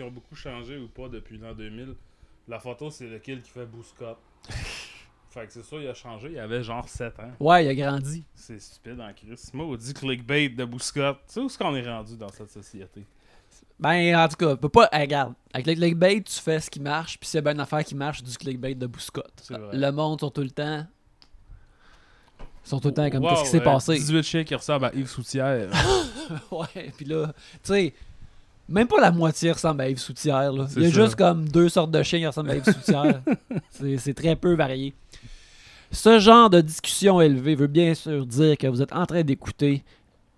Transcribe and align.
qui 0.00 0.06
ont 0.06 0.10
beaucoup 0.10 0.34
changé 0.34 0.78
ou 0.78 0.88
pas 0.88 1.08
depuis 1.08 1.36
l'an 1.36 1.52
2000, 1.54 1.94
la 2.48 2.58
photo, 2.58 2.90
c'est 2.90 3.06
le 3.06 3.18
kill 3.18 3.42
qui 3.42 3.50
fait 3.50 3.66
Bouscott. 3.66 4.16
fait 5.30 5.46
que 5.46 5.52
c'est 5.52 5.62
ça, 5.62 5.76
il 5.76 5.88
a 5.88 5.92
changé. 5.92 6.30
Il 6.32 6.38
avait 6.38 6.62
genre 6.62 6.88
7 6.88 7.20
ans. 7.20 7.32
Ouais, 7.38 7.66
il 7.66 7.68
a 7.68 7.74
grandi. 7.74 8.24
C'est 8.34 8.58
stupide 8.58 8.98
en 8.98 9.12
Chris. 9.12 9.38
Maudit 9.52 9.92
clickbait 9.92 10.48
de 10.48 10.64
Bouscott. 10.64 11.18
Tu 11.26 11.34
sais 11.34 11.40
où 11.40 11.46
est-ce 11.46 11.58
qu'on 11.58 11.76
est 11.76 11.86
rendu 11.86 12.16
dans 12.16 12.30
cette 12.30 12.50
société? 12.50 13.04
Ben, 13.78 14.16
en 14.16 14.28
tout 14.28 14.36
cas, 14.36 14.56
peut 14.56 14.70
pas. 14.70 14.88
hey, 14.90 15.02
regarde, 15.02 15.34
avec 15.52 15.66
le 15.66 15.74
clickbait, 15.74 16.22
tu 16.22 16.40
fais 16.40 16.60
ce 16.60 16.70
qui 16.70 16.80
marche, 16.80 17.18
puis 17.18 17.28
s'il 17.28 17.36
y 17.36 17.38
a 17.38 17.42
bien 17.42 17.52
une 17.52 17.60
affaire 17.60 17.84
qui 17.84 17.94
marche, 17.94 18.22
du 18.22 18.34
clickbait 18.38 18.74
de 18.74 18.86
vrai. 18.86 19.76
Le 19.76 19.90
monde 19.90 20.20
sont 20.20 20.30
tout 20.30 20.42
le 20.42 20.50
temps. 20.50 20.86
Ils 22.64 22.68
sont 22.68 22.80
tout 22.80 22.88
le 22.88 22.94
temps 22.94 23.10
comme 23.10 23.24
Wow, 23.24 23.30
qu'est-ce 23.30 23.42
qui 23.42 23.48
s'est 23.48 23.60
euh, 23.60 23.64
passé. 23.64 23.94
18 23.94 24.22
chiens 24.22 24.44
qui 24.44 24.54
ressemblent 24.54 24.86
à 24.86 24.94
Yves 24.94 25.08
Soutière. 25.08 25.70
ouais, 26.50 26.92
puis 26.96 27.04
là, 27.06 27.32
tu 27.62 27.72
sais, 27.72 27.94
même 28.70 28.86
pas 28.86 29.00
la 29.00 29.10
moitié 29.10 29.52
ressemble 29.52 29.82
à 29.82 29.88
Yves 29.90 29.98
Soutière. 29.98 30.52
Là. 30.52 30.66
C'est 30.68 30.80
Il 30.80 30.84
y 30.84 30.86
a 30.86 30.90
ça. 30.90 31.02
juste 31.02 31.16
comme 31.16 31.48
deux 31.48 31.68
sortes 31.68 31.90
de 31.90 32.02
chiens 32.02 32.20
qui 32.20 32.26
ressemblent 32.26 32.50
à 32.50 32.56
Yves 32.56 32.64
Soutière. 32.64 33.22
C'est 33.98 34.14
très 34.14 34.36
peu 34.36 34.54
varié. 34.54 34.94
Ce 35.92 36.20
genre 36.20 36.48
de 36.50 36.60
discussion 36.60 37.20
élevée 37.20 37.56
veut 37.56 37.66
bien 37.66 37.94
sûr 37.94 38.24
dire 38.24 38.56
que 38.56 38.68
vous 38.68 38.80
êtes 38.80 38.92
en 38.92 39.06
train 39.06 39.22
d'écouter 39.22 39.82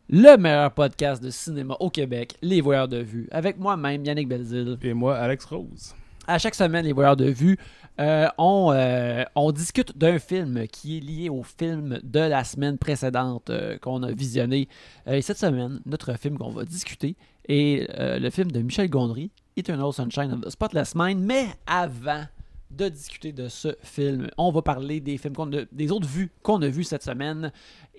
le 0.08 0.36
meilleur 0.36 0.70
podcast 0.72 1.22
de 1.22 1.30
cinéma 1.30 1.76
au 1.78 1.90
Québec, 1.90 2.34
Les 2.42 2.60
Voyeurs 2.60 2.88
de 2.88 2.98
Vue, 2.98 3.28
avec 3.30 3.58
moi-même, 3.58 4.04
Yannick 4.04 4.28
Belzile. 4.28 4.78
Et 4.82 4.94
moi, 4.94 5.16
Alex 5.16 5.44
Rose. 5.44 5.94
À 6.26 6.38
chaque 6.38 6.54
semaine, 6.54 6.84
les 6.84 6.92
voyeurs 6.92 7.16
de 7.16 7.24
vue, 7.26 7.58
euh, 8.00 8.28
on, 8.38 8.70
euh, 8.72 9.24
on 9.34 9.50
discute 9.52 9.96
d'un 9.98 10.18
film 10.18 10.66
qui 10.68 10.98
est 10.98 11.00
lié 11.00 11.28
au 11.28 11.42
film 11.42 11.98
de 12.02 12.20
la 12.20 12.44
semaine 12.44 12.78
précédente 12.78 13.50
euh, 13.50 13.76
qu'on 13.78 14.02
a 14.02 14.12
visionné. 14.12 14.68
Et 15.06 15.20
cette 15.20 15.38
semaine, 15.38 15.80
notre 15.84 16.14
film 16.18 16.38
qu'on 16.38 16.50
va 16.50 16.64
discuter 16.64 17.16
est 17.48 17.88
euh, 17.98 18.18
le 18.18 18.30
film 18.30 18.50
de 18.52 18.60
Michel 18.60 18.88
Gondry, 18.88 19.30
Eternal 19.56 19.92
Sunshine 19.92 20.32
of 20.32 20.40
the 20.40 20.50
Spotless 20.50 20.94
Mind. 20.94 21.20
Mais 21.22 21.46
avant 21.66 22.24
de 22.70 22.88
discuter 22.88 23.32
de 23.32 23.48
ce 23.48 23.74
film, 23.82 24.28
on 24.38 24.50
va 24.50 24.62
parler 24.62 25.00
des 25.00 25.18
films 25.18 25.34
qu'on 25.34 25.52
a- 25.52 25.64
des 25.70 25.90
autres 25.92 26.08
vues 26.08 26.30
qu'on 26.42 26.62
a 26.62 26.68
vues 26.68 26.84
cette 26.84 27.02
semaine, 27.02 27.52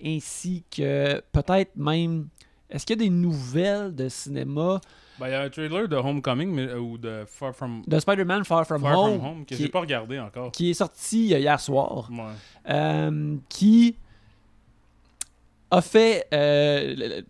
ainsi 0.04 0.64
que 0.70 1.20
peut-être 1.32 1.76
même. 1.76 2.28
Est-ce 2.70 2.84
qu'il 2.84 2.98
y 2.98 3.02
a 3.02 3.04
des 3.04 3.10
nouvelles 3.10 3.94
de 3.94 4.08
cinéma? 4.08 4.80
Ben, 5.20 5.28
il 5.28 5.30
y 5.30 5.34
a 5.34 5.42
un 5.42 5.48
trailer 5.50 5.86
de 5.86 5.94
Homecoming 5.94 6.50
mais, 6.50 6.62
euh, 6.66 6.80
ou 6.80 6.98
de 6.98 7.22
Far 7.24 7.54
From, 7.54 7.84
de 7.86 7.98
Spider-Man 8.00 8.44
Far 8.44 8.66
From 8.66 8.82
Far 8.82 8.98
Home, 8.98 9.18
From 9.20 9.26
Home 9.30 9.46
que 9.46 9.54
j'ai 9.54 9.68
pas 9.68 9.78
regardé 9.80 10.18
encore. 10.18 10.50
qui 10.50 10.70
est 10.70 10.74
sorti 10.74 11.32
euh, 11.34 11.38
hier 11.38 11.60
soir, 11.60 12.10
Ouais. 12.10 12.24
euh, 12.70 13.36
qui 13.48 13.94
a 15.70 15.80
fait 15.80 16.26
euh, 16.34 17.22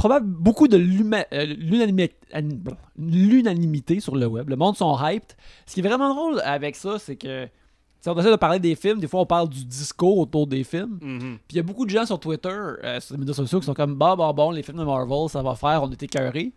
probable 0.00 0.26
beaucoup 0.26 0.66
de 0.66 0.76
euh, 0.78 1.44
l'unanimi- 1.46 2.10
an- 2.34 2.74
l'unanimité 2.98 4.00
sur 4.00 4.16
le 4.16 4.26
web. 4.26 4.48
Le 4.48 4.56
monde 4.56 4.74
sont 4.76 4.96
hyped. 4.98 5.36
Ce 5.66 5.74
qui 5.74 5.80
est 5.80 5.82
vraiment 5.82 6.14
drôle 6.14 6.40
avec 6.42 6.74
ça, 6.76 6.98
c'est 6.98 7.16
que 7.16 7.46
si 8.00 8.08
on 8.08 8.18
essaie 8.18 8.30
de 8.30 8.36
parler 8.36 8.58
des 8.58 8.74
films, 8.76 8.98
des 8.98 9.06
fois 9.08 9.20
on 9.20 9.26
parle 9.26 9.50
du 9.50 9.62
discours 9.64 10.16
autour 10.18 10.46
des 10.46 10.64
films. 10.64 10.98
Mhm. 11.02 11.20
Puis 11.46 11.50
il 11.50 11.56
y 11.56 11.60
a 11.60 11.62
beaucoup 11.62 11.84
de 11.84 11.90
gens 11.90 12.06
sur 12.06 12.18
Twitter, 12.18 12.48
euh, 12.48 12.98
sur 12.98 13.14
les 13.14 13.20
médias 13.20 13.34
sociaux, 13.34 13.60
qui 13.60 13.66
sont 13.66 13.74
comme 13.74 13.94
bah, 13.94 14.16
bah, 14.16 14.32
bon, 14.32 14.50
les 14.52 14.62
films 14.62 14.78
de 14.78 14.84
Marvel, 14.84 15.28
ça 15.28 15.42
va 15.42 15.54
faire, 15.54 15.82
on 15.82 15.90
était 15.92 16.06
écœurés. 16.06 16.52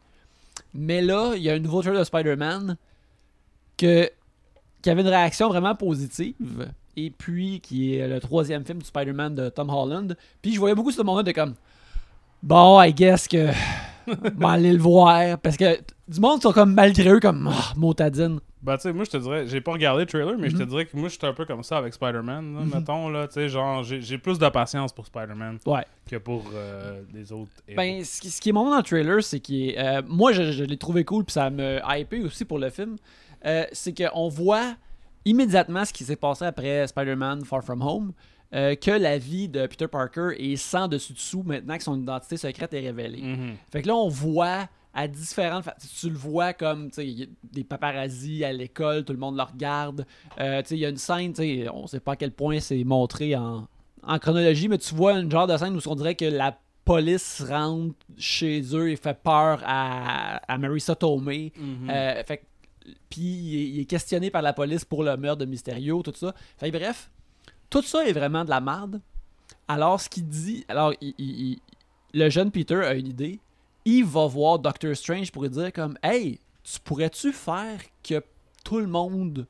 Mais 0.74 1.02
là, 1.02 1.34
il 1.36 1.44
y 1.44 1.50
a 1.50 1.54
un 1.54 1.60
nouveau 1.60 1.82
trailer 1.82 2.00
de 2.00 2.06
Spider-Man 2.06 2.78
que, 3.78 4.10
qui 4.82 4.90
avait 4.90 5.02
une 5.02 5.08
réaction 5.08 5.50
vraiment 5.50 5.76
positive. 5.76 6.72
Et 6.96 7.10
puis, 7.10 7.60
qui 7.60 7.96
est 7.96 8.08
le 8.08 8.20
troisième 8.20 8.64
film 8.64 8.80
du 8.80 8.86
Spider-Man 8.86 9.36
de 9.36 9.50
Tom 9.50 9.70
Holland. 9.70 10.16
Puis 10.42 10.54
je 10.54 10.60
voyais 10.60 10.76
beaucoup 10.76 10.92
ce 10.92 11.02
moment 11.02 11.24
de 11.24 11.32
comme 11.32 11.56
Bon, 12.44 12.80
I 12.82 12.94
guess 12.94 13.28
que. 13.28 13.50
On 14.06 14.14
va 14.38 14.50
aller 14.52 14.74
le 14.74 14.80
voir. 14.80 15.38
Parce 15.40 15.56
que 15.56 15.80
du 16.10 16.20
monde 16.20 16.42
sont 16.42 16.52
comme 16.52 16.74
malgré 16.74 17.10
eux, 17.10 17.20
comme 17.22 17.50
ah, 17.52 17.74
motadine. 17.78 18.40
Ben, 18.62 18.76
tu 18.78 18.84
sais, 18.84 18.94
moi, 18.94 19.04
je 19.06 19.10
te 19.12 19.18
dirais, 19.18 19.48
j'ai 19.48 19.60
pas 19.62 19.72
regardé 19.74 20.02
le 20.02 20.06
trailer, 20.06 20.38
mais 20.38 20.50
je 20.50 20.56
te 20.58 20.64
Mhm. 20.64 20.70
dirais 20.70 20.86
que 20.86 20.96
moi, 20.98 21.10
j'étais 21.10 21.28
un 21.28 21.34
peu 21.34 21.46
comme 21.46 21.64
ça 21.64 21.78
avec 21.78 21.94
Spider-Man, 21.94 22.56
là, 22.56 22.62
Mhm. 22.62 22.72
mettons, 22.74 23.10
là, 23.10 23.28
tu 23.28 23.34
sais, 23.36 23.50
genre, 23.50 23.84
j'ai 23.84 24.18
plus 24.18 24.40
de 24.40 24.48
patience 24.50 24.94
pour 24.94 25.06
Spider-Man 25.06 25.60
Ouais. 25.66 25.86
que 26.10 26.16
pour 26.18 26.44
euh, 26.54 27.02
les 27.14 27.32
autres 27.34 27.52
héros. 27.68 27.78
Ben, 27.78 28.04
ce 28.06 28.22
qui, 28.22 28.30
ce 28.30 28.40
qui 28.42 28.50
est 28.50 28.54
bon 28.54 28.70
dans 28.70 28.78
le 28.78 28.84
trailer, 28.84 29.22
c'est 29.24 29.40
que 29.42 30.02
moi, 30.08 30.32
je, 30.34 30.52
je 30.54 30.64
l'ai 30.66 30.78
trouvé 30.78 31.04
cool, 31.06 31.24
puis 31.26 31.34
ça 31.34 31.50
me 31.50 31.80
hypé 31.86 32.22
aussi 32.24 32.46
pour 32.46 32.58
le 32.60 32.70
film. 32.70 32.96
Euh, 33.46 33.66
c'est 33.74 33.94
qu'on 33.98 34.30
voit 34.30 34.76
immédiatement 35.26 35.84
ce 35.86 35.92
qui 35.94 36.04
s'est 36.06 36.16
passé 36.18 36.46
après 36.46 36.88
Spider-Man 36.88 37.44
Far 37.46 37.64
From 37.64 37.82
Home, 37.82 38.12
euh, 38.54 38.76
que 38.76 38.92
la 38.92 39.18
vie 39.18 39.50
de 39.50 39.66
Peter 39.68 39.88
Parker 39.88 40.30
est 40.38 40.56
sans 40.58 40.88
dessus-dessous 40.88 41.44
maintenant 41.44 41.78
que 41.78 41.84
son 41.84 42.00
identité 42.00 42.38
secrète 42.38 42.74
est 42.74 42.80
révélée. 42.82 43.22
Mhm. 43.22 43.56
Fait 43.72 43.82
que 43.82 43.88
là, 43.88 43.96
on 43.96 44.10
voit 44.10 44.70
à 44.94 45.08
différentes 45.08 45.68
Tu 46.00 46.10
le 46.10 46.16
vois 46.16 46.54
comme, 46.54 46.90
des 47.52 47.64
paparazzis 47.64 48.44
à 48.44 48.54
l'école, 48.54 49.04
tout 49.04 49.14
le 49.14 49.20
monde 49.20 49.36
le 49.38 49.42
regarde. 49.44 50.06
Euh, 50.40 50.62
tu 50.62 50.70
sais, 50.70 50.76
il 50.76 50.82
y 50.82 50.86
a 50.86 50.90
une 50.90 50.98
scène, 50.98 51.34
tu 51.34 51.42
sais, 51.42 51.68
on 51.74 51.88
sait 51.88 52.00
pas 52.00 52.12
à 52.12 52.16
quel 52.16 52.32
point 52.32 52.60
c'est 52.60 52.84
montré 52.84 53.36
en, 53.36 53.68
en 54.04 54.20
chronologie, 54.20 54.68
mais 54.68 54.78
tu 54.78 54.94
vois 54.94 55.14
une 55.20 55.32
genre 55.32 55.48
de 55.48 55.58
scène 55.58 55.76
où 55.76 55.80
on 55.88 55.96
dirait 55.96 56.14
que 56.16 56.26
la 56.26 56.56
police 56.86 57.42
rentre 57.48 57.96
chez 58.18 58.62
eux 58.76 58.92
et 58.92 58.96
fait 58.96 59.18
peur 59.24 59.62
à, 59.66 60.36
à 60.52 60.58
Marissa 60.60 60.96
Tomei. 60.96 61.52
Mhm. 61.58 61.90
Euh, 61.90 62.24
fait 62.24 62.38
que- 62.38 62.44
puis 63.10 63.22
il 63.22 63.80
est, 63.80 63.86
questionné 63.86 64.30
par 64.30 64.42
la 64.42 64.54
police 64.54 64.84
pour 64.86 65.04
le 65.04 65.16
meurtre 65.18 65.40
de 65.40 65.46
Mysterio, 65.46 66.04
tout 66.04 66.14
ça. 66.16 66.36
Fait 66.58 66.70
bref, 66.70 67.10
tout 67.70 67.82
ça 67.82 68.06
est 68.08 68.14
vraiment 68.14 68.44
de 68.46 68.50
la 68.50 68.62
merde. 68.62 69.02
Alors, 69.68 70.00
ce 70.00 70.10
qu'il 70.10 70.28
dit, 70.28 70.66
alors, 70.68 70.94
il- 71.02 71.14
il- 71.18 71.42
il- 71.52 71.60
le 72.14 72.30
jeune 72.30 72.52
Peter 72.52 72.76
a 72.76 72.94
une 72.94 73.08
idée. 73.08 73.40
Il 73.86 74.06
va 74.06 74.28
voir 74.28 74.60
Doctor 74.60 74.96
Strange 74.96 75.32
pour 75.32 75.44
lui 75.44 75.50
dire 75.50 75.72
comme, 75.74 75.98
hey, 76.04 76.40
tu 76.64 76.80
pourrais-tu 76.80 77.32
faire 77.34 77.80
que 78.04 78.24
tout 78.64 78.80
le 78.80 78.88
monde 78.88 79.46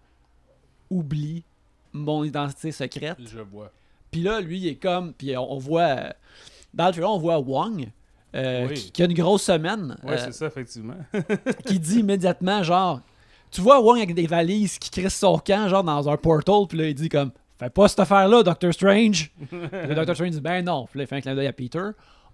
oublie 0.89 1.43
mon 1.91 2.23
identité 2.23 2.71
secrète? 2.71 3.17
Je 3.25 3.39
vois. 3.39 3.71
Puis 4.11 4.21
là, 4.21 4.41
lui, 4.41 4.59
il 4.59 4.67
est 4.67 4.75
comme, 4.75 5.13
puis 5.13 5.35
on, 5.37 5.53
on 5.53 5.57
voit, 5.57 6.13
dans 6.73 6.87
le 6.87 6.91
trailer, 6.91 7.11
on 7.11 7.19
voit 7.19 7.39
Wong. 7.39 7.89
euh, 8.35 8.67
Oui. 8.67 8.73
qui, 8.75 8.91
qui 8.91 9.01
a 9.03 9.05
une 9.05 9.13
grosse 9.13 9.43
semaine. 9.43 9.95
Ouais, 10.03 10.13
euh, 10.13 10.17
c'est 10.25 10.31
ça, 10.31 10.47
effectivement. 10.47 10.95
qui 11.67 11.79
dit 11.79 11.99
immédiatement 11.99 12.63
genre 12.63 13.01
tu 13.51 13.61
vois 13.61 13.79
Wong 13.79 13.97
avec 13.99 14.15
des 14.15 14.25
valises 14.25 14.79
qui 14.79 14.89
crissent 14.89 15.19
son 15.19 15.37
camp 15.37 15.67
genre 15.69 15.83
dans 15.83 16.09
un 16.09 16.17
portal 16.17 16.65
puis 16.67 16.79
là 16.79 16.87
il 16.87 16.95
dit 16.95 17.09
comme 17.09 17.29
fais 17.63 17.69
pas 17.69 17.87
cette 17.87 17.99
affaire 17.99 18.27
là 18.27 18.43
Doctor 18.43 18.73
Strange. 18.73 19.31
Le 19.51 19.93
Doctor 19.95 20.15
Strange 20.15 20.31
dit 20.31 20.41
ben 20.41 20.63
non. 20.65 20.85
Puis 20.89 20.99
là 20.99 21.03
il 21.03 21.07
fait 21.07 21.15
un 21.17 21.21
clin 21.21 21.35
d'œil 21.35 21.47
à 21.47 21.53
Peter. 21.53 21.89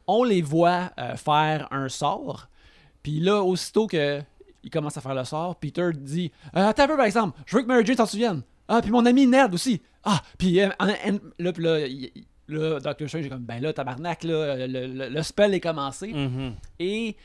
On 0.08 0.24
les 0.24 0.42
voit 0.42 0.92
euh, 1.00 1.16
faire 1.16 1.68
un 1.72 1.88
sort. 1.90 2.48
Puis 3.04 3.20
là 3.20 3.42
aussitôt 3.44 3.88
que 3.88 4.22
il 4.64 4.70
commence 4.70 4.98
à 4.98 5.02
faire 5.02 5.16
le 5.16 5.24
sort 5.24 5.56
Peter 5.56 5.90
dit 5.96 6.32
euh, 6.56 6.68
attends 6.68 6.84
un 6.84 6.88
peu 6.88 6.98
par 6.98 7.06
exemple. 7.06 7.40
Je 7.46 7.56
veux 7.56 7.64
que 7.64 7.68
Mary 7.68 7.86
Jane 7.86 7.98
s'en 7.98 8.06
souvienne. 8.06 8.42
Ah 8.68 8.82
puis 8.82 8.92
mon 8.92 9.06
ami 9.06 9.26
Ned 9.28 9.54
aussi. 9.54 9.82
Ah 10.04 10.22
puis 10.38 10.60
euh, 10.62 10.70
là, 11.40 11.54
puis 11.54 11.64
là, 11.64 11.80
il- 11.88 12.12
là, 12.48 12.80
Doctor 12.80 13.08
Strange 13.08 13.26
est 13.26 13.30
comme 13.30 13.44
ben 13.46 13.62
là 13.62 13.72
tabarnak 13.74 14.24
là 14.24 14.68
le, 14.68 14.88
le- 14.88 15.10
le 15.10 15.24
spell 15.24 15.54
est 15.54 15.60
commencé. 15.60 16.12
Mhm. 16.14 16.54
et 16.80 17.16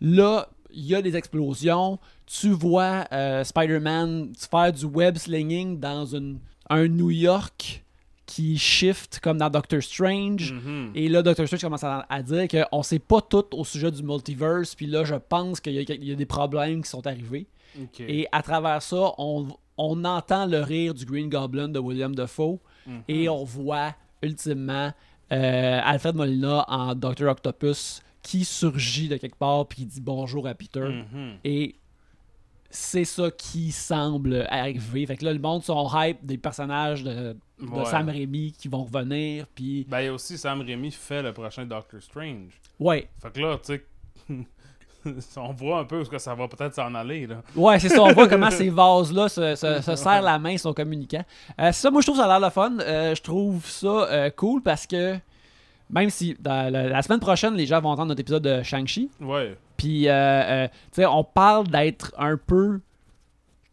là, 0.00 0.48
il 0.72 0.84
y 0.84 0.94
a 0.94 1.00
des 1.02 1.16
explosions. 1.16 1.98
Tu 2.26 2.50
vois 2.50 3.06
euh, 3.12 3.44
Spider-Man 3.44 4.32
faire 4.50 4.72
du 4.72 4.84
web 4.84 5.16
slinging 5.16 5.78
dans 5.80 6.04
une, 6.04 6.38
un 6.70 6.88
New 6.88 7.10
York 7.10 7.82
qui 8.26 8.58
shift 8.58 9.20
comme 9.20 9.38
dans 9.38 9.48
Doctor 9.50 9.80
Strange. 9.82 10.52
Mhm. 10.52 10.90
Et 10.94 11.08
là, 11.08 11.22
Doctor 11.22 11.46
Strange 11.46 11.62
commence 11.62 11.84
à, 11.84 12.04
à 12.08 12.22
dire 12.22 12.46
qu'on 12.48 12.82
sait 12.82 12.98
pas 12.98 13.20
tout 13.20 13.44
au 13.52 13.64
sujet 13.64 13.90
du 13.90 14.02
multiverse. 14.02 14.74
Puis 14.74 14.86
là, 14.86 15.04
je 15.04 15.14
pense 15.14 15.60
qu'il 15.60 15.74
y, 15.74 15.78
a- 15.78 15.94
il 15.94 16.04
y 16.04 16.12
a 16.12 16.16
des 16.16 16.26
problèmes 16.26 16.82
qui 16.82 16.90
sont 16.90 17.06
arrivés. 17.06 17.46
Et 18.00 18.26
à 18.32 18.42
travers 18.42 18.82
ça, 18.82 19.12
on, 19.18 19.48
on 19.78 20.04
entend 20.04 20.46
le 20.46 20.60
rire 20.60 20.92
du 20.94 21.04
Green 21.04 21.28
Goblin 21.28 21.68
de 21.68 21.78
William 21.78 22.14
Dafoe. 22.14 22.58
Mhm. 22.86 23.02
Et 23.08 23.28
on 23.28 23.44
voit 23.44 23.94
ultimement 24.22 24.92
euh, 25.32 25.80
Alfred 25.84 26.14
Molina 26.16 26.64
en 26.68 26.94
Doctor 26.94 27.30
Octopus 27.30 28.00
qui 28.22 28.44
surgit 28.44 29.08
de 29.08 29.16
quelque 29.18 29.36
part 29.36 29.66
puis 29.66 29.78
qui 29.82 29.86
dit 29.86 30.00
bonjour 30.00 30.46
à 30.48 30.54
Peter. 30.54 30.80
Mhm. 30.80 31.34
Et 31.44 31.76
c'est 32.78 33.04
ça 33.04 33.30
qui 33.30 33.72
semble 33.72 34.46
arriver. 34.50 35.06
Fait 35.06 35.16
que 35.16 35.24
là, 35.24 35.32
le 35.32 35.38
monde 35.38 35.62
sont 35.62 35.88
hype 35.94 36.24
des 36.24 36.36
personnages 36.38 37.02
de, 37.02 37.32
de 37.32 37.36
Ouais. 37.70 37.84
Sam 37.86 38.08
Raimi 38.10 38.52
qui 38.52 38.68
vont 38.68 38.84
revenir. 38.84 39.46
Puis, 39.54 39.86
Ben, 39.88 40.00
il 40.00 40.04
y 40.04 40.08
a 40.08 40.12
aussi 40.12 40.36
Sam 40.36 40.60
Raimi 40.60 40.90
fait 40.90 41.22
le 41.22 41.32
prochain 41.32 41.64
Doctor 41.64 42.02
Strange. 42.02 42.52
ouais, 42.78 43.08
Fait 43.22 43.32
que 43.32 43.40
là, 43.40 43.56
tu 43.64 43.74
sais, 43.74 43.84
on 45.36 45.52
voit 45.52 45.78
un 45.80 45.84
peu 45.84 45.98
où 45.98 46.02
est-ce 46.02 46.10
que 46.10 46.18
ça 46.18 46.34
va 46.34 46.48
peut-être 46.48 46.74
s'en 46.74 46.94
aller, 46.94 47.26
là. 47.26 47.42
ouais, 47.54 47.78
c'est 47.78 47.88
ça. 47.88 48.02
On 48.02 48.12
voit 48.12 48.28
comment 48.28 48.50
ces 48.52 48.68
vases-là 48.68 49.28
se, 49.28 49.54
se- 49.54 49.80
se 49.80 49.96
serrent 49.96 50.20
la 50.20 50.38
main, 50.38 50.56
sont 50.58 50.74
communicants. 50.74 51.24
Euh, 51.60 51.72
ça, 51.72 51.90
moi, 51.90 52.00
je 52.02 52.06
trouve 52.08 52.18
ça 52.18 52.24
a 52.24 52.38
l'air 52.38 52.46
le 52.46 52.52
fun. 52.52 52.76
Euh, 52.80 53.14
je 53.14 53.22
trouve 53.22 53.64
ça 53.66 53.86
euh, 53.86 54.30
cool 54.30 54.62
parce 54.62 54.86
que 54.86 55.16
même 55.88 56.10
si 56.10 56.36
la 56.44 57.00
semaine 57.02 57.20
prochaine, 57.20 57.54
les 57.54 57.64
gens 57.66 57.80
vont 57.80 57.90
entendre 57.90 58.08
notre 58.08 58.20
épisode 58.20 58.42
de 58.42 58.62
Shang-Chi, 58.62 59.08
Ouais. 59.20 59.56
Puis, 59.76 60.08
euh, 60.08 60.12
euh, 60.12 60.68
tu 60.68 60.74
sais, 61.02 61.06
on 61.06 61.24
parle 61.24 61.66
d'être 61.68 62.14
un 62.18 62.36
peu 62.36 62.80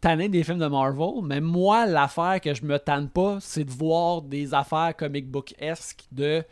tanné 0.00 0.28
des 0.28 0.44
films 0.44 0.58
de 0.58 0.66
Marvel, 0.66 1.22
mais 1.22 1.40
moi, 1.40 1.86
l'affaire 1.86 2.40
que 2.40 2.52
je 2.52 2.64
me 2.64 2.78
tanne 2.78 3.08
pas, 3.08 3.38
c'est 3.40 3.64
de 3.64 3.70
voir 3.70 4.20
des 4.22 4.52
affaires 4.52 4.94
comic 4.96 5.30
book-esque 5.30 6.04
de 6.12 6.44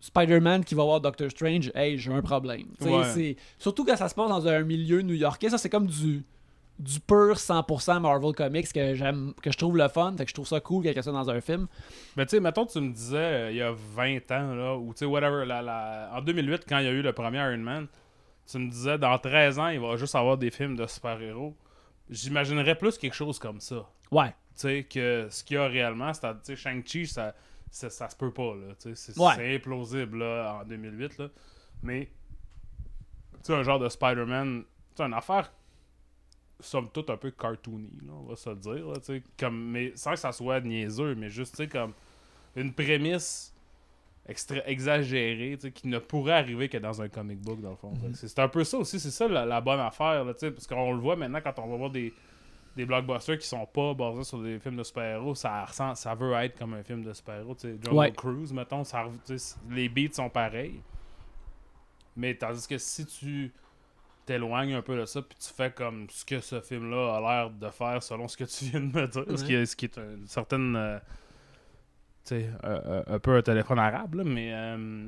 Spider-Man 0.00 0.64
qui 0.64 0.74
va 0.76 0.84
voir 0.84 1.00
Doctor 1.00 1.28
Strange, 1.30 1.72
hey, 1.74 1.98
j'ai 1.98 2.12
un 2.12 2.22
problème. 2.22 2.66
Tu 2.80 2.84
sais, 2.84 2.90
Ouais. 3.30 3.36
Surtout 3.58 3.84
quand 3.84 3.96
ça 3.96 4.08
se 4.08 4.14
passe 4.14 4.28
dans 4.28 4.46
un 4.46 4.62
milieu 4.62 5.02
new-yorkais, 5.02 5.50
ça 5.50 5.58
c'est 5.58 5.68
comme 5.70 5.86
du 5.86 6.24
du 6.78 7.00
pur 7.00 7.34
100% 7.36 7.98
Marvel 7.98 8.32
Comics 8.36 8.72
que 8.72 8.94
j'aime 8.94 9.34
que 9.42 9.50
je 9.50 9.58
trouve 9.58 9.76
le 9.76 9.88
fun, 9.88 10.14
fait 10.16 10.22
que 10.22 10.28
je 10.30 10.34
trouve 10.34 10.46
ça 10.46 10.60
cool 10.60 10.84
qu'il 10.84 10.94
y 10.94 10.96
ait 10.96 11.02
ça 11.02 11.10
dans 11.10 11.28
un 11.28 11.40
film. 11.40 11.66
Mais 12.16 12.24
tu 12.24 12.36
sais, 12.36 12.40
mettons, 12.40 12.66
tu 12.66 12.80
me 12.80 12.92
disais 12.92 13.16
euh, 13.16 13.50
il 13.50 13.56
y 13.56 13.62
a 13.62 13.72
20 13.72 14.30
ans, 14.30 14.54
là, 14.54 14.76
ou 14.76 14.92
tu 14.92 15.00
sais, 15.00 15.04
whatever, 15.04 15.44
la- 15.44 15.60
la- 15.60 16.08
en 16.14 16.20
2008, 16.22 16.62
quand 16.68 16.78
il 16.78 16.84
y 16.84 16.88
a 16.88 16.92
eu 16.92 17.02
le 17.02 17.12
premier 17.12 17.38
Iron 17.38 17.58
Man, 17.58 17.88
tu 18.50 18.58
me 18.58 18.70
disais 18.70 18.98
dans 18.98 19.18
13 19.18 19.58
ans, 19.58 19.68
il 19.68 19.80
va 19.80 19.96
juste 19.96 20.14
avoir 20.14 20.38
des 20.38 20.50
films 20.50 20.76
de 20.76 20.86
super-héros. 20.86 21.54
J'imaginerais 22.08 22.76
plus 22.76 22.96
quelque 22.96 23.14
chose 23.14 23.38
comme 23.38 23.60
ça. 23.60 23.86
Ouais. 24.10 24.30
Tu 24.30 24.34
sais, 24.62 24.84
que 24.90 25.28
ce 25.30 25.44
qu'il 25.44 25.56
y 25.56 25.58
a 25.58 25.66
réellement, 25.66 26.12
c'est, 26.14 26.20
tu 26.32 26.38
sais, 26.44 26.56
Shang-Chi, 26.56 27.06
ça, 27.06 27.34
ça, 27.70 27.90
ça 27.90 28.08
se 28.08 28.16
peut 28.16 28.32
pas, 28.32 28.54
là. 28.56 28.74
C'est, 28.78 29.16
Ouais. 29.18 29.32
c'est 29.36 29.54
implausible, 29.56 30.18
là, 30.18 30.60
en 30.62 30.64
2008, 30.64 31.18
là. 31.18 31.28
Mais, 31.82 32.06
tu 33.34 33.38
sais, 33.42 33.54
un 33.54 33.62
genre 33.62 33.78
de 33.78 33.88
Spider-Man, 33.88 34.62
tu 34.62 34.66
sais, 34.96 35.02
une 35.04 35.12
affaire, 35.14 35.52
somme 36.60 36.88
toute, 36.90 37.10
un 37.10 37.16
peu 37.18 37.30
cartoony, 37.30 37.90
là, 38.06 38.12
on 38.14 38.22
va 38.24 38.36
se 38.36 38.48
le 38.50 38.56
dire, 38.56 38.88
là, 38.88 38.94
tu 38.96 39.04
sais. 39.04 39.22
Comme, 39.38 39.70
mais 39.70 39.92
sans 39.94 40.12
que 40.12 40.16
ça 40.18 40.32
soit 40.32 40.60
niaiseux, 40.60 41.14
mais 41.14 41.28
juste, 41.28 41.52
tu 41.54 41.64
sais, 41.64 41.68
comme 41.68 41.92
une 42.56 42.72
prémisse 42.72 43.54
extra 44.28 44.56
sais, 44.62 45.72
qui 45.74 45.88
ne 45.88 45.98
pourrait 45.98 46.34
arriver 46.34 46.68
que 46.68 46.78
dans 46.78 47.00
un 47.00 47.08
comic 47.08 47.40
book, 47.40 47.60
dans 47.60 47.70
le 47.70 47.76
fond. 47.76 47.92
Que 47.94 48.14
C'est, 48.14 48.38
un 48.38 48.48
peu 48.48 48.62
ça 48.64 48.78
aussi, 48.78 49.00
c'est 49.00 49.10
ça 49.10 49.26
la, 49.26 49.46
la 49.46 49.60
bonne 49.60 49.80
affaire, 49.80 50.24
là, 50.24 50.34
tu 50.34 50.40
sais, 50.40 50.50
parce 50.50 50.66
qu'on 50.66 50.92
le 50.92 51.00
voit 51.00 51.16
maintenant 51.16 51.40
quand 51.42 51.58
on 51.58 51.66
va 51.68 51.76
voir 51.76 51.90
des 51.90 52.12
des 52.76 52.86
blockbusters 52.86 53.38
qui 53.38 53.46
sont 53.46 53.66
pas 53.66 53.92
basés 53.92 54.22
sur 54.22 54.40
des 54.40 54.60
films 54.60 54.76
de 54.76 54.84
super-héros, 54.84 55.34
ça, 55.34 55.66
ça 55.94 56.14
veut 56.14 56.32
être 56.34 56.56
comme 56.56 56.74
un 56.74 56.84
film 56.84 57.02
de 57.02 57.12
super-héros. 57.12 57.56
Tu 57.56 57.62
sais, 57.62 57.78
Jungle 57.82 57.96
Ouais. 57.98 58.12
Cruise, 58.12 58.52
mettons, 58.52 58.84
ça, 58.84 59.06
les 59.68 59.88
beats 59.88 60.12
sont 60.12 60.30
pareils. 60.30 60.80
Mais 62.16 62.34
tandis 62.36 62.68
que 62.68 62.78
si 62.78 63.04
tu 63.04 63.52
t'éloignes 64.26 64.74
un 64.74 64.82
peu 64.82 64.96
de 64.96 65.06
ça, 65.06 65.22
puis 65.22 65.36
tu 65.40 65.52
fais 65.52 65.72
comme 65.72 66.08
ce 66.08 66.24
que 66.24 66.38
ce 66.38 66.60
film-là 66.60 67.16
a 67.16 67.20
l'air 67.20 67.50
de 67.50 67.68
faire 67.70 68.00
selon 68.00 68.28
ce 68.28 68.36
que 68.36 68.44
tu 68.44 68.66
viens 68.66 68.80
de 68.80 68.86
me 68.96 69.08
dire, 69.08 69.24
ce, 69.36 69.44
qui 69.44 69.54
est, 69.54 69.66
ce 69.66 69.74
qui 69.74 69.86
est 69.86 69.96
une 69.98 70.28
certaine. 70.28 70.76
euh, 70.76 70.98
euh, 72.32 73.02
un 73.06 73.18
peu 73.18 73.36
un 73.36 73.42
téléphone 73.42 73.78
arabe, 73.78 74.14
là, 74.14 74.24
mais. 74.24 74.50
euh, 74.52 75.06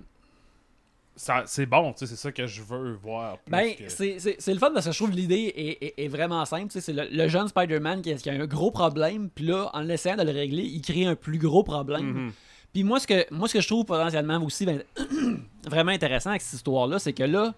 c'est 1.45 1.67
bon, 1.67 1.93
tu 1.93 1.99
sais, 2.01 2.07
c'est 2.07 2.17
ça 2.17 2.33
que 2.33 2.47
je 2.47 2.63
veux 2.63 2.93
voir. 2.95 3.37
Ben, 3.49 3.75
que- 3.75 3.89
c'est 3.91 4.53
le 4.53 4.59
fun 4.59 4.71
parce 4.73 4.87
que 4.87 4.93
je 4.93 4.97
trouve 4.97 5.11
que 5.11 5.17
l'idée 5.17 5.53
est, 5.55 5.85
est- 5.85 6.05
est 6.05 6.09
vraiment 6.09 6.45
simple. 6.47 6.69
C'est 6.71 6.93
le, 6.95 7.09
le 7.11 7.29
jeune 7.29 7.47
Spider-Man 7.47 8.01
qui, 8.01 8.13
a- 8.13 8.17
qui 8.17 8.31
a 8.31 8.33
un 8.33 8.47
gros 8.47 8.71
problème, 8.71 9.29
puis 9.35 9.45
là, 9.47 9.69
en 9.75 9.87
essayant 9.91 10.17
de 10.17 10.23
le 10.23 10.31
régler, 10.33 10.63
il 10.63 10.81
crée 10.81 11.05
un 11.05 11.15
plus 11.17 11.37
gros 11.39 11.63
problème. 11.63 12.07
Mhm. 12.27 12.33
Puis 12.73 12.85
moi 12.85 13.01
ce, 13.01 13.07
que, 13.07 13.27
moi, 13.35 13.49
ce 13.49 13.55
que 13.55 13.61
je 13.61 13.67
trouve 13.67 13.85
potentiellement 13.85 14.41
aussi 14.43 14.65
ben, 14.65 14.83
vraiment 15.69 15.91
intéressant 15.93 16.31
avec 16.31 16.41
cette 16.41 16.55
histoire-là, 16.55 16.99
c'est 16.99 17.13
que 17.13 17.25
là, 17.25 17.53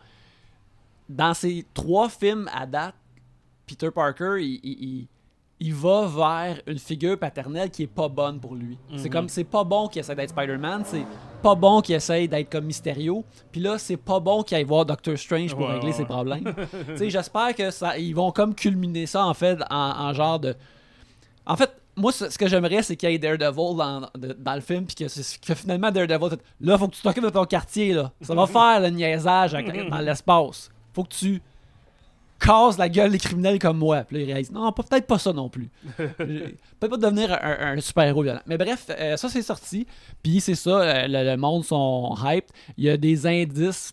dans 1.09 1.35
ces 1.35 1.65
trois 1.75 2.09
films 2.09 2.49
à 2.53 2.67
date, 2.67 2.95
Peter 3.67 3.91
Parker, 3.95 4.39
il, 4.41 4.59
il- 4.65 5.07
il- 5.67 5.75
va 5.75 6.07
vers 6.07 6.61
une 6.67 6.79
figure 6.79 7.19
paternelle 7.19 7.71
qui 7.71 7.85
est 7.85 7.87
pas 7.87 8.09
bonne 8.09 8.39
pour 8.41 8.55
lui. 8.55 8.79
C'est 8.97 9.05
Mhm. 9.07 9.11
comme, 9.11 9.29
c'est 9.29 9.45
pas 9.45 9.65
bon 9.65 9.89
qu'il 9.89 10.01
essaie 10.01 10.15
d'être 10.15 10.31
Spider-Man, 10.31 10.83
c'est 10.85 11.05
pas 11.43 11.55
bon 11.55 11.81
qu'il 11.81 11.95
essaie 11.95 12.29
d'être 12.29 12.51
comme 12.51 12.65
Mysterio, 12.67 13.25
puis 13.51 13.61
là, 13.61 13.79
c'est 13.79 13.97
pas 13.97 14.21
bon 14.21 14.43
qu'il 14.43 14.57
aille 14.57 14.65
voir 14.65 14.85
Doctor 14.87 15.17
Strange 15.19 15.55
pour 15.55 15.69
régler 15.69 15.93
ses 15.93 16.05
problèmes. 16.05 16.45
tu 16.89 16.97
sais, 16.97 17.11
j'espère 17.11 17.55
que 17.55 17.71
ça, 17.71 17.99
ils 17.99 18.15
vont 18.15 18.31
comme 18.31 18.55
culminer 18.55 19.07
ça, 19.07 19.25
en 19.27 19.35
fait, 19.35 19.59
en, 19.71 19.77
en 20.09 20.13
genre 20.13 20.39
de... 20.39 20.55
En 21.47 21.57
fait, 21.57 21.71
moi, 21.97 22.11
ce 22.13 22.39
que 22.39 22.47
j'aimerais, 22.47 22.83
c'est 22.83 22.97
qu'il 22.97 23.11
y 23.11 23.15
ait 23.15 23.19
Daredevil 23.19 23.77
dans, 23.77 24.01
de- 24.17 24.33
dans 24.39 24.55
le 24.55 24.61
film, 24.61 24.87
puis 24.87 24.95
que, 24.95 25.05
que 25.47 25.55
finalement, 25.55 25.91
Daredevil, 25.91 26.39
là, 26.61 26.79
faut 26.79 26.89
que 26.89 26.95
tu 26.95 27.03
t'occupes 27.03 27.25
de 27.25 27.29
ton 27.31 27.45
quartier, 27.45 27.93
là. 27.93 28.13
Ça 28.21 28.35
va 28.35 28.47
faire 28.47 28.81
le 28.81 28.89
niaisage 28.91 29.53
dans 29.53 29.99
l'espace. 30.01 30.71
Faut 30.95 31.03
que 31.05 31.09
tu 31.15 31.43
casses 32.45 32.79
la 32.79 32.89
gueule 32.89 33.11
des 33.13 33.19
criminels 33.19 33.59
comme 33.59 33.79
moi. 33.79 34.03
Puis 34.05 34.17
là, 34.17 34.23
il 34.23 34.27
réalise, 34.27 34.51
non, 34.51 34.71
peut-être 34.73 35.07
pas 35.07 35.19
ça 35.19 35.33
non 35.33 35.49
plus. 35.49 35.71
Peut-être 35.99 36.89
pas 36.91 36.97
devenir 36.97 37.33
un, 37.33 37.77
un 37.77 37.81
super-héros 37.81 38.23
violent. 38.23 38.41
Mais 38.47 38.59
bref, 38.59 38.87
euh, 38.91 39.17
ça, 39.17 39.29
c'est 39.29 39.43
sorti. 39.43 39.87
Puis 40.23 40.41
c'est 40.41 40.55
ça, 40.55 40.81
euh, 40.81 41.07
le, 41.09 41.31
le 41.31 41.37
monde 41.37 41.65
sont 41.65 42.15
hype. 42.25 42.47
Il 42.77 42.85
y 42.85 42.91
a 42.91 42.97
des 42.97 43.27
indices 43.27 43.93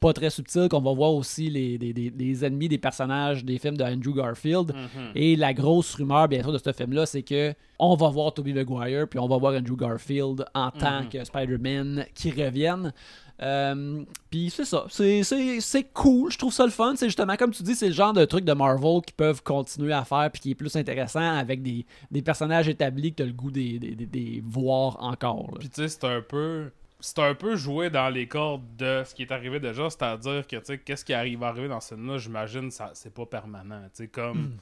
pas 0.00 0.12
très 0.12 0.30
subtils 0.30 0.68
qu'on 0.68 0.80
va 0.80 0.92
voir 0.92 1.12
aussi 1.12 1.50
les, 1.50 1.76
des- 1.76 1.92
des 1.92 2.44
ennemis 2.44 2.68
des 2.68 2.78
personnages 2.78 3.44
des 3.44 3.58
films 3.58 3.76
de 3.76 3.82
Andrew 3.82 4.14
Garfield. 4.14 4.72
Mhm. 4.72 5.10
Et 5.16 5.34
la 5.34 5.52
grosse 5.52 5.92
rumeur, 5.96 6.28
bien 6.28 6.40
sûr, 6.42 6.52
de 6.52 6.58
ce 6.58 6.72
film-là, 6.72 7.04
c'est 7.04 7.22
que 7.22 7.52
on 7.80 7.96
va 7.96 8.08
voir 8.08 8.32
Tobey 8.32 8.52
Maguire, 8.52 9.08
puis 9.08 9.18
on 9.18 9.26
va 9.26 9.36
voir 9.38 9.54
Andrew 9.54 9.76
Garfield 9.76 10.44
en 10.54 10.70
tant 10.70 11.02
Mhm. 11.02 11.08
que 11.08 11.24
Spider-Man 11.24 12.04
qui 12.14 12.30
reviennent. 12.30 12.92
Euh, 13.40 14.02
puis 14.30 14.50
c'est 14.50 14.64
ça, 14.64 14.86
c'est, 14.90 15.22
c'est, 15.22 15.60
c'est 15.60 15.84
cool, 15.92 16.32
je 16.32 16.38
trouve 16.38 16.52
ça 16.52 16.64
le 16.64 16.70
fun. 16.72 16.94
C'est 16.96 17.06
justement, 17.06 17.36
comme 17.36 17.52
tu 17.52 17.62
dis, 17.62 17.74
c'est 17.76 17.86
le 17.88 17.94
genre 17.94 18.12
de 18.12 18.24
truc 18.24 18.44
de 18.44 18.52
Marvel 18.52 19.00
qui 19.06 19.12
peuvent 19.12 19.42
continuer 19.42 19.92
à 19.92 20.04
faire, 20.04 20.28
puis 20.32 20.40
qui 20.40 20.50
est 20.50 20.54
plus 20.56 20.74
intéressant 20.74 21.36
avec 21.38 21.62
des, 21.62 21.86
des 22.10 22.22
personnages 22.22 22.68
établis 22.68 23.12
que 23.12 23.16
tu 23.18 23.22
as 23.22 23.26
le 23.26 23.32
goût 23.32 23.50
des, 23.52 23.78
des, 23.78 23.94
des- 23.94 24.06
des 24.06 24.42
voir 24.44 25.02
encore. 25.02 25.54
Puis 25.60 25.68
tu 25.68 25.82
sais, 25.82 25.88
c'est 25.88 26.04
un 26.04 26.20
peu. 26.20 26.70
C'est 27.00 27.20
un 27.20 27.32
peu 27.36 27.54
joué 27.54 27.90
dans 27.90 28.08
les 28.08 28.26
cordes 28.26 28.64
de 28.76 29.04
ce 29.06 29.14
qui 29.14 29.22
est 29.22 29.30
arrivé 29.30 29.60
déjà, 29.60 29.88
c'est-à-dire 29.88 30.44
que 30.48 30.56
tu 30.56 30.62
sais, 30.64 30.78
qu'est-ce 30.78 31.04
qui 31.04 31.14
arrive 31.14 31.44
à 31.44 31.48
arriver 31.50 31.68
dans 31.68 31.80
ce 31.80 31.94
film-là, 31.94 32.18
j'imagine, 32.18 32.70
c'est 32.92 33.14
pas 33.14 33.24
permanent. 33.24 33.82
Tu 33.94 34.02
sais, 34.02 34.08
comme, 34.08 34.38
Hmm. 34.38 34.56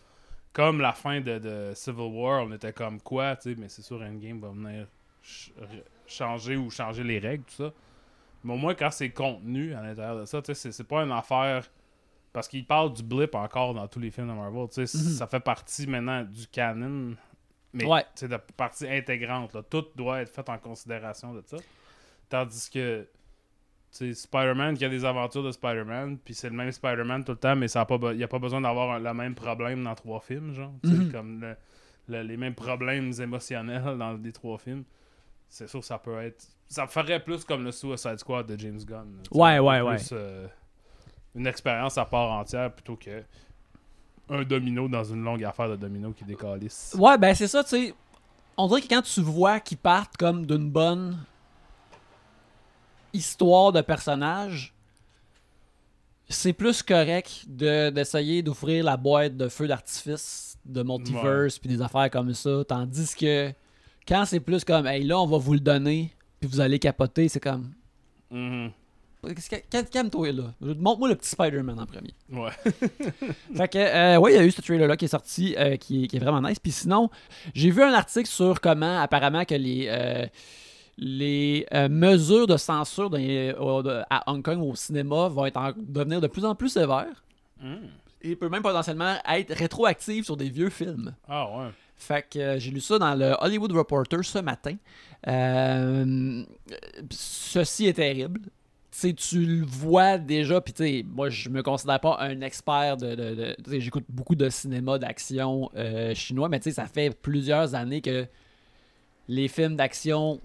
comme 0.52 0.80
la 0.82 0.92
fin 0.92 1.22
de, 1.22 1.38
de 1.38 1.72
Civil 1.74 2.10
War, 2.12 2.44
on 2.46 2.52
était 2.52 2.74
comme 2.74 3.00
quoi, 3.00 3.36
tu 3.36 3.52
sais, 3.54 3.56
mais 3.58 3.70
c'est 3.70 3.80
sûr, 3.80 4.02
Endgame 4.02 4.38
va 4.40 4.48
venir 4.50 4.86
ch- 5.22 5.50
changer 6.06 6.56
ou 6.56 6.70
changer 6.70 7.04
les 7.04 7.18
règles, 7.18 7.44
tout 7.44 7.62
ça. 7.64 7.72
Mais 8.46 8.54
au 8.54 8.56
moins, 8.56 8.74
quand 8.74 8.90
c'est 8.90 9.10
contenu 9.10 9.74
à 9.74 9.82
l'intérieur 9.82 10.18
de 10.20 10.24
ça, 10.24 10.40
tu 10.40 10.54
sais, 10.54 10.70
c'est- 10.72 10.84
pas 10.84 11.02
une 11.02 11.12
affaire. 11.12 11.68
Parce 12.32 12.48
qu'il 12.48 12.66
parle 12.66 12.92
du 12.92 13.02
blip 13.02 13.34
encore 13.34 13.72
dans 13.74 13.88
tous 13.88 13.98
les 13.98 14.10
films 14.10 14.28
de 14.28 14.32
Marvel, 14.34 14.68
tu 14.68 14.86
sais, 14.86 14.98
Mhm. 14.98 15.04
ça 15.14 15.26
fait 15.26 15.40
partie 15.40 15.86
maintenant 15.86 16.22
du 16.22 16.46
canon. 16.46 17.16
Mais 17.72 17.84
Ouais. 17.86 18.04
c'est 18.14 18.28
de 18.28 18.36
partie 18.56 18.86
intégrante. 18.88 19.52
Là. 19.54 19.62
Tout 19.62 19.86
doit 19.96 20.20
être 20.20 20.30
fait 20.32 20.48
en 20.48 20.58
considération 20.58 21.32
de 21.34 21.42
ça. 21.46 21.56
Tandis 22.28 22.70
que 22.70 23.06
Spider-Man 23.90 24.76
qui 24.76 24.84
a 24.84 24.88
des 24.88 25.04
aventures 25.04 25.42
de 25.42 25.50
Spider-Man, 25.52 26.18
puis 26.18 26.34
c'est 26.34 26.50
le 26.50 26.56
même 26.56 26.70
Spider-Man 26.70 27.24
tout 27.24 27.32
le 27.32 27.38
temps, 27.38 27.56
mais 27.56 27.68
ça 27.68 27.80
a 27.82 27.84
pas 27.86 27.96
be- 27.96 28.12
il 28.12 28.18
n'y 28.18 28.24
a 28.24 28.28
pas 28.28 28.38
besoin 28.38 28.60
d'avoir 28.60 28.98
le 29.00 29.14
même 29.14 29.34
problème 29.34 29.82
dans 29.84 29.94
trois 29.94 30.20
films, 30.20 30.52
genre. 30.52 30.72
Mhm. 30.84 31.10
Comme 31.12 31.40
le- 31.40 31.56
le- 32.08 32.22
les 32.22 32.36
mêmes 32.36 32.54
problèmes 32.54 33.12
émotionnels 33.18 33.96
dans 33.98 34.12
les 34.12 34.32
trois 34.32 34.58
films. 34.58 34.84
C'est 35.48 35.68
sûr 35.68 35.80
que 35.80 35.86
ça 35.86 35.98
peut 35.98 36.20
être. 36.22 36.44
Ça 36.68 36.86
ferait 36.86 37.20
plus 37.20 37.44
comme 37.44 37.64
le 37.64 37.72
Suicide 37.72 38.18
Squad 38.18 38.46
de 38.46 38.58
James 38.58 38.80
Gunn. 38.84 39.16
là, 39.16 39.22
Ouais, 39.30 39.58
ouais, 39.58 39.80
ouais. 39.80 39.96
plus, 39.96 40.10
euh, 40.12 40.46
une 41.34 41.46
expérience 41.46 41.96
à 41.98 42.04
part 42.04 42.30
entière 42.32 42.72
plutôt 42.72 42.96
que 42.96 43.22
un 44.28 44.42
domino 44.42 44.88
dans 44.88 45.04
une 45.04 45.22
longue 45.22 45.44
affaire 45.44 45.68
de 45.68 45.76
domino 45.76 46.12
qui 46.12 46.24
décalisse. 46.24 46.96
Ouais, 46.98 47.16
ben 47.16 47.34
c'est 47.34 47.46
ça, 47.46 47.62
tu 47.62 47.70
sais. 47.70 47.94
On 48.56 48.66
dirait 48.66 48.80
que 48.82 48.88
quand 48.88 49.02
tu 49.02 49.20
vois 49.20 49.60
qu'ils 49.60 49.78
partent 49.78 50.16
comme 50.16 50.44
d'une 50.46 50.68
bonne 50.70 51.16
histoire 53.12 53.72
de 53.72 53.80
personnage, 53.80 54.74
c'est 56.28 56.52
plus 56.52 56.82
correct 56.82 57.44
de- 57.46 57.90
d'essayer 57.90 58.42
d'ouvrir 58.42 58.84
la 58.84 58.96
boîte 58.96 59.36
de 59.36 59.48
feu 59.48 59.68
d'artifice 59.68 60.58
de 60.64 60.82
multiverse 60.82 61.58
puis 61.58 61.68
des 61.68 61.80
affaires 61.80 62.10
comme 62.10 62.34
ça. 62.34 62.64
Tandis 62.66 63.14
que 63.14 63.52
quand 64.06 64.24
c'est 64.26 64.40
plus 64.40 64.64
comme, 64.64 64.86
hey 64.86 65.02
là, 65.04 65.18
on 65.20 65.26
va 65.26 65.38
vous 65.38 65.54
le 65.54 65.60
donner, 65.60 66.12
puis 66.40 66.48
vous 66.50 66.60
allez 66.60 66.78
capoter, 66.78 67.28
c'est 67.28 67.40
comme. 67.40 67.72
Qu'est-ce 68.30 69.50
que- 69.50 69.56
calme- 69.70 69.86
Calme-toi 69.90 70.32
là. 70.32 70.44
Montre-moi 70.60 71.08
le 71.08 71.16
petit 71.16 71.30
Spider-Man 71.30 71.80
en 71.80 71.86
premier. 71.86 72.14
Ouais. 72.30 72.50
Fait 73.56 73.68
que, 73.68 73.78
euh, 73.78 74.18
ouais, 74.18 74.32
il 74.34 74.36
y 74.36 74.38
a 74.38 74.44
eu 74.44 74.50
ce 74.52 74.60
trailer-là 74.60 74.96
qui 74.96 75.06
est 75.06 75.08
sorti, 75.08 75.54
euh, 75.58 75.76
qui, 75.76 76.04
est, 76.04 76.06
qui 76.06 76.16
est 76.16 76.20
vraiment 76.20 76.40
nice. 76.46 76.60
Puis 76.60 76.70
sinon, 76.70 77.10
j'ai 77.54 77.70
vu 77.70 77.82
un 77.82 77.92
article 77.92 78.28
sur 78.28 78.60
comment, 78.60 79.00
apparemment, 79.00 79.44
que 79.44 79.54
les, 79.56 79.86
euh, 79.88 80.26
les 80.96 81.66
euh, 81.74 81.88
mesures 81.88 82.46
de 82.46 82.56
censure 82.56 83.10
de- 83.10 84.02
à 84.10 84.30
Hong 84.30 84.42
Kong 84.44 84.62
au 84.62 84.76
cinéma 84.76 85.26
vont 85.28 85.46
être 85.46 85.56
en- 85.56 85.72
devenir 85.76 86.20
de 86.20 86.28
plus 86.28 86.44
en 86.44 86.54
plus 86.54 86.68
sévères. 86.68 87.24
Mhm. 87.60 87.80
Et 88.22 88.36
peut 88.36 88.48
même 88.48 88.62
potentiellement 88.62 89.16
être 89.28 89.52
rétroactives 89.54 90.24
sur 90.24 90.36
des 90.36 90.50
vieux 90.50 90.70
films. 90.70 91.14
Ah 91.28 91.48
ouais. 91.58 91.68
Fait 91.96 92.26
que 92.28 92.38
euh, 92.38 92.58
j'ai 92.58 92.70
lu 92.70 92.80
ça 92.80 92.98
dans 92.98 93.14
le 93.14 93.34
Hollywood 93.40 93.72
Reporter 93.72 94.22
ce 94.24 94.38
matin. 94.38 94.76
Euh, 95.26 96.44
ceci 97.10 97.86
est 97.86 97.94
terrible. 97.94 98.40
Tu 98.98 99.44
le 99.44 99.64
vois 99.66 100.16
déjà, 100.16 100.58
puis 100.62 100.72
tu 100.72 100.82
sais, 100.82 101.04
moi 101.06 101.28
je 101.28 101.50
me 101.50 101.62
considère 101.62 102.00
pas 102.00 102.16
un 102.20 102.40
expert 102.40 102.96
de. 102.96 103.54
J'écoute 103.78 104.04
beaucoup 104.08 104.34
de 104.34 104.48
cinéma 104.48 104.98
d'action 104.98 105.70
euh, 105.76 106.14
chinois, 106.14 106.48
mais 106.48 106.60
tu 106.60 106.70
sais, 106.70 106.76
ça 106.76 106.86
fait 106.86 107.10
plusieurs 107.10 107.74
années 107.74 108.00
que 108.00 108.26
les 109.28 109.48
films 109.48 109.76
d'action 109.76 110.40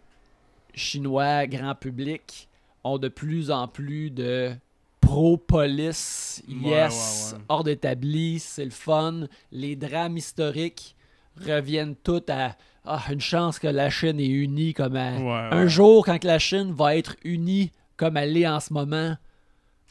chinois, 0.73 1.47
grand 1.47 1.75
public, 1.75 2.49
ont 2.83 2.97
de 2.97 3.07
plus 3.07 3.51
en 3.51 3.69
plus 3.69 4.09
de 4.09 4.51
pro-police, 4.99 6.43
Ouais, 6.47 6.69
yes, 6.71 7.31
ouais, 7.33 7.37
ouais. 7.37 7.43
hors 7.49 7.63
d'établi, 7.63 8.39
c'est 8.39 8.65
le 8.65 8.71
fun. 8.71 9.27
Les 9.51 9.75
drames 9.75 10.17
historiques 10.17 10.95
reviennent 11.39 11.95
tous 11.95 12.23
à 12.29 12.55
ah, 12.85 13.01
une 13.11 13.21
chance 13.21 13.59
que 13.59 13.67
la 13.67 13.89
Chine 13.89 14.19
est 14.19 14.27
unie 14.27 14.73
comme 14.73 14.93
Ouais, 14.93 15.49
un 15.51 15.67
jour 15.67 16.05
quand 16.05 16.23
la 16.23 16.39
Chine 16.39 16.73
va 16.73 16.95
être 16.95 17.15
unie 17.23 17.71
comme 17.97 18.17
elle 18.17 18.33
l'est 18.33 18.47
en 18.47 18.59
ce 18.59 18.73
moment. 18.73 19.15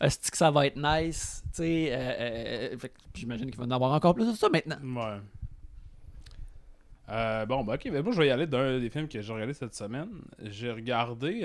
Est-ce 0.01 0.31
que 0.31 0.37
ça 0.37 0.51
va 0.51 0.67
être 0.67 0.77
nice? 0.77 1.43
Tu 1.53 1.57
sais, 1.63 1.89
euh, 1.93 2.73
euh, 2.73 2.77
j'imagine 3.15 3.51
qu'il 3.51 3.59
va 3.61 3.65
en 3.67 3.71
avoir 3.71 3.93
encore 3.93 4.15
plus 4.15 4.27
de 4.27 4.33
ça 4.37 4.49
maintenant. 4.49 4.79
Ouais. 4.83 5.19
Euh, 7.11 7.45
bon, 7.47 7.65
bah 7.65 7.75
ok, 7.75 7.91
ben 7.91 8.03
moi 8.03 8.13
je 8.13 8.19
vais 8.19 8.29
y 8.29 8.31
aller 8.31 8.47
d'un 8.47 8.79
des 8.79 8.89
films 8.89 9.09
que 9.09 9.21
j'ai 9.21 9.33
regardé 9.33 9.53
cette 9.53 9.75
semaine. 9.75 10.09
J'ai 10.43 10.71
regardé. 10.71 11.41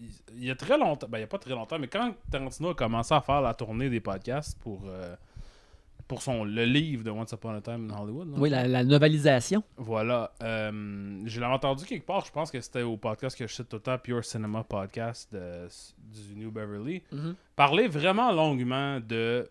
il- 0.00 0.08
il 0.36 0.44
y 0.44 0.50
a 0.50 0.56
très 0.56 0.76
longtemps, 0.76 1.06
ben 1.08 1.18
il 1.18 1.20
y 1.20 1.24
a 1.24 1.28
pas 1.28 1.38
très 1.38 1.50
longtemps, 1.54 1.78
mais 1.78 1.86
quand 1.86 2.12
Tarantino 2.30 2.70
a 2.70 2.74
commencé 2.74 3.14
à 3.14 3.20
faire 3.20 3.40
la 3.40 3.54
tournée 3.54 3.88
des 3.88 4.00
podcasts 4.00 4.58
pour, 4.58 4.82
euh, 4.86 5.14
pour 6.12 6.20
son, 6.22 6.44
le 6.44 6.64
livre 6.66 7.02
de 7.04 7.10
Once 7.10 7.32
Upon 7.32 7.54
a 7.54 7.60
Time 7.62 7.90
in 7.90 7.96
Hollywood, 7.98 8.28
là, 8.28 8.34
Oui, 8.38 8.50
la, 8.50 8.68
la 8.68 8.84
novalisation. 8.84 9.62
voilà. 9.78 10.30
euh, 10.42 11.20
je 11.24 11.40
l'ai 11.40 11.46
entendu 11.46 11.86
quelque 11.86 12.04
part, 12.04 12.24
je 12.26 12.30
pense 12.32 12.50
que 12.50 12.60
c'était 12.60 12.82
au 12.82 12.98
podcast 12.98 13.38
que 13.38 13.46
je 13.46 13.52
cite 13.54 13.68
tout 13.70 13.76
le 13.76 13.82
temps, 13.82 13.96
Pure 13.96 14.22
Cinema 14.24 14.62
Podcast 14.62 15.32
de- 15.32 15.68
du 15.98 16.36
New 16.36 16.50
Beverly. 16.50 17.02
Parler 17.56 17.88
vraiment 17.88 18.30
longuement 18.30 19.00
de 19.00 19.48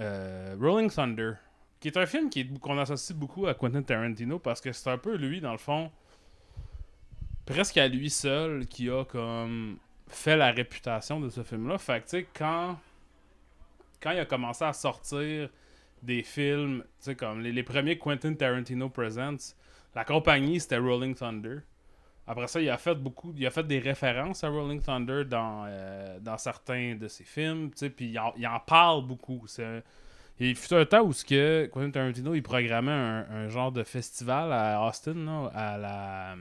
euh, 0.00 0.56
Rolling 0.58 0.90
Thunder, 0.90 1.32
qui 1.80 1.88
est 1.88 1.96
un 1.98 2.06
film 2.06 2.30
qui 2.30 2.40
est- 2.40 2.58
qu'on 2.58 2.78
associe 2.78 3.16
beaucoup 3.16 3.46
à 3.46 3.52
Quentin 3.54 3.82
Tarantino 3.82 4.38
parce 4.38 4.60
que 4.62 4.72
c'est 4.72 4.90
un 4.90 4.98
peu 4.98 5.14
lui, 5.16 5.40
dans 5.42 5.52
le 5.52 5.58
fond, 5.58 5.90
presque 7.44 7.76
à 7.76 7.86
lui 7.88 8.10
seul, 8.10 8.66
qui 8.66 8.88
a 8.90 9.04
comme 9.04 9.76
fait 10.08 10.36
la 10.36 10.50
réputation 10.52 11.20
de 11.20 11.28
ce 11.28 11.42
film-là. 11.42 11.78
Fait 11.78 11.98
que, 12.00 12.04
tu 12.04 12.10
sais, 12.10 12.26
quand, 12.36 12.78
quand 14.00 14.10
il 14.12 14.18
a 14.20 14.24
commencé 14.24 14.64
à 14.64 14.72
sortir 14.72 15.48
des 16.06 16.22
films, 16.22 16.82
tu 16.82 16.88
sais, 17.00 17.14
comme 17.14 17.40
les, 17.40 17.52
les 17.52 17.62
premiers 17.62 17.98
Quentin 17.98 18.32
Tarantino 18.34 18.88
Presents, 18.88 19.54
la 19.94 20.04
compagnie, 20.04 20.60
c'était 20.60 20.78
Rolling 20.78 21.14
Thunder. 21.14 21.58
Après 22.26 22.48
ça, 22.48 22.60
il 22.60 22.68
a 22.70 22.78
fait 22.78 22.94
beaucoup, 22.94 23.32
il 23.36 23.46
a 23.46 23.50
fait 23.50 23.66
des 23.66 23.78
références 23.78 24.42
à 24.42 24.48
Rolling 24.48 24.80
Thunder 24.80 25.24
dans, 25.24 25.64
euh, 25.66 26.18
dans 26.20 26.38
certains 26.38 26.96
de 26.96 27.08
ses 27.08 27.24
films, 27.24 27.70
tu 27.70 27.78
sais, 27.78 27.90
puis 27.90 28.06
il 28.06 28.18
en, 28.18 28.32
il 28.36 28.46
en 28.46 28.58
parle 28.60 29.06
beaucoup. 29.06 29.44
C'est 29.46 29.82
il 30.38 30.54
fut 30.54 30.74
un 30.74 30.84
temps 30.84 31.02
où 31.02 31.12
ce 31.12 31.24
que 31.24 31.66
Quentin 31.72 31.90
Tarantino 31.90 32.34
il 32.34 32.42
programmait 32.42 32.90
un, 32.90 33.26
un 33.30 33.48
genre 33.48 33.72
de 33.72 33.84
festival 33.84 34.52
à 34.52 34.86
Austin, 34.86 35.14
là, 35.14 35.50
à 35.54 35.78
la 35.78 36.36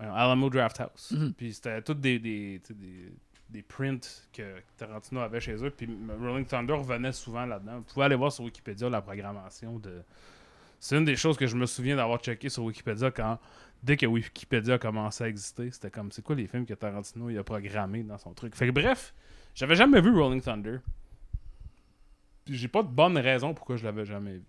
euh, 0.00 0.12
Alamo 0.14 0.50
Draft 0.50 0.80
House. 0.80 1.12
Mhm. 1.12 1.32
Puis 1.34 1.54
c'était 1.54 1.82
tous 1.82 1.94
des, 1.94 2.18
des, 2.18 2.60
des, 2.70 3.12
des 3.52 3.62
prints 3.62 4.00
que 4.32 4.60
Tarantino 4.76 5.20
avait 5.20 5.40
chez 5.40 5.54
eux. 5.64 5.70
Puis 5.70 5.88
Rolling 6.20 6.46
Thunder 6.46 6.72
revenait 6.72 7.12
souvent 7.12 7.46
là-dedans. 7.46 7.76
Vous 7.78 7.84
pouvez 7.84 8.06
aller 8.06 8.16
voir 8.16 8.32
sur 8.32 8.44
Wikipédia 8.44 8.88
la 8.88 9.02
programmation 9.02 9.78
de. 9.78 10.02
C'est 10.80 10.96
une 10.96 11.04
des 11.04 11.14
choses 11.16 11.36
que 11.36 11.46
je 11.46 11.54
me 11.54 11.66
souviens 11.66 11.94
d'avoir 11.94 12.18
checké 12.18 12.48
sur 12.48 12.64
Wikipédia 12.64 13.10
quand 13.12 13.38
dès 13.82 13.96
que 13.96 14.06
Wikipédia 14.06 14.74
a 14.74 14.78
commencé 14.78 15.24
à 15.24 15.28
exister, 15.28 15.70
c'était 15.70 15.90
comme 15.90 16.10
c'est 16.10 16.22
quoi 16.22 16.34
les 16.34 16.46
films 16.46 16.66
que 16.66 16.74
Tarantino 16.74 17.30
il 17.30 17.38
a 17.38 17.44
programmé 17.44 18.02
dans 18.02 18.18
son 18.18 18.32
truc? 18.32 18.56
Fait 18.56 18.66
que 18.66 18.72
bref, 18.72 19.14
j'avais 19.54 19.76
jamais 19.76 20.00
vu 20.00 20.10
Rolling 20.18 20.40
Thunder. 20.40 20.78
J'ai 22.48 22.68
pas 22.68 22.82
de 22.82 22.88
bonne 22.88 23.18
raison 23.18 23.54
pourquoi 23.54 23.76
je 23.76 23.84
l'avais 23.84 24.04
jamais 24.04 24.34
vu. 24.34 24.44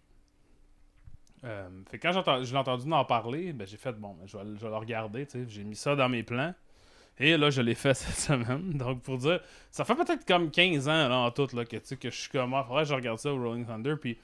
Euh, 1.43 1.69
fait 1.89 1.99
que 1.99 2.07
quand 2.07 2.13
j'ai 2.13 2.19
entendu- 2.19 2.45
je 2.45 2.51
l'ai 2.53 2.57
entendu 2.57 2.91
en 2.91 3.05
parler, 3.05 3.53
ben 3.53 3.67
j'ai 3.67 3.77
fait 3.77 3.91
bon, 3.93 4.13
ben, 4.13 4.25
je, 4.25 4.37
vais, 4.37 4.43
je 4.45 4.61
vais 4.61 4.69
le 4.69 4.77
regarder. 4.77 5.27
J'ai 5.47 5.63
mis 5.63 5.75
ça 5.75 5.95
dans 5.95 6.09
mes 6.09 6.23
plans. 6.23 6.55
Et 7.19 7.37
là, 7.37 7.49
je 7.49 7.61
l'ai 7.61 7.75
fait 7.75 7.93
cette 7.93 8.15
semaine. 8.15 8.73
Donc 8.73 9.01
pour 9.01 9.17
dire, 9.17 9.39
ça 9.71 9.85
fait 9.85 9.95
peut-être 9.95 10.25
comme 10.25 10.51
15 10.51 10.87
ans 10.87 11.09
là, 11.09 11.17
en 11.17 11.31
tout 11.31 11.47
là, 11.53 11.65
que, 11.65 11.77
que 11.77 12.09
je 12.09 12.15
suis 12.15 12.29
comme, 12.29 12.53
ah, 12.53 12.63
faudrait 12.67 12.85
je 12.85 12.93
regarde 12.93 13.19
ça 13.19 13.33
au 13.33 13.37
Rolling 13.37 13.65
Thunder. 13.65 13.95
Puis 13.99 14.17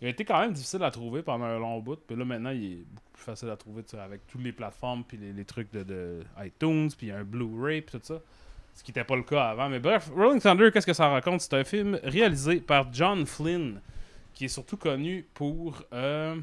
il 0.00 0.06
a 0.06 0.10
été 0.10 0.24
quand 0.24 0.40
même 0.40 0.52
difficile 0.52 0.82
à 0.82 0.90
trouver 0.90 1.22
pendant 1.22 1.44
un 1.44 1.58
long 1.58 1.78
bout. 1.80 1.98
Puis 2.06 2.16
là, 2.16 2.24
maintenant, 2.24 2.50
il 2.50 2.64
est 2.64 2.76
beaucoup 2.76 3.10
plus 3.12 3.22
facile 3.22 3.50
à 3.50 3.56
trouver 3.56 3.82
avec 3.98 4.26
toutes 4.26 4.42
les 4.42 4.52
plateformes, 4.52 5.04
puis 5.04 5.18
les, 5.18 5.44
trucs 5.44 5.70
de, 5.72 5.82
de 5.82 6.20
iTunes, 6.42 6.88
puis 6.96 7.10
un 7.10 7.22
Blu-ray, 7.22 7.82
puis 7.82 7.98
tout 7.98 8.04
ça. 8.04 8.20
Ce 8.72 8.82
qui 8.82 8.92
n'était 8.92 9.04
pas 9.04 9.16
le 9.16 9.24
cas 9.24 9.50
avant. 9.50 9.68
Mais 9.68 9.78
bref, 9.78 10.10
Rolling 10.14 10.40
Thunder, 10.40 10.70
qu'est-ce 10.72 10.86
que 10.86 10.94
ça 10.94 11.08
raconte? 11.08 11.42
C'est 11.42 11.54
un 11.54 11.64
film 11.64 12.00
réalisé 12.02 12.60
par 12.60 12.90
John 12.92 13.26
Flynn, 13.26 13.80
qui 14.32 14.46
est 14.46 14.48
surtout 14.48 14.78
connu 14.78 15.26
pour. 15.34 15.82
euh, 15.92 16.36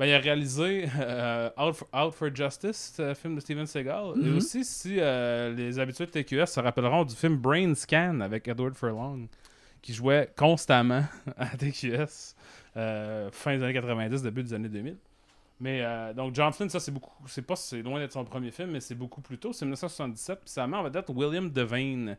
ben, 0.00 0.06
il 0.06 0.14
a 0.14 0.18
réalisé 0.18 0.88
euh, 0.98 1.50
Out, 1.58 1.74
for, 1.74 1.88
Out 1.94 2.14
for 2.14 2.34
Justice, 2.34 2.98
un 2.98 3.14
film 3.14 3.34
de 3.34 3.40
Steven 3.40 3.66
Seagal. 3.66 4.14
Et 4.16 4.30
Mhm. 4.30 4.36
aussi, 4.38 4.64
si 4.64 4.96
euh, 4.98 5.52
les 5.54 5.78
habitués 5.78 6.06
de 6.06 6.10
TQS 6.10 6.46
se 6.46 6.58
rappelleront 6.58 7.04
du 7.04 7.14
film 7.14 7.36
Brain 7.36 7.74
Scan 7.74 8.20
avec 8.20 8.48
Edward 8.48 8.74
Furlong, 8.74 9.28
qui 9.82 9.92
jouait 9.92 10.30
constamment 10.36 11.04
à 11.36 11.48
TQS 11.54 12.34
euh, 12.78 13.28
fin 13.30 13.58
des 13.58 13.62
années 13.62 13.74
90, 13.74 14.22
début 14.22 14.42
des 14.42 14.54
années 14.54 14.70
2000. 14.70 14.96
Mais 15.60 15.84
donc 16.14 16.34
John 16.34 16.50
Flynn, 16.54 16.70
ça 16.70 16.80
c'est 16.80 16.90
beaucoup, 16.90 17.12
c'est 17.26 17.42
pas, 17.42 17.54
c'est 17.54 17.82
loin 17.82 18.00
d'être 18.00 18.12
son 18.14 18.24
premier 18.24 18.50
film, 18.50 18.70
mais 18.70 18.80
c'est 18.80 18.94
beaucoup 18.94 19.20
plus 19.20 19.36
tôt, 19.36 19.52
c'est 19.52 19.66
1977, 19.66 20.40
puis 20.40 20.48
ça 20.48 20.66
met 20.66 20.78
en 20.78 20.82
vedette 20.82 21.10
William 21.10 21.50
Devane, 21.50 22.16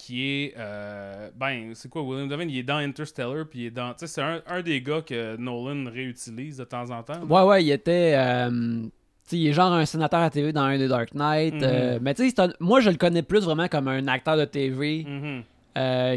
qui 0.00 0.26
est, 0.26 0.54
euh, 0.56 1.28
ben 1.38 1.72
c'est 1.74 1.88
quoi 1.90 2.02
William 2.02 2.28
Devane, 2.28 2.48
il 2.50 2.58
est 2.58 2.62
dans 2.62 2.76
Interstellar, 2.78 3.44
puis 3.48 3.60
il 3.60 3.66
est 3.66 3.70
dans, 3.70 3.90
tu 3.92 4.00
sais 4.00 4.06
c'est 4.06 4.22
un, 4.22 4.40
un 4.46 4.62
des 4.62 4.80
gars 4.80 5.02
que 5.02 5.36
Nolan 5.36 5.90
réutilise 5.90 6.56
de 6.56 6.64
temps 6.64 6.90
en 6.90 7.02
temps. 7.02 7.22
Ouais, 7.28 7.42
ouais, 7.42 7.64
il 7.64 7.70
était. 7.70 8.14
euh, 8.16 8.48
tu 8.50 8.90
sais, 9.24 9.38
il 9.38 9.48
est 9.48 9.52
genre 9.52 9.72
un 9.72 9.84
sénateur 9.86 10.20
à 10.20 10.30
TV 10.30 10.52
dans 10.52 10.62
un 10.62 10.78
des 10.78 10.88
Dark 10.88 11.14
Knight. 11.14 11.54
Mhm. 11.54 11.60
euh, 11.62 11.98
mais 12.00 12.14
tu 12.14 12.28
sais, 12.28 12.34
moi, 12.60 12.80
je 12.80 12.90
le 12.90 12.96
connais 12.96 13.22
plus 13.22 13.40
vraiment 13.44 13.68
comme 13.68 13.88
un 13.88 14.06
acteur 14.08 14.36
de 14.36 14.44
TV 14.44 15.04
Mhm. 15.06 15.42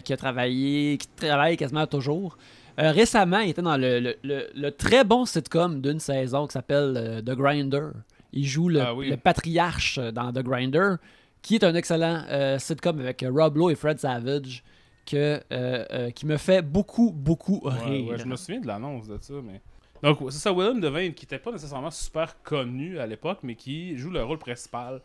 qui 0.01 0.13
a 0.13 0.17
travaillé, 0.17 0.97
qui 0.97 1.07
travaille 1.15 1.57
quasiment 1.57 1.85
toujours. 1.87 2.37
Récemment, 2.77 3.39
il 3.39 3.49
était 3.51 3.61
dans 3.61 3.77
le, 3.77 3.99
le- 3.99 4.15
le- 4.23 4.47
le 4.55 4.71
très 4.71 5.03
bon 5.03 5.25
sitcom 5.25 5.79
d'une 5.79 5.99
saison 5.99 6.47
qui 6.47 6.53
s'appelle 6.53 7.21
The 7.25 7.31
Grinder. 7.35 7.89
Il 8.31 8.47
joue 8.47 8.67
le, 8.67 8.81
Ah 8.81 8.95
oui. 8.95 9.09
le 9.11 9.17
patriarche 9.17 9.99
dans 9.99 10.31
The 10.33 10.39
Grinder, 10.41 10.95
qui 11.43 11.55
est 11.55 11.63
un 11.63 11.75
excellent 11.75 12.23
euh, 12.29 12.57
sitcom 12.57 12.99
avec 12.99 13.21
euh, 13.21 13.31
Rob 13.31 13.57
Lowe 13.57 13.69
et 13.69 13.75
Fred 13.75 13.99
Savage, 13.99 14.63
que, 15.05 15.39
euh, 15.51 16.09
qui 16.09 16.25
me 16.25 16.37
fait 16.37 16.63
beaucoup, 16.63 17.11
beaucoup 17.11 17.61
rire. 17.63 18.07
ouais, 18.07 18.17
je 18.17 18.25
me 18.25 18.35
souviens 18.35 18.61
de 18.61 18.65
l'annonce 18.67 19.07
de 19.07 19.19
ça, 19.21 19.35
mais. 19.43 19.61
Donc, 20.01 20.19
c'est 20.31 20.39
ça, 20.39 20.51
William 20.51 20.81
Devane, 20.81 21.13
qui 21.13 21.25
était 21.25 21.39
pas 21.39 21.51
nécessairement 21.51 21.91
super 21.91 22.41
connu 22.41 22.99
à 22.99 23.05
l'époque, 23.05 23.39
mais 23.43 23.55
qui 23.55 23.95
joue 23.97 24.09
le 24.09 24.23
rôle 24.23 24.39
principal 24.39 25.01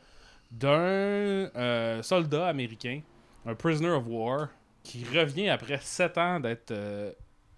d'un 0.50 1.50
soldat 2.02 2.48
américain, 2.48 3.02
un 3.44 3.54
prisoner 3.54 3.90
of 3.90 4.04
war, 4.08 4.48
qui 4.82 5.04
revient 5.04 5.50
après 5.50 5.78
sept 5.82 6.18
ans 6.18 6.40
d'être 6.40 6.72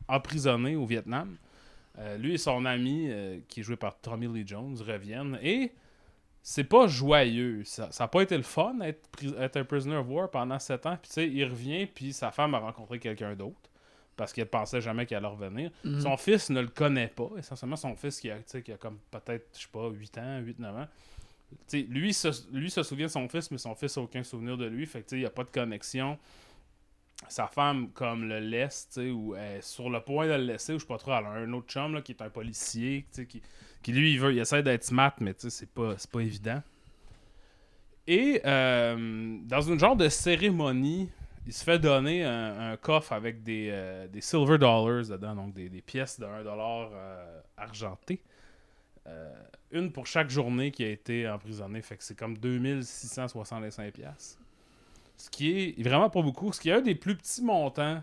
emprisonné 0.08 0.76
au 0.76 0.84
Vietnam. 0.84 1.36
Euh, 1.98 2.16
lui 2.16 2.34
et 2.34 2.38
son 2.38 2.64
ami, 2.64 3.08
euh, 3.08 3.38
qui 3.48 3.60
est 3.60 3.62
joué 3.62 3.76
par 3.76 3.98
Tommy 4.00 4.26
Lee 4.26 4.44
Jones, 4.46 4.76
reviennent 4.86 5.38
et 5.42 5.72
c'est 6.42 6.64
pas 6.64 6.86
joyeux. 6.86 7.62
Ça 7.64 7.88
n'a 7.98 8.08
pas 8.08 8.22
été 8.22 8.36
le 8.36 8.42
fun 8.42 8.74
d'être 8.74 9.08
pri- 9.10 9.34
être 9.38 9.56
un 9.56 9.64
prisoner 9.64 9.96
of 9.96 10.06
war 10.08 10.30
pendant 10.30 10.58
sept 10.58 10.86
ans. 10.86 10.96
Puis 11.00 11.08
tu 11.08 11.14
sais, 11.14 11.28
il 11.28 11.44
revient, 11.44 11.86
puis 11.86 12.12
sa 12.12 12.30
femme 12.30 12.54
a 12.54 12.58
rencontré 12.58 12.98
quelqu'un 12.98 13.34
d'autre 13.34 13.56
parce 14.16 14.32
qu'elle 14.32 14.46
pensait 14.48 14.80
jamais 14.80 15.06
qu'elle 15.06 15.18
allait 15.18 15.28
revenir. 15.34 15.70
Mhm. 15.84 16.00
Son 16.00 16.16
fils 16.16 16.50
ne 16.50 16.60
le 16.60 16.68
connaît 16.68 17.08
pas. 17.08 17.30
Essentiellement, 17.38 17.76
son 17.76 17.94
fils 17.96 18.20
qui 18.20 18.30
a, 18.30 18.36
tu 18.36 18.42
sais, 18.46 18.62
qui 18.62 18.72
a 18.72 18.76
comme 18.76 18.98
peut-être, 19.10 19.48
je 19.54 19.62
sais 19.62 19.68
pas, 19.72 19.88
8 19.88 20.18
ans, 20.18 20.40
8-9 20.40 20.76
ans. 20.82 20.88
Tu 21.68 21.80
sais, 21.80 21.86
lui, 21.88 22.12
se, 22.14 22.28
lui 22.52 22.70
se 22.70 22.82
souvient 22.82 23.06
de 23.06 23.10
son 23.12 23.28
fils, 23.28 23.50
mais 23.50 23.58
son 23.58 23.74
fils 23.74 23.96
n'a 23.96 24.02
aucun 24.02 24.22
souvenir 24.22 24.56
de 24.56 24.66
lui. 24.66 24.86
Fait 24.86 25.02
que 25.02 25.14
il 25.14 25.20
n'y 25.20 25.24
a 25.26 25.30
pas 25.30 25.44
de 25.44 25.50
connexion. 25.50 26.18
Sa 27.28 27.46
femme, 27.48 27.90
comme 27.90 28.28
le 28.28 28.40
laisse, 28.40 28.88
tu 28.92 29.00
sais, 29.02 29.10
ou 29.10 29.34
elle 29.36 29.58
est 29.58 29.62
sur 29.62 29.90
le 29.90 30.00
point 30.00 30.26
de 30.26 30.32
le 30.32 30.44
laisser, 30.44 30.72
ou 30.72 30.76
je 30.78 30.82
sais 30.84 30.88
pas 30.88 30.96
trop, 30.96 31.12
elle 31.12 31.26
a 31.26 31.30
un 31.30 31.52
autre 31.52 31.66
chum 31.68 31.94
là, 31.94 32.00
qui 32.02 32.12
est 32.12 32.22
un 32.22 32.30
policier, 32.30 33.04
tu 33.12 33.22
sais, 33.22 33.26
qui, 33.26 33.42
qui 33.82 33.92
lui, 33.92 34.12
il 34.12 34.20
veut, 34.20 34.32
il 34.32 34.38
essaie 34.38 34.62
d'être 34.62 34.84
smart, 34.84 35.14
mais 35.20 35.34
tu 35.34 35.42
sais, 35.42 35.50
c'est 35.50 35.70
pas, 35.70 35.94
pas 36.10 36.20
évident. 36.20 36.62
Et 38.06 38.40
euh, 38.44 39.38
dans 39.44 39.60
une 39.60 39.78
genre 39.78 39.96
de 39.96 40.08
cérémonie, 40.08 41.08
il 41.46 41.52
se 41.52 41.64
fait 41.64 41.78
donner 41.78 42.24
un, 42.24 42.76
coffre 42.76 43.12
avec 43.12 43.42
des, 43.42 43.68
euh, 43.70 44.06
des 44.08 44.20
silver 44.20 44.58
dollars 44.58 45.06
dedans, 45.06 45.34
donc 45.34 45.54
des, 45.54 45.68
des 45.68 45.80
pièces 45.80 46.18
de 46.18 46.26
1$ 46.26 46.42
dollar 46.44 46.90
euh, 46.92 47.40
argentées. 47.56 48.20
Une 49.72 49.90
pour 49.90 50.06
chaque 50.06 50.30
journée 50.30 50.70
qui 50.70 50.84
a 50.84 50.88
été 50.88 51.28
emprisonné, 51.28 51.82
fait 51.82 51.96
que 51.96 52.04
c'est 52.04 52.16
comme 52.16 52.38
2665 52.38 53.92
pièces. 53.92 54.38
Ce 55.16 55.28
qui 55.28 55.74
est 55.76 55.82
vraiment 55.82 56.10
pas 56.10 56.22
beaucoup. 56.22 56.52
Ce 56.52 56.60
qui 56.60 56.70
est 56.70 56.74
un 56.74 56.80
des 56.80 56.94
plus 56.94 57.16
petits 57.16 57.42
montants 57.42 58.02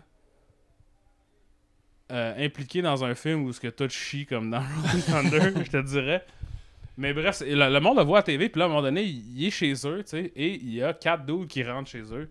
euh, 2.10 2.46
impliqués 2.46 2.82
dans 2.82 3.04
un 3.04 3.14
film 3.14 3.44
où 3.44 3.52
ce 3.52 3.60
que 3.60 3.68
tout 3.68 3.88
chie 3.88 4.26
comme 4.26 4.50
dans 4.50 4.60
Rolling 4.82 5.02
Thunder, 5.04 5.52
je 5.64 5.70
te 5.70 5.82
dirais. 5.82 6.24
Mais 6.96 7.12
bref, 7.12 7.42
le, 7.46 7.54
le 7.72 7.80
monde 7.80 7.98
le 7.98 8.04
voit 8.04 8.18
à 8.20 8.22
TV, 8.22 8.48
puis 8.48 8.58
là, 8.58 8.64
à 8.64 8.68
un 8.68 8.70
moment 8.70 8.82
donné, 8.82 9.02
il, 9.04 9.22
il 9.38 9.46
est 9.46 9.50
chez 9.50 9.72
eux, 9.86 10.02
tu 10.02 10.10
sais, 10.10 10.32
et 10.34 10.54
il 10.54 10.74
y 10.74 10.82
a 10.82 10.92
quatre 10.92 11.24
dudes 11.26 11.46
qui 11.46 11.62
rentrent 11.62 11.88
chez 11.90 12.02
eux 12.12 12.28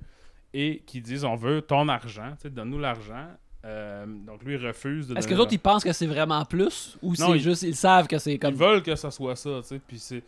et 0.53 0.81
qui 0.85 0.99
disent 1.01 1.23
on 1.23 1.35
veut 1.35 1.61
ton 1.61 1.87
argent, 1.87 2.31
tu 2.35 2.43
sais, 2.43 2.49
donne-nous 2.49 2.79
l'argent. 2.79 3.27
Euh, 3.65 4.05
donc 4.05 4.43
lui, 4.43 4.55
il 4.55 4.65
refuse 4.65 5.07
de 5.07 5.17
Est-ce 5.17 5.27
que 5.27 5.33
les 5.33 5.39
autres, 5.39 5.53
ils 5.53 5.59
pensent 5.59 5.83
que 5.83 5.91
c'est 5.93 6.05
vraiment 6.07 6.43
plus 6.45 6.97
ou 7.01 7.15
c'est 7.15 7.29
ils- 7.31 7.39
juste, 7.39 7.63
ils 7.63 7.75
savent 7.75 8.07
que 8.07 8.17
c'est 8.17 8.33
ils 8.33 8.39
comme. 8.39 8.53
veulent 8.55 8.83
que 8.83 8.95
ça 8.95 9.09
soit 9.11 9.35
ça, 9.35 9.59
tu 9.61 9.67
sais. 9.69 9.81
Puis 9.85 9.99
c'est. 9.99 10.21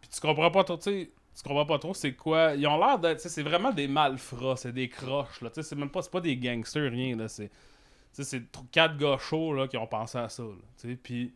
Puis 0.00 0.10
tu 0.14 0.20
comprends 0.20 0.50
pas 0.50 0.64
trop, 0.64 0.76
tu 0.76 0.82
sais. 0.84 1.10
Tu 1.36 1.42
comprends 1.42 1.66
pas 1.66 1.78
trop 1.78 1.94
c'est 1.94 2.12
quoi. 2.12 2.54
Ils 2.56 2.66
ont 2.66 2.78
l'air 2.78 2.98
d'être. 2.98 3.18
tu 3.18 3.22
sais, 3.24 3.28
C'est 3.28 3.42
vraiment 3.42 3.72
des 3.72 3.88
malfrats, 3.88 4.56
c'est 4.56 4.72
des 4.72 4.88
croches, 4.88 5.40
là. 5.42 5.50
Tu 5.50 5.56
sais, 5.56 5.62
c'est 5.68 5.76
même 5.76 5.90
pas, 5.90 6.02
c'est 6.02 6.10
pas 6.10 6.20
des 6.20 6.36
gangsters, 6.36 6.90
rien, 6.90 7.16
là. 7.16 7.28
C'est. 7.28 7.50
C'est 8.12 8.24
tr- 8.52 8.64
quatre 8.72 8.96
gars 8.96 9.16
chauds 9.18 9.52
là, 9.54 9.68
qui 9.68 9.76
ont 9.76 9.86
pensé 9.86 10.18
à 10.18 10.28
ça. 10.28 10.42
là, 10.42 10.94
Puis 11.02 11.32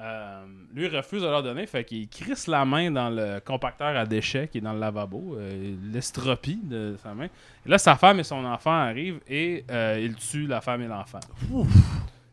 euh, 0.00 0.44
lui 0.72 0.86
il 0.86 0.96
refuse 0.96 1.22
de 1.22 1.26
leur 1.26 1.42
donner, 1.42 1.66
fait 1.66 1.84
qu'il 1.84 2.08
crisse 2.08 2.46
la 2.46 2.64
main 2.64 2.90
dans 2.90 3.10
le 3.10 3.38
compacteur 3.40 3.96
à 3.96 4.06
déchets 4.06 4.48
qui 4.48 4.58
est 4.58 4.60
dans 4.62 4.72
le 4.72 4.80
lavabo, 4.80 5.36
euh, 5.36 5.74
il 5.82 5.92
l'estropie 5.92 6.58
de 6.62 6.96
sa 7.02 7.14
main. 7.14 7.26
Et 7.26 7.68
là, 7.68 7.76
sa 7.78 7.96
femme 7.96 8.18
et 8.20 8.24
son 8.24 8.44
enfant 8.44 8.72
arrivent 8.72 9.20
et 9.28 9.64
euh, 9.70 9.98
il 10.02 10.14
tue 10.16 10.46
la 10.46 10.60
femme 10.60 10.80
et 10.82 10.86
l'enfant. 10.88 11.20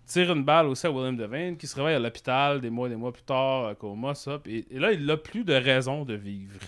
Tire 0.06 0.32
une 0.32 0.44
balle 0.46 0.68
aussi 0.68 0.88
à 0.88 0.92
William 0.92 1.18
Devane 1.18 1.58
qui 1.58 1.68
se 1.68 1.76
réveille 1.76 1.96
à 1.96 2.00
l'hôpital 2.00 2.62
des 2.62 2.70
mois 2.70 2.88
et 2.88 2.92
des 2.92 2.96
mois 2.96 3.12
plus 3.12 3.24
tard, 3.24 3.66
euh, 3.66 3.74
coma, 3.74 4.16
ça. 4.16 4.40
puis- 4.40 4.66
Et, 4.72 4.80
là, 4.80 4.94
il 4.94 5.06
n'a 5.06 5.18
plus 5.18 5.44
de 5.44 5.54
raison 5.54 6.06
de 6.06 6.14
vivre, 6.14 6.60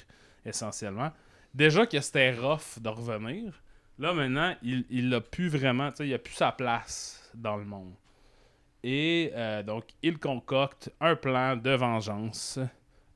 essentiellement. 0.46 1.12
Déjà 1.54 1.86
que 1.86 2.00
c'était 2.02 2.34
rough 2.34 2.80
de 2.82 2.90
revenir, 2.90 3.54
là 4.00 4.14
maintenant, 4.14 4.56
il 4.64 4.86
il 4.90 5.22
plus 5.32 5.50
vraiment, 5.50 5.92
tu 5.92 6.08
il 6.08 6.14
a 6.14 6.20
plus 6.20 6.34
sa 6.34 6.52
place 6.52 7.30
dans 7.36 7.58
le 7.58 7.66
monde. 7.66 7.94
Et 8.84 9.32
euh, 9.36 9.62
donc, 9.62 9.86
il 10.02 10.18
concocte 10.18 10.92
un 11.02 11.16
plan 11.16 11.56
de 11.56 11.72
vengeance 11.72 12.60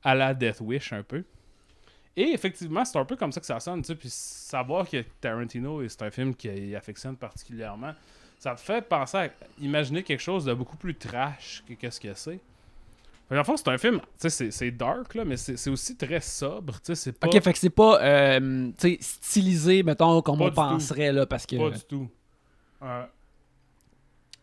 à 0.02 0.14
la 0.14 0.34
Death 0.34 0.60
Wish 0.60 0.92
un 0.92 1.02
peu. 1.02 1.24
Et 2.16 2.32
effectivement, 2.32 2.84
c'est 2.84 2.98
un 2.98 3.04
peu 3.04 3.16
comme 3.16 3.32
ça 3.32 3.40
que 3.40 3.46
ça 3.46 3.58
sonne. 3.58 3.82
Puis 3.82 4.10
savoir 4.10 4.88
que 4.88 5.02
Tarantino, 5.20 5.86
c'est 5.88 6.02
un 6.02 6.10
film 6.10 6.34
qu'il 6.34 6.76
affectionne 6.76 7.16
particulièrement, 7.16 7.92
ça 8.38 8.54
te 8.54 8.60
fait 8.60 8.86
penser 8.86 9.16
à 9.16 9.30
imaginer 9.60 10.02
quelque 10.02 10.20
chose 10.20 10.44
de 10.44 10.52
beaucoup 10.52 10.76
plus 10.76 10.94
trash 10.94 11.64
que 11.66 11.74
qu'est-ce 11.74 12.00
que 12.00 12.12
c'est. 12.14 12.38
Fait 13.28 13.36
qu'en 13.36 13.44
fond, 13.44 13.56
c'est 13.56 13.68
un 13.68 13.78
film, 13.78 14.00
tu 14.20 14.28
sais, 14.30 14.50
c'est- 14.50 14.70
dark, 14.70 15.14
là, 15.14 15.24
mais 15.24 15.36
c'est 15.38 15.70
aussi 15.70 15.96
très 15.96 16.20
sobre, 16.20 16.74
tu 16.74 16.80
sais, 16.84 16.94
c'est 16.94 17.12
pas... 17.18 17.26
Ok, 17.26 17.40
fait 17.42 17.52
que 17.54 17.58
c'est 17.58 17.70
pas 17.70 17.98
euh, 18.02 18.68
tu 18.78 18.96
sais, 18.96 18.98
stylisé, 19.00 19.82
mettons, 19.82 20.20
comme 20.20 20.38
Pas 20.38 20.44
on 20.44 20.48
tout. 20.50 20.54
penserait, 20.54 21.10
là, 21.12 21.24
parce 21.24 21.46
que. 21.46 21.56
Pas 21.56 21.70
du 21.76 21.82
tout. 21.84 22.08
Euh, 22.82 23.06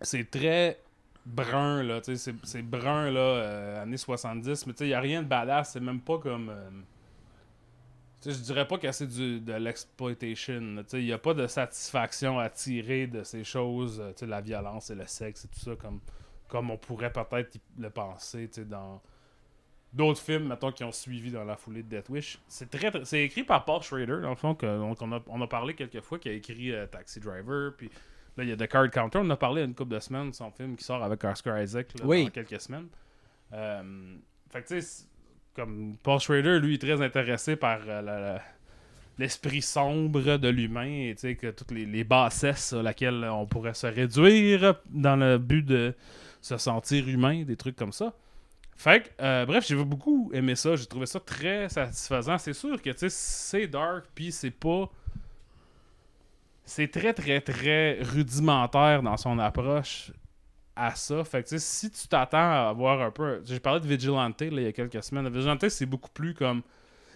c'est 0.02 0.30
très 0.32 0.80
brun, 1.26 1.84
là. 1.84 2.02
tu 2.02 2.18
sais, 2.18 2.34
C'est 2.44 2.64
brun, 2.64 3.12
là, 3.12 3.20
euh, 3.20 3.84
années 3.84 3.98
70, 3.98 4.66
mais 4.66 4.74
tu 4.74 4.80
sais, 4.80 4.86
il 4.86 4.90
n'y 4.90 4.94
a 4.96 5.00
rien 5.00 5.22
de 5.22 5.28
badass. 5.28 5.74
C'est 5.74 5.80
même 5.80 6.02
pas 6.02 6.18
comme. 6.18 6.50
euh, 6.50 6.70
tu 8.22 8.32
sais, 8.32 8.38
je 8.38 8.42
dirais 8.44 8.68
pas 8.68 8.80
que 8.80 8.92
c'est 8.92 9.08
de 9.08 9.54
l'exploitation. 9.54 10.78
tu 10.78 10.84
sais, 10.88 11.00
Il 11.02 11.06
n'y 11.06 11.14
a 11.14 11.20
pas 11.20 11.36
de 11.36 11.46
satisfaction 11.46 12.40
à 12.40 12.50
tirer 12.50 13.06
de 13.06 13.24
ces 13.24 13.44
choses, 13.44 14.02
tu 14.16 14.22
sais, 14.22 14.26
la 14.26 14.42
violence 14.42 14.90
et 14.90 14.96
le 14.96 15.06
sexe 15.06 15.46
et 15.46 15.48
tout 15.50 15.60
ça, 15.60 15.76
comme, 15.76 16.00
comme 16.52 16.70
on 16.70 16.78
pourrait 16.78 17.12
peut-être 17.12 17.58
le 17.80 17.90
penser 17.90 18.50
dans 18.70 19.02
d'autres 19.94 20.22
films, 20.22 20.48
mettons, 20.50 20.72
qui 20.72 20.84
ont 20.84 20.92
suivi 20.92 21.32
dans 21.32 21.44
la 21.46 21.56
foulée 21.56 21.82
de 21.84 21.90
Death 21.98 22.10
Wish. 22.10 22.40
C'est 22.48 22.70
très, 22.70 22.92
très- 22.92 23.06
c'est 23.06 23.24
écrit 23.24 23.44
par 23.44 23.66
Paul 23.66 23.82
Schrader, 23.82 24.20
dans 24.22 24.30
le 24.30 24.36
fond, 24.36 24.54
que, 24.54 24.66
donc 24.66 25.02
on, 25.02 25.12
a, 25.14 25.22
on 25.28 25.42
a 25.42 25.48
parlé 25.48 25.74
quelques 25.74 26.02
fois, 26.02 26.20
qui 26.20 26.30
a 26.30 26.34
écrit 26.34 26.72
euh, 26.72 26.86
Taxi 26.88 27.20
Driver, 27.20 27.74
puis 27.78 27.90
là, 28.38 28.44
il 28.44 28.50
y 28.50 28.52
a 28.52 28.58
The 28.58 28.68
Card 28.68 28.90
Counter, 28.92 29.20
on 29.22 29.30
a 29.30 29.36
parlé 29.38 29.62
il 29.62 29.64
y 29.64 29.66
a 29.66 29.68
une 29.68 29.76
couple 29.76 29.94
de 29.96 30.00
semaines, 30.00 30.32
son 30.34 30.52
film 30.52 30.76
qui 30.76 30.84
sort 30.84 31.04
avec 31.04 31.24
Oscar 31.24 31.62
Isaac, 31.62 31.88
là, 32.00 32.06
Oui. 32.06 32.26
dans 32.26 32.30
quelques 32.32 32.60
semaines. 32.62 32.88
Euh, 33.54 34.16
fait 34.50 34.62
que, 34.64 34.68
tu 34.68 34.82
sais, 34.82 35.06
comme 35.56 35.98
Paul 36.04 36.20
Schrader, 36.20 36.60
lui, 36.60 36.76
est 36.76 36.78
très 36.82 37.02
intéressé 37.02 37.56
par 37.58 37.80
euh, 37.88 38.02
la- 38.02 38.20
la- 38.20 38.42
l'esprit 39.18 39.62
sombre 39.62 40.38
de 40.38 40.48
l'humain, 40.48 40.86
et 41.10 41.14
tu 41.16 41.22
sais, 41.22 41.36
que 41.36 41.48
toutes 41.52 41.72
les, 41.72 41.86
les 41.86 42.06
bassesses 42.06 42.72
à 42.72 42.82
laquelle 42.82 43.26
on 43.30 43.46
pourrait 43.46 43.74
se 43.74 43.88
réduire 43.88 44.76
dans 44.90 45.18
le 45.18 45.38
but 45.38 45.64
de 45.64 45.94
se 46.42 46.58
sentir 46.58 47.08
humain, 47.08 47.44
des 47.44 47.56
trucs 47.56 47.76
comme 47.76 47.94
ça. 47.94 48.14
Fait 48.76 49.04
que, 49.04 49.10
euh, 49.22 49.46
bref, 49.46 49.66
j'ai 49.68 49.76
beaucoup 49.76 50.32
aimé 50.34 50.56
ça. 50.56 50.76
J'ai 50.76 50.88
trouvé 50.88 51.06
ça 51.06 51.20
très 51.20 51.70
satisfaisant. 51.70 52.38
C'est 52.40 52.54
sûr 52.54 52.82
que, 52.82 52.90
tu 52.90 52.98
sais, 52.98 53.10
c'est 53.10 53.68
dark, 53.68 54.06
puis 54.16 54.32
c'est 54.32 54.52
pas. 54.52 54.90
C'est 56.66 56.88
très, 56.88 57.14
très, 57.14 57.42
très 57.42 58.00
rudimentaire 58.02 59.04
dans 59.04 59.18
son 59.18 59.38
approche 59.40 60.12
à 60.76 60.96
ça. 60.96 61.24
Fait 61.24 61.44
que, 61.44 61.50
tu 61.50 61.60
sais, 61.60 61.90
si 61.90 61.92
tu 61.92 62.08
t'attends 62.08 62.70
à 62.70 62.74
voir 62.74 63.02
un 63.02 63.12
peu. 63.12 63.42
J'ai 63.46 63.60
parlé 63.60 63.82
de 63.82 63.88
Vigilante, 63.88 64.42
il 64.42 64.60
y 64.60 64.66
a 64.66 64.72
quelques 64.72 65.04
semaines. 65.04 65.30
Vigilante, 65.30 65.70
c'est 65.70 65.86
beaucoup 65.86 66.10
plus 66.10 66.34
comme 66.34 66.64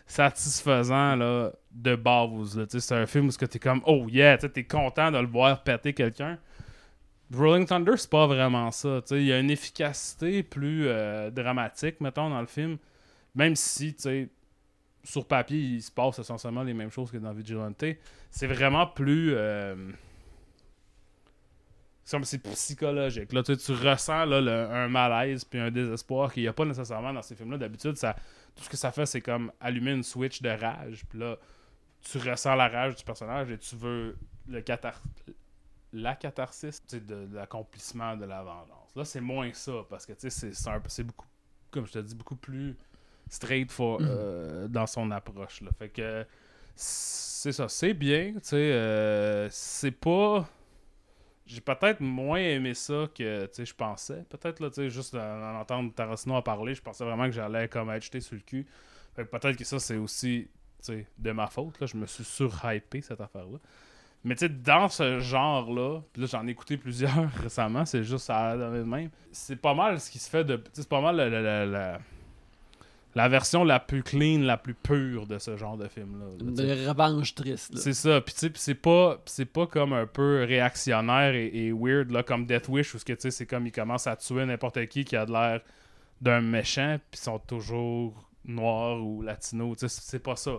satisfaisant, 0.05 1.15
là, 1.15 1.51
de 1.71 1.95
base. 1.95 2.63
C'est 2.69 2.95
un 2.95 3.07
film 3.07 3.27
où 3.27 3.31
tu 3.31 3.43
es 3.43 3.59
comme, 3.59 3.81
oh 3.85 4.05
yeah, 4.07 4.37
tu 4.37 4.47
es 4.55 4.63
content 4.63 5.11
de 5.11 5.17
le 5.17 5.27
voir 5.27 5.63
péter 5.63 5.93
quelqu'un. 5.93 6.37
Rolling 7.33 7.65
Thunder, 7.65 7.93
c'est 7.97 8.09
pas 8.09 8.27
vraiment 8.27 8.71
ça. 8.71 9.01
Il 9.11 9.23
y 9.23 9.33
a 9.33 9.39
une 9.39 9.49
efficacité 9.49 10.43
plus 10.43 10.87
euh, 10.87 11.31
dramatique, 11.31 11.99
mettons, 12.01 12.29
dans 12.29 12.41
le 12.41 12.47
film. 12.47 12.77
Même 13.33 13.55
si, 13.55 13.95
tu 13.95 14.01
sais, 14.01 14.29
sur 15.03 15.27
papier, 15.27 15.57
il 15.57 15.81
se 15.81 15.91
passe 15.91 16.19
essentiellement 16.19 16.63
les 16.63 16.73
mêmes 16.73 16.91
choses 16.91 17.11
que 17.11 17.17
dans 17.17 17.33
Vigilante. 17.33 17.83
C'est 18.29 18.47
vraiment 18.47 18.87
plus. 18.87 19.33
euh, 19.35 19.75
c'est 22.03 22.37
psychologique. 22.43 23.33
Là, 23.33 23.41
tu, 23.41 23.53
ressens 23.71 24.25
là, 24.25 24.37
un 24.71 24.87
malaise 24.87 25.43
puis 25.43 25.59
un 25.59 25.71
désespoir 25.71 26.31
qu'il 26.31 26.43
n'y 26.43 26.47
a 26.47 26.53
pas 26.53 26.65
nécessairement 26.65 27.11
dans 27.11 27.23
ces 27.23 27.35
films-là. 27.35 27.57
D'habitude, 27.57 27.97
ça, 27.97 28.15
tout 28.55 28.63
ce 28.63 28.69
que 28.69 28.77
ça 28.77 28.91
fait, 28.91 29.07
c'est 29.07 29.21
comme 29.21 29.51
allumer 29.59 29.91
une 29.91 30.03
switch 30.03 30.41
de 30.43 30.49
rage. 30.49 31.03
Puis 31.09 31.17
là, 31.17 31.37
tu 32.01 32.19
ressens 32.19 32.53
la 32.53 32.67
rage 32.67 32.95
du 32.95 33.03
personnage 33.03 33.49
et 33.49 33.57
tu 33.57 33.75
veux 33.75 34.15
le 34.47 34.61
cathar 34.61 35.01
la 35.95 36.15
catharsis 36.15 36.85
de, 36.87 36.99
de 36.99 37.35
l'accomplissement 37.35 38.15
de 38.17 38.25
la 38.25 38.43
vengeance. 38.43 38.95
Là, 38.95 39.05
c'est 39.05 39.21
moins 39.21 39.51
ça 39.53 39.85
parce 39.89 40.05
que 40.05 40.13
c'est 40.17 41.03
beaucoup, 41.03 41.27
comme 41.71 41.85
je 41.85 41.93
te 41.93 41.99
dis, 41.99 42.15
beaucoup 42.15 42.35
plus 42.35 42.75
straight 43.29 43.71
for, 43.71 43.99
euh, 44.01 44.67
dans 44.67 44.87
son 44.87 45.09
approche. 45.11 45.61
Là. 45.61 45.71
Fait 45.77 45.89
que 45.89 46.25
c'est 46.75 47.51
ça, 47.51 47.67
c'est 47.69 47.93
bien. 47.93 48.33
euh, 48.53 49.47
c'est 49.51 49.91
pas. 49.91 50.47
J'ai 51.45 51.61
peut-être 51.61 52.01
moins 52.01 52.39
aimé 52.39 52.73
ça 52.73 53.07
que 53.13 53.47
je 53.57 53.73
pensais. 53.73 54.25
Peut-être, 54.29 54.59
là, 54.59 54.89
juste 54.89 55.13
en, 55.13 55.19
en 55.19 55.59
entendre 55.59 55.93
Tarantino 55.93 56.35
en 56.35 56.41
parler, 56.41 56.73
je 56.73 56.81
pensais 56.81 57.03
vraiment 57.05 57.25
que 57.25 57.31
j'allais 57.31 57.67
comme 57.67 57.91
être 57.91 58.03
jeté 58.03 58.19
sur 58.19 58.35
le 58.35 58.41
cul. 58.41 58.65
Fait 59.15 59.25
que 59.25 59.29
peut-être 59.29 59.55
que 59.55 59.63
ça, 59.63 59.79
c'est 59.79 59.97
aussi 59.97 60.49
de 61.17 61.31
ma 61.31 61.47
faute. 61.47 61.79
Là. 61.79 61.87
Je 61.87 61.97
me 61.97 62.05
suis 62.05 62.23
surhypé 62.23 63.01
cette 63.01 63.21
affaire-là. 63.21 63.59
Mais 64.25 64.35
tu 64.35 64.39
sais, 64.47 64.49
dans 64.49 64.89
ce 64.89 65.19
genre-là, 65.19 66.01
puis 66.11 66.23
là, 66.23 66.27
j'en 66.29 66.45
ai 66.47 66.51
écouté 66.51 66.75
plusieurs 66.77 67.31
récemment, 67.43 67.85
c'est 67.85 68.03
juste 68.03 68.25
ça 68.25 68.57
de 68.57 68.83
même. 68.83 69.09
C'est 69.31 69.55
pas 69.55 69.73
mal 69.73 69.99
ce 69.99 70.09
qui 70.11 70.19
se 70.19 70.29
fait 70.29 70.43
de. 70.43 70.61
C'est 70.73 70.89
pas 70.89 70.99
mal 71.01 71.15
la, 71.15 71.29
la- 71.29 71.41
la- 71.41 71.65
la- 71.65 71.99
la 73.13 73.29
version 73.29 73.63
la 73.63 73.79
plus 73.79 74.03
clean, 74.03 74.39
la 74.41 74.57
plus 74.57 74.73
pure 74.73 75.25
de 75.25 75.37
ce 75.39 75.55
genre 75.55 75.77
de 75.77 75.87
film-là. 75.87 76.25
là. 76.37 76.51
De 76.51 76.87
revanche 76.89 77.33
triste. 77.33 77.73
là. 77.73 77.79
C'est 77.79 77.93
ça. 77.93 78.19
Puis 78.19 78.33
tu 78.33 78.39
sais, 78.41 78.51
c'est 78.55 78.75
pas, 78.75 79.21
c'est 79.25 79.45
pas 79.45 79.67
comme 79.67 79.93
un 79.93 80.05
peu 80.05 80.43
réactionnaire 80.43 81.33
et, 81.33 81.45
et 81.67 81.71
weird 81.71 82.11
là, 82.11 82.23
comme 82.23 82.45
Death 82.45 82.67
Wish 82.67 82.93
où 82.93 82.97
c'est 82.99 83.45
comme 83.45 83.67
ils 83.67 83.71
commencent 83.71 84.07
à 84.07 84.17
tuer 84.17 84.45
n'importe 84.45 84.85
qui 84.87 85.05
qui 85.05 85.15
a 85.15 85.25
de 85.25 85.31
l'air 85.31 85.61
d'un 86.19 86.41
méchant 86.41 86.97
puis 87.09 87.19
sont 87.21 87.39
toujours 87.39 88.27
noirs 88.43 89.01
ou 89.01 89.21
latinos. 89.21 89.77
Tu 89.77 89.87
sais, 89.87 89.95
c'est 89.95 90.01
c'est 90.11 90.19
pas 90.19 90.35
ça. 90.35 90.51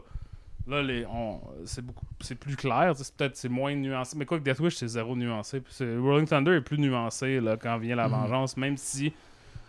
Là, 0.66 0.82
les, 0.82 1.06
on, 1.06 1.40
c'est 1.64 1.84
beaucoup, 1.84 2.04
c'est 2.20 2.34
plus 2.34 2.56
clair. 2.56 2.92
C'est 2.96 3.14
peut-être 3.14 3.36
c'est 3.36 3.48
moins 3.48 3.74
nuancé. 3.74 4.16
Mais 4.18 4.24
quoi 4.26 4.38
que 4.38 4.42
Death 4.44 4.58
Wish, 4.58 4.74
c'est 4.76 4.88
zéro 4.88 5.14
nuancé. 5.14 5.60
Puis 5.60 5.72
c'est- 5.72 5.96
Rolling 5.96 6.26
Thunder 6.26 6.56
est 6.56 6.60
plus 6.60 6.78
nuancé 6.78 7.40
là, 7.40 7.56
quand 7.56 7.78
vient 7.78 7.94
la 7.96 8.08
Mhm. 8.08 8.14
vengeance, 8.14 8.56
même 8.56 8.76
si 8.76 9.12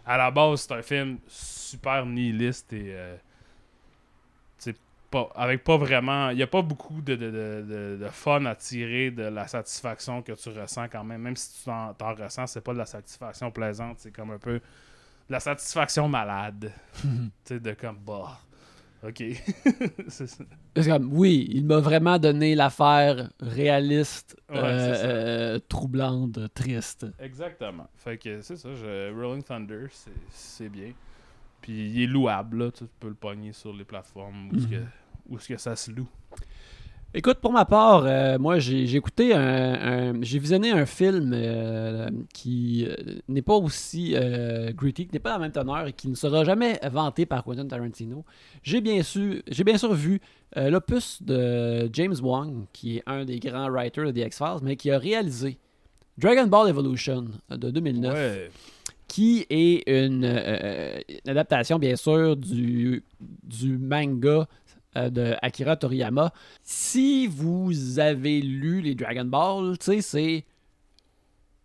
à 0.05 0.17
la 0.17 0.31
base 0.31 0.61
c'est 0.61 0.73
un 0.73 0.81
film 0.81 1.19
super 1.27 2.05
nihiliste 2.05 2.73
et 2.73 2.93
euh, 2.95 3.15
pas, 5.09 5.29
avec 5.35 5.63
pas 5.63 5.77
vraiment. 5.77 6.31
Il 6.31 6.35
n'y 6.35 6.43
a 6.43 6.47
pas 6.47 6.61
beaucoup 6.61 6.99
de, 7.01 7.15
de, 7.15 7.31
de, 7.31 7.65
de- 7.65 7.97
de 8.03 8.09
fun 8.09 8.43
à 8.45 8.55
tirer 8.55 9.09
de 9.09 9.23
la 9.23 9.47
satisfaction 9.47 10.21
que 10.21 10.33
tu 10.33 10.49
ressens 10.49 10.89
quand 10.89 11.03
même. 11.05 11.21
Même 11.21 11.35
si 11.37 11.59
tu 11.59 11.63
t'en, 11.65 11.93
t'en 11.93 12.13
ressens, 12.13 12.47
c'est 12.47 12.59
pas 12.61 12.73
de 12.73 12.77
la 12.79 12.85
satisfaction 12.85 13.49
plaisante, 13.49 13.99
c'est 13.99 14.11
comme 14.11 14.31
un 14.31 14.37
peu 14.37 14.55
de 14.55 14.61
la 15.29 15.39
satisfaction 15.39 16.09
malade. 16.09 16.73
tu 17.01 17.07
sais, 17.45 17.59
de 17.59 17.71
comme 17.73 17.97
bah. 18.05 18.37
Ok. 19.03 19.23
C'est 20.07 20.87
comme, 20.87 21.13
oui, 21.13 21.47
il 21.51 21.65
m'a 21.65 21.79
vraiment 21.79 22.17
donné 22.17 22.55
l'affaire 22.55 23.29
réaliste, 23.39 24.35
Ouais, 24.49 24.57
euh, 24.57 24.95
euh, 25.55 25.59
troublante, 25.67 26.39
triste. 26.53 27.05
Exactement. 27.19 27.87
Fait 27.95 28.17
que 28.17 28.41
c'est 28.41 28.55
ça, 28.57 28.69
je- 28.73 29.13
Rolling 29.13 29.43
Thunder, 29.43 29.85
c'est, 30.31 30.69
bien. 30.69 30.93
Puis 31.61 31.89
il 31.91 32.03
est 32.03 32.07
louable, 32.07 32.57
là. 32.65 32.71
Tu 32.71 32.85
peux 32.99 33.09
le 33.09 33.13
pogner 33.15 33.53
sur 33.53 33.73
les 33.73 33.85
plateformes 33.85 34.49
où, 34.49 34.55
Mhm. 34.55 34.69
que, 34.69 34.83
où 35.29 35.39
ce 35.39 35.47
que 35.47 35.57
ça 35.57 35.75
se 35.75 35.91
loue. 35.91 36.09
Écoute, 37.17 37.39
pour 37.39 37.51
ma 37.51 37.65
part, 37.65 38.03
euh, 38.05 38.37
moi, 38.37 38.59
j'ai 38.59 38.95
écouté 38.95 39.33
un, 39.33 40.13
un- 40.13 40.21
J'ai 40.21 40.37
visionné 40.37 40.69
un 40.69 40.85
film 40.85 41.31
euh, 41.33 42.09
qui 42.31 42.85
euh, 42.87 42.95
n'est 43.27 43.41
pas 43.41 43.55
aussi 43.55 44.13
euh, 44.15 44.71
gritty, 44.71 45.07
qui 45.07 45.13
n'est 45.13 45.19
pas 45.19 45.31
la 45.31 45.39
même 45.39 45.51
teneur 45.51 45.87
et 45.87 45.93
qui 45.93 46.09
ne 46.09 46.15
sera 46.15 46.43
jamais 46.43 46.79
vanté 46.91 47.25
par 47.25 47.43
Quentin 47.43 47.65
Tarantino. 47.65 48.23
J'ai 48.61 48.81
bien, 48.81 49.01
su, 49.01 49.41
j'ai 49.47 49.63
bien 49.63 49.79
sûr 49.79 49.93
vu 49.95 50.21
l'opus 50.55 51.23
de 51.23 51.89
James 51.91 52.15
Wong, 52.21 52.65
qui 52.71 52.97
est 52.97 53.03
un 53.07 53.25
des 53.25 53.39
grands 53.39 53.69
writers 53.71 54.05
de 54.05 54.11
The 54.11 54.27
X-Files, 54.27 54.59
mais 54.61 54.75
qui 54.75 54.91
a 54.91 54.99
réalisé 54.99 55.57
Dragon 56.19 56.45
Ball 56.45 56.69
Evolution 56.69 57.25
de 57.49 57.71
2009 57.71 58.13
Ouais. 58.13 58.51
qui 59.07 59.45
est 59.49 59.89
une, 59.89 60.23
euh, 60.23 60.99
une 61.09 61.31
adaptation, 61.31 61.79
bien 61.79 61.95
sûr, 61.95 62.35
du, 62.37 63.03
du 63.43 63.77
manga 63.79 64.47
de 65.09 65.35
Akira 65.41 65.75
Toriyama. 65.75 66.31
Si 66.63 67.27
vous 67.27 67.99
avez 67.99 68.41
lu 68.41 68.81
les 68.81 68.95
Dragon 68.95 69.25
Ball, 69.25 69.77
tu 69.77 69.85
sais, 69.85 70.01
c'est 70.01 70.45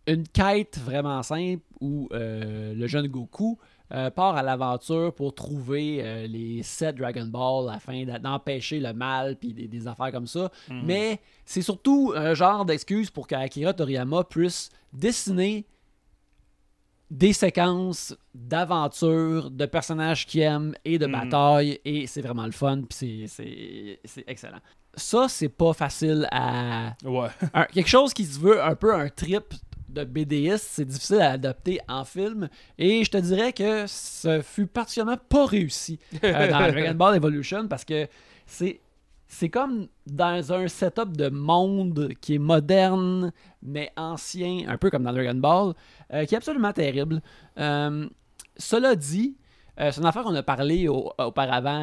une 0.06 0.26
quête 0.26 0.78
vraiment 0.78 1.22
simple 1.22 1.62
où 1.80 2.08
euh, 2.12 2.74
le 2.74 2.86
jeune 2.86 3.06
Goku 3.06 3.58
euh, 3.92 4.10
part 4.10 4.36
à 4.36 4.42
l'aventure 4.42 5.14
pour 5.14 5.34
trouver 5.34 6.00
euh, 6.02 6.26
les 6.26 6.62
7 6.62 6.96
Dragon 6.96 7.26
Ball 7.26 7.72
afin 7.72 8.04
d'empêcher 8.04 8.80
le 8.80 8.92
mal 8.92 9.36
puis 9.36 9.52
des, 9.52 9.68
des 9.68 9.86
affaires 9.86 10.10
comme 10.10 10.26
ça. 10.26 10.50
Mhm. 10.70 10.82
Mais 10.84 11.20
c'est 11.44 11.62
surtout 11.62 12.12
un 12.16 12.34
genre 12.34 12.64
d'excuse 12.64 13.10
pour 13.10 13.26
qu'Akira 13.26 13.74
Toriyama 13.74 14.24
puisse 14.24 14.70
dessiner 14.92 15.66
des 17.12 17.34
séquences 17.34 18.16
d'aventures, 18.34 19.50
de 19.50 19.66
personnages 19.66 20.26
qu'il 20.26 20.40
aime 20.40 20.74
et 20.84 20.98
de 20.98 21.04
Mhm. 21.06 21.12
batailles. 21.12 21.78
Et 21.84 22.06
c'est 22.06 22.22
vraiment 22.22 22.46
le 22.46 22.52
fun, 22.52 22.80
puis 22.88 23.26
c'est- 23.28 24.00
excellent. 24.26 24.60
Ça, 24.94 25.26
c'est 25.28 25.50
pas 25.50 25.74
facile 25.74 26.26
à 26.32 26.94
Ouais. 27.04 27.28
un- 27.54 27.64
quelque 27.64 27.88
chose 27.88 28.14
qui 28.14 28.24
se 28.24 28.40
veut 28.40 28.62
un 28.62 28.74
peu 28.74 28.94
un 28.94 29.08
trip 29.10 29.44
de 29.90 30.04
BDiste, 30.04 30.66
c'est 30.70 30.84
difficile 30.86 31.20
à 31.20 31.32
adapter 31.32 31.80
en 31.86 32.04
film. 32.06 32.48
Et 32.78 33.04
je 33.04 33.10
te 33.10 33.18
dirais 33.18 33.52
que 33.52 33.84
ce 33.86 34.40
fut 34.40 34.66
particulièrement 34.66 35.18
pas 35.28 35.44
réussi 35.44 35.98
euh, 36.24 36.50
dans 36.50 36.58
Dragon 36.72 36.94
Ball 36.94 37.16
Evolution 37.16 37.68
parce 37.68 37.84
que 37.84 38.08
c'est. 38.46 38.80
C'est 39.34 39.48
comme 39.48 39.86
dans 40.06 40.52
un 40.52 40.68
setup 40.68 41.16
de 41.16 41.30
monde 41.30 42.10
qui 42.20 42.34
est 42.34 42.38
moderne, 42.38 43.32
mais 43.62 43.90
ancien, 43.96 44.64
un 44.68 44.76
peu 44.76 44.90
comme 44.90 45.04
dans 45.04 45.12
Dragon 45.12 45.34
Ball, 45.34 45.72
euh, 46.12 46.26
qui 46.26 46.34
est 46.34 46.36
absolument 46.36 46.72
terrible. 46.74 47.22
Euh, 47.58 48.06
cela 48.58 48.94
dit, 48.94 49.34
euh, 49.80 49.90
c'est 49.90 50.02
une 50.02 50.06
affaire 50.06 50.22
qu'on 50.24 50.34
a 50.34 50.42
parlé 50.42 50.86
au- 50.86 51.10
auparavant 51.18 51.82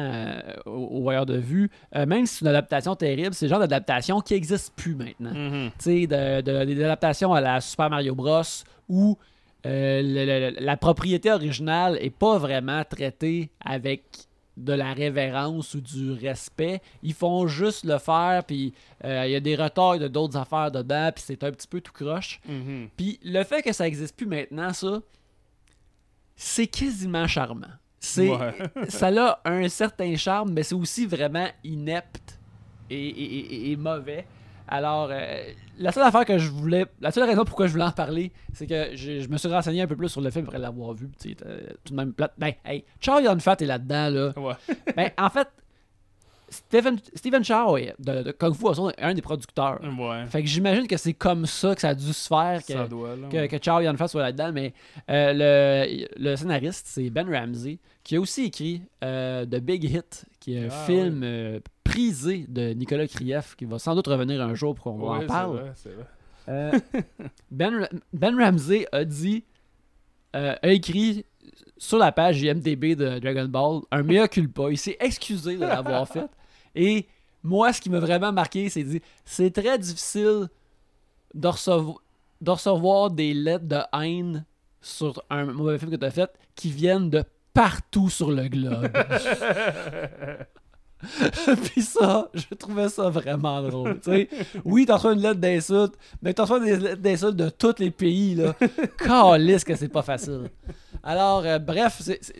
au, 0.64 0.70
au 0.70 1.02
Voyeur 1.02 1.26
de 1.26 1.36
Vue. 1.38 1.68
Même 1.92 2.24
si 2.24 2.36
c'est 2.36 2.42
une 2.44 2.48
adaptation 2.50 2.94
terrible, 2.94 3.34
c'est 3.34 3.46
le 3.46 3.50
genre 3.50 3.58
d'adaptation 3.58 4.20
qui 4.20 4.34
n'existe 4.34 4.72
plus 4.76 4.94
maintenant. 4.94 5.34
Mhm. 5.34 5.70
Tu 5.70 5.74
sais, 5.78 6.06
de, 6.06 6.42
de- 6.42 6.64
des 6.64 6.84
adaptations 6.84 7.32
à 7.34 7.40
la 7.40 7.60
Super 7.60 7.90
Mario 7.90 8.14
Bros. 8.14 8.42
où 8.88 9.18
le- 9.64 10.50
le- 10.52 10.64
la 10.64 10.76
propriété 10.76 11.32
originale 11.32 11.98
est 12.00 12.10
pas 12.16 12.38
vraiment 12.38 12.82
traitée 12.88 13.50
avec 13.64 14.04
de 14.60 14.72
la 14.72 14.92
révérence 14.92 15.74
ou 15.74 15.80
du 15.80 16.12
respect. 16.12 16.80
Ils 17.02 17.14
font 17.14 17.46
juste 17.46 17.84
le 17.84 17.98
faire, 17.98 18.44
puis 18.44 18.72
euh, 19.04 19.24
il 19.26 19.32
y 19.32 19.36
a 19.36 19.40
des 19.40 19.56
retards 19.56 19.98
de 19.98 20.08
d'autres 20.08 20.36
affaires 20.36 20.70
dedans, 20.70 21.10
puis 21.14 21.24
c'est 21.26 21.42
un 21.44 21.50
petit 21.50 21.66
peu 21.68 21.80
tout 21.80 21.92
croche. 21.92 22.40
Mhm. 22.48 22.88
Puis 22.96 23.18
le 23.24 23.42
fait 23.44 23.62
que 23.62 23.72
ça 23.72 23.86
existe 23.86 24.16
plus 24.16 24.26
maintenant, 24.26 24.72
ça, 24.72 25.00
c'est 26.36 26.66
quasiment 26.66 27.26
charmant. 27.26 27.66
C'est, 27.98 28.30
Ouais. 28.30 28.54
ça 28.88 29.08
a 29.08 29.40
un 29.44 29.68
certain 29.68 30.16
charme, 30.16 30.52
mais 30.52 30.62
c'est 30.62 30.74
aussi 30.74 31.04
vraiment 31.06 31.48
inepte 31.64 32.38
et, 32.88 32.96
et- 33.08 33.38
et- 33.68 33.70
et 33.72 33.76
mauvais. 33.76 34.26
Alors, 34.68 35.08
euh, 35.10 35.42
la 35.78 35.92
seule 35.92 36.04
affaire 36.04 36.24
que 36.24 36.38
je 36.38 36.48
voulais, 36.50 36.86
la 37.00 37.10
seule 37.10 37.24
raison 37.28 37.44
pourquoi 37.44 37.66
je 37.66 37.72
voulais 37.72 37.84
en 37.84 37.90
parler, 37.92 38.32
c'est 38.52 38.66
que 38.66 38.90
je, 38.94 39.20
je 39.20 39.28
me 39.28 39.36
suis 39.36 39.48
renseigné 39.48 39.82
un 39.82 39.86
peu 39.86 39.96
plus 39.96 40.08
sur 40.08 40.20
le 40.20 40.30
film 40.30 40.44
après 40.46 40.58
l'avoir 40.58 40.92
vu. 40.94 41.08
Euh, 41.26 41.60
tout 41.84 41.92
de 41.92 41.96
même 41.96 42.12
plate. 42.12 42.32
Ben, 42.38 42.52
hey, 42.64 42.84
Chow 43.00 43.18
Yun-Fat 43.20 43.56
est 43.60 43.66
là-dedans, 43.66 44.10
là. 44.10 44.32
Ouais. 44.36 44.54
Ben, 44.96 45.10
en 45.18 45.30
fait, 45.30 45.48
Stephen, 46.52 46.98
Stephen 47.14 47.44
Chow 47.44 47.76
est- 47.76 47.94
de, 48.00 48.22
de 48.24 48.32
Kung 48.32 48.54
Fu 48.54 48.66
est 48.90 49.00
un 49.02 49.14
des 49.14 49.22
producteurs. 49.22 49.80
Ouais. 49.82 50.26
Fait 50.26 50.42
que 50.42 50.48
j'imagine 50.48 50.88
que 50.88 50.96
c'est 50.96 51.12
comme 51.12 51.46
ça 51.46 51.74
que 51.76 51.80
ça 51.80 51.90
a 51.90 51.94
dû 51.94 52.12
se 52.12 52.26
faire. 52.26 52.60
Que, 52.66 52.72
Ça 52.72 52.88
doit, 52.88 53.14
là. 53.14 53.28
que, 53.28 53.46
que 53.46 53.64
Chow 53.64 53.80
Yun-Fat 53.80 54.08
soit 54.08 54.22
là-dedans, 54.22 54.50
mais 54.52 54.72
euh, 55.10 55.32
le, 55.86 56.06
le 56.18 56.36
scénariste, 56.36 56.86
c'est 56.88 57.08
Ben 57.08 57.28
Ramsey, 57.32 57.78
qui 58.02 58.16
a 58.16 58.20
aussi 58.20 58.46
écrit 58.46 58.82
euh, 59.04 59.44
The 59.46 59.60
Big 59.60 59.84
Hit, 59.84 60.24
qui 60.40 60.54
est 60.56 60.64
un 60.64 60.68
Ah, 60.70 60.84
film 60.86 61.20
euh, 61.22 61.60
prisé 61.84 62.46
de 62.48 62.72
Nicolas 62.72 63.06
Krief, 63.06 63.54
qui 63.56 63.64
va 63.66 63.78
sans 63.78 63.94
doute 63.94 64.06
revenir 64.06 64.40
un 64.42 64.54
jour 64.54 64.74
pour 64.74 64.84
qu'on 64.84 65.00
Ouais, 65.18 65.24
en 65.24 65.26
parle. 65.26 65.58
vrai, 65.58 65.72
c'est 65.76 65.90
vrai. 65.90 66.06
Euh, 66.48 66.72
ben, 67.50 67.88
ben 68.12 68.36
Ramsey 68.42 68.86
a 68.90 69.04
dit, 69.04 69.44
euh, 70.34 70.54
a 70.62 70.68
écrit 70.68 71.24
sur 71.76 71.98
la 71.98 72.10
page 72.12 72.42
IMDB 72.42 72.94
de 72.96 73.18
Dragon 73.18 73.46
Ball 73.46 73.82
un 73.90 74.02
mea 74.02 74.26
culpa. 74.28 74.70
Il 74.70 74.78
s'est 74.78 74.96
excusé 75.00 75.56
de 75.56 75.60
l'avoir 75.60 76.08
fait. 76.12 76.28
Et 76.74 77.06
moi, 77.42 77.72
ce 77.72 77.80
qui 77.80 77.90
m'a 77.90 78.00
vraiment 78.00 78.32
marqué, 78.32 78.68
c'est 78.70 78.82
dit 78.82 79.00
c'est 79.24 79.50
très 79.50 79.78
difficile 79.78 80.48
de, 81.34 81.48
recevo- 81.48 81.98
de 82.40 82.50
recevoir 82.50 83.10
des 83.10 83.34
lettres 83.34 83.66
de 83.66 83.78
haine 83.92 84.44
sur 84.80 85.22
un 85.30 85.44
mauvais 85.46 85.78
film 85.78 85.90
que 85.90 85.96
tu 85.96 86.04
as 86.04 86.10
fait 86.10 86.30
qui 86.54 86.70
viennent 86.70 87.10
de 87.10 87.22
partout 87.54 88.08
sur 88.10 88.30
le 88.30 88.48
globe. 88.48 88.88
Puis 91.64 91.80
ça, 91.82 92.28
je 92.34 92.54
trouvais 92.54 92.90
ça 92.90 93.08
vraiment 93.08 93.62
drôle. 93.62 94.00
tu 94.00 94.10
sais. 94.10 94.28
Oui, 94.66 94.84
t'en 94.84 94.96
reçois 94.96 95.14
une 95.14 95.22
lettre 95.22 95.40
d'insulte, 95.40 95.94
mais 96.20 96.34
t'en 96.34 96.42
reçois 96.42 96.60
des 96.60 96.76
lettres 96.76 97.00
d'insulte 97.00 97.36
de 97.36 97.48
tous 97.48 97.76
les 97.78 97.90
pays. 97.90 98.34
là. 98.34 98.54
Calisse 98.98 99.64
que 99.64 99.74
c'est 99.76 99.88
pas 99.88 100.02
facile. 100.02 100.50
Alors, 101.02 101.42
euh, 101.46 101.58
bref, 101.58 101.96
c'est, 102.00 102.18
c'est- 102.22 102.34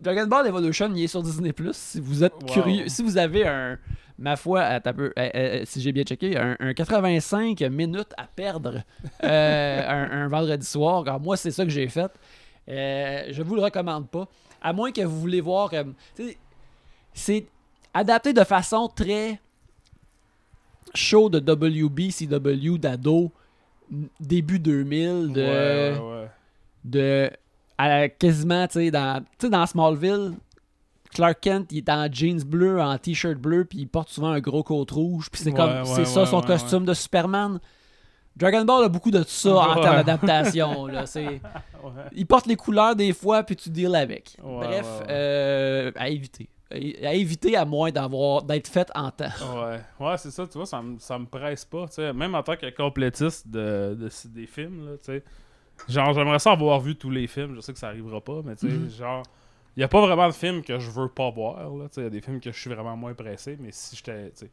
Dragon 0.00 0.26
Ball 0.26 0.46
Evolution, 0.48 0.90
il 0.96 1.04
est 1.04 1.08
sur 1.08 1.22
Disney+. 1.22 1.52
Si 1.72 2.00
vous 2.00 2.24
êtes 2.24 2.32
Wow. 2.42 2.46
curieux, 2.48 2.88
si 2.88 3.02
vous 3.02 3.18
avez 3.18 3.46
un, 3.46 3.78
ma 4.18 4.34
foi, 4.34 4.62
un 4.64 4.80
peu, 4.80 5.12
euh, 5.16 5.28
euh, 5.34 5.62
si 5.66 5.80
j'ai 5.80 5.92
bien 5.92 6.02
checké, 6.04 6.36
un, 6.38 6.56
un 6.58 6.72
85 6.74 7.60
minutes 7.70 8.12
à 8.16 8.24
perdre 8.24 8.82
euh, 9.22 9.82
un, 9.88 10.22
un 10.24 10.28
vendredi 10.28 10.66
soir, 10.66 11.02
alors 11.06 11.20
moi, 11.20 11.36
c'est 11.36 11.50
ça 11.52 11.64
que 11.64 11.70
j'ai 11.70 11.86
fait. 11.86 12.10
Euh, 12.70 13.24
je 13.30 13.42
vous 13.42 13.56
le 13.56 13.62
recommande 13.62 14.08
pas. 14.08 14.26
À 14.62 14.72
moins 14.72 14.92
que 14.92 15.02
vous 15.02 15.20
voulez 15.20 15.40
voir... 15.40 15.70
euh, 15.74 15.84
c'est 17.12 17.46
adapté 17.92 18.32
de 18.32 18.44
façon 18.44 18.88
très 18.88 19.40
show 20.94 21.28
de 21.28 21.38
WB, 21.38 22.10
CW, 22.12 22.78
d'ado, 22.78 23.30
début 24.20 24.58
2000, 24.58 25.32
de, 25.32 25.40
Ouais, 25.40 25.98
ouais, 25.98 26.20
ouais. 26.22 26.30
de 26.84 27.30
à 27.78 27.88
la- 27.88 28.08
quasiment, 28.08 28.66
tu 28.66 28.74
sais, 28.74 28.90
dans, 28.90 29.24
dans 29.50 29.66
Smallville, 29.66 30.32
Clark 31.14 31.40
Kent, 31.40 31.68
il 31.72 31.78
est 31.78 31.88
en 31.88 32.06
jeans 32.12 32.42
bleu, 32.44 32.80
en 32.80 32.96
t-shirt 32.98 33.36
bleu, 33.38 33.64
puis 33.64 33.78
il 33.80 33.88
porte 33.88 34.10
souvent 34.10 34.28
un 34.28 34.40
gros 34.40 34.62
coat 34.62 34.86
rouge, 34.90 35.28
puis 35.30 35.40
c'est 35.42 35.52
comme, 35.52 35.84
c'est 35.86 36.04
ça 36.04 36.26
son 36.26 36.40
costume 36.42 36.84
de 36.84 36.94
Superman. 36.94 37.58
Dragon 38.40 38.64
Ball 38.64 38.84
a 38.84 38.88
beaucoup 38.88 39.10
de 39.12 39.22
ça 39.24 39.54
en 39.54 39.80
termes 39.80 40.02
d'adaptation. 40.02 40.88
Ouais. 41.82 42.02
il 42.12 42.26
porte 42.26 42.44
les 42.46 42.56
couleurs 42.56 42.94
des 42.94 43.14
fois, 43.14 43.42
puis 43.42 43.56
tu 43.56 43.70
deals 43.70 43.94
avec. 43.94 44.36
Ouais, 44.42 44.66
Bref, 44.66 44.86
ouais, 45.00 45.06
euh, 45.08 45.92
à 45.96 46.08
éviter. 46.10 46.48
À 46.70 47.14
éviter 47.14 47.56
à 47.56 47.64
moins 47.64 47.90
d'avoir 47.90 48.42
d'être 48.42 48.68
fait 48.68 48.90
en 48.94 49.10
temps. 49.10 49.24
Ouais, 49.56 49.80
ouais 49.98 50.16
c'est 50.18 50.30
ça, 50.30 50.46
tu 50.46 50.58
vois, 50.58 50.66
ça 50.66 50.82
me, 50.82 50.98
ça 50.98 51.18
me 51.18 51.24
presse 51.24 51.64
pas, 51.64 51.86
tu 51.88 51.94
sais. 51.94 52.12
Même 52.12 52.34
en 52.34 52.42
tant 52.42 52.54
que 52.56 52.68
complétiste 52.76 53.48
de, 53.48 53.96
de- 53.98 54.28
des 54.28 54.46
films, 54.46 54.90
là, 54.90 54.92
tu 54.98 55.04
sais. 55.04 55.22
Genre, 55.88 56.12
j'aimerais 56.12 56.38
ça 56.38 56.52
avoir 56.52 56.78
vu 56.80 56.94
tous 56.96 57.10
les 57.10 57.26
films, 57.26 57.54
je 57.56 57.60
sais 57.60 57.72
que 57.72 57.78
ça 57.78 57.88
arrivera 57.88 58.20
pas, 58.20 58.42
mais 58.44 58.54
tu 58.56 58.68
sais, 58.68 58.76
Mhm. 58.76 58.90
genre, 58.90 59.22
il 59.76 59.80
y 59.80 59.82
a 59.84 59.88
pas 59.88 60.00
vraiment 60.06 60.26
de 60.28 60.34
films 60.34 60.62
que 60.62 60.78
je 60.78 60.90
veux 60.90 61.08
pas 61.08 61.30
voir, 61.30 61.56
là, 61.76 61.86
tu 61.88 61.94
sais. 61.94 62.00
Il 62.02 62.04
y 62.04 62.06
a 62.08 62.10
des 62.10 62.20
films 62.20 62.40
que 62.40 62.52
je 62.52 62.60
suis 62.60 62.68
vraiment 62.70 62.96
moins 62.96 63.14
pressé, 63.14 63.56
mais 63.58 63.70
si 63.72 63.96
j'étais, 63.96 64.26
tu 64.32 64.36
sais. 64.40 64.50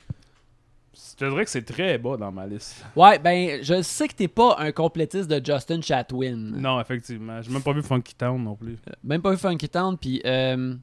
Je 0.97 1.15
te 1.15 1.29
dirais 1.29 1.45
que 1.45 1.49
c'est 1.51 1.63
très 1.65 1.97
bas 1.97 2.17
dans 2.17 2.31
ma 2.31 2.45
liste. 2.47 2.83
Ouais, 2.95 3.19
ben, 3.19 3.59
je 3.61 3.81
sais 3.81 4.07
que 4.07 4.13
t'es 4.15 4.27
pas 4.27 4.55
un 4.59 4.71
complétiste 4.71 5.29
de 5.29 5.43
Justin 5.43 5.81
Chatwin. 5.81 6.35
Non, 6.57 6.79
effectivement. 6.81 7.41
J'ai 7.41 7.51
même 7.51 7.61
pas 7.61 7.73
vu 7.73 7.83
Funky 7.83 8.15
Town 8.15 8.43
non 8.43 8.55
plus. 8.55 8.73
Euh, 8.87 8.93
Même 9.03 9.21
pas 9.21 9.31
vu 9.31 9.37
Funky 9.37 9.69
Town, 9.69 9.97
puis 9.97 10.21
euh, 10.25 10.75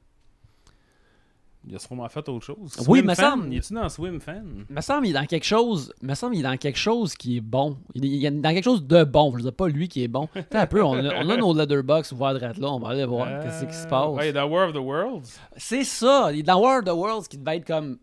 Il 1.66 1.74
a 1.74 1.79
sûrement 1.79 2.09
fait 2.09 2.29
autre 2.29 2.44
chose. 2.44 2.77
Oui, 2.87 3.03
me 3.03 3.14
semble. 3.14 3.53
Il 3.53 3.57
est-tu 3.59 3.72
dans 3.74 3.88
Swim 3.88 4.20
Fan? 4.20 4.64
me 4.68 4.81
semble 4.81 5.07
il 5.07 5.11
est 5.11 5.14
dans 5.20 5.24
quelque 5.27 5.46
chose, 5.46 5.92
me 6.03 6.14
semble 6.14 6.37
il 6.37 6.40
est 6.40 6.42
dans 6.42 6.57
quelque 6.59 6.79
chose 6.79 7.14
qui 7.14 7.38
est 7.38 7.40
bon. 7.40 7.79
Il 7.94 8.05
est, 8.05 8.09
il 8.09 8.27
est 8.27 8.31
dans 8.31 8.50
quelque 8.53 8.64
chose 8.64 8.87
de 8.87 9.03
bon. 9.05 9.37
Je 9.37 9.42
dire 9.42 9.53
pas 9.53 9.68
lui 9.68 9.88
qui 9.88 10.05
est 10.05 10.09
bon. 10.09 10.29
Attends 10.37 10.59
un 10.59 10.66
peu, 10.66 10.83
on 10.83 10.94
a, 10.94 11.24
on 11.24 11.29
a 11.31 11.37
nos 11.37 11.55
letterbox 11.55 12.12
ouverts 12.12 12.35
de 12.35 12.40
là, 12.40 12.55
on 12.70 12.79
va 12.79 12.88
aller 12.90 13.05
voir 13.07 13.40
qu'est-ce 13.42 13.64
qui 13.64 13.74
se 13.74 13.87
passe. 13.87 14.09
Euh, 14.09 14.16
Ouais, 14.16 14.33
dans 14.33 14.46
War 14.46 14.68
of 14.68 14.74
the 14.74 14.79
Worlds. 14.79 15.29
C'est 15.57 15.85
ça, 15.85 16.29
il 16.33 16.40
est 16.40 16.42
dans 16.42 16.61
War 16.61 16.79
of 16.81 16.85
the 16.85 16.88
Worlds 16.94 17.29
qui 17.29 17.38
devait 17.38 17.57
être 17.57 17.66
comme 17.66 17.98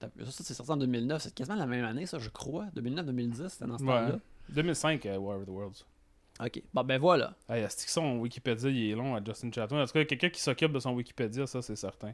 ça, 0.00 0.42
c'est 0.44 0.54
sorti 0.54 0.72
en 0.72 0.76
2009, 0.76 1.22
c'est 1.22 1.34
quasiment 1.34 1.56
la 1.56 1.66
même 1.66 1.84
année 1.84 2.06
ça, 2.06 2.18
je 2.18 2.28
crois. 2.30 2.66
2009-2010, 2.76 3.48
c'était 3.48 3.66
dans 3.66 3.78
ce 3.78 3.84
Ouais. 3.84 3.88
temps-là. 3.90 4.18
2005, 4.50 5.06
euh, 5.06 5.16
War 5.18 5.38
of 5.38 5.44
the 5.46 5.50
Worlds. 5.50 5.84
OK. 6.44 6.62
Bon 6.72 6.82
ben 6.84 6.98
voilà. 6.98 7.34
Hey, 7.48 7.62
est-ce 7.62 7.84
que 7.84 7.90
son 7.90 8.18
Wikipédia 8.18 8.70
il 8.70 8.90
est 8.90 8.94
long 8.94 9.14
à 9.14 9.22
Justin 9.22 9.50
Chatwin? 9.52 9.80
En 9.82 9.86
tout 9.86 9.92
cas, 9.92 10.04
quelqu'un 10.06 10.30
qui 10.30 10.40
s'occupe 10.40 10.72
de 10.72 10.78
son 10.78 10.92
Wikipédia, 10.94 11.46
ça 11.46 11.60
c'est 11.60 11.76
certain. 11.76 12.12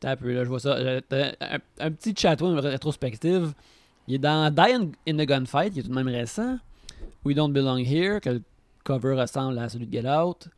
T'as 0.00 0.12
un 0.12 0.16
peu, 0.16 0.32
là, 0.32 0.44
je 0.44 0.48
vois 0.48 0.60
ça. 0.60 0.76
Euh, 0.76 1.00
Un, 1.40 1.58
un 1.80 1.90
petit 1.90 2.14
Chatwin 2.16 2.58
rétrospective. 2.58 3.52
Il 4.06 4.14
est 4.14 4.18
dans 4.18 4.50
Die 4.54 4.90
in 5.08 5.18
a 5.18 5.26
Gunfight, 5.26 5.72
qui 5.74 5.80
est 5.80 5.82
tout 5.82 5.88
de 5.90 5.94
même 5.94 6.08
récent. 6.08 6.58
We 7.24 7.34
Don't 7.36 7.52
Belong 7.52 7.78
Here, 7.84 8.20
que 8.20 8.30
le 8.30 8.42
cover 8.84 9.14
ressemble 9.20 9.58
à 9.58 9.68
celui 9.68 9.86
de 9.86 9.92
Get 9.92 10.08
Out. 10.08 10.48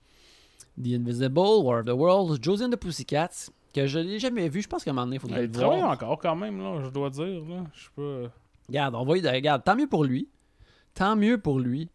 The 0.80 0.92
Invisible, 0.94 1.62
War 1.64 1.80
of 1.80 1.86
the 1.86 1.90
Worlds, 1.90 2.38
Josie 2.40 2.64
and 2.64 2.70
the 2.70 2.76
Pussycats, 2.76 3.50
que 3.72 3.86
je 3.86 3.98
l'ai 3.98 4.18
jamais 4.18 4.48
vu. 4.48 4.62
Je 4.62 4.68
pense 4.68 4.84
qu'à 4.84 4.90
un 4.90 4.94
moment 4.94 5.06
donné, 5.06 5.16
il 5.16 5.20
faudrait 5.20 5.44
Il 5.44 5.46
le 5.46 5.52
travaille 5.52 5.82
encore 5.82 6.18
quand 6.18 6.36
même, 6.36 6.58
là, 6.60 6.80
je 6.84 6.90
dois 6.90 7.10
dire. 7.10 7.42
Là. 7.44 7.64
Je 7.72 7.88
pas. 7.94 8.32
Regarde, 8.68 8.94
on 8.94 9.04
va 9.04 9.16
y- 9.16 9.28
regarde, 9.28 9.64
tant 9.64 9.76
mieux 9.76 9.86
pour 9.88 10.04
lui. 10.04 10.28
Tant 10.94 11.16
mieux 11.16 11.38
pour 11.38 11.58
lui. 11.60 11.88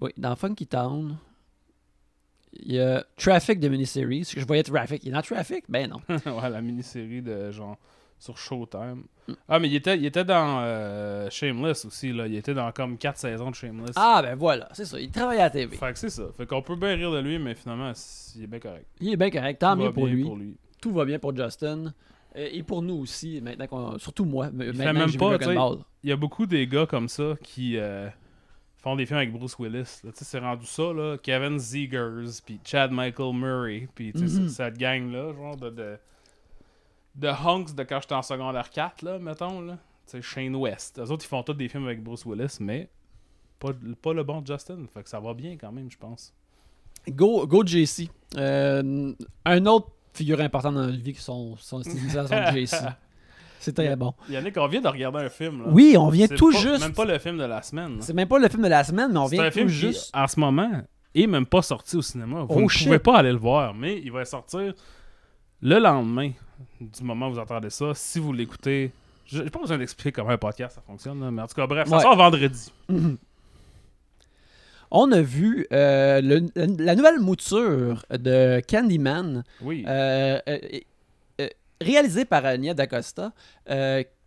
Oui, 0.00 0.10
dans 0.16 0.36
Funky 0.36 0.66
Town, 0.66 1.16
il 2.52 2.72
y 2.74 2.80
a 2.80 3.04
Traffic 3.16 3.60
de 3.60 3.68
miniseries. 3.68 4.30
Je 4.36 4.44
voyais 4.46 4.62
Traffic. 4.62 5.02
Il 5.04 5.08
est 5.08 5.12
dans 5.12 5.22
Traffic? 5.22 5.64
Ben 5.68 5.90
non. 5.90 6.00
ouais, 6.08 6.50
la 6.50 6.60
mini-série 6.60 7.22
de 7.22 7.50
genre 7.50 7.76
sur 8.18 8.36
Showtime. 8.38 9.04
Ah, 9.48 9.58
mais 9.58 9.68
il 9.68 9.74
était, 9.76 9.96
il 9.98 10.06
était 10.06 10.24
dans 10.24 10.60
euh, 10.62 11.28
Shameless 11.30 11.84
aussi, 11.84 12.12
là. 12.12 12.26
Il 12.26 12.34
était 12.36 12.54
dans 12.54 12.72
comme 12.72 12.96
4 12.96 13.18
saisons 13.18 13.50
de 13.50 13.54
Shameless. 13.54 13.92
Ah, 13.96 14.20
ben 14.22 14.34
voilà, 14.36 14.68
c'est 14.72 14.86
ça. 14.86 14.98
Il 14.98 15.10
travaille 15.10 15.38
à 15.38 15.44
la 15.44 15.50
TV. 15.50 15.76
Fait 15.76 15.92
que 15.92 15.98
c'est 15.98 16.08
ça. 16.10 16.24
Fait 16.36 16.46
qu'on 16.46 16.62
peut 16.62 16.76
bien 16.76 16.94
rire 16.94 17.12
de 17.12 17.18
lui, 17.20 17.38
mais 17.38 17.54
finalement, 17.54 17.92
il 18.36 18.44
est 18.44 18.46
bien 18.46 18.58
correct. 18.58 18.86
Il 19.00 19.12
est 19.12 19.16
bien 19.16 19.30
correct. 19.30 19.58
Tant 19.60 19.76
mieux 19.76 19.92
pour 19.92 20.06
bien 20.06 20.14
lui. 20.14 20.22
pour 20.24 20.36
lui. 20.36 20.56
Tout 20.80 20.92
va 20.92 21.04
bien 21.04 21.18
pour 21.18 21.36
Justin. 21.36 21.92
Euh, 22.36 22.48
Et 22.52 22.62
pour 22.62 22.80
nous 22.82 22.94
aussi, 22.96 23.40
maintenant 23.42 23.66
qu'on... 23.66 23.98
surtout 23.98 24.24
moi. 24.24 24.46
fait 24.46 24.52
Maintenant 24.72 24.92
même 24.94 25.10
que 25.10 25.18
pas, 25.18 25.38
Ball. 25.54 25.78
Il 26.02 26.10
y 26.10 26.12
a 26.12 26.16
beaucoup 26.16 26.46
des 26.46 26.66
gars 26.66 26.86
comme 26.86 27.08
ça 27.08 27.34
qui 27.42 27.76
euh, 27.76 28.08
font 28.76 28.96
des 28.96 29.04
films 29.04 29.18
avec 29.18 29.32
Bruce 29.32 29.58
Willis. 29.58 30.00
Tu 30.02 30.08
sais, 30.14 30.24
c'est 30.24 30.38
rendu 30.38 30.64
ça, 30.66 30.92
là. 30.94 31.16
Kevin 31.22 31.58
Zegers, 31.58 32.40
puis 32.46 32.60
Chad 32.64 32.92
Michael 32.92 33.34
Murray, 33.34 33.88
puis 33.94 34.12
c- 34.14 34.48
cette 34.48 34.78
gang-là, 34.78 35.32
genre 35.34 35.56
de, 35.56 35.68
de, 35.70 35.98
de 37.18 37.28
hunks 37.28 37.74
de 37.74 37.82
quand 37.82 38.00
j'étais 38.00 38.14
en 38.14 38.22
secondaire 38.22 38.70
4, 38.70 39.02
là, 39.02 39.18
mettons, 39.18 39.60
là. 39.60 39.74
Tu 40.06 40.12
sais, 40.12 40.22
Shane 40.22 40.56
West. 40.56 40.98
Eux 40.98 41.10
autres, 41.10 41.24
ils 41.24 41.28
font 41.28 41.42
tous 41.42 41.52
des 41.54 41.68
films 41.68 41.84
avec 41.84 42.02
Bruce 42.02 42.24
Willis, 42.24 42.56
mais 42.60 42.88
pas, 43.58 43.70
pas 44.00 44.14
le 44.14 44.22
bon 44.22 44.42
Justin. 44.46 44.86
Fait 44.94 45.02
que 45.02 45.08
ça 45.08 45.20
va 45.20 45.34
bien 45.34 45.56
quand 45.60 45.70
même, 45.72 45.90
je 45.90 45.98
pense. 45.98 46.32
Go, 47.08 47.46
go 47.46 47.62
JC. 47.66 48.08
Euh, 48.36 49.12
un 49.44 49.66
autre 49.66 49.90
figure 50.14 50.40
importante 50.40 50.74
dans 50.74 50.86
notre 50.86 51.02
vie 51.02 51.12
qui 51.12 51.20
sont, 51.20 51.56
sont 51.56 51.78
de 51.80 51.84
JC. 51.84 52.76
C'est 53.60 53.74
très 53.74 53.96
bon. 53.96 54.14
Yannick, 54.30 54.56
on 54.56 54.68
vient 54.68 54.80
de 54.80 54.88
regarder 54.88 55.18
un 55.18 55.28
film, 55.28 55.62
là. 55.64 55.68
Oui, 55.72 55.96
on 55.98 56.08
vient 56.08 56.28
tout 56.28 56.52
pas- 56.52 56.58
juste. 56.58 56.80
Même 56.80 56.92
pas 56.94 57.04
le 57.04 57.18
film 57.18 57.36
de 57.38 57.44
la 57.44 57.60
semaine. 57.62 57.98
C'est 58.00 58.14
même 58.14 58.28
pas 58.28 58.38
le 58.38 58.48
film 58.48 58.62
de 58.62 58.68
la 58.68 58.84
semaine, 58.84 59.10
mais 59.12 59.18
on 59.18 59.26
C'est 59.26 59.36
vient 59.36 59.44
un 59.46 59.48
tout 59.50 59.54
film 59.58 59.68
qui, 59.68 59.74
juste. 59.74 60.10
en 60.16 60.26
ce 60.28 60.38
moment, 60.38 60.70
est 61.14 61.26
même 61.26 61.44
pas 61.46 61.62
sorti 61.62 61.96
au 61.96 62.02
cinéma. 62.02 62.42
Vous 62.44 62.54
Oh, 62.54 62.60
ne 62.62 62.68
shit. 62.68 62.86
pouvez 62.86 62.98
pas 63.00 63.18
aller 63.18 63.32
le 63.32 63.38
voir, 63.38 63.74
mais 63.74 63.98
il 64.00 64.12
va 64.12 64.24
sortir 64.24 64.72
le 65.60 65.78
lendemain 65.80 66.30
du 66.80 67.02
moment 67.02 67.28
où 67.28 67.32
vous 67.32 67.38
entendez 67.38 67.70
ça. 67.70 67.92
Si 67.94 68.18
vous 68.18 68.32
l'écoutez, 68.32 68.90
je 69.26 69.42
n'ai 69.42 69.50
pas 69.50 69.58
besoin 69.60 69.78
d'expliquer 69.78 70.12
comment 70.12 70.30
un 70.30 70.38
podcast 70.38 70.74
ça 70.76 70.80
fonctionne, 70.86 71.20
là, 71.20 71.30
mais 71.30 71.42
en 71.42 71.46
tout 71.46 71.54
cas, 71.54 71.66
bref, 71.66 71.88
ça 71.88 71.96
Ouais. 71.96 72.02
sort 72.02 72.16
vendredi. 72.16 72.72
On 74.90 75.12
a 75.12 75.20
vu 75.20 75.66
euh, 75.72 76.20
le- 76.22 76.48
la, 76.82 76.94
nouvelle 76.94 77.20
mouture 77.20 78.06
de 78.10 78.62
Candyman, 78.66 79.44
Oui. 79.60 79.84
euh, 79.86 80.38
euh, 80.48 81.48
réalisée 81.80 82.24
par 82.24 82.42
Nia 82.56 82.72
DaCosta, 82.74 83.32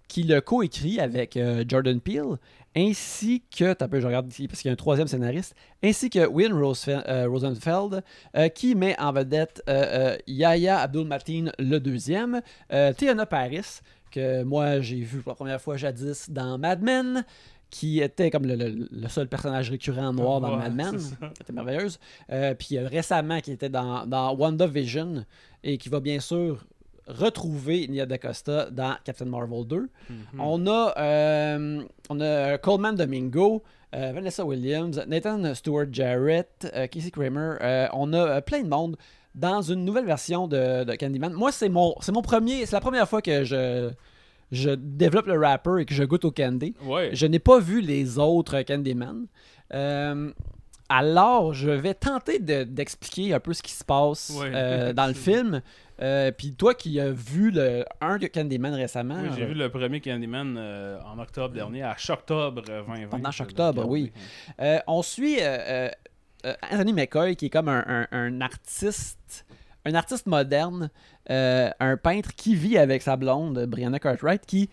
qui 0.08 0.24
l'a 0.24 0.42
coécrit 0.42 1.00
avec 1.00 1.40
Jordan 1.68 2.00
Peele, 2.00 2.38
ainsi 2.76 3.44
que, 3.56 3.74
t'as 3.74 3.88
peu, 3.88 4.00
je 4.00 4.08
regarde 4.08 4.28
ici 4.32 4.48
parce 4.48 4.62
qu'il 4.62 4.70
y 4.70 4.72
a 4.72 4.74
un 4.74 4.78
troisième 4.78 5.08
scénariste, 5.08 5.56
ainsi 5.84 6.10
que 6.10 6.26
Win 6.26 6.54
euh, 6.54 7.28
Rosenfeld, 7.28 8.04
euh, 8.36 8.48
qui 8.50 8.76
met 8.76 8.98
en 9.00 9.12
vedette 9.12 9.62
euh, 9.70 10.14
euh, 10.14 10.18
Yahya 10.28 10.80
Abdul-Mateen 10.80 11.52
le 11.60 11.80
deuxième, 11.80 12.42
Tiana 12.98 13.26
Paris, 13.26 13.82
que 14.12 14.44
moi 14.44 14.80
j'ai 14.82 15.02
vu 15.02 15.20
pour 15.22 15.32
la 15.32 15.36
première 15.36 15.62
fois 15.62 15.78
jadis 15.78 16.30
dans 16.30 16.58
Mad 16.58 16.82
Men, 16.82 17.26
qui 17.70 18.02
était 18.02 18.30
comme 18.30 18.46
le, 18.46 18.56
le- 18.56 18.90
le 18.92 19.08
seul 19.08 19.28
personnage 19.30 19.70
récurrent 19.70 20.08
en 20.08 20.14
noir 20.14 20.42
dans 20.42 20.52
Ouais, 20.58 20.70
Mad 20.70 20.76
Men, 20.76 20.98
qui 21.34 21.42
était 21.42 21.54
merveilleuse. 21.54 22.00
Puis 22.60 22.78
récemment, 22.80 23.40
qui 23.40 23.52
était 23.54 23.70
dans, 23.70 24.06
dans 24.06 24.36
WandaVision 24.36 25.26
et 25.64 25.78
qui 25.78 25.88
va 25.88 26.00
bien 26.02 26.20
sûr 26.20 26.66
retrouver 27.08 27.88
Nia 27.88 28.06
DaCosta 28.06 28.70
dans 28.70 28.96
Captain 29.04 29.26
Marvel 29.26 29.66
2. 29.66 29.90
Mhm. 30.10 30.18
On 30.40 30.68
a, 30.68 30.94
euh, 30.98 31.84
on 32.10 32.20
a 32.22 32.58
Coleman 32.58 32.96
Domingo, 32.96 33.64
euh, 33.96 34.12
Vanessa 34.14 34.46
Williams, 34.46 35.02
Nathan 35.08 35.54
Stewart 35.54 35.88
Jarrett, 35.92 36.72
euh, 36.76 36.88
Casey 36.88 37.12
Kramer. 37.12 37.56
Euh, 37.62 37.88
on 37.94 38.14
a 38.14 38.42
plein 38.42 38.64
de 38.64 38.70
monde 38.70 38.96
dans 39.36 39.62
une 39.62 39.86
nouvelle 39.86 40.06
version 40.06 40.48
de, 40.48 40.84
de 40.84 40.96
Candyman. 40.96 41.34
Moi, 41.34 41.52
c'est 41.52 41.70
mon, 41.70 41.96
c'est 42.02 42.12
mon 42.12 42.22
premier, 42.22 42.66
c'est 42.66 42.76
la 42.76 42.82
première 42.82 43.08
fois 43.08 43.22
que 43.22 43.44
je, 43.44 43.90
je 44.52 44.72
développe 44.72 45.28
le 45.28 45.40
rapper 45.40 45.82
et 45.82 45.86
que 45.86 45.94
je 45.94 46.04
goûte 46.04 46.26
au 46.26 46.32
candy. 46.32 46.74
Ouais. 46.84 47.10
Je 47.14 47.26
n'ai 47.26 47.40
pas 47.40 47.60
vu 47.60 47.82
les 47.82 48.18
autres 48.20 48.62
Candyman. 48.62 49.28
Alors, 50.94 51.54
je 51.54 51.70
vais 51.70 51.94
tenter 51.94 52.40
de- 52.40 52.64
d'expliquer 52.64 53.34
un 53.34 53.40
peu 53.40 53.54
ce 53.54 53.64
qui 53.64 53.72
se 53.72 53.84
passe 53.86 54.32
Ouais. 54.38 54.52
euh, 54.54 54.94
dans 55.00 55.08
le 55.08 55.14
film. 55.14 55.62
Euh, 56.02 56.32
Puis 56.32 56.54
toi 56.56 56.74
qui 56.74 57.00
as 57.00 57.12
vu 57.12 57.52
le 57.52 57.86
un 58.02 58.18
de 58.18 58.28
Candyman 58.28 58.74
récemment, 58.74 59.20
Oui, 59.22 59.30
j'ai 59.36 59.44
euh, 59.44 59.48
vu 59.48 59.54
le 59.54 59.70
premier 59.70 60.02
Candyman 60.02 60.56
euh, 60.58 61.00
en 61.06 61.18
octobre 61.20 61.54
dernier, 61.54 61.84
à 61.84 61.96
Shocktober 61.96 62.62
2020. 62.66 63.08
Pendant 63.10 63.30
l'ai 63.30 63.36
oui. 63.88 64.12
on 64.88 65.02
suit 65.04 65.38
Anthony 66.72 66.94
McCoy 66.94 67.36
qui 67.36 67.46
est 67.46 67.50
comme 67.52 67.70
un, 67.70 67.86
un- 67.88 68.08
un 68.12 68.42
artiste, 68.42 69.46
un 69.86 69.94
artiste 69.94 70.26
moderne, 70.26 70.90
un 71.30 71.98
peintre 71.98 72.34
qui 72.36 72.56
vit 72.56 72.78
avec 72.80 73.02
sa 73.04 73.16
blonde 73.16 73.66
Brianna 73.68 74.00
Cartwright, 74.00 74.46
qui 74.46 74.70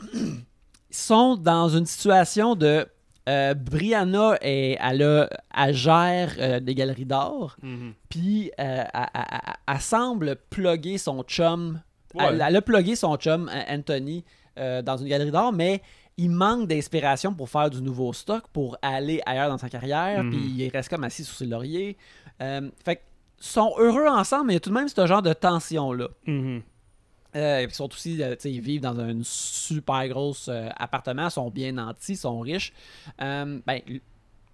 sont 0.90 1.36
dans 1.36 1.68
une 1.68 1.86
situation 1.86 2.54
de 2.56 2.86
euh, 3.30 3.54
Brianna 3.54 4.36
est, 4.42 4.76
elle, 4.80 5.02
a- 5.02 5.28
elle 5.56 5.74
gère 5.74 6.34
euh, 6.38 6.60
des 6.60 6.74
galeries 6.74 7.06
d'art, 7.06 7.56
Mhm. 7.62 7.92
puis 8.08 8.50
euh, 8.60 8.84
elle, 8.92 9.06
elle- 9.14 9.22
elle- 9.30 9.38
elle 9.74 9.80
semble 9.80 10.36
plugger 10.50 10.98
son 10.98 11.22
chum. 11.22 11.80
Ouais. 12.14 12.24
Elle, 12.28 12.56
a 12.56 12.60
plugué 12.62 12.96
son 12.96 13.14
chum, 13.16 13.48
Anthony, 13.68 14.24
dans 14.84 14.96
une 14.96 15.06
galerie 15.08 15.30
d'art, 15.30 15.52
mais 15.52 15.80
il 16.18 16.28
manque 16.30 16.66
d'inspiration 16.68 17.32
pour 17.32 17.48
faire 17.48 17.70
du 17.70 17.80
nouveau 17.80 18.12
stock, 18.12 18.42
pour 18.52 18.76
aller 18.82 19.22
ailleurs 19.24 19.48
dans 19.48 19.56
sa 19.58 19.70
carrière, 19.70 20.22
Mhm. 20.24 20.30
puis 20.30 20.40
il 20.64 20.68
reste 20.70 20.88
comme 20.90 21.04
assis 21.04 21.24
sur 21.24 21.34
ses 21.36 21.46
lauriers. 21.46 21.96
Fait 22.38 22.96
que 22.96 23.00
sont 23.38 23.72
heureux 23.78 24.06
ensemble, 24.06 24.48
mais 24.48 24.52
il 24.54 24.56
y 24.56 24.58
a 24.58 24.60
tout 24.60 24.68
de 24.70 24.74
même 24.74 24.88
ce 24.88 25.06
genre 25.06 25.22
de 25.22 25.32
tension-là. 25.32 26.08
Mhm. 26.26 26.62
Euh, 27.36 27.62
ils 27.68 27.74
sont 27.74 27.88
aussi, 27.92 28.22
euh, 28.22 28.34
ils 28.44 28.60
vivent 28.60 28.80
dans 28.80 28.98
un 28.98 29.18
super 29.22 30.06
gros 30.08 30.34
euh, 30.48 30.68
appartement, 30.76 31.30
sont 31.30 31.48
bien 31.50 31.72
nantis, 31.72 32.16
sont 32.16 32.40
riches. 32.40 32.72
Euh, 33.22 33.58
ben, 33.66 33.80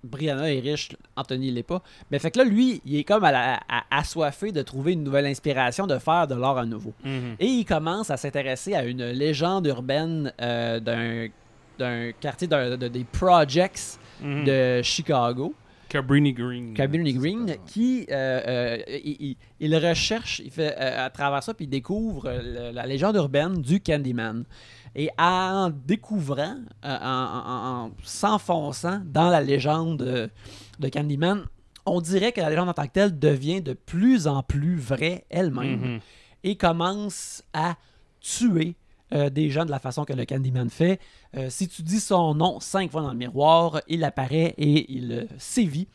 Brianna 0.05 0.53
est 0.53 0.61
riche, 0.61 0.91
Anthony 1.17 1.51
l'est 1.51 1.63
pas. 1.63 1.83
Mais 2.11 2.19
fait 2.19 2.31
que 2.31 2.39
là, 2.39 2.45
lui, 2.45 2.81
il 2.85 2.97
est 2.97 3.05
comme 3.05 3.25
à 3.25 3.33
la- 3.33 3.61
à- 3.69 3.85
assoiffé 3.99 4.53
de 4.53 4.63
trouver 4.63 4.93
une 4.93 5.03
nouvelle 5.03 5.27
inspiration, 5.27 5.87
de 5.87 5.99
faire 5.99 6.27
de 6.29 6.35
l'art 6.35 6.59
à 6.59 6.67
nouveau. 6.67 6.93
Mhm. 7.03 7.37
Et 7.41 7.47
il 7.47 7.65
commence 7.65 8.11
à 8.11 8.17
s'intéresser 8.17 8.75
à 8.75 8.85
une 8.85 9.05
légende 9.11 9.67
urbaine 9.67 10.33
euh, 10.41 10.79
d'un 11.79 12.13
quartier 12.21 12.47
de, 12.47 12.77
des 12.89 13.05
projects 13.05 13.99
Mhm. 14.21 14.45
de 14.45 14.83
Chicago. 14.83 15.55
Cabrini 15.89 16.33
Green. 16.33 16.75
Cabrini 16.75 17.13
Green, 17.15 17.57
qui 17.67 18.07
euh, 18.11 18.41
euh, 18.47 18.99
il, 19.61 19.77
recherche, 19.77 20.41
il 20.45 20.51
fait 20.51 20.75
euh, 20.79 21.07
à 21.07 21.11
travers 21.11 21.43
ça, 21.43 21.55
puis 21.55 21.67
il 21.67 21.69
découvre 21.69 22.31
le- 22.31 22.73
la 22.73 22.87
légende 22.87 23.17
urbaine 23.17 23.55
du 23.63 23.81
Candyman. 23.81 24.45
Et 24.95 25.11
en 25.19 25.71
découvrant, 25.71 26.57
en, 26.83 26.89
en- 26.91 27.85
en 27.87 27.91
s'enfonçant 28.03 29.01
dans 29.05 29.29
la 29.31 29.41
légende 29.41 30.31
de 30.79 30.89
Candyman, 30.89 31.45
on 31.85 32.01
dirait 32.01 32.33
que 32.33 32.41
la 32.41 32.51
légende 32.51 32.69
en 32.69 32.73
tant 32.75 32.87
que 32.87 32.93
telle 32.93 33.19
devient 33.19 33.61
de 33.61 33.73
plus 33.75 34.27
en 34.27 34.43
plus 34.43 34.77
vraie 34.77 35.25
elle-même 35.31 35.81
Mhm. 35.81 36.01
et 36.45 36.57
commence 36.57 37.45
à 37.53 37.77
tuer 38.21 38.75
euh, 39.15 39.31
des 39.31 39.51
gens 39.51 39.65
de 39.65 39.71
la 39.71 39.79
façon 39.79 40.05
que 40.05 40.13
le 40.13 40.25
Candyman 40.25 40.69
fait. 40.71 40.99
Euh, 41.37 41.49
si 41.51 41.69
tu 41.69 41.83
dis 41.83 42.01
son 42.01 42.35
nom 42.35 42.59
cinq 42.61 42.91
fois 42.91 43.03
dans 43.03 43.13
le 43.13 43.17
miroir, 43.19 43.81
il 43.89 44.03
apparaît 44.05 44.55
et 44.59 44.93
il 44.93 45.13
euh, 45.13 45.25
sévit. 45.39 45.89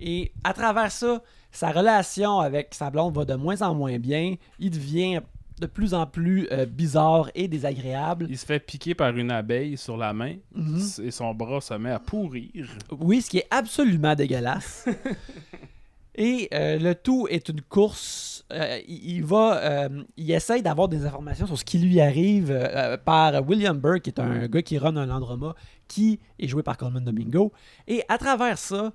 Et 0.00 0.32
à 0.44 0.52
travers 0.52 0.90
ça, 0.90 1.22
sa 1.50 1.70
relation 1.70 2.40
avec 2.40 2.74
sa 2.74 2.90
blonde 2.90 3.14
va 3.14 3.24
de 3.24 3.34
moins 3.34 3.60
en 3.62 3.74
moins 3.74 3.98
bien. 3.98 4.34
Il 4.58 4.70
devient 4.70 5.20
de 5.60 5.66
plus 5.66 5.94
en 5.94 6.06
plus 6.06 6.48
euh, 6.50 6.66
bizarre 6.66 7.30
et 7.36 7.46
désagréable. 7.46 8.26
Il 8.28 8.36
se 8.36 8.44
fait 8.46 8.58
piquer 8.58 8.94
par 8.96 9.16
une 9.16 9.30
abeille 9.30 9.76
sur 9.76 9.96
la 9.96 10.12
main 10.12 10.34
Mhm. 10.54 10.82
et 11.04 11.10
son 11.12 11.32
bras 11.34 11.60
se 11.60 11.74
met 11.74 11.92
à 11.92 12.00
pourrir. 12.00 12.66
Oui, 12.90 13.22
ce 13.22 13.30
qui 13.30 13.38
est 13.38 13.46
absolument 13.50 14.14
dégueulasse. 14.14 14.88
Et 16.14 16.48
euh, 16.52 16.78
le 16.78 16.94
tout 16.94 17.26
est 17.30 17.48
une 17.48 17.62
course. 17.62 18.31
Euh, 18.52 18.78
il, 18.86 19.24
va, 19.24 19.56
euh, 19.58 20.02
il 20.16 20.30
essaye 20.30 20.62
d'avoir 20.62 20.88
des 20.88 21.04
informations 21.06 21.46
sur 21.46 21.58
ce 21.58 21.64
qui 21.64 21.78
lui 21.78 22.00
arrive 22.00 22.50
euh, 22.50 22.96
par 22.96 23.46
William 23.48 23.78
Burke, 23.78 24.02
qui 24.02 24.10
est 24.10 24.20
un 24.20 24.46
gars 24.46 24.62
qui 24.62 24.78
run 24.78 24.96
un 24.96 25.06
Landroma, 25.06 25.54
qui 25.88 26.20
est 26.38 26.48
joué 26.48 26.62
par 26.62 26.76
Coleman 26.76 27.04
Domingo. 27.04 27.52
Et 27.88 28.02
à 28.08 28.18
travers 28.18 28.58
ça, 28.58 28.92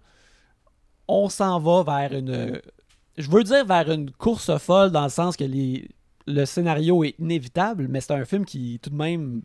on 1.07 1.29
s'en 1.29 1.59
va 1.59 1.83
vers 1.83 2.17
une. 2.17 2.61
Je 3.17 3.29
veux 3.31 3.43
dire 3.43 3.65
vers 3.65 3.89
une 3.91 4.11
course 4.11 4.55
folle 4.57 4.91
dans 4.91 5.03
le 5.03 5.09
sens 5.09 5.35
que 5.35 5.43
les, 5.43 5.89
le 6.27 6.45
scénario 6.45 7.03
est 7.03 7.15
inévitable, 7.19 7.87
mais 7.89 7.99
c'est 8.01 8.13
un 8.13 8.25
film 8.25 8.45
qui 8.45 8.79
tout 8.81 8.89
de 8.91 8.95
même 8.95 9.41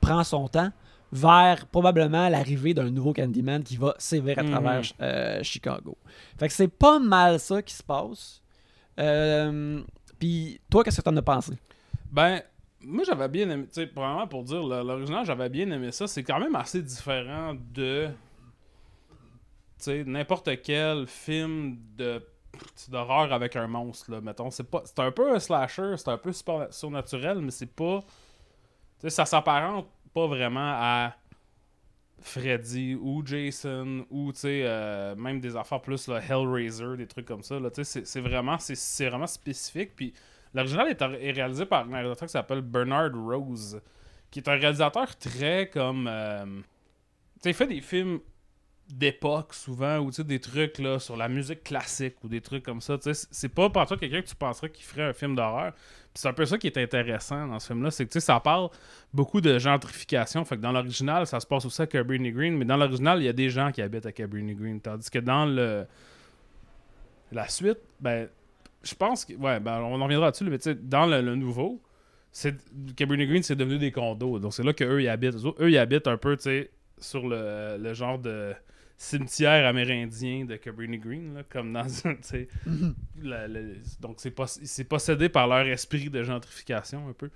prend 0.00 0.22
son 0.24 0.48
temps 0.48 0.70
vers 1.12 1.66
probablement 1.66 2.28
l'arrivée 2.28 2.74
d'un 2.74 2.90
nouveau 2.90 3.12
Candyman 3.12 3.62
qui 3.62 3.76
va 3.76 3.94
sévir 3.98 4.38
à 4.38 4.42
Mhm. 4.42 4.50
travers 4.50 4.82
euh, 5.00 5.42
Chicago. 5.42 5.96
Fait 6.38 6.48
que 6.48 6.54
c'est 6.54 6.68
pas 6.68 6.98
mal 6.98 7.38
ça 7.38 7.62
qui 7.62 7.74
se 7.74 7.82
passe. 7.82 8.41
Euh, 9.02 9.82
Puis 10.18 10.60
toi, 10.70 10.84
qu'est-ce 10.84 10.98
que 10.98 11.02
t'en 11.02 11.16
as 11.16 11.22
pensé? 11.22 11.52
Ben, 12.10 12.42
moi 12.80 13.04
j'avais 13.04 13.28
bien 13.28 13.48
aimé, 13.50 13.64
tu 13.66 13.74
sais, 13.74 13.86
probablement 13.86 14.26
pour 14.26 14.44
dire 14.44 14.62
l'original, 14.62 15.24
j'avais 15.24 15.48
bien 15.48 15.70
aimé 15.70 15.92
ça. 15.92 16.06
C'est 16.06 16.22
quand 16.22 16.38
même 16.38 16.54
assez 16.54 16.82
différent 16.82 17.54
de, 17.74 18.08
tu 18.08 18.12
sais, 19.78 20.04
n'importe 20.04 20.62
quel 20.62 21.06
film 21.06 21.78
de 21.96 22.22
d'horreur 22.88 23.32
avec 23.32 23.56
un 23.56 23.66
monstre, 23.66 24.10
là, 24.10 24.20
mettons. 24.20 24.50
C'est 24.50 24.98
un 24.98 25.10
peu 25.10 25.34
un 25.34 25.38
slasher, 25.38 25.94
c'est 25.96 26.08
un 26.08 26.18
peu 26.18 26.32
surnaturel, 26.70 27.38
mais 27.38 27.50
c'est 27.50 27.74
pas... 27.74 28.00
Tu 29.00 29.08
sais, 29.08 29.10
ça 29.10 29.24
s'apparente 29.24 29.88
pas 30.12 30.26
vraiment 30.26 30.74
à 30.74 31.14
Freddy 32.22 32.94
ou 32.94 33.22
Jason 33.24 34.06
ou, 34.10 34.32
euh, 34.46 35.14
même 35.16 35.40
des 35.40 35.56
affaires 35.56 35.80
plus, 35.82 36.06
là, 36.08 36.20
Hellraiser, 36.26 36.96
des 36.96 37.06
trucs 37.06 37.26
comme 37.26 37.42
ça, 37.42 37.58
c'est- 37.84 38.20
vraiment, 38.20 38.58
vraiment 39.08 39.26
spécifique, 39.26 39.94
puis 39.96 40.14
l'original 40.54 40.88
est, 40.88 41.00
est 41.02 41.32
réalisé 41.32 41.66
par 41.66 41.86
un 41.86 41.90
réalisateur 41.92 42.26
qui 42.28 42.32
s'appelle 42.32 42.60
Bernard 42.60 43.12
Rose, 43.14 43.80
qui 44.30 44.38
est 44.38 44.48
un 44.48 44.56
réalisateur 44.56 45.16
très 45.16 45.68
comme... 45.68 46.06
euh, 46.08 46.44
tu 47.42 47.48
il 47.50 47.54
fait 47.54 47.66
des 47.66 47.80
films 47.80 48.20
d'époque 48.92 49.54
souvent 49.54 49.98
ou 50.00 50.10
des 50.10 50.38
trucs 50.38 50.78
là 50.78 50.98
sur 50.98 51.16
la 51.16 51.28
musique 51.28 51.64
classique 51.64 52.16
ou 52.22 52.28
des 52.28 52.42
trucs 52.42 52.62
comme 52.62 52.82
ça 52.82 52.98
c'est- 53.00 53.48
pas 53.48 53.70
par 53.70 53.86
toi 53.86 53.96
quelqu'un 53.96 54.20
que 54.20 54.28
tu 54.28 54.36
penserais 54.36 54.68
qui 54.68 54.82
ferait 54.82 55.02
un 55.02 55.12
film 55.14 55.34
d'horreur. 55.34 55.72
C'est 56.14 56.28
un 56.28 56.34
peu 56.34 56.44
ça 56.44 56.58
qui 56.58 56.66
est 56.66 56.76
intéressant 56.76 57.46
dans 57.46 57.58
ce 57.58 57.68
film 57.68 57.82
là 57.82 57.90
c'est 57.90 58.04
que 58.04 58.10
tu 58.10 58.20
sais 58.20 58.26
ça 58.26 58.38
parle 58.38 58.68
beaucoup 59.14 59.40
de 59.40 59.58
gentrification. 59.58 60.44
Fait 60.44 60.56
que 60.56 60.60
dans 60.60 60.72
l'original 60.72 61.26
ça 61.26 61.40
se 61.40 61.46
passe 61.46 61.64
aussi 61.64 61.80
à 61.80 61.86
Cabrini 61.86 62.32
Green 62.32 62.54
mais 62.54 62.66
dans 62.66 62.76
l'original 62.76 63.18
il 63.22 63.24
y 63.24 63.28
a 63.28 63.32
des 63.32 63.48
gens 63.48 63.72
qui 63.72 63.80
habitent 63.80 64.04
à 64.04 64.12
Cabrini 64.12 64.54
Green. 64.54 64.78
Tandis 64.78 65.08
que 65.08 65.18
dans 65.20 65.46
le 65.46 65.86
la 67.32 67.48
suite 67.48 67.78
ben 67.98 68.28
je 68.82 68.94
pense 68.94 69.24
que 69.24 69.32
ouais 69.32 69.58
ben 69.58 69.80
on 69.80 69.98
en 69.98 70.04
reviendra 70.04 70.26
là-dessus 70.26 70.44
mais 70.44 70.58
tu 70.58 70.64
sais 70.64 70.74
dans 70.74 71.06
le, 71.06 71.34
nouveau 71.34 71.80
c'est 72.30 72.56
Cabrini 72.94 73.26
Green 73.26 73.42
c'est 73.42 73.56
devenu 73.56 73.78
des 73.78 73.90
condos. 73.90 74.38
Donc 74.38 74.52
c'est 74.52 74.62
là 74.62 74.74
que 74.74 74.84
eux 74.84 75.00
ils 75.02 75.08
habitent. 75.08 75.36
Eux, 75.36 75.54
eux, 75.60 75.70
ils 75.70 75.78
habitent 75.78 76.08
un 76.08 76.18
peu 76.18 76.36
tu 76.36 76.42
sais 76.42 76.70
sur 76.98 77.26
le, 77.26 77.78
le 77.78 77.94
genre 77.94 78.18
de 78.18 78.54
cimetière 79.02 79.66
amérindien 79.66 80.44
de 80.44 80.54
Cabrini 80.56 80.96
Green, 80.98 81.34
là, 81.34 81.42
comme 81.48 81.72
dans 81.72 81.86
un, 82.06 82.14
la- 83.22 83.48
donc 84.00 84.16
c'est 84.18 84.30
pas 84.30 84.46
c'est 84.46 84.84
possédé 84.84 85.28
par 85.28 85.48
leur 85.48 85.66
esprit 85.66 86.08
de 86.08 86.22
gentrification 86.22 87.08
un 87.08 87.12
peu. 87.12 87.28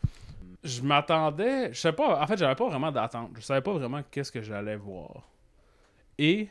Je 0.63 0.81
m'attendais, 0.83 1.73
je 1.73 1.79
sais 1.81 1.93
pas, 1.93 2.23
en 2.23 2.27
fait 2.27 2.37
j'avais 2.39 2.55
pas 2.55 2.69
vraiment 2.69 2.93
d'attente, 2.93 3.33
je 3.37 3.41
savais 3.41 3.61
pas 3.63 3.73
vraiment 3.73 4.03
qu'est-ce 4.11 4.31
que 4.31 4.43
j'allais 4.43 4.77
voir. 4.77 5.29
Et 6.19 6.49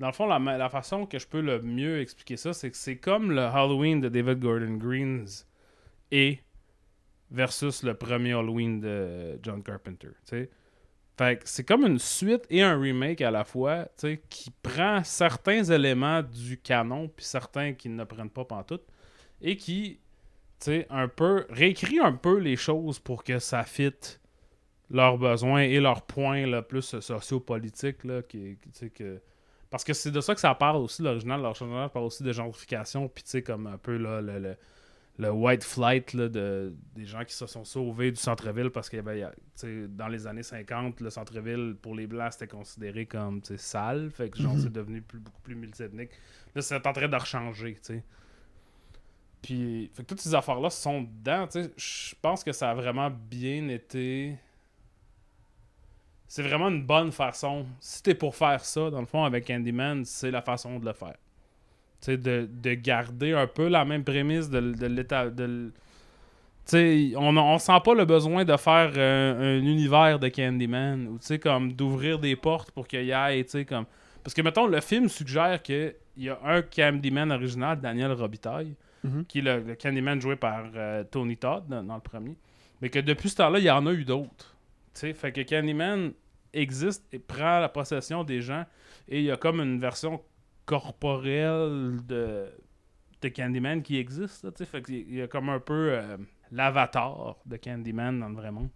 dans 0.00 0.08
le 0.08 0.12
fond 0.12 0.26
la, 0.26 0.38
la 0.58 0.68
façon 0.68 1.06
que 1.06 1.18
je 1.20 1.26
peux 1.26 1.40
le 1.40 1.60
mieux 1.62 2.00
expliquer 2.00 2.36
ça, 2.36 2.52
c'est 2.52 2.70
que 2.72 2.76
c'est 2.76 2.96
comme 2.96 3.30
le 3.30 3.42
Halloween 3.42 4.00
de 4.00 4.08
David 4.08 4.40
Gordon 4.40 4.74
Greens 4.78 5.46
et 6.10 6.40
versus 7.30 7.82
le 7.84 7.94
premier 7.94 8.32
Halloween 8.32 8.80
de 8.80 9.38
John 9.42 9.62
Carpenter, 9.62 10.08
tu 10.08 10.14
sais. 10.24 10.50
Fait 11.18 11.38
que 11.38 11.42
c'est 11.44 11.64
comme 11.64 11.84
une 11.84 11.98
suite 11.98 12.46
et 12.48 12.62
un 12.62 12.80
remake 12.80 13.20
à 13.20 13.30
la 13.30 13.44
fois, 13.44 13.84
tu 13.98 14.08
sais, 14.08 14.22
qui 14.30 14.50
prend 14.62 15.04
certains 15.04 15.62
éléments 15.62 16.22
du 16.22 16.58
canon, 16.58 17.08
puis 17.08 17.24
certains 17.24 17.74
qui 17.74 17.90
ne 17.90 18.04
prennent 18.04 18.30
pas 18.30 18.44
pantoute, 18.44 18.84
et 19.42 19.56
qui, 19.56 20.00
tu 20.58 20.64
sais, 20.64 20.86
un 20.88 21.08
peu, 21.08 21.46
réécrit 21.50 21.98
un 21.98 22.12
peu 22.12 22.38
les 22.38 22.56
choses 22.56 22.98
pour 22.98 23.24
que 23.24 23.38
ça 23.38 23.62
fitte 23.64 24.20
leurs 24.90 25.18
besoins 25.18 25.62
et 25.62 25.80
leurs 25.80 26.02
points, 26.02 26.46
là, 26.46 26.62
plus 26.62 26.98
sociopolitiques, 27.00 28.04
là, 28.04 28.22
qui, 28.22 28.56
qui, 28.62 28.70
tu 28.70 28.78
sais, 28.78 28.90
que... 28.90 29.20
Parce 29.68 29.84
que 29.84 29.92
c'est 29.94 30.10
de 30.10 30.20
ça 30.20 30.34
que 30.34 30.40
ça 30.40 30.54
parle 30.54 30.76
aussi, 30.76 31.02
l'original. 31.02 31.40
L'original 31.40 31.88
parle 31.88 32.04
aussi 32.04 32.22
de 32.22 32.32
gentrification, 32.32 33.08
puis 33.08 33.24
tu 33.24 33.30
sais, 33.30 33.42
comme 33.42 33.66
un 33.66 33.78
peu, 33.78 33.96
là, 33.96 34.20
le 34.20 34.56
le 35.18 35.30
white 35.30 35.62
flight 35.62 36.14
là, 36.14 36.28
de, 36.28 36.74
des 36.94 37.04
gens 37.04 37.24
qui 37.24 37.34
se 37.34 37.46
sont 37.46 37.64
sauvés 37.64 38.10
du 38.10 38.16
centre-ville 38.16 38.70
parce 38.70 38.88
que 38.88 39.86
dans 39.86 40.08
les 40.08 40.26
années 40.26 40.42
50, 40.42 41.00
le 41.00 41.10
centre-ville 41.10 41.76
pour 41.80 41.94
les 41.94 42.06
blancs 42.06 42.32
c'était 42.32 42.48
considéré 42.48 43.06
comme 43.06 43.40
sale. 43.56 44.10
Fait 44.10 44.30
que 44.30 44.38
genre 44.38 44.54
Mhm. 44.54 44.60
c'est 44.62 44.72
devenu 44.72 45.02
plus, 45.02 45.18
beaucoup 45.20 45.40
plus 45.42 45.54
multiethnique. 45.54 46.10
Là, 46.54 46.62
c'est 46.62 46.86
en 46.86 46.92
train 46.92 47.08
de 47.08 47.16
rechanger, 47.16 47.74
tu 47.74 47.80
sais. 47.82 48.04
Puis, 49.42 49.90
fait 49.92 50.02
que 50.02 50.08
toutes 50.08 50.20
ces 50.20 50.34
affaires-là 50.34 50.70
sont 50.70 51.02
dedans. 51.02 51.48
Je 51.76 52.14
pense 52.22 52.44
que 52.44 52.52
ça 52.52 52.70
a 52.70 52.74
vraiment 52.74 53.10
bien 53.10 53.68
été. 53.68 54.36
C'est 56.28 56.42
vraiment 56.42 56.68
une 56.68 56.86
bonne 56.86 57.12
façon. 57.12 57.66
Si 57.80 58.02
t'es 58.02 58.14
pour 58.14 58.34
faire 58.36 58.64
ça, 58.64 58.88
dans 58.90 59.00
le 59.00 59.06
fond, 59.06 59.24
avec 59.24 59.46
Candyman, 59.46 60.04
c'est 60.04 60.30
la 60.30 60.42
façon 60.42 60.78
de 60.78 60.84
le 60.86 60.92
faire. 60.92 61.16
De, 62.06 62.48
de 62.50 62.74
garder 62.74 63.32
un 63.32 63.46
peu 63.46 63.68
la 63.68 63.84
même 63.84 64.02
prémisse 64.02 64.50
de, 64.50 64.60
de 64.60 64.86
l'état. 64.86 65.30
De, 65.30 65.70
on, 66.74 67.36
on 67.36 67.58
sent 67.58 67.78
pas 67.84 67.94
le 67.94 68.04
besoin 68.04 68.44
de 68.44 68.56
faire 68.56 68.92
euh, 68.96 69.58
un 69.60 69.62
univers 69.64 70.18
de 70.18 70.28
Candyman 70.28 71.06
ou 71.08 71.18
comme 71.38 71.72
d'ouvrir 71.72 72.18
des 72.18 72.36
portes 72.36 72.70
pour 72.70 72.86
qu'il 72.86 73.04
y 73.04 73.10
ait, 73.10 73.46
comme. 73.68 73.86
Parce 74.22 74.34
que, 74.34 74.42
mettons, 74.42 74.66
le 74.66 74.80
film 74.80 75.08
suggère 75.08 75.60
qu'il 75.62 75.94
y 76.16 76.28
a 76.28 76.38
un 76.44 76.62
Candyman 76.62 77.30
original, 77.32 77.80
Daniel 77.80 78.12
Robitaille, 78.12 78.74
Mhm. 79.04 79.24
qui 79.26 79.40
est 79.40 79.42
le, 79.42 79.58
le 79.60 79.74
Candyman 79.74 80.20
joué 80.20 80.36
par 80.36 80.62
euh, 80.76 81.02
Tony 81.02 81.36
Todd 81.36 81.64
dans, 81.68 81.82
dans 81.82 81.96
le 81.96 82.00
premier. 82.00 82.36
Mais 82.80 82.88
que 82.88 83.00
depuis 83.00 83.30
ce 83.30 83.34
temps-là, 83.36 83.58
il 83.58 83.64
y 83.64 83.70
en 83.70 83.84
a 83.86 83.92
eu 83.92 84.04
d'autres. 84.04 84.54
Fait 84.94 85.32
que 85.32 85.40
Candyman 85.40 86.12
existe 86.54 87.02
et 87.12 87.18
prend 87.18 87.58
la 87.58 87.68
possession 87.68 88.22
des 88.22 88.40
gens 88.40 88.64
et 89.08 89.18
il 89.18 89.24
y 89.24 89.30
a 89.32 89.36
comme 89.36 89.58
une 89.60 89.80
version 89.80 90.20
corporelle 90.80 91.98
de, 92.06 92.48
Candyman 93.28 93.82
qui 93.82 93.98
existe. 93.98 94.64
fait 94.64 94.84
il 94.88 95.14
y 95.14 95.22
a 95.22 95.28
comme 95.28 95.48
un 95.50 95.60
peu 95.60 95.92
euh, 95.92 96.16
l'avatar 96.50 97.36
de 97.46 97.56
Candyman 97.56 98.18
dans 98.18 98.30
le 98.30 98.34
vrai 98.34 98.50
monde. 98.50 98.70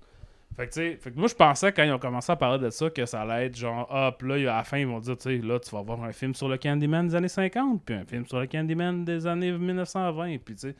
Fait 0.56 0.68
que, 0.68 0.72
fait 0.72 1.10
que 1.10 1.18
moi, 1.18 1.28
je 1.28 1.34
pensais 1.34 1.72
quand 1.72 1.82
ils 1.82 1.92
ont 1.92 1.98
commencé 1.98 2.30
à 2.30 2.36
parler 2.36 2.62
de 2.62 2.70
ça 2.70 2.88
que 2.90 3.04
ça 3.04 3.22
allait 3.22 3.46
être 3.46 3.56
genre, 3.56 3.86
hop, 3.90 4.22
là, 4.22 4.34
à 4.34 4.56
la 4.58 4.64
fin, 4.64 4.78
ils 4.78 4.86
vont 4.86 5.00
dire, 5.00 5.16
tu 5.16 5.22
sais, 5.24 5.38
là, 5.38 5.58
tu 5.58 5.70
vas 5.70 5.82
voir 5.82 6.02
un 6.04 6.12
film 6.12 6.34
sur 6.34 6.48
le 6.48 6.56
Candyman 6.56 7.08
des 7.08 7.14
années 7.14 7.28
50, 7.28 7.84
puis 7.84 7.94
un 7.94 8.04
film 8.04 8.26
sur 8.26 8.40
le 8.40 8.46
Candyman 8.46 9.04
des 9.04 9.26
années 9.26 9.52
1920, 9.52 10.38
puis 10.38 10.54
tu. 10.54 10.74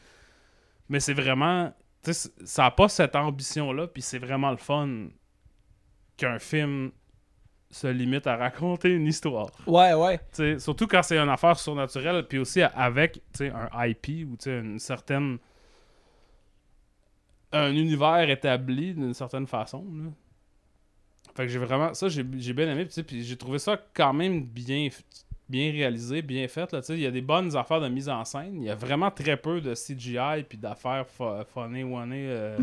Mais 0.88 1.00
c'est 1.00 1.14
vraiment, 1.14 1.72
tu 2.02 2.12
sais, 2.12 2.30
ça 2.44 2.62
n'a 2.62 2.70
pas 2.70 2.88
cette 2.88 3.16
ambition-là, 3.16 3.88
puis 3.88 4.02
c'est 4.02 4.18
vraiment 4.18 4.50
le 4.50 4.56
fun 4.58 5.08
qu'un 6.16 6.38
film 6.38 6.92
se 7.70 7.86
limite 7.88 8.26
à 8.26 8.36
raconter 8.36 8.90
une 8.90 9.06
histoire. 9.06 9.50
Ouais, 9.66 9.92
ouais. 9.94 10.20
Surtout 10.58 10.86
quand 10.86 11.02
c'est 11.02 11.18
une 11.18 11.28
affaire 11.28 11.58
surnaturelle, 11.58 12.24
puis 12.26 12.38
aussi 12.38 12.62
avec 12.62 13.20
un 13.40 13.86
IP 13.86 14.26
ou 14.28 14.36
une 14.48 14.78
certaine. 14.78 15.38
un 17.52 17.72
univers 17.72 18.28
établi 18.28 18.94
d'une 18.94 19.14
certaine 19.14 19.46
façon. 19.46 19.84
là. 19.94 20.10
Fait 21.34 21.42
que 21.44 21.48
j'ai 21.48 21.58
vraiment. 21.58 21.92
Ça, 21.94 22.08
j'ai 22.08 22.24
j'ai 22.38 22.52
bien 22.52 22.70
aimé, 22.70 22.86
puis 23.06 23.22
j'ai 23.24 23.36
trouvé 23.36 23.58
ça 23.58 23.78
quand 23.94 24.12
même 24.14 24.42
bien, 24.44 24.88
bien 25.48 25.70
réalisé, 25.70 26.22
bien 26.22 26.46
fait. 26.48 26.74
Il 26.88 27.00
y 27.00 27.06
a 27.06 27.10
des 27.10 27.20
bonnes 27.20 27.54
affaires 27.56 27.80
de 27.80 27.88
mise 27.88 28.08
en 28.08 28.24
scène. 28.24 28.62
Il 28.62 28.64
y 28.64 28.70
a 28.70 28.74
vraiment 28.74 29.10
très 29.10 29.36
peu 29.36 29.60
de 29.60 29.74
CGI 29.74 30.44
puis 30.48 30.56
d'affaires 30.56 31.06
fu- 31.06 31.22
funny, 31.52 31.82
one 31.84 32.10
euh, 32.14 32.56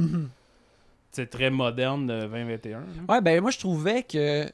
sais, 1.11 1.27
très 1.27 1.51
modernes 1.51 2.07
de 2.07 2.21
2021. 2.25 2.79
là. 2.79 2.85
Ouais, 3.09 3.21
ben 3.21 3.41
moi 3.41 3.51
je 3.51 3.59
trouvais 3.59 4.01
que 4.03 4.49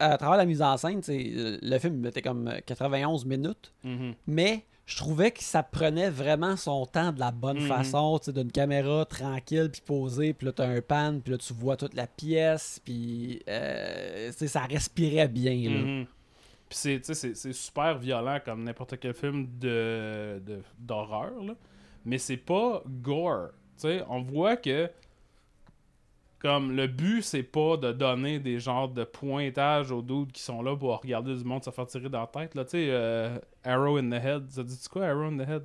à 0.00 0.16
travers 0.18 0.38
la 0.38 0.46
mise 0.46 0.62
en 0.62 0.76
scène, 0.76 1.02
sais, 1.02 1.30
le 1.62 1.78
film 1.78 2.04
était 2.06 2.22
comme 2.22 2.50
91 2.66 3.24
minutes, 3.24 3.72
Mhm. 3.84 4.14
mais 4.26 4.64
je 4.86 4.96
trouvais 4.96 5.30
que 5.30 5.42
ça 5.42 5.62
prenait 5.62 6.10
vraiment 6.10 6.56
son 6.56 6.84
temps 6.86 7.12
de 7.12 7.20
la 7.20 7.30
bonne 7.30 7.60
Mhm. 7.60 7.68
façon, 7.68 8.18
tu 8.18 8.24
sais, 8.26 8.32
d'une 8.32 8.50
caméra 8.50 9.04
tranquille 9.04 9.68
puis 9.70 9.82
posée, 9.84 10.32
puis 10.32 10.46
là 10.46 10.52
t'as 10.52 10.66
un 10.66 10.80
pan, 10.80 11.20
puis 11.22 11.30
là 11.32 11.38
tu 11.38 11.52
vois 11.52 11.76
toute 11.76 11.94
la 11.94 12.06
pièce, 12.08 12.80
puis 12.84 13.40
euh, 13.48 14.32
ça 14.32 14.60
respirait 14.62 15.28
bien 15.28 15.70
là. 15.70 15.78
Mhm. 15.80 16.06
Puis 16.68 16.78
c'est, 16.78 17.52
super 17.52 17.98
violent 17.98 18.38
comme 18.44 18.62
n'importe 18.64 18.98
quel 19.00 19.14
film 19.14 19.46
de, 19.60 20.40
de- 20.44 20.62
d'horreur, 20.78 21.32
là. 21.42 21.54
mais 22.04 22.18
c'est 22.18 22.36
pas 22.36 22.82
gore. 22.86 23.48
Tu 23.76 23.88
sais, 23.88 24.02
on 24.08 24.22
voit 24.22 24.56
que 24.56 24.88
comme 26.40 26.74
le 26.74 26.86
but, 26.86 27.22
c'est 27.22 27.42
pas 27.42 27.76
de 27.76 27.92
donner 27.92 28.38
des 28.38 28.58
genres 28.58 28.88
de 28.88 29.04
pointage 29.04 29.92
aux 29.92 30.00
dudes 30.00 30.32
qui 30.32 30.42
sont 30.42 30.62
là 30.62 30.74
pour 30.74 30.98
regarder 30.98 31.36
du 31.36 31.44
monde 31.44 31.62
se 31.62 31.70
faire 31.70 31.86
tirer 31.86 32.08
dans 32.08 32.20
la 32.20 32.26
tête. 32.26 32.54
Là. 32.54 32.64
Tu 32.64 32.70
sais, 32.70 32.86
euh, 32.88 33.38
Arrow 33.62 33.98
in 33.98 34.08
the 34.08 34.24
Head, 34.24 34.50
ça 34.50 34.62
dit 34.62 34.78
quoi, 34.90 35.06
Arrow 35.06 35.24
in 35.24 35.36
the 35.36 35.48
Head? 35.48 35.62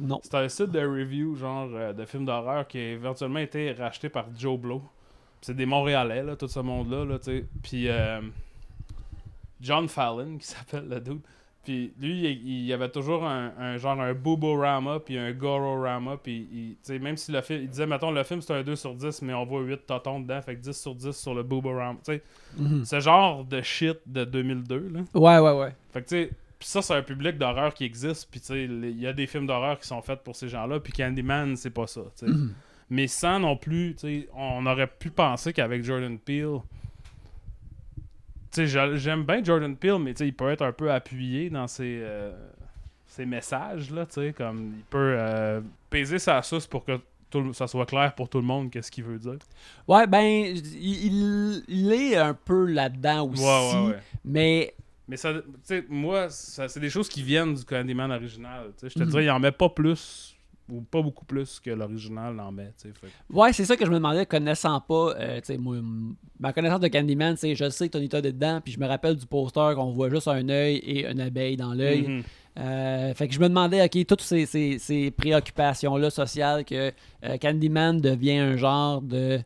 Non. 0.00 0.20
C'est 0.22 0.34
un 0.34 0.48
site 0.48 0.70
de 0.70 0.80
review, 0.80 1.34
genre, 1.34 1.68
euh, 1.72 1.92
de 1.92 2.04
films 2.06 2.24
d'horreur 2.24 2.66
qui 2.66 2.78
a 2.78 2.92
éventuellement 2.92 3.40
été 3.40 3.72
racheté 3.72 4.08
par 4.08 4.26
Joe 4.34 4.58
Blow. 4.58 4.82
C'est 5.42 5.54
des 5.54 5.66
Montréalais, 5.66 6.22
là, 6.22 6.36
tout 6.36 6.48
ce 6.48 6.60
monde-là, 6.60 7.04
là, 7.04 7.18
tu 7.18 7.24
sais. 7.24 7.46
Puis 7.62 7.88
euh, 7.88 8.22
John 9.60 9.88
Fallon, 9.88 10.36
qui 10.40 10.46
s'appelle 10.46 10.88
le 10.88 11.00
dude. 11.00 11.20
Puis 11.68 11.92
lui, 12.00 12.30
il, 12.30 12.64
y 12.64 12.72
avait 12.72 12.88
toujours 12.88 13.26
un, 13.26 13.52
un 13.58 13.76
genre 13.76 14.00
un 14.00 14.14
Booborama, 14.14 15.00
puis 15.00 15.18
un 15.18 15.32
Gororama, 15.32 16.16
puis 16.16 16.48
il- 16.50 16.70
tu 16.76 16.78
sais, 16.84 16.98
même 16.98 17.18
si 17.18 17.30
le 17.30 17.42
film, 17.42 17.60
il 17.60 17.68
disait, 17.68 17.86
mettons, 17.86 18.10
le 18.10 18.22
film 18.22 18.40
c'est 18.40 18.54
un 18.54 18.62
2 18.62 18.74
sur 18.74 18.94
10, 18.94 19.20
mais 19.20 19.34
on 19.34 19.44
voit 19.44 19.60
8 19.60 19.84
totons 19.86 20.20
dedans, 20.20 20.40
fait 20.40 20.56
que 20.56 20.60
10 20.62 20.72
sur 20.80 20.94
10 20.94 21.12
sur 21.14 21.34
le 21.34 21.42
Booborama. 21.42 21.98
Tu 22.02 22.12
sais, 22.14 22.22
Mhm. 22.56 22.86
ce 22.86 23.00
genre 23.00 23.44
de 23.44 23.60
shit 23.60 23.98
de 24.06 24.24
2002, 24.24 24.88
là. 24.94 25.00
Ouais, 25.12 25.38
ouais, 25.38 25.60
ouais. 25.60 25.74
Fait 25.92 26.00
que 26.00 26.08
tu 26.08 26.14
sais, 26.14 26.30
pis 26.58 26.66
ça 26.66 26.80
c'est 26.80 26.94
un 26.94 27.02
public 27.02 27.36
d'horreur 27.36 27.74
qui 27.74 27.84
existe, 27.84 28.28
puis 28.30 28.40
tu 28.40 28.46
sais, 28.46 28.64
il 28.64 28.98
y 28.98 29.06
a 29.06 29.12
des 29.12 29.26
films 29.26 29.46
d'horreur 29.46 29.78
qui 29.78 29.86
sont 29.86 30.00
faits 30.00 30.24
pour 30.24 30.36
ces 30.36 30.48
gens-là, 30.48 30.80
puis 30.80 30.94
Candyman 30.94 31.54
c'est 31.54 31.68
pas 31.68 31.86
ça, 31.86 32.00
tu 32.18 32.24
sais. 32.24 32.32
Mhm. 32.32 32.54
Mais 32.88 33.06
sans 33.08 33.38
non 33.40 33.58
plus, 33.58 33.94
tu 33.94 34.00
sais, 34.22 34.28
on 34.34 34.64
aurait 34.64 34.86
pu 34.86 35.10
penser 35.10 35.52
qu'avec 35.52 35.84
Jordan 35.84 36.18
Peele, 36.18 36.60
j'aime 38.56 39.24
bien 39.24 39.42
Jordan 39.42 39.76
Peele, 39.76 39.98
mais 40.00 40.12
il 40.12 40.34
peut 40.34 40.50
être 40.50 40.62
un 40.62 40.72
peu 40.72 40.90
appuyé 40.90 41.50
dans 41.50 41.66
ses, 41.66 42.00
euh, 42.02 42.32
ses 43.06 43.26
messages, 43.26 43.90
là, 43.90 44.06
comme 44.36 44.74
il 44.78 44.84
peut 44.90 45.14
euh, 45.18 45.60
peser 45.90 46.18
sa 46.18 46.42
sauce 46.42 46.66
pour 46.66 46.84
que 46.84 46.98
tout 47.30 47.52
ça 47.52 47.66
soit 47.66 47.84
clair 47.86 48.14
pour 48.14 48.28
tout 48.30 48.38
le 48.38 48.44
monde 48.44 48.70
qu'est-ce 48.70 48.90
qu'il 48.90 49.04
veut 49.04 49.18
dire. 49.18 49.36
Ouais, 49.86 50.06
ben, 50.06 50.22
il, 50.24 51.62
il- 51.68 51.92
est 51.92 52.16
un 52.16 52.32
peu 52.34 52.64
là-dedans 52.66 53.28
aussi. 53.28 53.42
Ouais, 53.44 53.70
ouais, 53.82 53.88
ouais. 53.92 53.98
Mais 54.24 54.74
Mais 55.08 55.16
ça, 55.18 55.32
moi, 55.90 56.28
c'est 56.30 56.80
des 56.80 56.88
choses 56.90 57.08
qui 57.08 57.22
viennent 57.22 57.54
du 57.54 57.64
Candyman 57.64 58.10
original. 58.12 58.70
Je 58.82 58.88
te 58.88 59.02
Mhm. 59.02 59.08
dirais, 59.10 59.24
il 59.24 59.30
en 59.30 59.40
met 59.40 59.52
pas 59.52 59.68
plus, 59.68 60.36
ou 60.70 60.82
pas 60.82 61.00
beaucoup 61.02 61.24
plus 61.24 61.60
que 61.60 61.70
l'original 61.70 62.38
en 62.40 62.52
met. 62.52 62.72
fait 62.76 62.92
Ouais, 63.30 63.52
c'est 63.52 63.64
ça 63.64 63.76
que 63.76 63.84
je 63.86 63.90
me 63.90 63.96
demandais, 63.96 64.26
connaissant 64.26 64.80
pas, 64.80 65.14
euh, 65.18 65.36
tu 65.40 65.46
sais, 65.46 65.56
moi, 65.58 65.76
ma 66.38 66.52
connaissance 66.52 66.80
de 66.80 66.88
Candyman, 66.88 67.36
c'est 67.36 67.54
je 67.54 67.68
sais 67.70 67.88
que 67.88 67.92
Tony 67.92 68.08
Todd 68.08 68.24
est 68.26 68.32
dedans, 68.32 68.60
puis 68.62 68.72
je 68.72 68.80
me 68.80 68.86
rappelle 68.86 69.16
du 69.16 69.26
poster 69.26 69.74
qu'on 69.74 69.92
voit 69.92 70.10
juste 70.10 70.28
un 70.28 70.48
œil 70.48 70.76
et 70.76 71.06
une 71.10 71.20
abeille 71.20 71.56
dans 71.56 71.72
l'œil. 71.74 72.08
Mhm. 72.08 72.22
Euh, 72.58 73.14
fait 73.14 73.28
que 73.28 73.34
je 73.34 73.40
me 73.40 73.48
demandais, 73.48 73.82
ok, 73.84 74.04
toutes 74.06 74.20
ces, 74.20 74.44
ces- 74.44 74.78
ces 74.78 75.10
préoccupations-là 75.12 76.10
sociales, 76.10 76.64
que 76.64 76.92
euh, 77.24 77.36
Candyman 77.38 78.00
devient 78.00 78.38
un 78.38 78.56
genre 78.56 79.00
de 79.00 79.38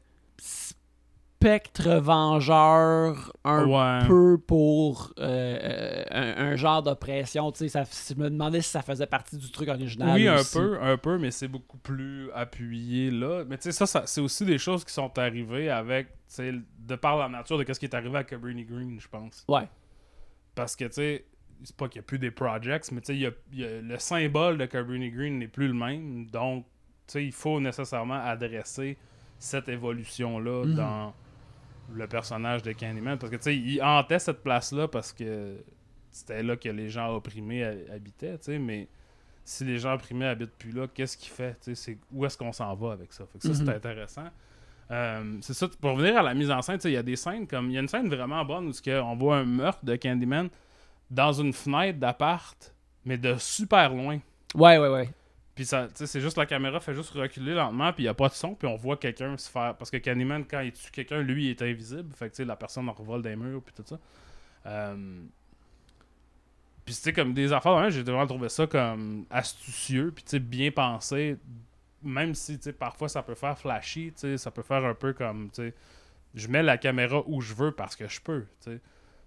spectre 1.43 1.91
vengeur 2.01 3.33
un 3.45 3.67
Ouais. 3.67 4.07
peu 4.07 4.39
pour 4.39 5.13
euh, 5.19 5.59
euh, 5.61 6.05
un, 6.11 6.53
un 6.53 6.57
genre 6.57 6.83
d'oppression, 6.83 7.51
tu 7.53 7.59
sais, 7.59 7.69
ça- 7.69 7.85
je 7.85 8.15
me 8.21 8.31
demandais 8.31 8.61
si 8.63 8.71
ça 8.71 8.83
faisait 8.83 9.07
partie 9.07 9.37
du 9.37 9.51
truc 9.51 9.69
original. 9.69 10.15
Oui, 10.15 10.29
un 10.29 10.37
aussi. 10.37 10.59
peu, 10.59 10.79
un 10.81 10.97
peu, 10.97 11.19
mais 11.19 11.31
c'est 11.31 11.49
beaucoup 11.49 11.79
plus 11.79 12.31
appuyé 12.33 13.11
là. 13.11 13.45
Mais 13.49 13.57
tu 13.59 13.65
sais, 13.65 13.73
ça, 13.73 13.87
ça 13.87 14.03
c'est 14.07 14.21
aussi 14.21 14.45
des 14.45 14.59
choses 14.59 14.85
qui 14.85 14.93
sont 14.93 15.19
arrivées 15.19 15.69
avec, 15.71 16.09
tu 16.09 16.15
sais, 16.29 16.53
de 16.79 16.95
par 16.97 17.17
la 17.19 17.29
nature 17.29 17.59
de 17.59 17.73
ce 17.73 17.79
qui 17.79 17.87
est 17.87 17.95
arrivé 17.95 18.17
à 18.19 18.25
Cabrini 18.25 18.65
Green, 18.65 18.99
je 19.01 19.09
pense. 19.09 19.45
Ouais. 19.49 19.69
Parce 20.55 20.77
que, 20.77 20.85
tu 20.85 20.93
sais, 20.95 21.25
c'est 21.65 21.77
pas 21.77 21.89
qu'il 21.89 22.01
n'y 22.01 22.05
a 22.05 22.07
plus 22.07 22.19
des 22.19 22.31
projects, 22.31 22.91
mais 22.93 23.01
tu 23.01 23.21
sais, 23.21 23.33
le 23.53 23.99
symbole 23.99 24.59
de 24.59 24.67
Cabrini 24.67 25.11
Green 25.11 25.39
n'est 25.39 25.49
plus 25.49 25.69
le 25.69 25.75
même. 25.75 26.27
Donc, 26.27 26.67
tu 27.07 27.13
sais, 27.15 27.25
il 27.25 27.33
faut 27.33 27.59
nécessairement 27.61 28.21
adresser 28.25 28.97
cette 29.39 29.69
évolution-là 29.69 30.65
Mhm. 30.67 30.75
dans 30.75 31.15
le 31.93 32.07
personnage 32.07 32.63
de 32.63 32.73
Candyman. 32.73 33.19
Parce 33.19 33.31
que, 33.31 33.37
tu 33.37 33.43
sais, 33.45 33.57
il 33.57 33.83
hantait 33.83 34.19
cette 34.19 34.43
place-là 34.43 34.89
parce 34.89 35.13
que 35.13 35.57
c'était 36.11 36.43
là 36.43 36.57
que 36.57 36.69
les 36.69 36.89
gens 36.89 37.15
opprimés 37.15 37.65
ha- 37.65 37.95
habitaient, 37.95 38.39
tu 38.39 38.45
sais, 38.45 38.59
mais 38.59 38.89
si 39.45 39.65
les 39.65 39.79
gens 39.79 39.95
opprimés 39.95 40.27
habitent 40.27 40.57
plus 40.59 40.73
là, 40.73 40.87
qu'est-ce 40.93 41.17
qu'il 41.17 41.31
fait? 41.31 41.59
Tu 41.61 41.75
sais, 41.75 41.99
où 42.13 42.25
est-ce 42.25 42.37
qu'on 42.39 42.53
s'en 42.53 42.75
va 42.75 42.93
avec 42.93 43.13
ça? 43.13 43.25
Fait 43.27 43.39
que 43.39 43.47
ça, 43.49 43.55
c'est 43.55 43.69
intéressant. 43.69 44.27
Euh, 44.91 45.39
c'est 45.41 45.55
ça, 45.55 45.69
pour 45.81 45.93
revenir 45.93 46.19
à 46.19 46.23
la 46.23 46.35
mise 46.35 46.51
en 46.51 46.61
scène, 46.61 46.77
tu 46.77 46.83
sais, 46.83 46.91
il 46.91 46.95
y 46.95 46.99
a 46.99 47.03
des 47.03 47.17
scènes 47.17 47.47
comme. 47.47 47.71
Il 47.71 47.75
y 47.75 47.77
a 47.79 47.81
une 47.81 47.89
scène 47.89 48.09
vraiment 48.09 48.45
bonne 48.45 48.69
où 48.69 48.91
on 48.91 49.17
voit 49.17 49.39
un 49.39 49.45
meurtre 49.45 49.85
de 49.85 49.97
Candyman 49.97 50.49
dans 51.11 51.33
une 51.33 51.53
fenêtre 51.53 51.99
d'appart, 51.99 52.75
mais 53.05 53.17
de 53.17 53.37
super 53.39 53.95
loin. 53.95 54.19
Ouais, 54.55 54.79
ouais, 54.79 54.89
ouais. 54.89 55.09
Puis 55.63 55.69
ça, 55.69 55.87
c'est 55.95 56.21
juste 56.21 56.37
la 56.37 56.45
caméra 56.45 56.81
fait 56.81 56.93
juste 56.93 57.11
reculer 57.11 57.55
lentement, 57.55 57.93
puis 57.93 58.03
il 58.03 58.07
n'y 58.07 58.11
a 58.11 58.15
pas 58.15 58.29
de 58.29 58.35
son, 58.35 58.57
puis 58.57 58.67
on 58.67 58.75
voit 58.75 58.97
quelqu'un 58.97 59.37
se 59.37 59.49
faire. 59.49 59.77
Parce 59.77 59.93
que 59.93 59.97
Candyman, 59.97 60.45
quand 60.45 60.59
il 60.59 60.73
tue 60.73 60.91
quelqu'un, 60.91 61.23
lui, 61.23 61.45
il 61.45 61.51
est 61.51 61.63
invisible. 61.63 62.13
Fait 62.17 62.37
que 62.37 62.43
la 62.43 62.57
personne 62.57 62.89
en 62.89 62.93
revole 62.93 63.23
des 63.23 63.37
murs, 63.37 63.63
puis 63.63 63.73
tout 63.73 63.85
ça. 63.87 63.97
Euh, 64.67 65.23
Puis 66.85 66.95
sais, 66.95 67.13
comme 67.13 67.33
des 67.33 67.53
affaires, 67.53 67.75
hein, 67.75 67.91
j'ai 67.91 68.03
vraiment 68.03 68.27
trouvé 68.27 68.49
ça 68.49 68.67
comme 68.67 69.25
astucieux, 69.31 70.13
puis 70.13 70.41
bien 70.41 70.73
pensé. 70.73 71.37
Même 72.03 72.35
si, 72.35 72.59
parfois 72.77 73.09
ça 73.09 73.23
peut 73.23 73.37
faire 73.37 73.57
flashy, 73.57 74.13
ça 74.37 74.51
peut 74.51 74.63
faire 74.63 74.85
un 74.85 74.95
peu 74.95 75.13
comme, 75.13 75.49
je 76.35 76.49
mets 76.49 76.65
la 76.65 76.77
caméra 76.77 77.23
où 77.27 77.41
je 77.41 77.55
veux 77.55 77.71
parce 77.71 77.95
que 77.95 78.09
je 78.09 78.21
peux. 78.21 78.47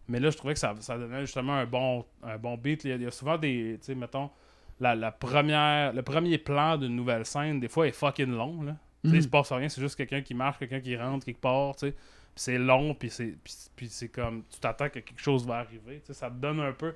Mais 0.09 0.19
là, 0.19 0.31
je 0.31 0.35
trouvais 0.35 0.53
que 0.53 0.59
ça, 0.59 0.75
ça 0.81 0.97
donnait 0.97 1.21
justement 1.21 1.53
un 1.53 1.65
bon, 1.65 2.05
un 2.23 2.37
bon 2.37 2.57
beat. 2.57 2.83
Il 2.83 3.01
y 3.01 3.05
a, 3.05 3.11
souvent 3.11 3.37
des, 3.37 3.79
mettons, 3.95 4.29
la, 4.79 4.95
la 4.95 5.11
première, 5.11 5.93
le 5.93 6.01
premier 6.01 6.37
plan 6.37 6.77
d'une 6.77 6.95
nouvelle 6.95 7.25
scène, 7.25 7.59
des 7.59 7.67
fois, 7.69 7.87
est 7.87 7.91
fucking 7.91 8.31
long. 8.31 8.61
Là. 8.63 8.73
Sais, 9.03 9.09
Mhm. 9.09 9.15
Il 9.15 9.23
se 9.23 9.27
passe 9.27 9.51
rien, 9.51 9.69
c'est 9.69 9.81
juste 9.81 9.95
quelqu'un 9.95 10.21
qui 10.21 10.33
marche, 10.33 10.57
quelqu'un 10.57 10.79
qui 10.81 10.95
rentre 10.97 11.25
quelque 11.25 11.39
part. 11.41 11.75
Puis 11.75 11.93
c'est 12.35 12.57
long, 12.57 12.93
puis 12.95 13.09
c'est, 13.11 14.09
comme 14.09 14.43
tu 14.49 14.59
t'attends 14.59 14.89
que 14.89 14.99
quelque 14.99 15.21
chose 15.21 15.45
va 15.45 15.57
arriver. 15.59 16.01
Ça 16.09 16.29
te 16.29 16.35
donne 16.35 16.59
un 16.59 16.71
peu. 16.73 16.93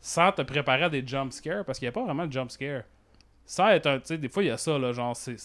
Sans 0.00 0.32
te 0.32 0.42
préparer 0.42 0.84
à 0.84 0.88
des 0.90 1.06
jump 1.06 1.32
scares, 1.32 1.64
parce 1.64 1.78
qu'il 1.78 1.86
n'y 1.86 1.90
a 1.90 1.92
pas 1.92 2.02
vraiment 2.04 2.26
de 2.26 2.32
jump 2.32 2.50
scare. 2.50 2.82
Sans 3.44 3.68
être 3.68 3.86
un. 3.86 3.98
Tu 4.00 4.06
sais, 4.06 4.18
des 4.18 4.28
fois, 4.28 4.42
il 4.42 4.46
y 4.46 4.50
a 4.50 4.56
ça, 4.56 4.78
là, 4.78 4.92
genre, 4.92 5.14
c'est, 5.16 5.36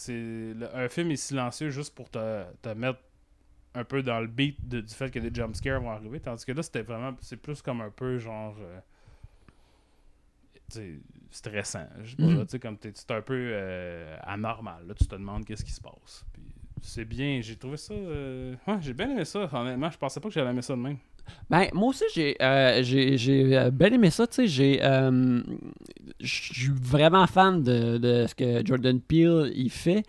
un 0.74 0.88
film 0.90 1.12
est 1.12 1.16
silencieux 1.18 1.70
juste 1.70 1.94
pour 1.94 2.10
te, 2.10 2.44
te 2.62 2.70
mettre 2.70 3.00
un 3.76 3.84
peu 3.84 4.02
dans 4.02 4.20
le 4.22 4.28
beat 4.28 4.68
de- 4.68 4.82
du 4.82 4.94
fait 4.94 5.12
que 5.12 5.20
des 5.20 5.30
jump 5.34 5.56
scares 5.56 5.82
vont 5.82 5.92
arriver. 5.92 6.20
Tandis 6.20 6.44
que 6.46 6.54
là, 6.54 6.64
c'était 6.64 6.82
vraiment. 6.84 7.16
C'est 7.22 7.38
plus 7.38 7.62
comme 7.62 7.82
un 7.82 7.92
peu 7.92 8.18
genre. 8.18 8.56
euh, 8.62 8.80
stressant. 11.32 11.88
Mhm. 12.18 12.46
comme 12.62 12.78
t'es, 12.78 12.92
c'est 12.94 13.12
un 13.12 13.22
peu 13.22 13.36
euh, 13.54 14.16
anormal. 14.24 14.84
Là, 14.88 14.94
tu 14.94 15.06
te 15.06 15.16
demandes 15.16 15.46
qu'est-ce 15.46 15.64
qui 15.66 15.72
se 15.72 15.82
passe. 15.82 16.26
C'est 16.82 17.06
bien, 17.06 17.40
j'ai 17.42 17.56
trouvé 17.56 17.78
ça. 17.78 17.94
euh, 17.94 18.56
Ouais, 18.68 18.78
j'ai 18.82 18.94
bien 18.94 19.10
aimé 19.10 19.26
ça, 19.26 19.50
honnêtement. 19.52 19.90
Je 19.90 19.98
pensais 19.98 20.20
pas 20.20 20.28
que 20.30 20.34
j'allais 20.34 20.52
aimer 20.52 20.62
ça 20.62 20.74
de 20.76 20.80
même. 20.82 20.98
Ben, 21.50 21.68
moi 21.74 21.90
aussi, 21.90 22.06
j'ai 22.14 22.38
euh, 22.42 22.82
j'ai- 22.84 23.70
bien 23.72 23.92
aimé 23.92 24.10
ça, 24.12 24.26
tu 24.28 24.36
sais, 24.36 24.48
j'ai... 24.48 24.80
euh, 24.82 25.42
Je 26.22 26.54
suis 26.54 26.70
vraiment 26.72 27.28
fan 27.28 27.62
de, 27.62 27.98
de 27.98 28.26
ce 28.28 28.34
que 28.34 28.66
Jordan 28.66 29.02
Peele, 29.02 29.52
il 29.54 29.70
fait, 29.70 30.04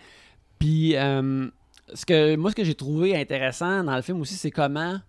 puis 0.60 0.94
euh, 0.96 1.48
ce 1.92 2.06
que, 2.06 2.36
moi, 2.36 2.50
ce 2.50 2.56
que 2.56 2.62
j'ai 2.64 2.74
trouvé 2.76 3.16
intéressant 3.16 3.82
dans 3.82 3.96
le 3.96 4.02
film 4.02 4.20
aussi, 4.20 4.34
c'est 4.34 4.50
comment... 4.52 5.00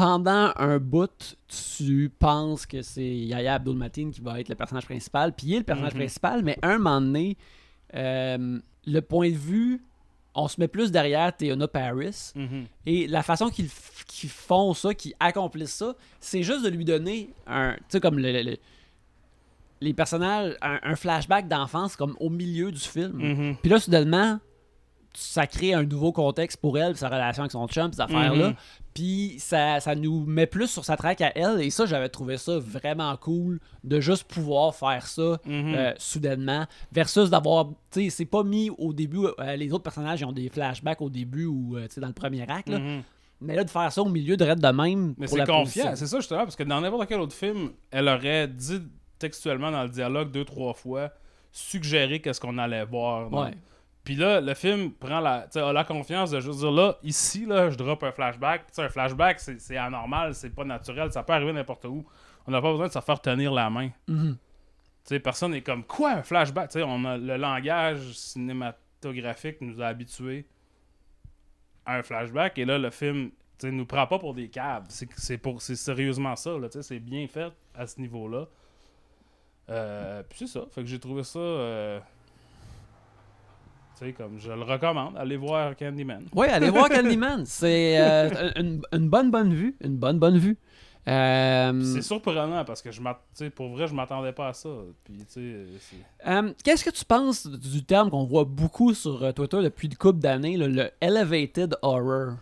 Pendant 0.00 0.52
un 0.56 0.78
bout, 0.78 1.36
tu 1.76 2.10
penses 2.18 2.64
que 2.64 2.80
c'est 2.80 3.04
Yaya 3.06 3.54
Abdul-Mateen 3.56 4.10
qui 4.12 4.22
va 4.22 4.40
être 4.40 4.48
le 4.48 4.54
personnage 4.54 4.86
principal, 4.86 5.34
puis 5.34 5.48
il 5.48 5.54
est 5.56 5.58
le 5.58 5.64
personnage 5.64 5.92
Mhm. 5.92 5.98
principal, 6.00 6.42
mais 6.42 6.58
un 6.62 6.78
moment 6.78 7.02
donné, 7.02 7.36
euh, 7.94 8.58
le 8.86 9.00
point 9.00 9.28
de 9.30 9.36
vue, 9.36 9.82
on 10.34 10.48
se 10.48 10.58
met 10.58 10.68
plus 10.68 10.90
derrière 10.90 11.36
Théona 11.36 11.68
Paris, 11.68 12.32
et 12.86 13.06
la 13.08 13.22
façon 13.22 13.50
qu'ils 13.50 13.68
font 13.68 14.72
ça, 14.72 14.94
qu'ils 14.94 15.12
accomplissent 15.20 15.74
ça, 15.74 15.94
c'est 16.18 16.42
juste 16.42 16.64
de 16.64 16.70
lui 16.70 16.86
donner 16.86 17.34
un. 17.46 17.74
Tu 17.74 17.82
sais, 17.88 18.00
comme 18.00 18.18
le, 18.18 18.32
le- 18.32 18.42
le- 18.52 18.56
les 19.82 19.92
personnages, 19.92 20.54
un, 20.62 20.78
un 20.82 20.96
flashback 20.96 21.46
d'enfance 21.46 21.94
comme 21.96 22.16
au 22.20 22.30
milieu 22.30 22.72
du 22.72 22.80
film. 22.80 23.12
Mhm. 23.18 23.56
Puis 23.60 23.70
là, 23.70 23.78
soudainement, 23.78 24.38
ça 25.14 25.46
crée 25.46 25.74
un 25.74 25.82
nouveau 25.84 26.12
contexte 26.12 26.58
pour 26.60 26.78
elle, 26.78 26.96
sa 26.96 27.08
relation 27.08 27.42
avec 27.42 27.52
son 27.52 27.66
chum, 27.68 27.92
ces 27.92 28.00
affaires-là. 28.00 28.48
Mhm. 28.50 28.54
Puis 28.94 29.36
ça, 29.38 29.80
ça 29.80 29.94
nous 29.94 30.24
met 30.26 30.46
plus 30.46 30.66
sur 30.68 30.84
sa 30.84 30.96
traque 30.96 31.20
à 31.20 31.32
elle. 31.36 31.60
Et 31.62 31.70
ça, 31.70 31.86
j'avais 31.86 32.08
trouvé 32.08 32.36
ça 32.38 32.58
vraiment 32.58 33.16
cool 33.16 33.60
de 33.84 34.00
juste 34.00 34.24
pouvoir 34.24 34.74
faire 34.74 35.06
ça 35.06 35.38
Mhm. 35.46 35.74
euh, 35.74 35.92
soudainement. 35.98 36.66
Versus 36.92 37.30
d'avoir. 37.30 37.68
Tu 37.90 38.04
sais, 38.04 38.10
c'est 38.10 38.24
pas 38.24 38.42
mis 38.44 38.70
au 38.78 38.92
début. 38.92 39.26
euh, 39.38 39.56
les 39.56 39.72
autres 39.72 39.82
personnages 39.84 40.20
ils 40.20 40.24
ont 40.24 40.32
des 40.32 40.48
flashbacks 40.48 41.00
au 41.00 41.10
début 41.10 41.46
ou 41.46 41.76
euh, 41.76 41.86
tu 41.88 41.94
sais, 41.94 42.00
dans 42.00 42.08
le 42.08 42.12
premier 42.12 42.42
acte. 42.50 42.68
là. 42.68 42.78
Mhm. 42.78 43.02
Mais 43.42 43.56
là, 43.56 43.64
de 43.64 43.70
faire 43.70 43.90
ça 43.90 44.02
au 44.02 44.08
milieu 44.08 44.36
de 44.36 44.44
de 44.44 44.68
même. 44.68 45.14
Mais 45.16 45.26
c'est 45.26 45.46
confiant, 45.46 45.92
c'est 45.96 46.06
ça 46.06 46.18
justement, 46.18 46.40
parce 46.44 46.56
que 46.56 46.62
dans 46.62 46.80
n'importe 46.80 47.08
quel 47.08 47.20
autre 47.20 47.34
film, 47.34 47.70
elle 47.90 48.06
aurait 48.08 48.46
dit 48.48 48.80
textuellement 49.18 49.70
dans 49.70 49.82
le 49.82 49.88
dialogue 49.88 50.30
deux, 50.30 50.44
trois 50.44 50.74
fois, 50.74 51.10
suggéré 51.52 52.20
qu'est-ce 52.20 52.40
qu'on 52.40 52.58
allait 52.58 52.84
voir. 52.84 53.32
Ouais. 53.32 53.52
Puis 54.10 54.18
là, 54.18 54.40
le 54.40 54.54
film 54.54 54.90
prend 54.90 55.20
la, 55.20 55.46
a 55.54 55.72
la 55.72 55.84
confiance 55.84 56.32
de 56.32 56.40
juste 56.40 56.58
dire 56.58 56.72
là, 56.72 56.98
ici, 57.04 57.46
là, 57.46 57.70
je 57.70 57.76
drop 57.76 58.02
un 58.02 58.10
flashback. 58.10 58.66
Tu 58.66 58.72
sais, 58.72 58.82
un 58.82 58.88
flashback, 58.88 59.38
c'est 59.38 59.76
anormal, 59.76 60.34
c'est 60.34 60.50
pas 60.50 60.64
naturel, 60.64 61.12
ça 61.12 61.22
peut 61.22 61.32
arriver 61.32 61.52
n'importe 61.52 61.84
où. 61.84 62.04
On 62.44 62.50
n'a 62.50 62.60
pas 62.60 62.72
besoin 62.72 62.88
de 62.88 62.92
se 62.92 62.98
faire 62.98 63.20
tenir 63.20 63.52
la 63.52 63.70
main. 63.70 63.90
Tu 64.08 64.34
sais, 65.04 65.20
personne 65.20 65.52
n'est 65.52 65.62
comme 65.62 65.84
quoi 65.84 66.10
un 66.10 66.22
flashback? 66.24 66.70
Tu 66.70 66.80
sais, 66.80 66.84
on 66.84 67.04
a 67.04 67.16
le 67.16 67.36
langage 67.36 68.14
cinématographique 68.14 69.60
nous 69.60 69.80
a 69.80 69.86
habitués 69.86 70.44
à 71.86 71.98
un 71.98 72.02
flashback 72.02 72.58
et 72.58 72.64
là 72.64 72.78
le 72.78 72.90
film, 72.90 73.30
tu 73.60 73.68
sais, 73.68 73.70
nous 73.70 73.86
prend 73.86 74.08
pas 74.08 74.18
pour 74.18 74.34
des 74.34 74.48
caves. 74.48 74.86
C'est 74.88 75.08
c'est 75.16 75.38
pour 75.38 75.62
c'est 75.62 75.76
sérieusement 75.76 76.34
ça 76.34 76.58
là, 76.58 76.68
tu 76.68 76.78
sais, 76.78 76.82
c'est 76.82 76.98
bien 76.98 77.28
fait 77.28 77.52
à 77.76 77.86
ce 77.86 78.00
niveau-là. 78.00 78.46
Euh, 79.68 80.24
puis 80.28 80.40
c'est 80.40 80.46
ça, 80.48 80.66
fait 80.72 80.80
que 80.80 80.88
j'ai 80.88 80.98
trouvé 80.98 81.22
ça 81.22 81.38
euh, 81.38 82.00
sais 84.06 84.12
comme 84.12 84.38
je 84.38 84.50
le 84.52 84.62
recommande, 84.62 85.16
allez 85.16 85.36
voir 85.36 85.76
Candyman. 85.76 86.24
Ouais, 86.34 86.48
allez 86.48 86.70
voir 86.70 86.88
Candyman. 86.90 87.44
C'est 87.46 87.98
euh, 88.00 88.50
une, 88.56 88.82
une 88.92 89.08
bonne, 89.08 89.30
bonne 89.30 89.52
vue. 89.54 89.76
Une 89.82 89.96
bonne, 89.96 90.18
bonne 90.18 90.38
vue. 90.38 90.56
Euh, 91.08 91.82
C'est 91.82 92.02
surprenant 92.02 92.62
parce 92.64 92.82
que 92.82 92.90
je 92.92 93.00
pour 93.54 93.68
vrai 93.70 93.86
je 93.88 93.94
m'attendais 93.94 94.32
pas 94.32 94.48
à 94.48 94.52
ça. 94.52 94.68
Euh, 94.68 96.52
Qu'est-ce 96.62 96.84
que 96.84 96.90
tu 96.90 97.04
penses 97.04 97.46
du 97.46 97.84
terme 97.84 98.10
qu'on 98.10 98.24
voit 98.24 98.44
beaucoup 98.44 98.92
sur 98.94 99.32
Twitter 99.34 99.62
depuis 99.62 99.88
une 99.88 99.96
couple 99.96 100.18
d'années, 100.18 100.56
le 100.56 100.90
elevated 101.00 101.76
horror? 101.82 102.34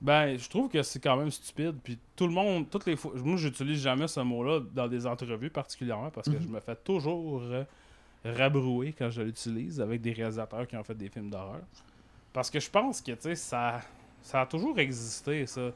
Ben, 0.00 0.36
je 0.38 0.48
trouve 0.50 0.68
que 0.68 0.82
c'est 0.82 1.00
quand 1.00 1.16
même 1.16 1.30
stupide. 1.30 1.76
Puis 1.82 1.98
tout 2.14 2.26
le 2.26 2.32
monde, 2.34 2.66
toutes 2.70 2.84
les 2.84 2.94
fois, 2.96 3.12
moi, 3.16 3.36
j'utilise 3.38 3.80
jamais 3.80 4.06
ce 4.06 4.20
mot-là 4.20 4.60
dans 4.74 4.86
des 4.86 5.06
entrevues 5.06 5.48
particulièrement 5.50 6.10
parce 6.10 6.28
que 6.28 6.34
Mhm. 6.36 6.42
je 6.42 6.48
me 6.48 6.60
fais 6.60 6.76
toujours 6.76 7.40
rabrouer 8.24 8.92
quand 8.96 9.10
je 9.10 9.22
l'utilise 9.22 9.80
avec 9.80 10.00
des 10.00 10.12
réalisateurs 10.12 10.66
qui 10.66 10.76
ont 10.76 10.84
fait 10.84 10.94
des 10.94 11.08
films 11.08 11.30
d'horreur. 11.30 11.60
Parce 12.32 12.50
que 12.50 12.58
je 12.60 12.70
pense 12.70 13.00
que, 13.00 13.12
tu 13.12 13.20
sais, 13.20 13.34
ça, 13.34 13.80
ça 14.22 14.40
a 14.42 14.46
toujours 14.46 14.78
existé, 14.78 15.46
ça. 15.46 15.70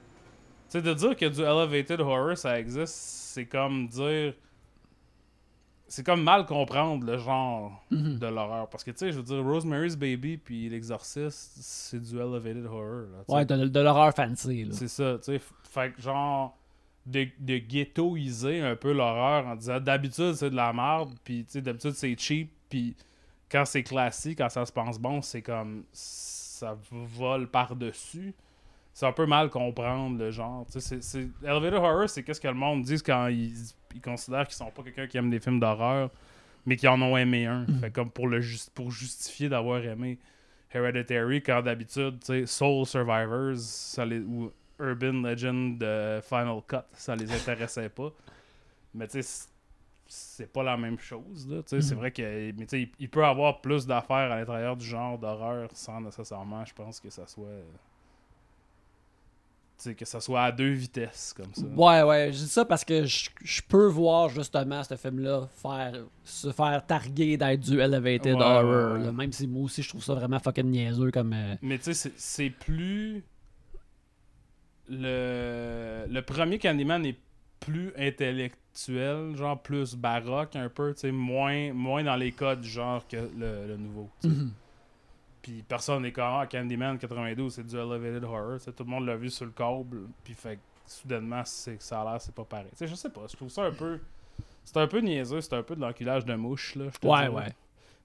sais, 0.69 0.83
de 0.83 0.93
dire 0.95 1.17
que 1.17 1.27
du 1.27 1.41
elevated 1.43 2.01
horror 2.01 2.37
ça 2.37 2.59
existe, 2.59 2.95
c'est 2.95 3.47
comme 3.47 3.87
dire. 3.89 4.35
C'est 5.91 6.05
comme 6.05 6.23
mal 6.23 6.45
comprendre 6.45 7.07
le 7.07 7.17
genre 7.17 7.83
Mhm. 7.91 8.19
de 8.19 8.27
l'horreur. 8.27 8.69
Parce 8.69 8.85
que, 8.85 8.91
tu 8.91 8.99
sais, 8.99 9.13
je 9.13 9.17
veux 9.19 9.23
dire, 9.23 9.43
Rosemary's 9.43 9.97
Baby 9.97 10.37
puis 10.37 10.69
L'Exorciste, 10.69 11.53
c'est 11.63 11.99
du 12.01 12.19
elevated 12.21 12.67
horror. 12.67 13.07
Là, 13.11 13.25
tu. 13.27 13.35
Ouais, 13.35 13.47
de, 13.47 13.69
de 13.69 13.81
l'horreur 13.81 14.13
fancy. 14.15 14.65
Là. 14.65 14.75
C'est 14.75 14.89
ça, 14.89 15.17
tu 15.17 15.25
sais. 15.25 15.41
Fait 15.63 15.93
que, 15.95 16.03
genre, 16.03 16.58
de, 17.07 17.27
de 17.39 17.59
ghettoiser 17.59 18.61
un 18.61 18.77
peu 18.77 18.93
l'horreur 18.93 19.47
en 19.47 19.57
disant 19.57 19.81
d'habitude 19.81 20.35
c'est 20.35 20.51
de 20.51 20.57
la 20.57 20.73
merde, 20.73 21.15
puis 21.25 21.45
tu 21.45 21.53
sais, 21.53 21.63
d'habitude 21.63 21.93
c'est 21.93 22.19
cheap, 22.19 22.51
puis 22.69 22.95
quand 23.51 23.65
c'est 23.65 23.83
classique, 23.83 24.39
quand 24.39 24.49
ça 24.51 24.67
se 24.67 24.73
pense 24.73 24.99
bon, 24.99 25.23
c'est 25.23 25.43
comme. 25.43 25.85
ça 25.93 26.77
vole 26.91 27.49
par-dessus. 27.49 28.35
C'est 28.93 29.07
un 29.07 29.13
peu 29.13 29.27
mal 29.27 29.49
comprendre 29.49 30.19
le 30.19 30.31
genre. 30.33 30.67
C'est- 30.69 31.01
c'est- 31.03 31.29
Elevator 31.45 31.83
Horror, 31.85 32.09
c'est 32.11 32.25
qu'est-ce 32.25 32.41
que 32.41 32.49
le 32.49 32.55
monde 32.55 32.83
dit 32.83 33.01
quand 33.01 33.29
ils, 33.29 33.55
ils 33.95 34.01
considèrent 34.01 34.47
qu'ils 34.49 34.57
sont 34.57 34.71
pas 34.73 34.83
quelqu'un 34.83 35.07
qui 35.07 35.17
aime 35.19 35.31
des 35.31 35.39
films 35.39 35.61
d'horreur, 35.61 36.11
mais 36.67 36.77
qui 36.77 36.89
en 36.89 37.01
ont 37.01 37.17
aimé 37.17 37.47
un. 37.47 37.65
Fait 37.81 37.93
comme 37.93 38.11
pour, 38.11 38.27
le 38.27 38.41
jus- 38.41 38.69
pour 38.75 38.91
justifier 38.91 39.49
d'avoir 39.49 39.83
aimé 39.85 40.19
Hereditary, 40.75 41.43
quand 41.43 41.63
d'habitude, 41.63 42.19
Soul 42.47 42.85
Survivors 42.87 43.57
ça 43.57 44.05
les, 44.05 44.19
ou 44.19 44.51
Urban 44.81 45.23
Legend 45.23 45.79
de 45.79 46.21
Final 46.23 46.61
Cut, 46.67 46.77
ça 46.95 47.15
les 47.17 47.31
intéressait 47.33 47.89
pas. 47.89 48.13
Mais 48.95 49.07
tu 49.09 49.23
sais, 49.23 49.47
c'est- 50.07 50.47
pas 50.53 50.63
la 50.63 50.77
même 50.77 50.99
chose. 50.99 51.47
Sais, 51.67 51.81
C'est 51.83 51.95
Mhm. 51.95 51.99
vrai 52.01 52.11
que 52.11 52.53
mais 52.53 52.65
tu 52.65 52.69
sais, 52.69 52.83
il, 52.83 52.91
il 52.99 53.09
peut 53.11 53.25
avoir 53.25 53.61
plus 53.61 53.87
d'affaires 53.87 54.31
à 54.33 54.39
l'intérieur 54.39 54.77
du 54.77 54.87
genre 54.87 55.19
d'horreur 55.19 55.69
sans 55.75 56.01
nécessairement, 56.01 56.65
je 56.65 56.73
pense, 56.75 57.01
que 57.01 57.11
ça 57.11 57.27
soit. 57.27 57.49
tu 59.77 59.85
sais, 59.91 59.95
que 59.95 60.05
ça 60.05 60.21
soit 60.21 60.43
à 60.43 60.51
deux 60.51 60.71
vitesses 60.73 61.33
comme 61.37 61.55
ça. 61.55 61.63
Ouais, 61.63 62.03
ouais, 62.03 62.33
je 62.33 62.39
dis 62.39 62.49
ça 62.49 62.65
parce 62.65 62.85
que 62.85 63.05
je, 63.05 63.31
peux 63.69 63.87
voir 63.87 64.29
justement 64.29 64.83
ce 64.83 64.97
film-là 64.97 65.47
faire, 65.63 65.93
se 66.25 66.51
faire 66.51 66.85
targuer 66.85 67.37
d'être 67.37 67.61
du 67.61 67.79
elevated 67.81 68.35
Ouais, 68.35 68.43
horror. 68.43 68.65
ouais, 68.65 68.93
ouais. 68.99 69.05
là, 69.05 69.13
même 69.13 69.31
si 69.33 69.47
moi 69.47 69.63
aussi 69.63 69.83
je 69.85 69.89
trouve 69.91 70.03
ça 70.03 70.15
vraiment 70.15 70.41
fucking 70.41 70.67
niaiseux 70.69 71.13
comme. 71.13 71.33
euh, 71.33 71.55
Mais 71.63 71.79
tu 71.79 71.95
sais, 71.95 72.13
c'est 72.17 72.51
plus. 72.51 73.23
Le... 74.89 76.07
le 76.09 76.23
premier 76.23 76.59
Candyman 76.59 77.05
est 77.05 77.19
plus 77.61 77.93
intellectuel, 77.97 79.37
genre 79.37 79.61
plus 79.61 79.95
baroque 79.95 80.57
un 80.57 80.69
peu, 80.69 80.95
tu 80.95 81.01
sais, 81.01 81.13
moins, 81.13 81.73
moins 81.73 82.03
dans 82.05 82.17
les 82.17 82.33
codes 82.33 82.65
genre 82.65 83.07
que 83.07 83.17
le, 83.17 83.67
le 83.67 83.77
nouveau. 83.77 84.09
Mhm. 84.25 84.53
Puis 85.43 85.63
personne 85.67 86.03
n'est 86.03 86.13
comme 86.13 86.25
ah, 86.25 86.47
Candyman 86.47 86.99
92, 86.99 87.55
c'est 87.55 87.67
du 87.67 87.77
elevated 87.77 88.25
horror, 88.25 88.59
tout 88.61 88.85
le 88.85 88.91
monde 88.91 89.07
l'a 89.07 89.17
vu 89.17 89.31
sur 89.31 89.45
le 89.47 89.53
câble, 89.53 90.03
puis 90.25 90.35
fait 90.35 90.57
que 90.57 90.61
soudainement 90.87 91.43
c'est 91.45 91.81
ça 91.83 92.01
a 92.03 92.13
l'air 92.13 92.21
c'est 92.21 92.35
pas 92.35 92.45
pareil. 92.45 92.71
Sais, 92.75 92.87
je 92.87 92.95
sais 92.95 93.11
pas, 93.11 93.23
je 93.31 93.37
trouve 93.37 93.49
ça 93.49 93.65
un 93.65 93.73
peu 93.73 94.01
c'est 94.65 94.77
un 94.77 94.87
peu 94.87 94.99
niaiseux, 95.01 95.41
c'est 95.41 95.55
un 95.55 95.63
peu 95.63 95.77
de 95.77 95.81
l'enculage 95.81 96.25
de 96.25 96.35
mouche 96.35 96.75
là, 96.75 96.87
je 96.93 96.99
te 96.99 97.07
Ouais, 97.07 97.29
ouais. 97.29 97.53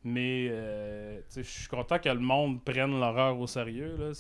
Mais 0.06 0.48
euh, 0.52 1.20
je 1.36 1.42
suis 1.42 1.68
content 1.68 1.98
que 1.98 2.10
le 2.10 2.20
monde 2.20 2.62
prenne 2.64 3.00
l'horreur 3.00 3.40
au 3.40 3.48
sérieux 3.48 3.96
là, 3.98 4.12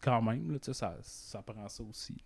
quand 0.00 0.22
même 0.22 0.52
là, 0.52 0.58
tu 0.58 0.66
sais, 0.66 0.74
ça, 0.74 0.96
ça 1.02 1.42
prend 1.42 1.68
ça 1.68 1.82
aussi. 1.82 2.16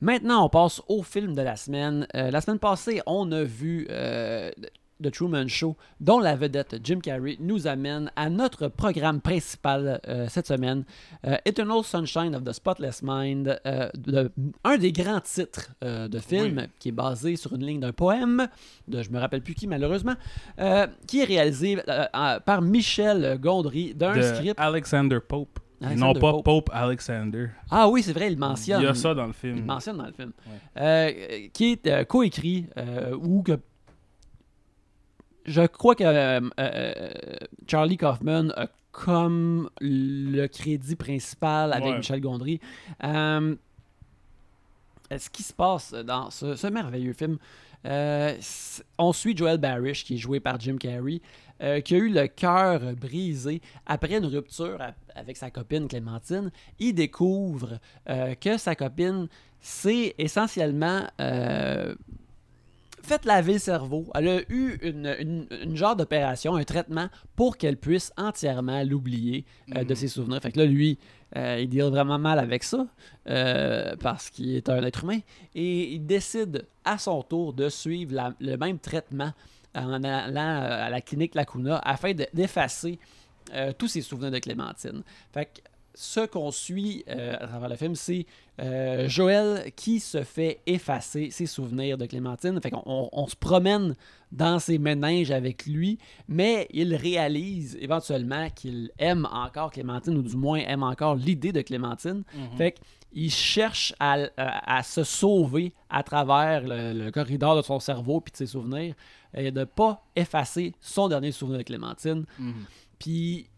Maintenant, 0.00 0.46
on 0.46 0.48
passe 0.48 0.80
au 0.88 1.02
film 1.02 1.34
de 1.34 1.42
la 1.42 1.56
semaine. 1.56 2.06
Euh, 2.14 2.30
la 2.30 2.40
semaine 2.40 2.58
passée, 2.58 3.02
on 3.04 3.30
a 3.32 3.42
vu 3.42 3.86
euh, 3.90 4.50
The 5.02 5.10
Truman 5.10 5.46
Show, 5.46 5.76
dont 6.00 6.20
la 6.20 6.36
vedette 6.36 6.76
Jim 6.82 7.00
Carrey 7.00 7.36
nous 7.38 7.66
amène 7.66 8.10
à 8.16 8.30
notre 8.30 8.68
programme 8.68 9.20
principal 9.20 10.00
euh, 10.08 10.26
cette 10.30 10.46
semaine, 10.46 10.84
Eternal 11.44 11.84
Sunshine 11.84 12.34
of 12.34 12.44
the 12.44 12.52
Spotless 12.52 13.02
Mind, 13.02 13.60
un 14.64 14.78
des 14.78 14.92
grands 14.92 15.20
titres 15.20 15.74
de 15.82 16.18
film 16.18 16.66
qui 16.78 16.88
est 16.88 16.92
basé 16.92 17.36
sur 17.36 17.54
une 17.54 17.64
ligne 17.64 17.80
d'un 17.80 17.92
poème 17.92 18.46
de 18.88 19.02
je 19.02 19.10
me 19.10 19.18
rappelle 19.18 19.42
plus 19.42 19.54
qui 19.54 19.66
malheureusement, 19.66 20.16
qui 21.06 21.20
est 21.20 21.24
réalisé 21.24 21.78
par 22.12 22.62
Michel 22.62 23.38
Gondry 23.38 23.94
d'un 23.94 24.20
script. 24.20 24.54
Alexander 24.58 25.18
Pope. 25.26 25.60
Alexander 25.82 26.00
non 26.06 26.12
pas 26.20 26.32
Pope. 26.32 26.44
Pope. 26.44 26.70
Alexander. 26.72 27.48
Ah 27.70 27.88
oui, 27.88 28.02
c'est 28.02 28.12
vrai, 28.12 28.30
il 28.30 28.38
mentionne. 28.38 28.80
Il 28.80 28.84
y 28.84 28.88
a 28.88 28.94
ça 28.94 29.14
dans 29.14 29.26
le 29.26 29.32
film. 29.32 29.56
Il 29.58 29.64
mentionne 29.64 29.96
dans 29.96 30.06
le 30.06 30.12
film. 30.12 30.32
Ouais. 30.46 30.58
Euh, 30.82 31.48
qui 31.52 31.72
est 31.72 31.86
euh, 31.86 32.04
coécrit 32.04 32.66
euh, 32.76 33.16
ou 33.16 33.42
que. 33.42 33.58
Je 35.46 35.66
crois 35.66 35.94
que 35.94 36.40
Charlie 37.66 37.96
Kaufman 37.96 38.50
a 38.56 38.68
comme 38.92 39.70
le 39.80 40.46
crédit 40.48 40.96
principal 40.96 41.72
avec 41.72 41.86
Ouais. 41.88 41.96
Michel 41.96 42.20
Gondry. 42.20 42.60
Ce 43.02 43.56
qui 45.32 45.42
se 45.42 45.52
passe 45.52 45.92
dans 45.92 46.30
ce, 46.30 46.54
ce 46.54 46.66
merveilleux 46.66 47.14
film, 47.14 47.38
on 47.84 49.12
suit 49.12 49.36
Joel 49.36 49.58
Barish, 49.58 50.04
qui 50.04 50.14
est 50.14 50.18
joué 50.18 50.40
par 50.40 50.60
Jim 50.60 50.76
Carrey, 50.76 51.20
euh, 51.62 51.80
qui 51.80 51.94
a 51.94 51.98
eu 51.98 52.08
le 52.08 52.26
cœur 52.28 52.80
brisé 52.96 53.60
après 53.86 54.16
une 54.18 54.26
rupture 54.26 54.78
avec 55.14 55.36
sa 55.36 55.50
copine 55.50 55.88
Clémentine. 55.88 56.50
Il 56.78 56.94
découvre 56.94 57.78
euh, 58.08 58.34
que 58.34 58.56
sa 58.56 58.74
copine 58.74 59.28
s'est 59.60 60.14
essentiellement 60.18 61.02
euh, 61.20 61.94
fait 63.02 63.24
laver 63.24 63.54
le 63.54 63.58
cerveau. 63.58 64.06
Elle 64.14 64.28
a 64.28 64.40
eu 64.50 64.78
une, 64.82 65.14
une- 65.18 65.46
une 65.62 65.76
genre 65.76 65.96
d'opération, 65.96 66.54
un 66.56 66.64
traitement 66.64 67.08
pour 67.34 67.56
qu'elle 67.56 67.76
puisse 67.76 68.12
entièrement 68.16 68.82
l'oublier 68.84 69.44
euh, 69.74 69.84
de 69.84 69.90
Mhm. 69.90 69.96
ses 69.96 70.08
souvenirs. 70.08 70.40
Fait 70.42 70.52
que 70.52 70.58
là, 70.58 70.66
lui, 70.66 70.98
il 71.36 71.68
deal 71.68 71.84
vraiment 71.84 72.18
mal 72.18 72.38
avec 72.40 72.62
ça 72.64 72.86
parce 74.00 74.30
qu'il 74.30 74.54
est 74.56 74.68
un 74.68 74.82
être 74.82 75.04
humain 75.04 75.20
et 75.54 75.92
il 75.94 76.04
décide 76.04 76.66
à 76.84 76.98
son 76.98 77.22
tour 77.22 77.52
de 77.52 77.68
suivre 77.68 78.14
la- 78.14 78.34
le 78.40 78.56
même 78.56 78.78
traitement 78.78 79.32
en 79.74 80.02
allant 80.04 80.62
euh, 80.62 80.86
à 80.86 80.90
la 80.90 81.00
clinique 81.00 81.34
Lacuna 81.34 81.78
afin 81.84 82.12
de- 82.12 82.26
d'effacer 82.34 82.98
euh, 83.54 83.72
tous 83.76 83.88
ses 83.88 84.00
souvenirs 84.02 84.30
de 84.30 84.38
Clémentine. 84.38 85.02
Fait 85.32 85.46
que 85.46 85.60
ce 85.94 86.20
qu'on 86.26 86.50
suit 86.52 87.04
euh, 87.08 87.34
à 87.38 87.46
travers 87.48 87.68
le 87.68 87.76
film, 87.76 87.94
c'est 87.96 88.24
euh, 88.60 89.08
Joël 89.08 89.72
qui 89.74 89.98
se 89.98 90.22
fait 90.22 90.60
effacer 90.66 91.30
ses 91.30 91.46
souvenirs 91.46 91.98
de 91.98 92.06
Clémentine. 92.06 92.60
Fait 92.60 92.70
qu'on 92.70 92.82
on- 92.86 93.08
on 93.12 93.26
se 93.26 93.34
promène 93.36 93.96
dans 94.30 94.60
ses 94.60 94.78
méninges 94.78 95.32
avec 95.32 95.66
lui, 95.66 95.98
mais 96.28 96.68
il 96.72 96.94
réalise 96.94 97.76
éventuellement 97.80 98.48
qu'il 98.50 98.90
aime 98.98 99.26
encore 99.32 99.72
Clémentine, 99.72 100.16
ou 100.16 100.22
du 100.22 100.36
moins 100.36 100.58
aime 100.60 100.84
encore 100.84 101.16
l'idée 101.16 101.52
de 101.52 101.60
Clémentine. 101.62 102.22
Mhm. 102.34 102.56
Fait 102.56 102.76
qu'il 103.12 103.30
cherche 103.30 103.92
à, 104.00 104.18
à- 104.36 104.76
à 104.78 104.82
se 104.82 105.04
sauver 105.04 105.72
à 105.88 106.02
travers 106.02 106.62
le, 106.62 106.92
le 106.92 107.10
corridor 107.10 107.56
de 107.56 107.62
son 107.62 107.80
cerveau 107.80 108.20
puis 108.20 108.32
de 108.32 108.36
ses 108.36 108.46
souvenirs 108.46 108.94
et 109.34 109.50
de 109.50 109.64
pas 109.64 110.02
effacer 110.16 110.74
son 110.80 111.08
dernier 111.08 111.32
souvenir 111.32 111.58
de 111.58 111.62
Clémentine. 111.64 112.24
Mhm. 112.38 112.64
Puis 112.98 113.48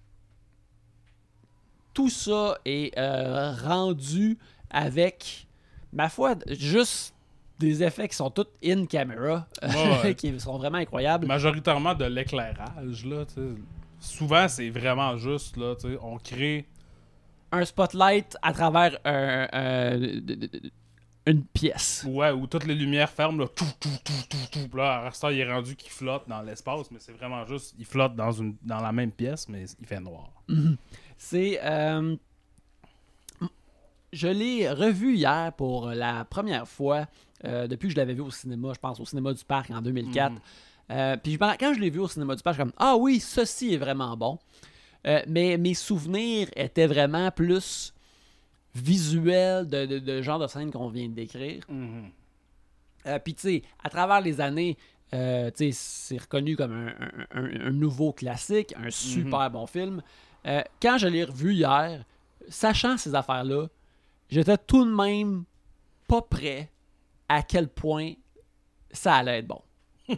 tout 1.95 2.09
ça 2.09 2.59
est 2.65 2.97
euh, 2.99 3.53
rendu 3.53 4.39
avec, 4.71 5.47
ma 5.93 6.09
foi, 6.09 6.35
juste 6.49 7.15
des 7.59 7.83
effets 7.83 8.09
qui 8.09 8.17
sont 8.17 8.31
tous 8.31 8.47
in 8.65 8.87
camera, 8.87 9.47
euh, 9.63 9.69
Ouais, 9.69 10.01
ouais. 10.03 10.15
qui 10.17 10.39
sont 10.41 10.57
vraiment 10.59 10.79
incroyables. 10.79 11.27
Majoritairement 11.27 11.95
de 11.95 12.07
l'éclairage, 12.07 13.05
là. 13.05 13.25
Souvent, 14.01 14.49
c'est 14.49 14.71
vraiment 14.71 15.17
juste, 15.17 15.57
là, 15.57 15.75
on 16.03 16.17
crée... 16.19 16.67
Un 17.53 17.65
spotlight 17.65 18.37
à 18.43 18.53
travers 18.53 18.99
un- 19.05 20.01
une 21.27 21.45
pièce. 21.45 22.05
Ouais, 22.09 22.31
où 22.33 22.47
toutes 22.49 22.65
les 22.67 22.75
lumières 22.75 23.11
ferment, 23.11 23.39
là, 23.43 23.47
tout, 23.55 23.65
tout, 23.79 23.89
tout, 24.05 24.13
tout, 24.29 24.69
tout. 24.69 24.77
Là, 24.77 25.03
l'instant, 25.05 25.29
il 25.29 25.39
est 25.39 25.53
rendu 25.53 25.77
qu'il 25.77 25.91
flotte 25.91 26.25
dans 26.29 26.43
l'espace, 26.43 26.91
mais 26.91 26.99
c'est 26.99 27.13
vraiment 27.13 27.45
juste, 27.47 27.75
il 27.79 27.85
flotte 27.85 28.17
dans, 28.17 28.33
une, 28.33 28.57
dans 28.63 28.81
la 28.81 28.91
même 28.91 29.13
pièce, 29.13 29.49
mais 29.49 29.67
il 29.81 29.87
fait 29.87 30.01
noir. 30.01 30.31
C'est. 31.17 31.61
euh, 31.63 32.17
je 34.13 34.29
l'ai 34.29 34.69
revu 34.71 35.15
hier 35.17 35.53
pour 35.55 35.89
la 35.89 36.25
première 36.25 36.69
fois 36.69 37.07
euh, 37.45 37.67
depuis 37.67 37.89
que 37.89 37.93
je 37.95 37.97
l'avais 37.99 38.15
vu 38.15 38.21
au 38.21 38.31
cinéma, 38.31 38.73
je 38.75 38.79
pense, 38.79 39.01
au 39.01 39.05
cinéma 39.07 39.33
du 39.33 39.45
parc 39.45 39.71
en 39.71 39.81
2004. 39.81 40.33
Mhm. 40.33 40.39
Euh, 40.91 41.17
puis 41.17 41.39
quand 41.39 41.73
je 41.75 41.81
l'ai 41.81 41.91
vu 41.91 42.01
au 42.01 42.09
cinéma 42.09 42.35
du 42.37 42.43
parc, 42.43 42.57
je 42.57 42.63
suis 42.63 42.71
comme 42.71 42.77
Ah 42.79 42.97
oui, 42.97 43.21
ceci 43.21 43.73
est 43.75 43.79
vraiment 43.79 44.17
bon. 44.17 44.39
Euh, 45.07 45.21
mais 45.27 45.57
mes 45.59 45.75
souvenirs 45.75 46.49
étaient 46.55 46.87
vraiment 46.87 47.31
plus 47.31 47.93
visuels 48.75 49.67
de, 49.69 49.87
de, 49.87 49.99
de 49.99 50.23
genre 50.23 50.39
de 50.39 50.47
scène 50.47 50.71
qu'on 50.71 50.89
vient 50.89 51.09
de 51.09 51.15
décrire. 51.15 51.65
Mhm. 51.69 52.11
Euh, 53.07 53.19
Puis, 53.19 53.35
tu 53.35 53.41
sais, 53.43 53.63
à 53.83 53.91
travers 53.91 54.21
les 54.21 54.41
années, 54.41 54.77
euh, 55.13 55.51
tu 55.51 55.73
sais, 55.73 55.73
c'est 55.73 56.21
reconnu 56.23 56.57
comme 56.57 56.73
un, 56.73 56.95
un- 57.33 57.71
nouveau 57.71 58.13
classique, 58.13 58.75
un 58.77 58.91
super 58.91 59.51
bon 59.51 59.67
film. 59.67 60.03
Euh, 60.47 60.63
quand 60.81 60.99
je 60.99 61.09
l'ai 61.09 61.25
revu 61.25 61.55
hier, 61.55 62.05
sachant 62.49 62.97
ces 62.97 63.15
affaires-là, 63.15 63.67
j'étais 64.31 64.57
tout 64.57 64.85
de 64.85 64.95
même 64.95 65.45
pas 66.09 66.23
prêt 66.23 66.71
à 67.29 67.43
quel 67.43 67.69
point 67.69 68.13
ça 68.93 69.17
allait 69.17 69.39
être 69.41 69.49
bon. 69.49 69.61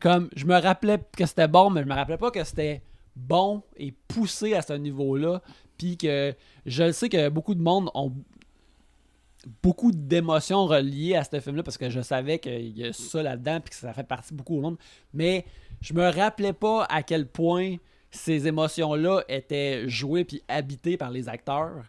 comme, 0.00 0.28
je 0.34 0.44
me 0.46 0.58
rappelais 0.60 0.98
que 1.16 1.26
c'était 1.26 1.48
bon, 1.48 1.70
mais 1.70 1.82
je 1.82 1.86
me 1.88 1.94
rappelais 1.94 2.18
pas 2.18 2.30
que 2.30 2.42
c'était 2.44 2.82
bon 3.16 3.62
et 3.76 3.92
poussé 4.08 4.54
à 4.54 4.62
ce 4.62 4.74
niveau-là. 4.74 5.42
Puis 5.78 5.96
que 5.96 6.34
je 6.64 6.84
le 6.84 6.92
sais 6.92 7.08
que 7.08 7.28
beaucoup 7.28 7.54
de 7.54 7.62
monde 7.62 7.90
ont 7.94 8.12
beaucoup 9.62 9.92
d'émotions 9.92 10.66
reliées 10.66 11.14
à 11.14 11.24
ce 11.24 11.40
film-là 11.40 11.62
parce 11.62 11.78
que 11.78 11.90
je 11.90 12.00
savais 12.00 12.38
qu'il 12.38 12.76
y 12.76 12.84
a 12.84 12.92
ça 12.92 13.22
là-dedans 13.22 13.60
puis 13.60 13.70
que 13.70 13.76
ça 13.76 13.92
fait 13.92 14.06
partie 14.06 14.34
beaucoup 14.34 14.58
au 14.58 14.60
monde. 14.60 14.76
Mais 15.12 15.44
je 15.80 15.94
me 15.94 16.08
rappelais 16.08 16.52
pas 16.52 16.84
à 16.84 17.02
quel 17.02 17.26
point 17.26 17.76
ces 18.10 18.46
émotions-là 18.46 19.24
étaient 19.28 19.88
jouées 19.88 20.24
puis 20.24 20.42
habitées 20.48 20.96
par 20.96 21.10
les 21.10 21.28
acteurs. 21.28 21.84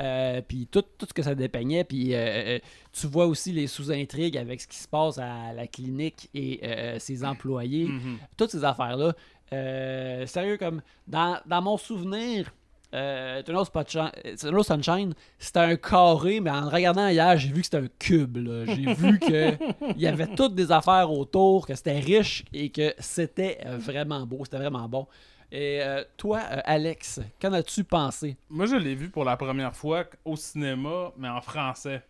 Euh, 0.00 0.40
puis 0.40 0.66
tout, 0.66 0.82
tout 0.98 1.06
ce 1.08 1.14
que 1.14 1.22
ça 1.22 1.34
dépeignait. 1.34 1.84
Puis 1.84 2.14
euh, 2.14 2.18
euh, 2.18 2.58
tu 2.92 3.06
vois 3.06 3.26
aussi 3.26 3.52
les 3.52 3.66
sous-intrigues 3.66 4.36
avec 4.36 4.60
ce 4.60 4.66
qui 4.66 4.76
se 4.76 4.88
passe 4.88 5.18
à 5.18 5.52
la 5.52 5.66
clinique 5.66 6.28
et 6.34 6.60
euh, 6.64 6.98
ses 6.98 7.24
employés. 7.24 7.86
Mhm. 7.86 8.18
Toutes 8.36 8.50
ces 8.50 8.64
affaires-là. 8.64 9.14
Euh, 9.52 10.26
sérieux, 10.26 10.56
comme 10.56 10.82
dans, 11.06 11.38
dans 11.46 11.62
mon 11.62 11.76
souvenir, 11.76 12.52
euh, 12.94 13.40
Eternal 13.40 14.64
Sunshine, 14.64 15.14
c'était 15.38 15.58
un 15.58 15.76
carré, 15.76 16.40
mais 16.40 16.50
en 16.50 16.68
regardant 16.68 17.08
hier, 17.08 17.36
j'ai 17.36 17.48
vu 17.48 17.60
que 17.60 17.64
c'était 17.64 17.78
un 17.78 17.88
cube. 17.98 18.38
J'ai 18.66 18.94
vu 18.94 19.18
qu'il 19.20 19.58
y 19.96 20.06
avait 20.06 20.28
toutes 20.28 20.54
des 20.54 20.70
affaires 20.70 21.10
autour, 21.10 21.66
que 21.66 21.74
c'était 21.74 21.98
riche 21.98 22.44
et 22.52 22.70
que 22.70 22.94
c'était 22.98 23.58
euh, 23.66 23.78
vraiment 23.78 24.24
beau, 24.26 24.44
c'était 24.44 24.58
vraiment 24.58 24.88
bon. 24.88 25.06
Et 25.50 25.80
euh, 25.82 26.02
toi, 26.16 26.40
euh, 26.50 26.60
Alex, 26.64 27.20
qu'en 27.40 27.52
as-tu 27.52 27.84
pensé? 27.84 28.36
Moi, 28.48 28.66
je 28.66 28.76
l'ai 28.76 28.94
vu 28.94 29.08
pour 29.08 29.24
la 29.24 29.36
première 29.36 29.74
fois 29.74 30.04
au 30.24 30.36
cinéma, 30.36 31.12
mais 31.16 31.28
en 31.28 31.40
français. 31.40 32.02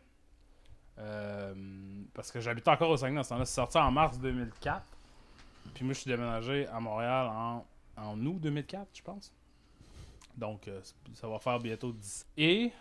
Euh, 0.98 1.52
parce 2.14 2.30
que 2.30 2.40
j'habitais 2.40 2.70
encore 2.70 2.90
au 2.90 2.96
Saguenay. 2.96 3.22
C'est 3.22 3.44
sorti 3.44 3.76
en 3.78 3.90
mars 3.90 4.18
2004. 4.18 4.82
Puis 5.72 5.84
moi, 5.84 5.94
je 5.94 6.00
suis 6.00 6.10
déménagé 6.10 6.66
à 6.68 6.80
Montréal 6.80 7.26
en, 7.28 7.64
en 7.96 8.26
août 8.26 8.40
2004, 8.40 8.88
je 8.92 9.02
pense. 9.02 9.32
Donc, 10.36 10.68
euh, 10.68 10.80
ça 11.14 11.28
va 11.28 11.38
faire 11.38 11.58
bientôt 11.60 11.92
10. 11.92 12.26
Et 12.36 12.72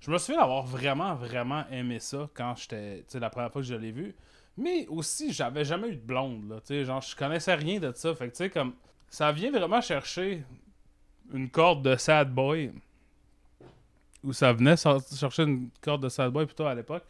je 0.00 0.10
me 0.10 0.18
souviens 0.18 0.40
d'avoir 0.40 0.64
vraiment, 0.64 1.14
vraiment 1.14 1.64
aimé 1.70 1.98
ça 1.98 2.28
quand 2.34 2.54
j'étais. 2.56 2.98
Tu 2.98 3.04
sais, 3.08 3.20
la 3.20 3.30
première 3.30 3.50
fois 3.50 3.62
que 3.62 3.66
je 3.68 3.74
l'ai 3.74 3.92
vu. 3.92 4.14
Mais 4.56 4.86
aussi, 4.88 5.32
j'avais 5.32 5.64
jamais 5.64 5.88
eu 5.88 5.96
de 5.96 6.00
blonde, 6.00 6.48
là. 6.48 6.56
Tu 6.60 6.68
sais, 6.68 6.84
genre, 6.84 7.00
je 7.00 7.14
connaissais 7.14 7.54
rien 7.54 7.78
de 7.78 7.92
ça. 7.94 8.14
Fait 8.14 8.26
que, 8.26 8.32
tu 8.32 8.36
sais, 8.38 8.50
comme. 8.50 8.74
Ça 9.08 9.32
vient 9.32 9.50
vraiment 9.50 9.80
chercher 9.80 10.44
une 11.32 11.48
corde 11.48 11.82
de 11.82 11.96
sad 11.96 12.32
boy. 12.32 12.72
Ou 14.22 14.32
ça 14.32 14.52
venait 14.52 14.76
chercher 14.76 15.44
une 15.44 15.70
corde 15.80 16.02
de 16.02 16.08
sad 16.08 16.30
boy 16.30 16.44
plutôt 16.44 16.66
à 16.66 16.74
l'époque. 16.74 17.04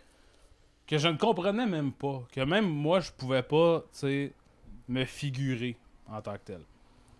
Que 0.86 0.96
je 0.96 1.08
ne 1.08 1.16
comprenais 1.16 1.66
même 1.66 1.92
pas. 1.92 2.22
Que 2.32 2.42
même 2.42 2.68
moi, 2.68 3.00
je 3.00 3.10
pouvais 3.10 3.42
pas, 3.42 3.80
tu 3.92 3.98
sais, 3.98 4.32
me 4.88 5.04
figurer 5.04 5.76
en 6.08 6.20
tant 6.20 6.34
que 6.34 6.44
tel. 6.44 6.60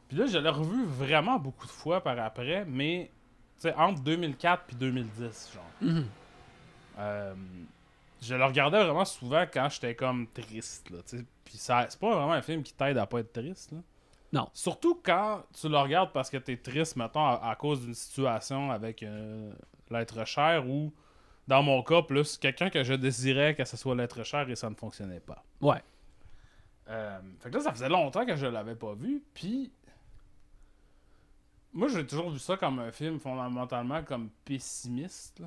Puis 0.08 0.16
là, 0.16 0.26
je 0.26 0.38
l'ai 0.38 0.48
revu 0.48 0.84
vraiment 0.84 1.38
beaucoup 1.38 1.66
de 1.66 1.72
fois 1.72 2.02
par 2.02 2.18
après, 2.18 2.64
mais, 2.64 3.10
entre 3.76 4.00
2004 4.02 4.64
puis 4.66 4.76
2010, 4.76 5.52
genre. 5.54 6.02
Euh, 6.98 7.32
je 8.20 8.34
le 8.34 8.44
regardais 8.44 8.82
vraiment 8.82 9.04
souvent 9.04 9.42
quand 9.42 9.68
j'étais 9.70 9.94
comme 9.94 10.26
triste, 10.26 10.90
là, 10.90 10.98
tu 11.06 11.18
sais. 11.18 11.24
Puis 11.44 11.54
c'est 11.56 11.72
pas 11.72 12.14
vraiment 12.14 12.32
un 12.32 12.42
film 12.42 12.64
qui 12.64 12.74
t'aide 12.74 12.98
à 12.98 13.06
pas 13.06 13.20
être 13.20 13.32
triste, 13.32 13.70
là. 13.70 13.78
Non. 14.32 14.48
Surtout 14.52 15.00
quand 15.02 15.42
tu 15.58 15.68
le 15.68 15.78
regardes 15.78 16.12
parce 16.12 16.28
que 16.28 16.36
t'es 16.36 16.56
triste, 16.56 16.96
mettons, 16.96 17.24
à, 17.24 17.50
à 17.50 17.54
cause 17.54 17.82
d'une 17.82 17.94
situation 17.94 18.70
avec 18.70 19.02
euh, 19.02 19.52
l'être 19.90 20.26
cher 20.26 20.68
ou, 20.68 20.92
dans 21.46 21.62
mon 21.62 21.82
cas, 21.82 22.02
plus 22.02 22.36
quelqu'un 22.36 22.68
que 22.68 22.84
je 22.84 22.94
désirais 22.94 23.54
que 23.54 23.64
ce 23.64 23.76
soit 23.76 23.94
l'être 23.94 24.22
cher 24.24 24.48
et 24.50 24.56
ça 24.56 24.68
ne 24.68 24.74
fonctionnait 24.74 25.20
pas. 25.20 25.42
Ouais. 25.60 25.82
Euh, 26.88 27.20
fait 27.40 27.50
que 27.50 27.56
là, 27.56 27.60
ça 27.62 27.72
faisait 27.72 27.88
longtemps 27.88 28.24
que 28.24 28.36
je 28.36 28.46
l'avais 28.46 28.74
pas 28.74 28.94
vu, 28.94 29.22
puis 29.34 29.70
moi, 31.72 31.88
j'ai 31.88 32.06
toujours 32.06 32.30
vu 32.30 32.38
ça 32.38 32.56
comme 32.56 32.78
un 32.78 32.90
film 32.90 33.20
fondamentalement 33.20 34.02
comme 34.02 34.30
pessimiste. 34.44 35.42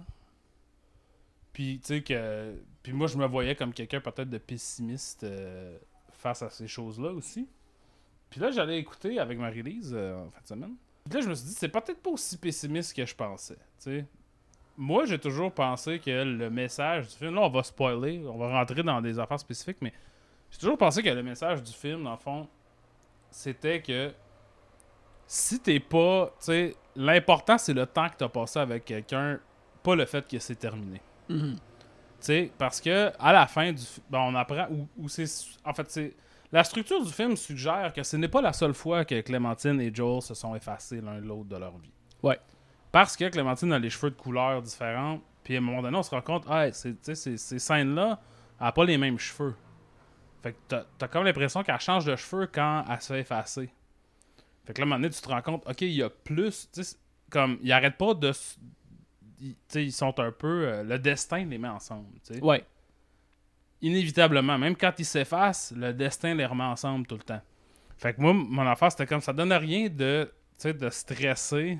Puis, 1.52 1.80
tu 1.80 1.88
sais, 1.88 2.02
que... 2.02 2.56
Puis 2.84 2.94
moi, 2.94 3.08
je 3.08 3.18
me 3.18 3.26
voyais 3.26 3.56
comme 3.56 3.74
quelqu'un 3.74 4.00
peut-être 4.00 4.30
de 4.30 4.38
pessimiste 4.38 5.24
euh, 5.24 5.78
face 6.14 6.42
à 6.42 6.50
ces 6.50 6.68
choses-là 6.68 7.12
aussi. 7.12 7.50
Puis 8.30 8.40
là, 8.40 8.52
j'allais 8.52 8.80
écouter 8.80 9.20
avec 9.20 9.38
Marie-Lise 9.38 9.94
euh, 9.94 10.26
en 10.26 10.30
fin 10.30 10.42
de 10.42 10.48
semaine. 10.48 10.76
Puis 11.04 11.16
là, 11.16 11.22
je 11.22 11.30
me 11.30 11.36
suis 11.36 11.48
dit, 11.48 11.54
c'est 11.54 11.68
peut-être 11.68 12.02
pas 12.02 12.12
aussi 12.12 12.38
pessimiste 12.38 12.96
que 12.96 13.06
je 13.06 13.16
pensais, 13.16 13.56
tu 13.56 13.62
sais. 13.80 14.06
Moi, 14.78 15.06
j'ai 15.06 15.20
toujours 15.20 15.52
pensé 15.52 16.00
que 16.00 16.24
le 16.24 16.50
message 16.50 17.10
du 17.10 17.16
film... 17.16 17.36
Là, 17.36 17.42
on 17.42 17.50
va 17.50 17.62
spoiler, 17.62 18.20
on 18.26 18.38
va 18.38 18.58
rentrer 18.58 18.84
dans 18.84 19.02
des 19.02 19.20
affaires 19.20 19.40
spécifiques, 19.40 19.80
mais 19.82 19.92
j'ai 20.52 20.60
toujours 20.60 20.78
pensé 20.78 21.02
que 21.02 21.10
le 21.10 21.24
message 21.24 21.64
du 21.64 21.72
film, 21.72 22.04
dans 22.04 22.12
le 22.12 22.18
fond, 22.18 22.48
c'était 23.30 23.82
que 23.82 24.14
si 25.26 25.60
t'es 25.60 25.80
pas. 25.80 26.28
Tu 26.40 26.46
sais, 26.46 26.76
l'important, 26.96 27.58
c'est 27.58 27.74
le 27.74 27.86
temps 27.86 28.10
que 28.10 28.16
t'as 28.18 28.30
passé 28.30 28.60
avec 28.60 28.86
quelqu'un, 28.86 29.40
pas 29.82 29.96
le 29.96 30.06
fait 30.06 30.28
que 30.28 30.38
c'est 30.40 30.56
terminé. 30.56 31.02
Tu 31.30 31.56
sais, 32.20 32.52
parce 32.58 32.82
que 32.82 33.12
à 33.18 33.34
la 33.34 33.48
fin 33.48 33.72
du 33.72 33.84
ben, 34.10 34.20
on 34.20 34.36
apprend 34.36 34.68
ou, 34.98 35.10
c'est 35.10 35.26
en 35.66 35.74
fait 35.74 35.90
c'est 35.90 36.14
la 36.52 36.64
structure 36.64 37.04
du 37.04 37.12
film 37.12 37.36
suggère 37.38 37.94
que 37.94 38.04
ce 38.04 38.18
n'est 38.18 38.28
pas 38.28 38.42
la 38.42 38.54
seule 38.54 38.74
fois 38.74 39.06
que 39.06 39.22
Clémentine 39.22 39.80
et 39.80 39.92
Joel 39.94 40.22
se 40.22 40.34
sont 40.34 40.54
effacés 40.54 41.00
l'un 41.00 41.20
de 41.20 41.26
l'autre 41.26 41.50
de 41.50 41.56
leur 41.56 41.78
vie. 41.78 41.94
Ouais. 42.22 42.40
Parce 42.92 43.16
que 43.16 43.30
Clémentine 43.30 43.72
a 43.72 43.80
les 43.80 43.90
cheveux 43.90 44.12
de 44.12 44.16
couleurs 44.16 44.62
différentes, 44.62 45.22
puis 45.44 45.56
à 45.56 45.60
un 45.60 45.62
moment 45.62 45.82
donné, 45.82 45.98
on 45.98 46.04
se 46.04 46.12
rend 46.12 46.22
compte, 46.22 46.44
ah, 46.50 46.72
sais, 46.74 46.96
ces, 47.16 47.38
scènes-là, 47.38 48.20
elle 48.60 48.68
a 48.68 48.72
pas 48.72 48.84
les 48.84 48.98
mêmes 48.98 49.18
cheveux. 49.18 49.56
Fait 50.42 50.54
que 50.54 50.58
t'as, 50.68 50.86
t'as 50.98 51.08
comme 51.08 51.24
l'impression 51.26 51.64
qu'elle 51.64 51.80
change 51.80 52.06
de 52.06 52.16
cheveux 52.16 52.48
quand 52.48 52.84
elle 52.90 53.02
se 53.02 53.14
fait 53.14 53.20
effacer. 53.22 53.70
Fait 54.66 54.74
que 54.74 54.82
là, 54.82 54.84
à 54.84 54.86
un 54.86 54.90
moment 54.90 55.00
donné, 55.00 55.10
tu 55.14 55.22
te 55.22 55.28
rends 55.30 55.42
compte, 55.42 55.68
ok, 55.68 55.82
il 55.82 55.90
y 55.92 56.04
a 56.04 56.10
plus, 56.10 56.70
tu 56.72 56.82
sais, 56.82 56.84
c'est- 56.84 56.98
comme, 57.30 57.58
ils 57.62 57.72
arrêtent 57.72 57.98
pas 57.98 58.14
de. 58.14 58.30
s- 58.30 58.58
ils- 59.40 59.54
Tu 59.54 59.58
sais, 59.70 59.86
ils 59.86 59.92
sont 59.92 60.20
un 60.20 60.32
peu. 60.32 60.68
euh, 60.68 60.84
le 60.84 61.00
destin 61.00 61.44
les 61.46 61.58
met 61.58 61.68
ensemble, 61.68 62.08
tu 62.26 62.34
sais 62.36 62.44
Ouais. 62.44 62.66
inévitablement, 63.82 64.58
même 64.58 64.76
quand 64.76 64.94
ils 65.00 65.06
s'effacent, 65.06 65.74
le 65.76 65.94
destin 65.94 66.34
les 66.36 66.46
remet 66.46 66.64
ensemble 66.64 67.08
tout 67.08 67.16
le 67.18 67.24
temps. 67.24 67.42
Fait 67.98 68.14
que 68.14 68.22
moi, 68.22 68.34
mon 68.34 68.68
affaire, 68.68 68.92
c'était 68.92 69.06
comme 69.08 69.22
ça 69.22 69.34
donne 69.34 69.54
rien 69.54 69.88
de, 69.90 70.26
tu 70.30 70.34
sais, 70.58 70.74
de 70.74 70.90
stresser 70.90 71.80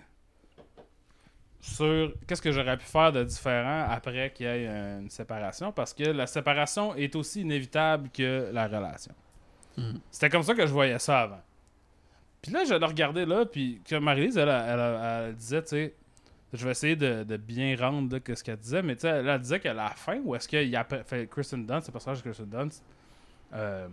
sur 1.62 2.12
qu'est-ce 2.28 2.42
que 2.42 2.52
j'aurais 2.52 2.76
pu 2.78 2.86
faire 2.86 3.12
de 3.12 3.24
différent 3.24 3.86
après 3.90 4.32
qu'il 4.34 4.46
y 4.48 4.50
ait 4.50 4.66
une 5.00 5.10
séparation, 5.10 5.72
parce 5.72 5.94
que 5.94 6.04
la 6.04 6.26
séparation 6.28 6.96
est 6.96 7.16
aussi 7.16 7.42
inévitable 7.42 8.10
que 8.10 8.50
la 8.52 8.68
relation. 8.68 9.14
Mhm. 9.78 10.00
C'était 10.10 10.30
comme 10.30 10.44
ça 10.44 10.54
que 10.56 10.66
je 10.66 10.74
voyais 10.74 10.98
ça 11.00 11.22
avant. 11.22 11.42
Puis 12.42 12.52
là, 12.52 12.64
je 12.66 12.74
le 12.74 12.86
regardais 12.86 13.26
là, 13.26 13.46
puis 13.46 13.80
que 13.88 13.96
Marie-Lise, 13.96 14.38
elle, 14.38 14.50
elle, 14.50 14.80
elle- 14.80 15.26
elle 15.30 15.36
disait, 15.36 15.62
tu 15.62 15.68
sais, 15.70 15.94
je 16.54 16.66
vais 16.66 16.72
essayer 16.72 16.96
de, 16.96 17.24
de 17.24 17.38
bien 17.38 17.78
rendre 17.80 18.12
là, 18.14 18.20
que 18.20 18.34
ce 18.34 18.44
qu'elle 18.44 18.58
disait, 18.58 18.82
mais 18.82 18.96
tu 18.96 19.02
sais, 19.02 19.10
elle, 19.10 19.40
disait 19.40 19.60
qu'à 19.60 19.74
la 19.76 19.90
fin, 19.92 20.20
où 20.24 20.34
est-ce 20.36 20.48
qu'il 20.48 20.68
y 20.68 20.76
a 20.76 20.84
fait 20.84 21.30
Kristen 21.30 21.66
Dunst, 21.66 21.88
le 21.88 21.92
personnage 21.94 22.18
de 22.18 22.24
Kristen 22.24 22.50
Dunst, 22.50 22.84
euh, 23.54 23.88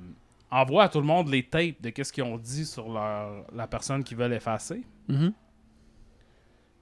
envoie 0.50 0.84
à 0.84 0.88
tout 0.88 0.98
le 1.00 1.06
monde 1.06 1.28
les 1.28 1.42
tapes 1.42 1.80
de 1.82 1.90
qu'est-ce 1.90 2.12
qu'ils 2.12 2.24
ont 2.24 2.38
dit 2.38 2.64
sur 2.64 2.88
leur, 2.90 3.44
la 3.54 3.66
personne 3.66 4.02
qu'ils 4.02 4.16
veulent 4.16 4.32
effacer. 4.32 4.82
Mhm. 5.08 5.32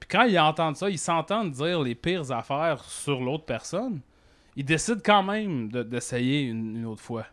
Puis 0.01 0.09
quand 0.09 0.22
ils 0.24 0.38
entendent 0.38 0.76
ça, 0.76 0.90
ils 0.90 0.99
s'entendent 0.99 1.53
dire 1.53 1.80
les 1.80 1.94
pires 1.94 2.30
affaires 2.32 2.84
sur 2.84 3.20
l'autre 3.20 3.44
personne. 3.44 4.01
Ils 4.57 4.64
décident 4.64 5.01
quand 5.05 5.22
même 5.22 5.70
de- 5.70 5.82
d'essayer 5.82 6.42
une, 6.42 6.76
une 6.76 6.86
autre 6.86 7.03
fois. 7.03 7.24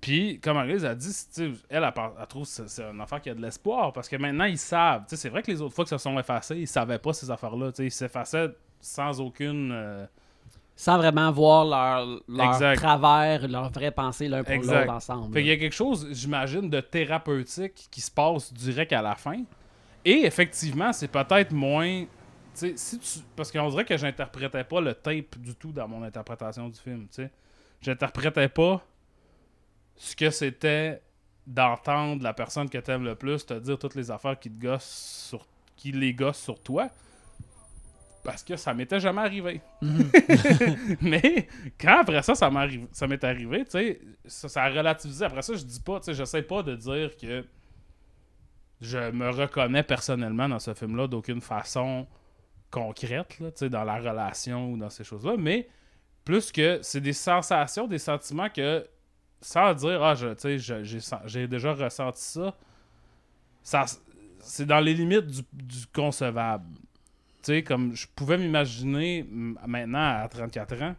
Puis, 0.00 0.40
comme 0.40 0.56
Maryse 0.56 0.84
a 0.86 0.94
dit, 0.94 1.14
elle, 1.36 1.54
elle, 1.68 1.92
par- 1.92 2.14
elle 2.18 2.26
trouve 2.26 2.44
que 2.44 2.66
c'est 2.66 2.82
une 2.82 3.00
affaire 3.02 3.20
qui 3.20 3.28
a 3.28 3.34
de 3.34 3.42
l'espoir 3.42 3.92
parce 3.92 4.08
que 4.08 4.16
maintenant, 4.16 4.46
ils 4.46 4.56
savent. 4.56 5.04
C'est 5.08 5.28
vrai 5.28 5.42
que 5.42 5.50
les 5.50 5.60
autres 5.60 5.74
fois 5.74 5.84
que 5.84 5.90
se 5.90 5.98
sont 5.98 6.18
effacés, 6.18 6.56
ils 6.56 6.66
savaient 6.66 6.98
pas 6.98 7.12
ces 7.12 7.30
affaires-là. 7.30 7.70
Ils 7.78 7.90
s'effaçaient 7.90 8.48
sans 8.80 9.20
aucune. 9.20 9.70
euh, 9.72 10.06
Sans 10.74 10.96
vraiment 10.96 11.30
voir 11.32 11.66
leur, 11.66 12.22
travers, 12.76 13.46
leur 13.46 13.68
vraie 13.70 13.90
pensée 13.90 14.26
l'un 14.28 14.42
pour 14.42 14.54
l'autre 14.80 14.92
ensemble. 14.94 15.34
Fait 15.34 15.40
qu'il 15.40 15.50
y 15.50 15.52
a 15.52 15.58
quelque 15.58 15.74
chose, 15.76 16.08
j'imagine, 16.12 16.70
de 16.70 16.80
thérapeutique 16.80 17.88
qui 17.90 18.00
se 18.00 18.10
passe 18.10 18.54
direct 18.54 18.94
à 18.94 19.02
la 19.02 19.16
fin. 19.16 19.42
Et 20.04 20.24
effectivement, 20.24 20.92
c'est 20.92 21.08
peut-être 21.08 21.52
moins. 21.52 22.04
si 22.54 22.98
tu, 22.98 23.20
parce 23.36 23.52
qu'on 23.52 23.68
dirait 23.68 23.84
que 23.84 23.96
j'interprétais 23.96 24.64
pas 24.64 24.80
le 24.80 24.94
tape 24.94 25.38
du 25.38 25.54
tout 25.54 25.72
dans 25.72 25.88
mon 25.88 26.02
interprétation 26.02 26.68
du 26.68 26.78
film. 26.78 27.06
J'interprétais 27.80 28.48
pas 28.48 28.84
ce 29.96 30.16
que 30.16 30.30
c'était 30.30 31.02
d'entendre 31.46 32.22
la 32.22 32.32
personne 32.32 32.68
que 32.68 32.78
t'aimes 32.78 33.04
le 33.04 33.14
plus 33.14 33.44
te 33.44 33.54
dire 33.54 33.78
toutes 33.78 33.94
les 33.94 34.10
affaires 34.10 34.38
qui 34.38 34.50
te 34.50 34.60
gossent 34.60 35.26
sur 35.28 35.46
qui 35.76 35.92
les 35.92 36.14
gossent 36.14 36.40
sur 36.40 36.60
toi. 36.60 36.88
Parce 38.22 38.42
que 38.42 38.56
ça 38.56 38.74
m'était 38.74 39.00
jamais 39.00 39.22
arrivé. 39.22 39.62
Mais 41.00 41.48
quand 41.80 42.00
après 42.00 42.22
ça, 42.22 42.34
ça 42.34 42.50
ça 42.92 43.06
m'est 43.06 43.24
arrivé, 43.24 43.64
tu 43.64 43.70
sais, 43.70 44.00
ça, 44.26 44.48
ça 44.48 44.62
a 44.64 44.68
relativisé. 44.68 45.24
Après 45.24 45.40
ça, 45.40 45.54
je 45.54 45.64
dis 45.64 45.80
pas, 45.80 46.00
tu 46.00 46.06
sais, 46.06 46.14
j'essaie 46.14 46.42
pas 46.42 46.62
de 46.62 46.76
dire 46.76 47.16
que 47.16 47.44
je 48.80 49.10
me 49.10 49.30
reconnais 49.30 49.82
personnellement 49.82 50.48
dans 50.48 50.58
ce 50.58 50.74
film-là 50.74 51.06
d'aucune 51.06 51.40
façon 51.40 52.06
concrète, 52.70 53.38
là, 53.40 53.50
tu 53.50 53.68
dans 53.68 53.84
la 53.84 53.98
relation 53.98 54.72
ou 54.72 54.76
dans 54.76 54.90
ces 54.90 55.04
choses-là, 55.04 55.34
mais 55.38 55.68
plus 56.24 56.52
que 56.52 56.78
c'est 56.82 57.00
des 57.00 57.12
sensations, 57.12 57.86
des 57.86 57.98
sentiments 57.98 58.48
que, 58.48 58.86
sans 59.40 59.74
dire, 59.74 60.02
ah, 60.02 60.14
tu 60.16 60.58
j'ai 60.58 61.48
déjà 61.48 61.72
ressenti 61.74 62.22
ça, 62.22 62.56
ça 63.62 63.84
c'est 64.38 64.66
dans 64.66 64.80
les 64.80 64.94
limites 64.94 65.26
du, 65.26 65.42
du 65.52 65.86
concevable. 65.92 66.64
sais, 67.42 67.62
comme 67.62 67.94
je 67.94 68.06
pouvais 68.14 68.38
m'imaginer 68.38 69.26
maintenant 69.30 70.22
à 70.22 70.28
34 70.28 70.82
ans 70.82 70.94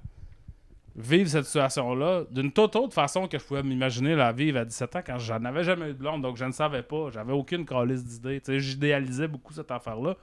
vivre 0.96 1.30
cette 1.30 1.46
situation-là 1.46 2.24
d'une 2.32 2.52
toute 2.52 2.76
autre 2.76 2.94
façon 2.94 3.28
que 3.28 3.40
je 3.40 3.44
pouvais 3.44 3.64
m'imaginer 3.64 4.16
la 4.16 4.32
vivre 4.32 4.60
à 4.60 4.66
17 4.66 4.96
ans 4.98 5.02
quand 5.06 5.20
j'en 5.20 5.44
avais 5.46 5.64
jamais 5.64 5.90
eu 5.90 5.94
de 5.94 5.98
blonde, 5.98 6.22
donc 6.22 6.38
je 6.38 6.46
ne 6.46 6.52
savais 6.52 6.84
pas, 6.84 7.10
j'avais 7.12 7.34
aucune 7.34 7.66
calice 7.66 8.04
sais, 8.22 8.60
j'idéalisais 8.60 9.28
beaucoup 9.28 9.54
cette 9.54 9.72
affaire-là, 9.72 10.16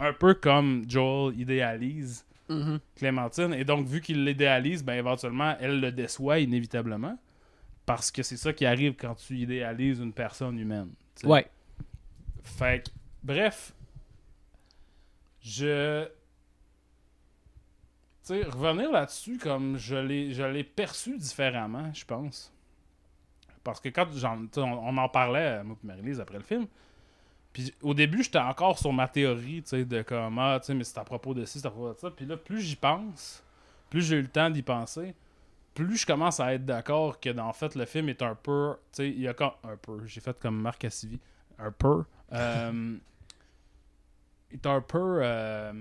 un 0.00 0.12
peu 0.12 0.34
comme 0.34 0.84
Joel 0.88 1.38
idéalise 1.38 2.24
Mhm. 2.48 2.78
Clémentine, 2.96 3.54
et 3.54 3.64
donc 3.64 3.86
vu 3.86 4.00
qu'il 4.00 4.24
l'idéalise, 4.24 4.84
ben 4.84 4.94
éventuellement 4.94 5.56
elle 5.60 5.80
le 5.80 5.90
déçoit 5.90 6.40
inévitablement, 6.40 7.18
parce 7.86 8.10
que 8.10 8.22
c'est 8.22 8.36
ça 8.36 8.52
qui 8.52 8.66
arrive 8.66 8.94
quand 8.96 9.14
tu 9.14 9.36
idéalises 9.36 9.98
une 9.98 10.12
personne 10.12 10.58
humaine. 10.58 10.90
Ouais. 11.22 11.46
Fait 12.42 12.84
que, 12.84 12.90
bref, 13.22 13.72
je. 15.40 16.06
Sais, 18.24 18.42
revenir 18.42 18.90
là-dessus, 18.90 19.36
comme 19.36 19.76
je 19.76 19.96
l'ai, 19.96 20.64
perçu 20.64 21.18
différemment, 21.18 21.92
je 21.92 22.06
pense. 22.06 22.50
Parce 23.62 23.80
que 23.80 23.90
quand 23.90 24.06
sais, 24.12 24.26
on, 24.26 24.88
on 24.88 24.96
en 24.96 25.08
parlait, 25.10 25.62
moi 25.62 25.76
et 25.82 25.86
Marie-Lise, 25.86 26.20
après 26.20 26.38
le 26.38 26.42
film, 26.42 26.66
puis 27.52 27.72
au 27.82 27.94
début, 27.94 28.22
j'étais 28.22 28.38
encore 28.38 28.78
sur 28.78 28.92
ma 28.92 29.08
théorie, 29.08 29.62
tu 29.62 29.84
de 29.84 30.02
comme, 30.02 30.38
ah, 30.38 30.58
tu 30.58 30.74
mais 30.74 30.84
c'est 30.84 30.98
à 30.98 31.04
propos 31.04 31.34
de 31.34 31.44
ci, 31.44 31.60
c'est 31.60 31.66
à 31.66 31.70
propos 31.70 31.92
de 31.92 31.98
ça. 31.98 32.10
Puis 32.10 32.26
là, 32.26 32.36
plus 32.36 32.60
j'y 32.60 32.76
pense, 32.76 33.44
plus 33.90 34.02
j'ai 34.02 34.16
eu 34.16 34.22
le 34.22 34.28
temps 34.28 34.50
d'y 34.50 34.62
penser, 34.62 35.14
plus 35.74 35.98
je 35.98 36.06
commence 36.06 36.40
à 36.40 36.54
être 36.54 36.64
d'accord 36.64 37.20
que, 37.20 37.38
en 37.38 37.52
fait, 37.52 37.74
le 37.76 37.84
film 37.84 38.08
est 38.08 38.22
un 38.22 38.34
peu, 38.34 38.74
tu 38.92 39.06
il 39.06 39.20
y 39.20 39.28
a 39.28 39.34
comme, 39.34 39.52
un 39.62 39.76
peu, 39.76 40.04
j'ai 40.06 40.20
fait 40.20 40.36
comme 40.40 40.60
Marc 40.60 40.80
Cassivi, 40.80 41.20
un 41.58 41.70
peu, 41.70 42.04
euh, 42.32 42.96
est 44.50 44.66
un 44.66 44.80
peu 44.80 45.18
euh, 45.22 45.72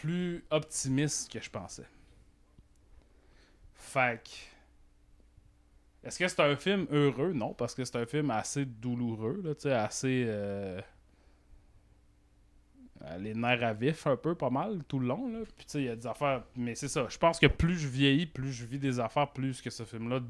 plus 0.00 0.44
optimiste 0.50 1.30
que 1.32 1.40
je 1.40 1.50
pensais. 1.50 1.86
Fait 3.74 4.20
Est-ce 6.04 6.18
que 6.18 6.28
c'est 6.28 6.40
un 6.40 6.56
film 6.56 6.86
heureux? 6.90 7.32
Non, 7.32 7.54
parce 7.54 7.74
que 7.74 7.84
c'est 7.84 7.96
un 7.96 8.06
film 8.06 8.30
assez 8.30 8.64
douloureux, 8.64 9.40
là, 9.44 9.54
tu 9.54 9.62
sais, 9.62 9.72
assez... 9.72 10.24
euh, 10.26 10.80
euh, 13.02 13.18
les 13.18 13.34
nerfs 13.34 13.62
à 13.62 13.72
vif 13.72 14.06
un 14.06 14.16
peu, 14.16 14.34
pas 14.34 14.50
mal, 14.50 14.82
tout 14.84 14.98
le 14.98 15.06
long, 15.06 15.28
là. 15.28 15.40
Puis 15.56 15.66
il 15.74 15.82
y 15.84 15.88
a 15.88 15.96
des 15.96 16.06
affaires... 16.06 16.44
Mais 16.56 16.74
c'est 16.74 16.88
ça, 16.88 17.06
je 17.08 17.18
pense 17.18 17.38
que 17.38 17.46
plus 17.46 17.78
je 17.78 17.88
vieillis, 17.88 18.26
plus 18.26 18.52
je 18.52 18.66
vis 18.66 18.78
des 18.78 19.00
affaires, 19.00 19.32
plus 19.32 19.62
que 19.62 19.70
ce 19.70 19.84
film-là 19.84 20.20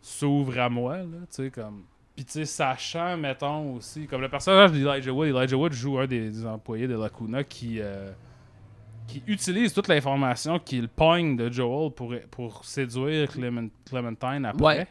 s'ouvre 0.00 0.58
à 0.58 0.68
moi, 0.68 0.98
là, 0.98 1.18
tu 1.20 1.26
sais, 1.30 1.50
comme... 1.50 1.86
Puis 2.14 2.24
tu 2.24 2.32
sais, 2.32 2.44
sachant, 2.44 3.16
mettons, 3.16 3.74
aussi, 3.76 4.06
comme 4.06 4.20
le 4.20 4.28
personnage 4.28 4.72
d'Elijah 4.72 5.12
Wood, 5.12 5.28
Elijah 5.28 5.56
Wood 5.56 5.72
joue 5.72 5.98
un 5.98 6.06
des, 6.06 6.30
des 6.30 6.46
employés 6.46 6.86
de 6.86 6.96
Lacuna 6.98 7.42
qui... 7.44 7.78
euh, 7.80 8.12
qui 9.08 9.22
utilise 9.26 9.74
toute 9.74 9.88
l'information 9.88 10.58
qu'il 10.58 10.88
pogne 10.88 11.36
de 11.36 11.50
Joel 11.50 11.90
pour, 11.90 12.14
pour 12.30 12.64
séduire 12.64 13.28
Clement- 13.28 13.68
Clementine 13.84 14.44
après. 14.46 14.64
Ouais. 14.78 14.86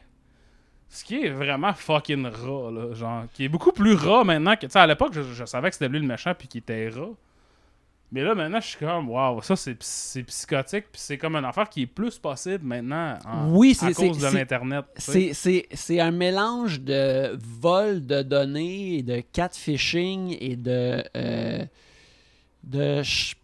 Ce 0.89 1.03
qui 1.05 1.23
est 1.23 1.29
vraiment 1.29 1.73
fucking 1.73 2.25
rat, 2.25 2.71
là, 2.71 2.93
genre, 2.93 3.23
qui 3.33 3.45
est 3.45 3.49
beaucoup 3.49 3.71
plus 3.71 3.93
rat 3.93 4.23
maintenant 4.25 4.55
que, 4.55 4.65
tu 4.65 4.69
sais, 4.69 4.79
à 4.79 4.85
l'époque, 4.85 5.13
je, 5.13 5.21
je 5.21 5.45
savais 5.45 5.69
que 5.69 5.75
c'était 5.75 5.87
lui 5.87 5.99
le 5.99 6.05
méchant 6.05 6.33
puis 6.37 6.47
qu'il 6.49 6.59
était 6.59 6.89
rat. 6.89 7.09
Mais 8.13 8.23
là, 8.23 8.35
maintenant, 8.35 8.59
je 8.59 8.67
suis 8.67 8.77
comme, 8.77 9.09
waouh, 9.09 9.41
ça, 9.41 9.55
c'est, 9.55 9.73
psy- 9.75 10.11
c'est 10.11 10.23
psychotique, 10.23 10.85
puis 10.91 10.99
c'est 11.01 11.17
comme 11.17 11.35
une 11.37 11.45
affaire 11.45 11.69
qui 11.69 11.83
est 11.83 11.87
plus 11.87 12.17
possible 12.19 12.65
maintenant 12.65 13.17
en- 13.25 13.51
Oui, 13.55 13.77
à 13.81 13.93
cause 13.93 14.17
de 14.17 14.27
c'est- 14.27 14.33
l'Internet. 14.33 14.83
C'est, 14.97 15.33
c'est, 15.33 15.67
c'est 15.73 15.99
un 16.01 16.11
mélange 16.11 16.81
de 16.81 17.37
vol 17.41 18.05
de 18.05 18.21
données, 18.21 19.01
de 19.01 19.21
catfishing 19.31 20.35
et 20.41 20.55
de. 20.57 21.03
euh, 21.15 21.65
de 22.63 22.95
ch- 23.03 23.37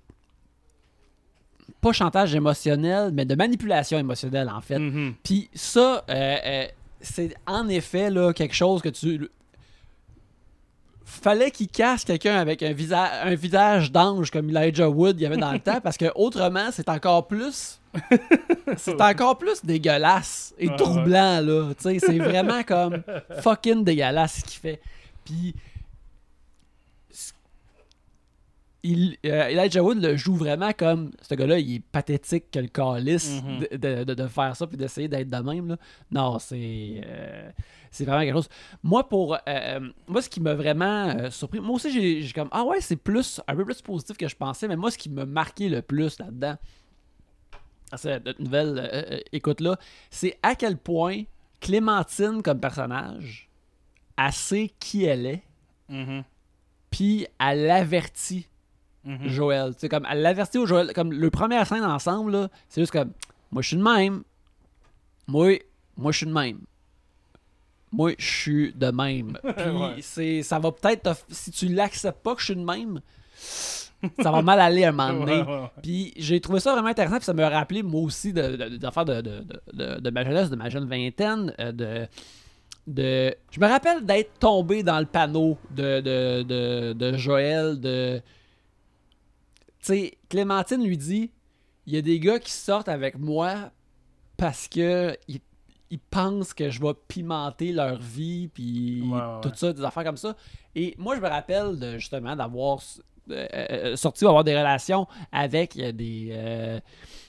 pas 1.82 1.94
chantage 1.94 2.34
émotionnel, 2.36 3.12
mais 3.14 3.24
de 3.26 3.36
manipulation 3.36 3.98
émotionnelle, 3.98 4.50
en 4.50 4.62
fait. 4.62 4.80
Mhm. 4.80 5.14
Puis 5.24 5.50
ça, 5.54 6.04
euh, 6.10 6.36
euh, 6.46 6.66
c'est 7.02 7.36
en 7.46 7.70
effet 7.70 8.10
là, 8.10 8.34
quelque 8.34 8.56
chose 8.56 8.82
que 8.82 8.90
tu. 8.90 9.30
Fallait 11.10 11.52
qu'il 11.52 11.70
casse 11.70 12.04
quelqu'un 12.04 12.36
avec 12.38 12.62
un, 12.62 12.74
visa- 12.74 13.24
un 13.24 13.34
visage 13.34 13.92
d'ange 13.94 14.30
comme 14.30 14.50
Elijah 14.56 14.90
Wood 14.90 15.18
il 15.20 15.24
y 15.24 15.26
avait 15.26 15.38
dans 15.38 15.54
le 15.54 15.60
temps, 15.68 15.80
parce 15.82 15.96
que 15.98 16.12
autrement, 16.16 16.68
c'est 16.72 16.90
encore 16.90 17.28
plus. 17.28 17.80
c'est 18.78 19.02
encore 19.02 19.38
plus 19.38 19.64
dégueulasse 19.64 20.54
et 20.60 20.68
Ouais, 20.70 20.76
troublant, 20.76 21.40
là. 21.42 21.70
Tu 21.82 21.84
sais, 21.84 22.00
c'est 22.00 22.18
vraiment 22.18 22.62
comme 22.64 23.02
fucking 23.42 23.84
dégueulasse 23.86 24.40
ce 24.40 24.44
qu'il 24.44 24.60
fait. 24.60 24.82
Puis. 25.26 25.56
Il, 28.90 29.18
euh, 29.26 29.48
Elijah 29.50 29.84
Wood 29.84 30.02
le 30.02 30.16
joue 30.16 30.36
vraiment 30.36 30.72
comme 30.72 31.12
ce 31.22 31.36
gars-là, 31.36 31.58
il 31.60 31.76
est 31.76 31.80
pathétique 31.80 32.52
que 32.52 32.60
le 32.60 32.68
calice 32.68 33.42
Mhm. 33.44 33.60
de, 33.60 33.78
de- 33.78 34.04
de- 34.06 34.14
de 34.14 34.28
faire 34.28 34.56
ça 34.56 34.66
puis 34.68 34.78
d'essayer 34.78 35.08
d'être 35.10 35.30
de 35.30 35.38
même. 35.38 35.68
Là. 35.70 35.78
Non, 36.12 36.40
c'est 36.40 37.02
euh, 37.06 37.50
c'est 37.92 38.06
vraiment 38.06 38.22
quelque 38.22 38.36
chose. 38.36 38.50
Moi, 38.84 39.08
pour 39.10 39.38
euh, 39.48 39.80
moi, 40.08 40.22
ce 40.22 40.30
qui 40.30 40.40
m'a 40.40 40.54
vraiment 40.54 41.30
surpris, 41.32 41.60
moi 41.60 41.76
aussi, 41.76 41.92
j'ai 42.22 42.32
comme 42.34 42.50
ah 42.52 42.64
ouais, 42.64 42.80
c'est 42.80 42.96
plus 42.96 43.42
un 43.48 43.56
peu 43.56 43.66
plus 43.66 43.82
positif 43.82 44.16
que 44.16 44.28
je 44.28 44.36
pensais, 44.36 44.68
mais 44.68 44.76
moi, 44.78 44.90
ce 44.92 44.98
qui 44.98 45.10
m'a 45.10 45.26
marqué 45.26 45.68
le 45.70 45.82
plus 45.82 46.18
là-dedans, 46.20 46.56
cette 47.96 48.40
nouvelle 48.40 49.24
écoute-là, 49.32 49.78
c'est 50.10 50.38
à 50.44 50.56
quel 50.56 50.78
point 50.78 51.24
Clémentine 51.60 52.44
comme 52.44 52.60
personnage, 52.60 53.50
elle 54.18 54.32
sait 54.32 54.72
qui 54.80 55.06
elle 55.06 55.26
est, 55.26 55.44
Mhm. 55.90 56.24
puis 56.92 57.26
elle 57.40 57.70
avertit 57.72 58.48
Mhm. 59.08 59.28
Joël. 59.30 59.74
Tu 59.74 59.80
sais, 59.82 59.90
comme 59.90 60.06
elle 60.10 60.22
l'avertit 60.22 60.58
au 60.58 60.66
Joël. 60.66 60.92
Comme 60.94 61.14
le 61.14 61.30
première 61.30 61.66
scène 61.66 61.84
ensemble, 61.84 62.50
c'est 62.70 62.82
juste 62.82 62.92
comme 62.94 63.12
Moi 63.52 63.62
je 63.62 63.70
suis 63.70 63.78
de 63.78 63.84
même. 63.84 64.24
Moi, 65.28 65.60
moi 65.96 66.12
je 66.12 66.18
suis 66.18 66.26
de 66.28 66.34
même. 66.34 66.60
Moi 67.92 68.12
je 68.18 68.26
suis 68.26 68.74
de 68.74 68.92
même. 68.92 69.38
Puis 69.56 69.70
Ouais. 69.70 69.96
c'est, 70.02 70.44
ça 70.44 70.60
va 70.60 70.72
peut-être 70.72 71.16
si 71.30 71.52
tu 71.52 71.68
l'acceptes 71.70 72.22
pas 72.22 72.36
que 72.36 72.42
je 72.42 72.46
suis 72.46 72.56
de 72.56 72.64
même, 72.64 73.00
ça 74.20 74.30
va 74.32 74.42
mal 74.42 74.60
aller 74.60 74.84
un 74.84 74.92
moment 74.92 75.14
donné. 75.26 75.42
Ouais, 75.42 75.48
ouais, 75.48 75.60
ouais. 75.62 75.72
Puis 75.82 76.14
j'ai 76.18 76.40
trouvé 76.42 76.60
ça 76.60 76.74
vraiment 76.74 76.90
intéressant, 76.90 77.16
puis 77.18 77.26
ça 77.26 77.34
m'a 77.34 77.50
rappelé 77.50 77.84
moi 77.84 78.02
aussi 78.02 78.34
d'affaires 78.34 79.06
de, 79.06 79.22
de, 79.22 79.40
de, 79.40 79.62
de- 79.74 80.00
de 80.02 80.10
ma 80.10 80.24
jeunesse, 80.26 80.50
de 80.50 80.56
ma 80.58 80.70
jeune 80.70 80.86
vingtaine, 80.86 81.54
euh, 81.60 81.72
de, 81.72 82.08
de... 82.88 83.36
Je 83.52 83.60
me 83.60 83.68
rappelle 83.68 84.06
d'être 84.06 84.38
tombé 84.40 84.84
dans 84.84 85.00
le 85.00 85.06
panneau 85.06 85.58
de, 85.72 86.02
de, 86.02 86.44
de, 86.44 86.94
de 86.94 87.18
Joël, 87.18 87.80
de... 87.80 88.22
Tu 89.80 89.86
sais, 89.88 90.18
Clémentine 90.30 90.84
lui 90.84 90.98
dit, 90.98 91.32
il 91.86 91.94
y 91.94 91.98
a 91.98 92.02
des 92.02 92.20
gars 92.20 92.40
qui 92.40 92.52
sortent 92.52 92.90
avec 92.90 93.18
moi 93.18 93.72
parce 94.36 94.68
que 94.68 95.16
ils, 95.28 95.40
ils 95.90 96.00
pensent 96.00 96.54
que 96.54 96.70
je 96.70 96.82
vais 96.82 96.94
pimenter 97.08 97.72
leur 97.72 97.98
vie, 97.98 98.50
puis 98.50 99.02
Ouais, 99.04 99.18
ouais, 99.18 99.42
tout 99.42 99.52
ça, 99.56 99.72
des 99.74 99.84
affaires 99.84 100.04
comme 100.04 100.18
ça. 100.18 100.36
Et 100.76 100.94
moi, 100.98 101.16
je 101.16 101.22
me 101.22 101.28
rappelle 101.28 101.80
de, 101.80 101.98
justement 101.98 102.36
d'avoir 102.36 102.80
euh, 103.30 103.48
euh, 103.54 103.96
sorti 103.96 104.26
ou 104.26 104.28
avoir 104.28 104.44
des 104.44 104.58
relations 104.58 105.08
avec 105.32 105.78
euh, 105.78 105.92
des, 105.92 106.30
euh, 106.32 106.80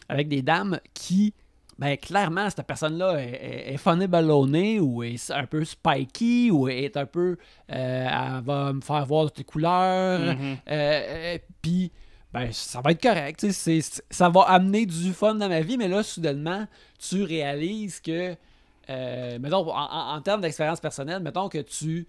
avec 0.08 0.28
des 0.28 0.42
dames 0.42 0.80
qui, 0.92 1.34
ben 1.78 1.96
clairement, 1.96 2.50
cette 2.50 2.66
personne-là 2.66 3.22
est, 3.22 3.30
est, 3.30 3.74
est 3.74 3.76
funny 3.76 4.06
ballonnée 4.08 4.80
ou 4.80 5.02
est 5.04 5.30
un 5.30 5.46
peu 5.46 5.64
spiky 5.64 6.50
ou 6.50 6.68
est 6.68 6.96
un 6.96 7.06
peu. 7.06 7.36
euh, 7.72 8.08
elle 8.36 8.42
va 8.42 8.72
me 8.72 8.80
faire 8.80 9.06
voir 9.06 9.26
toutes 9.26 9.38
les 9.38 9.44
couleurs. 9.44 10.36
Euh, 10.68 11.38
Puis, 11.62 11.92
ben, 12.32 12.52
ça 12.52 12.80
va 12.82 12.90
être 12.90 13.02
correct. 13.02 13.46
ça 14.10 14.28
va 14.28 14.42
amener 14.42 14.84
du 14.84 15.12
fun 15.12 15.34
dans 15.34 15.48
ma 15.48 15.60
vie, 15.60 15.78
mais 15.78 15.88
là, 15.88 16.02
soudainement, 16.02 16.66
tu 16.98 17.22
réalises 17.22 18.00
que. 18.00 18.36
Euh, 18.90 19.38
mettons, 19.38 19.70
en, 19.70 20.20
termes 20.22 20.40
d'expérience 20.40 20.80
personnelle, 20.80 21.22
mettons 21.22 21.50
que 21.50 21.58
tu 21.58 22.06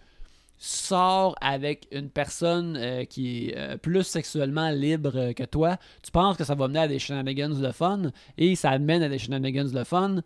sors 0.57 1.35
avec 1.41 1.87
une 1.91 2.09
personne 2.09 2.77
euh, 2.77 3.03
qui 3.03 3.49
est 3.49 3.57
euh, 3.57 3.77
plus 3.77 4.03
sexuellement 4.03 4.69
libre 4.69 5.33
que 5.33 5.43
toi, 5.43 5.77
tu 6.01 6.11
penses 6.11 6.37
que 6.37 6.45
ça 6.45 6.55
va 6.55 6.69
mener 6.69 6.79
à 6.79 6.87
des 6.87 6.99
shenanigans 6.99 7.49
de 7.49 7.71
fun 7.71 8.11
et 8.37 8.55
ça 8.55 8.71
amène 8.71 9.03
à 9.03 9.09
des 9.09 9.19
shenanigans 9.19 9.69
de 9.69 9.83
fun. 9.83 10.21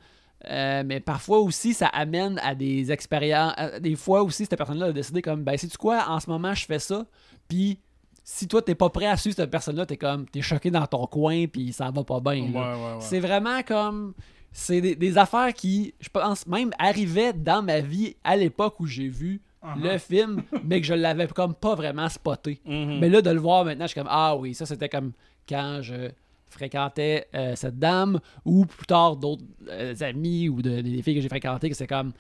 Mais 0.48 1.00
parfois 1.00 1.40
aussi, 1.40 1.74
ça 1.74 1.88
amène 1.88 2.40
à 2.44 2.54
des 2.54 2.92
expériences. 2.92 3.56
Des 3.80 3.96
fois 3.96 4.22
aussi, 4.24 4.46
cette 4.46 4.58
personne-là 4.58 4.88
a 4.88 4.92
décidé 4.92 5.22
comme, 5.22 5.44
ben, 5.44 5.58
sais-tu 5.58 5.78
quoi, 5.78 6.06
en 6.10 6.20
ce 6.20 6.30
moment, 6.30 6.54
je 6.54 6.66
fais 6.66 6.80
ça. 6.80 7.06
Puis, 7.48 7.80
si 8.24 8.48
toi, 8.48 8.62
t'es 8.62 8.76
pas 8.76 8.90
prêt 8.90 9.08
à 9.08 9.18
suivre 9.18 9.36
cette 9.36 9.52
personne-là, 9.52 9.86
t'es 9.86 9.98
comme, 9.98 10.26
t'es 10.28 10.42
choqué 10.42 10.72
dans 10.72 10.86
ton 10.88 11.06
coin, 11.08 11.46
puis 11.48 11.74
ça 11.74 11.92
va 11.92 12.04
pas 12.04 12.20
bien. 12.20 12.44
Ouais, 12.44 12.52
là. 12.54 12.76
ouais, 12.78 12.84
ouais. 12.96 13.02
C'est 13.02 13.20
vraiment 13.20 13.62
comme. 13.64 14.14
C'est 14.56 14.82
des, 14.82 14.96
des 14.96 15.18
affaires 15.18 15.52
qui, 15.54 15.94
je 16.00 16.10
pense, 16.10 16.46
même 16.46 16.72
arrivaient 16.78 17.34
dans 17.34 17.64
ma 17.64 17.80
vie 17.80 18.16
à 18.24 18.36
l'époque 18.36 18.80
où 18.80 18.86
j'ai 18.88 19.08
vu 19.08 19.42
Uh-huh. 19.66 19.82
le 19.94 19.98
film, 19.98 20.44
mais 20.66 20.82
que 20.82 20.86
je 20.88 20.94
l'avais 20.94 21.26
comme 21.28 21.56
pas 21.56 21.74
vraiment 21.74 22.10
spoté. 22.10 22.60
Mhm. 22.66 23.00
Mais 23.00 23.08
là, 23.08 23.22
de 23.22 23.30
le 23.30 23.40
voir 23.40 23.64
maintenant, 23.64 23.86
je 23.86 23.92
suis 23.92 23.98
comme 24.02 24.10
Ah 24.12 24.36
oui, 24.36 24.54
ça 24.54 24.66
c'était 24.66 24.90
comme 24.90 25.14
quand 25.48 25.80
je 25.82 26.10
fréquentais 26.50 27.28
euh, 27.34 27.56
cette 27.56 27.80
dame 27.80 28.20
ou 28.46 28.66
plus 28.66 28.86
tard 28.86 29.16
d'autres 29.16 29.44
euh, 29.70 29.96
amis 30.02 30.50
ou 30.50 30.62
de- 30.62 30.82
des 30.82 31.02
filles 31.02 31.16
que 31.16 31.22
j'ai 31.22 31.30
fréquentées 31.30 31.70
que 31.70 31.78
c'est 31.78 31.88
comme 31.88 32.12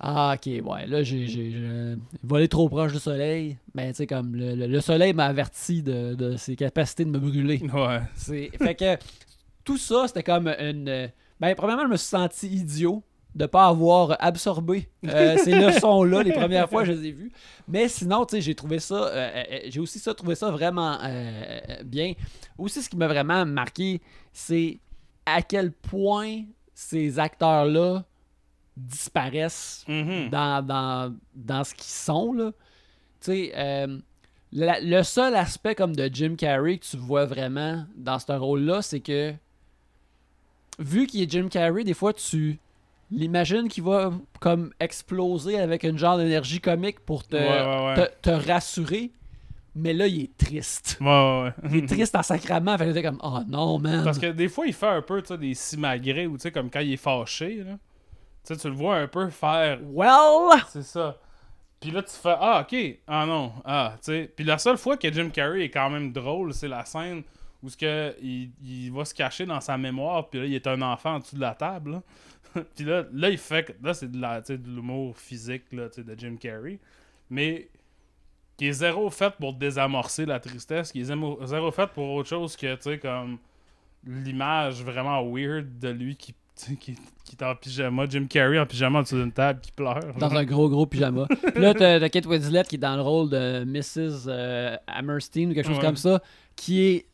Ah, 0.00 0.34
ok, 0.36 0.46
ouais. 0.64 0.86
Là, 0.86 1.02
j'ai 1.02 1.96
volé 2.22 2.46
trop 2.48 2.68
proche 2.68 2.92
du 2.92 2.98
soleil. 3.00 3.56
Ben, 3.74 3.88
tu 3.90 3.96
sais, 3.96 4.06
comme 4.06 4.34
le, 4.36 4.54
le- 4.54 4.66
le 4.66 4.80
soleil 4.80 5.12
m'a 5.12 5.26
averti 5.26 5.82
de, 5.82 6.14
de 6.14 6.36
ses 6.36 6.54
capacités 6.56 7.04
de 7.04 7.10
me 7.10 7.18
brûler. 7.18 7.60
Ouais. 7.72 8.00
C'est- 8.14 8.50
Fait 8.58 8.74
que 8.74 8.96
tout 9.64 9.76
ça, 9.76 10.04
c'était 10.06 10.22
comme 10.22 10.48
une. 10.48 11.10
Ben, 11.40 11.54
premièrement, 11.56 11.82
je 11.84 11.88
me 11.88 11.96
suis 11.96 12.08
senti 12.08 12.46
idiot 12.48 13.02
de 13.34 13.46
pas 13.46 13.66
avoir 13.66 14.16
absorbé 14.20 14.88
euh, 15.06 15.36
ces 15.44 15.52
leçons-là 15.52 16.22
les 16.22 16.32
premières 16.32 16.68
fois 16.68 16.82
que 16.82 16.88
je 16.88 16.92
les 16.92 17.08
ai 17.08 17.12
vues. 17.12 17.30
Mais 17.68 17.88
sinon, 17.88 18.24
tu 18.24 18.36
sais, 18.36 18.40
j'ai 18.40 18.54
trouvé 18.54 18.78
ça. 18.78 18.94
euh, 19.08 19.30
euh, 19.52 19.58
j'ai 19.68 19.80
aussi 19.80 19.98
ça, 19.98 20.14
trouvé 20.14 20.34
ça 20.34 20.50
vraiment 20.50 20.96
euh, 21.04 21.60
bien. 21.84 22.14
Aussi, 22.56 22.82
ce 22.82 22.88
qui 22.88 22.96
m'a 22.96 23.06
vraiment 23.08 23.44
marqué, 23.44 24.00
c'est 24.32 24.78
à 25.26 25.42
quel 25.42 25.72
point 25.72 26.42
ces 26.74 27.18
acteurs-là 27.18 28.04
disparaissent 28.78 29.84
Mhm. 29.88 30.30
dans, 30.30 30.64
dans, 30.66 31.14
dans 31.34 31.64
ce 31.64 31.74
qu'ils 31.74 31.84
sont, 31.84 32.32
là. 32.32 32.52
Euh, 33.28 33.98
la- 34.52 34.80
le 34.80 35.02
seul 35.02 35.34
aspect 35.34 35.74
comme 35.74 35.94
de 35.94 36.08
Jim 36.12 36.34
Carrey 36.38 36.78
que 36.78 36.84
tu 36.86 36.96
vois 36.96 37.26
vraiment 37.26 37.84
dans 37.96 38.18
ce 38.18 38.32
rôle-là, 38.32 38.80
c'est 38.82 39.00
que 39.00 39.34
vu 40.78 41.06
qu'il 41.06 41.22
est 41.22 41.30
Jim 41.30 41.48
Carrey, 41.50 41.84
des 41.84 41.94
fois 41.94 42.12
tu 42.12 42.58
l'imagines 43.10 43.68
qu'il 43.68 43.82
va 43.84 44.12
comme 44.40 44.72
exploser 44.80 45.58
avec 45.58 45.82
une 45.82 45.98
genre 45.98 46.18
d'énergie 46.18 46.60
comique 46.60 47.00
pour 47.00 47.26
te, 47.26 47.36
Ouais, 47.36 47.42
ouais, 47.42 47.86
ouais. 47.98 48.08
te, 48.22 48.30
te 48.30 48.48
rassurer, 48.50 49.10
mais 49.74 49.92
là 49.94 50.06
il 50.06 50.22
est 50.24 50.36
triste. 50.36 50.98
Ouais, 51.00 51.06
ouais, 51.06 51.42
ouais. 51.44 51.52
Il 51.70 51.76
est 51.84 51.86
triste 51.88 52.14
en 52.14 52.22
sacrament, 52.22 52.76
fait 52.78 52.92
que 52.92 53.00
comme 53.00 53.18
oh 53.22 53.40
non 53.48 53.78
man. 53.78 54.04
Parce 54.04 54.18
que 54.18 54.26
des 54.32 54.48
fois, 54.48 54.66
il 54.66 54.72
fait 54.74 54.86
un 54.88 55.02
peu 55.02 55.22
des 55.38 55.54
simagrées 55.54 56.26
ou 56.26 56.36
comme 56.54 56.70
quand 56.70 56.80
il 56.80 56.92
est 56.92 56.96
fâché. 56.96 57.64
Là. 57.64 57.78
Tu 58.48 58.54
sais, 58.54 58.60
tu 58.60 58.68
le 58.68 58.74
vois 58.74 58.96
un 58.96 59.06
peu 59.08 59.28
faire. 59.28 59.78
Well, 59.84 60.60
C'est 60.68 60.82
ça. 60.82 61.18
Puis 61.80 61.90
là, 61.90 62.02
tu 62.02 62.14
fais 62.14 62.34
Ah, 62.40 62.62
ok. 62.66 62.76
Ah 63.06 63.26
non. 63.26 63.52
Ah, 63.64 63.92
tu 63.98 64.04
sais. 64.12 64.32
Puis 64.34 64.44
la 64.44 64.56
seule 64.58 64.78
fois 64.78 64.96
que 64.96 65.12
Jim 65.12 65.28
Carrey 65.30 65.64
est 65.64 65.70
quand 65.70 65.90
même 65.90 66.12
drôle, 66.12 66.52
c'est 66.54 66.66
la 66.68 66.84
scène 66.84 67.22
où 67.62 67.68
ce 67.68 67.76
que 67.76 68.16
il, 68.22 68.50
il 68.64 68.90
va 68.92 69.04
se 69.04 69.12
cacher 69.14 69.44
dans 69.46 69.60
sa 69.60 69.76
mémoire. 69.76 70.28
Puis 70.30 70.40
là, 70.40 70.46
il 70.46 70.54
est 70.54 70.66
un 70.66 70.80
enfant 70.82 71.16
en 71.16 71.18
dessous 71.18 71.36
de 71.36 71.40
la 71.42 71.54
table. 71.54 72.00
là. 72.54 72.62
puis 72.74 72.84
là, 72.84 73.04
là, 73.12 73.28
il 73.30 73.38
fait. 73.38 73.64
que- 73.64 73.86
Là, 73.86 73.92
c'est 73.94 74.10
de 74.10 74.68
l'humour 74.68 75.16
physique 75.16 75.64
là, 75.72 75.88
de 75.96 76.18
Jim 76.18 76.36
Carrey. 76.40 76.78
Mais 77.30 77.68
qui 78.56 78.66
est 78.66 78.72
zéro 78.72 79.08
fait 79.10 79.34
pour 79.38 79.52
désamorcer 79.52 80.24
la 80.26 80.40
tristesse, 80.40 80.90
qui 80.90 81.00
est 81.02 81.04
zéro, 81.04 81.38
zéro 81.44 81.70
fait 81.70 81.86
pour 81.88 82.10
autre 82.12 82.28
chose 82.28 82.56
que, 82.56 82.74
tu 82.76 82.82
sais, 82.82 82.98
comme 82.98 83.38
l'image 84.04 84.82
vraiment 84.82 85.22
weird 85.30 85.78
de 85.78 85.88
lui 85.90 86.16
qui, 86.16 86.34
qui, 86.80 86.96
qui 87.24 87.36
est 87.38 87.42
en 87.44 87.54
pyjama, 87.54 88.06
Jim 88.08 88.26
Carrey 88.28 88.58
en 88.58 88.66
pyjama 88.66 88.98
en-dessous 89.00 89.16
d'une 89.16 89.32
table 89.32 89.60
qui 89.60 89.72
pleure. 89.72 90.00
dans 90.18 90.34
un 90.34 90.44
gros 90.44 90.68
gros 90.68 90.86
pyjama. 90.86 91.26
Puis 91.54 91.62
là, 91.62 91.74
t'as 91.74 92.00
t'as 92.00 92.08
Kate 92.08 92.26
Winslet 92.26 92.64
qui 92.64 92.76
est 92.76 92.78
dans 92.78 92.96
le 92.96 93.02
rôle 93.02 93.30
de 93.30 93.64
Mrs. 93.64 94.24
euh, 94.28 94.76
Hammerstein 94.86 95.50
ou 95.50 95.54
quelque 95.54 95.66
chose 95.66 95.76
Ouais. 95.78 95.84
comme 95.84 95.96
ça, 95.96 96.20
qui 96.56 96.80
est, 96.82 97.06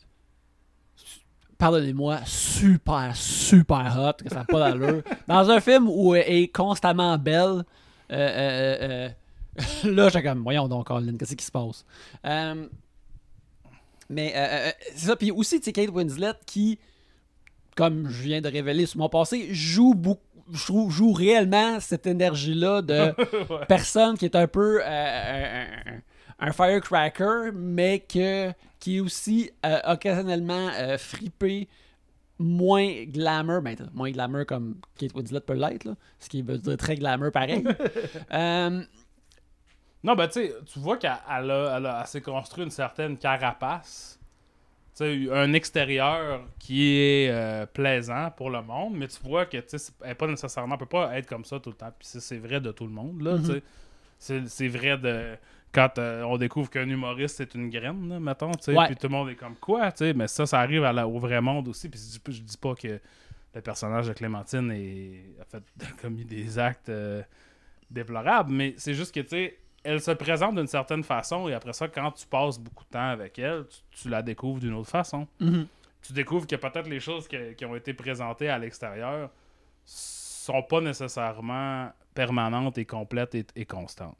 pardonnez-moi, 1.58 2.20
super, 2.26 3.14
super 3.16 3.96
hot, 3.98 4.22
que 4.22 4.28
ça 4.30 4.36
n'a 4.40 4.44
pas 4.44 4.58
d'allure. 4.70 5.02
Dans 5.28 5.50
un 5.50 5.60
film 5.60 5.88
où 5.88 6.14
elle 6.14 6.24
est 6.32 6.48
constamment 6.48 7.16
belle, 7.18 7.64
euh, 8.10 8.12
euh, 8.12 8.76
euh, 8.82 9.08
là, 9.90 10.08
j'étais 10.08 10.22
comme, 10.22 10.42
voyons 10.42 10.68
donc, 10.68 10.86
Colin, 10.86 11.16
qu'est-ce 11.16 11.36
qui 11.36 11.44
se 11.44 11.52
passe? 11.52 11.84
Mais 14.10 14.32
c'est 14.94 15.06
ça. 15.06 15.16
Puis 15.16 15.30
aussi, 15.30 15.58
tu 15.58 15.64
sais, 15.64 15.72
Kate 15.72 15.90
Winslet 15.90 16.32
qui, 16.46 16.78
comme 17.76 18.08
je 18.08 18.22
viens 18.22 18.40
de 18.40 18.48
révéler 18.48 18.86
sur 18.86 18.98
mon 18.98 19.08
passé, 19.08 19.48
joue 19.52 19.94
beaucoup. 19.94 20.20
Je 20.52 20.72
joue 20.90 21.12
réellement 21.12 21.80
cette 21.80 22.06
énergie-là 22.06 22.82
de 22.82 23.14
Ouais. 23.50 23.64
personne 23.66 24.18
qui 24.18 24.26
est 24.26 24.36
un 24.36 24.46
peu 24.46 24.80
euh, 24.84 25.64
un, 26.38 26.52
firecracker, 26.52 27.50
mais 27.54 28.00
que, 28.00 28.52
qui 28.78 28.98
est 28.98 29.00
aussi 29.00 29.50
euh, 29.64 29.78
occasionnellement 29.86 30.68
euh, 30.78 30.98
fripé, 30.98 31.66
moins 32.38 33.04
glamour, 33.04 33.62
ben, 33.62 33.74
moins 33.94 34.10
glamour 34.10 34.44
comme 34.46 34.76
Kate 34.98 35.14
Winslet 35.14 35.40
peut 35.40 35.54
l'être, 35.54 35.88
ce 36.18 36.28
qui 36.28 36.42
veut 36.42 36.58
dire 36.58 36.76
très 36.76 36.96
glamour 36.96 37.30
pareil. 37.32 37.64
Euh, 38.34 38.82
Non, 40.02 40.14
ben 40.14 40.28
tu 40.28 40.50
vois 40.76 40.98
qu'elle 40.98 41.12
elle 41.30 41.50
a, 41.50 41.76
elle 41.78 41.86
a- 41.86 42.00
elle 42.02 42.06
s'est 42.06 42.20
construit 42.20 42.64
une 42.64 42.70
certaine 42.70 43.16
carapace. 43.16 44.18
Un 45.00 45.52
extérieur 45.54 46.42
qui 46.58 46.88
est 46.98 47.28
euh, 47.30 47.66
plaisant 47.66 48.30
pour 48.30 48.48
le 48.50 48.62
monde, 48.62 48.94
mais 48.96 49.08
tu 49.08 49.18
vois 49.24 49.44
que 49.46 49.56
tu 49.56 49.64
sais, 49.68 49.78
c'est- 49.78 49.92
elle 50.04 50.10
est 50.12 50.14
pas 50.14 50.26
nécessairement, 50.28 50.76
peut 50.78 50.86
pas 50.86 51.16
être 51.18 51.26
comme 51.26 51.44
ça 51.44 51.58
tout 51.58 51.70
le 51.70 51.76
temps. 51.76 51.92
Puis 51.98 52.06
c'est- 52.06 52.20
c'est 52.20 52.38
vrai 52.38 52.60
de 52.60 52.70
tout 52.70 52.84
le 52.86 52.92
monde, 52.92 53.20
là, 53.22 53.38
sais. 53.42 53.62
C'est- 54.18 54.46
C'est 54.46 54.68
vrai 54.68 54.96
de 54.96 55.36
quand 55.72 55.98
euh, 55.98 56.22
on 56.22 56.36
découvre 56.38 56.70
qu'un 56.70 56.88
humoriste 56.88 57.40
est 57.40 57.54
une 57.56 57.68
graine, 57.68 58.08
là, 58.08 58.20
mettons, 58.20 58.52
tu 58.52 58.62
sais, 58.66 58.76
Ouais. 58.76 58.86
puis 58.86 58.94
tout 58.94 59.08
le 59.08 59.12
monde 59.12 59.28
est 59.30 59.34
comme 59.34 59.56
quoi, 59.56 59.90
tu 59.90 59.98
sais, 60.04 60.14
mais 60.14 60.28
ça, 60.28 60.46
ça 60.46 60.60
arrive 60.60 60.84
à 60.84 60.92
la- 60.92 61.08
au 61.08 61.18
vrai 61.18 61.40
monde 61.40 61.66
aussi. 61.66 61.88
Puis 61.88 61.98
je 62.00 62.12
dis, 62.12 62.18
pas- 62.20 62.30
je 62.32 62.40
dis 62.40 62.56
pas 62.56 62.74
que 62.76 63.00
le 63.56 63.60
personnage 63.60 64.06
de 64.06 64.12
Clémentine 64.12 64.70
est, 64.70 65.24
a 65.40 65.44
fait 65.44 65.62
a 65.98 66.00
commis 66.00 66.24
des 66.24 66.56
actes 66.58 66.88
euh, 66.88 67.22
déplorables, 67.90 68.52
mais 68.52 68.74
c'est 68.76 68.94
juste 68.94 69.12
que, 69.12 69.20
tu 69.20 69.28
sais, 69.30 69.58
elle 69.84 70.00
se 70.00 70.10
présente 70.10 70.56
d'une 70.56 70.66
certaine 70.66 71.04
façon 71.04 71.48
et 71.48 71.54
après 71.54 71.72
ça, 71.72 71.86
quand 71.88 72.10
tu 72.12 72.26
passes 72.26 72.58
beaucoup 72.58 72.84
de 72.84 72.88
temps 72.90 73.10
avec 73.10 73.38
elle, 73.38 73.66
tu, 73.68 74.02
tu 74.02 74.08
la 74.08 74.22
découvres 74.22 74.58
d'une 74.60 74.74
autre 74.74 74.90
façon. 74.90 75.28
mhm. 75.40 75.66
Tu 76.02 76.12
découvres 76.12 76.46
que 76.46 76.56
peut-être 76.56 76.86
les 76.88 77.00
choses 77.00 77.26
que- 77.28 77.52
qui 77.52 77.64
ont 77.64 77.74
été 77.76 77.94
présentées 77.94 78.48
à 78.50 78.58
l'extérieur 78.58 79.30
sont 79.86 80.62
pas 80.62 80.80
nécessairement 80.82 81.90
permanentes 82.14 82.76
et 82.78 82.84
complètes 82.84 83.34
et, 83.34 83.46
et 83.56 83.64
constantes. 83.64 84.16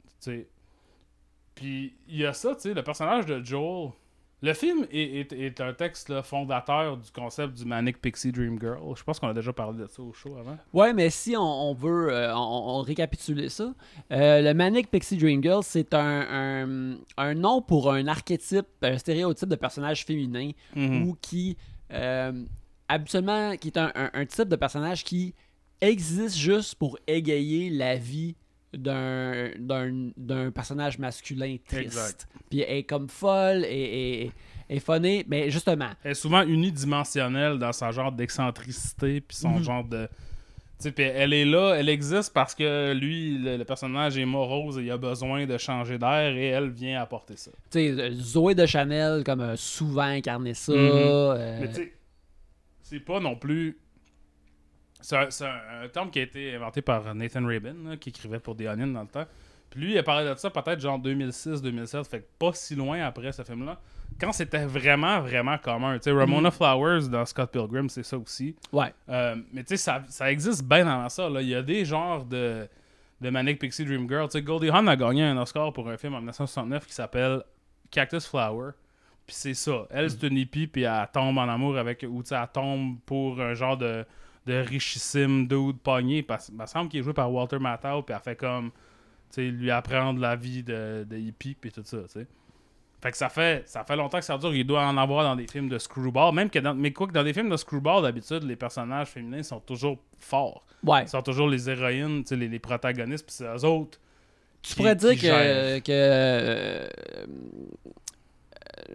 Puis 1.53 1.95
il 2.07 2.17
y 2.17 2.25
a 2.25 2.33
ça, 2.33 2.55
tu 2.55 2.61
sais, 2.61 2.73
le 2.73 2.83
personnage 2.83 3.25
de 3.25 3.43
Joel. 3.43 3.91
Le 4.45 4.53
film 4.53 4.85
est, 4.91 5.31
est- 5.31 5.33
est 5.33 5.59
un 5.61 5.73
texte 5.73 6.09
là, 6.09 6.21
fondateur 6.21 6.97
du 6.97 7.09
concept 7.11 7.55
du 7.57 7.65
Manic 7.65 7.99
Pixie 7.99 8.31
Dream 8.31 8.59
Girl. 8.59 8.77
Je 8.95 9.03
pense 9.03 9.19
qu'on 9.19 9.27
a 9.29 9.33
déjà 9.33 9.51
parlé 9.53 9.79
de 9.79 9.87
ça 9.87 10.01
au 10.03 10.13
show 10.13 10.35
avant. 10.37 10.57
Ouais, 10.71 10.93
mais 10.93 11.09
si 11.09 11.35
on, 11.35 11.41
on 11.69 11.73
veut 11.73 12.13
euh, 12.13 12.31
on, 12.35 12.77
on 12.77 12.81
récapituler 12.81 13.49
ça, 13.49 13.73
euh, 14.11 14.41
le 14.41 14.53
Manic 14.53 14.91
Pixie 14.91 15.17
Dream 15.17 15.41
Girl, 15.41 15.63
c'est 15.63 15.93
un, 15.95 16.21
un, 16.29 16.97
un 17.17 17.33
nom 17.33 17.61
pour 17.61 17.91
un 17.91 18.05
archétype, 18.07 18.67
un 18.83 18.97
stéréotype 18.97 19.49
de 19.49 19.55
personnage 19.55 20.05
féminin 20.05 20.51
Mhm. 20.75 21.03
ou 21.07 21.17
qui, 21.21 21.57
euh, 21.91 22.31
habituellement, 22.87 23.55
qui 23.57 23.69
est 23.69 23.77
un, 23.77 23.91
un- 23.95 24.11
un 24.13 24.25
type 24.25 24.47
de 24.49 24.55
personnage 24.55 25.03
qui 25.03 25.33
existe 25.81 26.37
juste 26.37 26.75
pour 26.75 26.97
égayer 27.07 27.69
la 27.69 27.95
vie 27.97 28.35
d'un 28.77 30.51
personnage 30.51 30.97
masculin 30.99 31.57
triste. 31.67 31.83
Exact. 31.85 32.27
Puis 32.49 32.61
elle 32.61 32.77
est 32.77 32.83
comme 32.83 33.07
folle 33.09 33.65
et, 33.65 34.23
et, 34.23 34.31
et 34.69 34.79
funnée, 34.79 35.25
mais 35.27 35.49
justement, 35.49 35.89
Elle 36.03 36.11
est 36.11 36.15
souvent 36.15 36.43
unidimensionnelle 36.43 37.57
dans 37.59 37.71
son 37.73 37.91
genre 37.91 38.11
d'excentricité 38.11 39.21
puis 39.21 39.37
son 39.37 39.51
Mhm. 39.57 39.63
genre 39.63 39.83
de 39.83 40.07
tu 40.81 40.89
sais 40.89 41.01
elle 41.03 41.31
est 41.31 41.45
là 41.45 41.75
elle 41.75 41.87
existe 41.87 42.33
parce 42.33 42.53
que 42.53 42.93
lui 42.93 43.37
le, 43.37 43.55
le 43.55 43.63
personnage 43.63 44.17
est 44.17 44.25
morose 44.25 44.77
et 44.77 44.81
il 44.81 44.91
a 44.91 44.97
besoin 44.97 45.45
de 45.45 45.57
changer 45.57 45.97
d'air 45.97 46.35
et 46.35 46.47
elle 46.47 46.69
vient 46.69 47.01
apporter 47.01 47.37
ça 47.37 47.51
tu 47.71 47.95
sais, 47.95 48.11
Zoé 48.11 48.55
de 48.55 48.65
Chanel, 48.65 49.23
comme 49.23 49.55
souvent 49.55 50.01
incarné 50.01 50.53
ça. 50.53 50.73
Mhm. 50.73 50.77
euh, 50.81 51.57
mais 51.61 51.67
tu 51.69 51.73
sais 51.75 51.93
c'est 52.81 52.99
pas 52.99 53.19
non 53.21 53.35
plus 53.37 53.77
c'est 55.01 55.17
un, 55.17 55.87
terme 55.91 56.09
qui 56.09 56.19
a 56.19 56.23
été 56.23 56.55
inventé 56.55 56.81
par 56.81 57.13
Nathan 57.13 57.45
Rabin 57.45 57.75
là, 57.89 57.97
qui 57.97 58.09
écrivait 58.09 58.39
pour 58.39 58.55
The 58.55 58.61
Onion 58.61 58.87
dans 58.87 59.01
le 59.01 59.07
temps 59.07 59.25
puis 59.69 59.81
lui 59.81 59.91
il 59.93 59.97
a 59.97 60.03
parlé 60.03 60.29
de 60.29 60.35
ça 60.35 60.49
peut-être 60.49 60.79
genre 60.79 60.99
2006-2007 60.99 62.03
fait 62.05 62.19
que 62.21 62.25
pas 62.39 62.53
si 62.53 62.75
loin 62.75 63.01
après 63.05 63.31
ce 63.31 63.43
film 63.43 63.65
là 63.65 63.79
quand 64.19 64.31
c'était 64.31 64.65
vraiment 64.65 65.19
vraiment 65.19 65.57
commun 65.57 65.97
tu 65.97 66.03
sais 66.03 66.11
Ramona 66.11 66.51
Flowers 66.51 67.09
dans 67.09 67.25
Scott 67.25 67.51
Pilgrim 67.51 67.89
c'est 67.89 68.03
ça 68.03 68.17
aussi 68.17 68.55
ouais. 68.71 68.93
euh, 69.09 69.35
mais 69.51 69.63
tu 69.63 69.69
sais, 69.69 69.77
ça, 69.77 70.03
ça 70.07 70.31
existe 70.31 70.63
bien 70.63 70.87
avant 70.87 71.09
ça. 71.09 71.29
Là. 71.29 71.41
Il 71.41 71.49
y 71.49 71.55
a 71.55 71.61
des 71.61 71.85
genres 71.85 72.25
de, 72.25 72.67
de 73.21 73.29
Manic 73.29 73.59
Pixie 73.59 73.85
Dream 73.85 74.07
Girl. 74.07 74.27
Tu 74.27 74.33
sais, 74.33 74.41
Goldie 74.41 74.69
Hawn 74.69 74.87
a 74.87 74.95
gagné 74.95 75.23
un 75.23 75.37
Oscar 75.37 75.73
pour 75.73 75.89
un 75.89 75.97
film 75.97 76.13
en 76.13 76.17
1969 76.17 76.85
qui 76.85 76.93
s'appelle 76.93 77.43
Cactus 77.91 78.27
Flower. 78.27 78.71
Puis 79.25 79.35
c'est 79.35 79.53
ça. 79.53 79.87
Elle, 79.89 80.09
c'est 80.09 80.23
une 80.27 80.37
hippie, 80.37 80.67
puis 80.67 80.83
elle 80.83 81.07
tombe 81.11 81.37
en 81.37 81.49
amour 81.49 81.77
avec. 81.77 82.05
Ou 82.07 82.21
tu 82.21 82.29
sais, 82.29 82.35
elle 82.35 82.47
tombe 82.53 82.99
pour 83.05 83.41
un 83.41 83.53
genre 83.53 83.77
de, 83.77 84.05
de 84.45 84.53
richissime 84.55 85.47
dude 85.47 85.77
pogné. 85.79 86.23
Parce 86.23 86.49
il 86.49 86.55
me 86.55 86.65
semble 86.65 86.89
qu'il 86.89 86.99
est 86.99 87.03
joué 87.03 87.13
par 87.13 87.31
Walter 87.31 87.59
Matthau, 87.59 88.01
puis 88.03 88.15
elle 88.15 88.21
fait 88.21 88.35
comme. 88.35 88.71
Tu 89.31 89.41
sais, 89.41 89.41
lui 89.49 89.71
apprendre 89.71 90.19
la 90.19 90.35
vie 90.35 90.61
de, 90.63 91.05
de 91.09 91.17
hippie, 91.17 91.55
puis 91.59 91.71
tout 91.71 91.81
ça, 91.83 91.97
tu 92.03 92.09
sais. 92.09 92.27
Fait 93.01 93.11
que 93.11 93.17
ça 93.17 93.29
fait, 93.29 93.67
ça 93.67 93.83
fait 93.83 93.95
longtemps 93.95 94.17
que 94.19 94.25
ça 94.25 94.37
dure. 94.37 94.53
Il 94.55 94.65
doit 94.65 94.83
en 94.85 94.97
avoir 94.97 95.23
dans 95.23 95.35
des 95.35 95.45
films 95.47 95.67
de 95.69 95.77
Screwball. 95.77 96.33
Même 96.33 96.49
que 96.49 96.57
dans, 96.59 96.73
mais 96.73 96.91
quoi 96.91 97.05
que 97.07 97.11
dans 97.11 97.23
des 97.23 97.33
films 97.33 97.49
de 97.49 97.57
Screwball, 97.57 98.01
d'habitude, 98.01 98.43
les 98.43 98.55
personnages 98.55 99.07
féminins 99.09 99.43
sont 99.43 99.59
toujours 99.59 99.99
forts. 100.17 100.65
Ouais. 100.83 101.03
Ils 101.03 101.09
sont 101.09 101.21
toujours 101.21 101.47
les 101.49 101.69
héroïnes, 101.69 102.23
tu 102.23 102.29
sais, 102.29 102.35
les, 102.35 102.47
les 102.47 102.59
protagonistes, 102.59 103.25
puis 103.25 103.35
c'est 103.35 103.45
eux 103.45 103.65
autres. 103.65 103.99
Tu 104.61 104.69
qui- 104.71 104.75
pourrais 104.77 104.95
dire 104.95 105.15
que, 105.15 105.81
euh, 105.91 106.87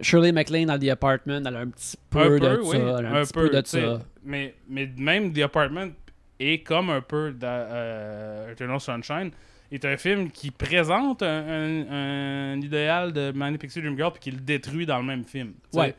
Shirley 0.01 0.31
MacLaine 0.31 0.67
dans 0.67 0.79
The 0.79 0.89
Apartment, 0.89 1.43
elle 1.45 1.55
a 1.55 1.59
un 1.59 1.67
petit 1.67 1.97
peu, 2.09 2.39
de 2.39 2.59
oui, 2.63 2.71
ça. 2.71 2.77
Elle 2.99 3.05
a 3.05 3.11
un, 3.13 3.23
petit 3.23 3.33
peu, 3.33 3.49
de 3.49 3.61
tu 3.61 3.69
ça. 3.69 3.99
Mais, 4.23 4.55
mais 4.69 4.89
même 4.97 5.33
The 5.33 5.39
Apartment 5.39 5.89
est 6.39 6.63
comme 6.63 6.89
un 6.89 7.01
peu 7.01 7.31
dans, 7.31 7.47
euh, 7.47 8.51
Eternal 8.51 8.79
Sunshine, 8.79 9.31
est 9.71 9.85
un 9.85 9.97
film 9.97 10.29
qui 10.31 10.51
présente 10.51 11.23
un, 11.23 11.27
un- 11.47 12.53
un 12.53 12.61
idéal 12.61 13.13
de 13.13 13.31
Manic 13.31 13.61
Pixie 13.61 13.81
Dream 13.81 13.95
Girl 13.95 14.11
puis 14.11 14.19
qui 14.21 14.31
le 14.31 14.39
détruit 14.41 14.85
dans 14.85 14.97
le 14.97 15.05
même 15.05 15.23
film. 15.23 15.53
tu. 15.71 15.79
Ouais. 15.79 15.95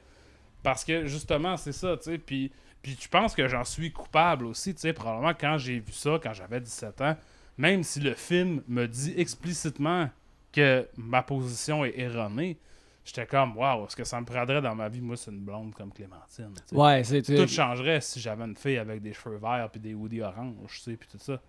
Parce 0.62 0.84
que 0.84 1.06
justement, 1.06 1.56
c'est 1.56 1.72
ça, 1.72 1.96
tu 1.96 2.10
sais. 2.10 2.18
Puis, 2.18 2.52
puis 2.82 2.96
je 3.00 3.08
pense 3.08 3.34
que 3.34 3.48
j'en 3.48 3.64
suis 3.64 3.90
coupable 3.90 4.46
aussi, 4.46 4.74
tu 4.74 4.80
sais. 4.80 4.92
Probablement 4.92 5.32
quand 5.38 5.58
j'ai 5.58 5.78
vu 5.78 5.92
ça, 5.92 6.18
quand 6.22 6.32
j'avais 6.34 6.60
17 6.60 7.00
ans, 7.00 7.16
même 7.56 7.82
si 7.82 8.00
le 8.00 8.14
film 8.14 8.62
me 8.68 8.86
dit 8.86 9.14
explicitement 9.16 10.08
que 10.52 10.86
ma 10.96 11.22
position 11.22 11.84
est 11.84 11.98
erronée, 11.98 12.58
j'étais 13.04 13.26
comme, 13.26 13.56
waouh, 13.56 13.86
est-ce 13.86 13.96
que 13.96 14.04
ça 14.04 14.20
me 14.20 14.26
prendrait 14.26 14.62
dans 14.62 14.74
ma 14.74 14.88
vie, 14.88 15.00
moi, 15.00 15.16
c'est 15.16 15.30
une 15.30 15.40
blonde 15.40 15.74
comme 15.74 15.92
Clémentine. 15.92 16.54
Ouais, 16.72 17.02
c'est. 17.04 17.22
Tout 17.22 17.48
changerait 17.48 18.00
si 18.00 18.20
j'avais 18.20 18.44
une 18.44 18.56
fille 18.56 18.78
avec 18.78 19.02
des 19.02 19.12
cheveux 19.12 19.38
verts 19.38 19.68
puis 19.70 19.80
des 19.80 19.94
hoodies 19.94 20.22
orange, 20.22 20.54
tu 20.74 20.80
sais, 20.80 20.96
puis 20.96 21.08
tout 21.10 21.18
ça. 21.18 21.40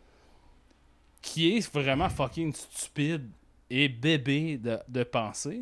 Qui 1.21 1.57
est 1.57 1.73
vraiment 1.73 2.09
fucking 2.09 2.53
stupide 2.53 3.29
et 3.69 3.87
bébé 3.87 4.57
de, 4.57 4.77
de 4.87 5.03
penser. 5.03 5.61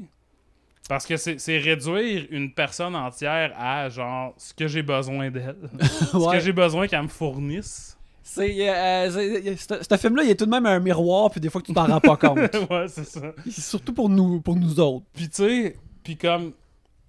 Parce 0.89 1.05
que 1.05 1.15
c'est 1.15 1.57
réduire 1.57 2.27
une 2.31 2.51
personne 2.51 2.95
entière 2.95 3.53
à 3.57 3.87
genre 3.87 4.33
ce 4.37 4.53
que 4.53 4.67
j'ai 4.67 4.81
besoin 4.81 5.29
d'elle. 5.29 5.69
ce 5.81 6.31
que 6.31 6.39
j'ai 6.39 6.51
besoin 6.51 6.87
qu'elle 6.87 7.03
me 7.03 7.07
fournisse. 7.07 7.97
C'est, 8.23 8.69
euh, 8.69 9.09
c'est- 9.11 9.55
c'est- 9.57 9.83
ce 9.91 9.97
film-là, 9.97 10.23
il 10.23 10.29
est 10.29 10.35
tout 10.35 10.45
de 10.45 10.51
même 10.51 10.65
un 10.65 10.79
miroir, 10.79 11.29
puis 11.31 11.39
des 11.41 11.49
fois 11.49 11.59
que 11.61 11.67
tu 11.67 11.73
t'en 11.73 11.87
rends 11.87 11.99
pas 11.99 12.15
compte. 12.17 12.37
ouais, 12.37 12.87
c'est 12.87 13.05
ça. 13.05 13.33
C'est 13.45 13.61
Surtout 13.61 13.93
pour 13.93 14.09
nous, 14.09 14.39
pour 14.41 14.55
nous 14.55 14.79
autres. 14.79 15.05
Puis 15.13 15.27
tu 15.29 15.35
sais, 15.43 15.75
puis 16.03 16.17
comme. 16.17 16.53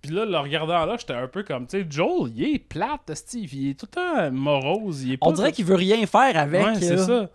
Puis 0.01 0.11
là, 0.11 0.25
le 0.25 0.37
regardant 0.39 0.85
là, 0.85 0.97
j'étais 0.99 1.13
un 1.13 1.29
peu 1.29 1.45
comme, 1.45 1.67
tu 1.67 1.79
sais, 1.81 1.87
Joel, 1.89 2.33
il 2.35 2.55
est 2.55 2.59
plate, 2.59 3.13
Steve. 3.15 3.55
Il 3.55 3.71
est 3.71 3.75
tout 3.79 3.87
le 3.89 3.95
temps 3.95 4.33
morose. 4.33 5.05
Il 5.05 5.13
est 5.13 5.19
On 5.21 5.31
dirait 5.31 5.53
qu'il 5.53 5.65
veut 5.65 5.77
rien 5.77 6.05
faire 6.07 6.37
avec. 6.37 6.65
Ouais, 6.65 6.75
c'est 6.81 6.97
ça. 6.99 7.29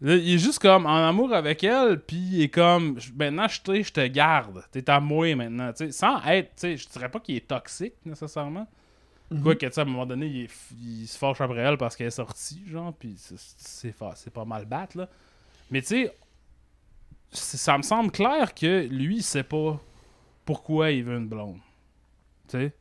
Là, 0.00 0.14
il 0.14 0.34
est 0.34 0.38
juste 0.38 0.60
comme 0.60 0.86
en 0.86 1.08
amour 1.08 1.32
avec 1.34 1.62
elle, 1.64 2.00
puis 2.00 2.16
il 2.16 2.42
est 2.42 2.48
comme 2.48 2.98
maintenant 3.16 3.46
je 3.48 3.60
te, 3.60 3.82
je 3.82 3.92
te 3.92 4.06
garde, 4.06 4.62
t'es 4.70 4.88
à 4.88 5.00
moi 5.00 5.34
maintenant, 5.34 5.72
tu 5.72 5.86
sais, 5.86 5.90
sans 5.92 6.22
être, 6.24 6.50
tu 6.54 6.60
sais, 6.60 6.76
je 6.76 6.88
dirais 6.88 7.08
pas 7.08 7.18
qu'il 7.18 7.34
est 7.34 7.48
toxique 7.48 7.94
nécessairement. 8.06 8.66
Quoique, 9.42 9.66
tu 9.66 9.72
sais, 9.72 9.80
à 9.80 9.84
un 9.84 9.86
moment 9.86 10.06
donné, 10.06 10.48
il, 10.80 11.06
se 11.06 11.18
fâche 11.18 11.40
après 11.40 11.60
elle 11.60 11.76
parce 11.76 11.96
qu'elle 11.96 12.06
est 12.06 12.10
sortie, 12.10 12.62
genre, 12.66 12.94
puis 12.94 13.14
c'est- 13.18 13.94
pas 14.30 14.44
mal 14.46 14.64
battre, 14.64 14.96
là. 14.96 15.08
Mais 15.70 15.82
tu 15.82 15.88
sais, 15.88 16.14
ça 17.30 17.76
me 17.76 17.82
semble 17.82 18.10
clair 18.10 18.54
que 18.54 18.86
lui, 18.86 19.16
il 19.16 19.22
sait 19.22 19.42
pas 19.42 19.78
pourquoi 20.46 20.90
il 20.92 21.04
veut 21.04 21.16
une 21.16 21.28
blonde. 21.28 21.58
Tu 22.48 22.72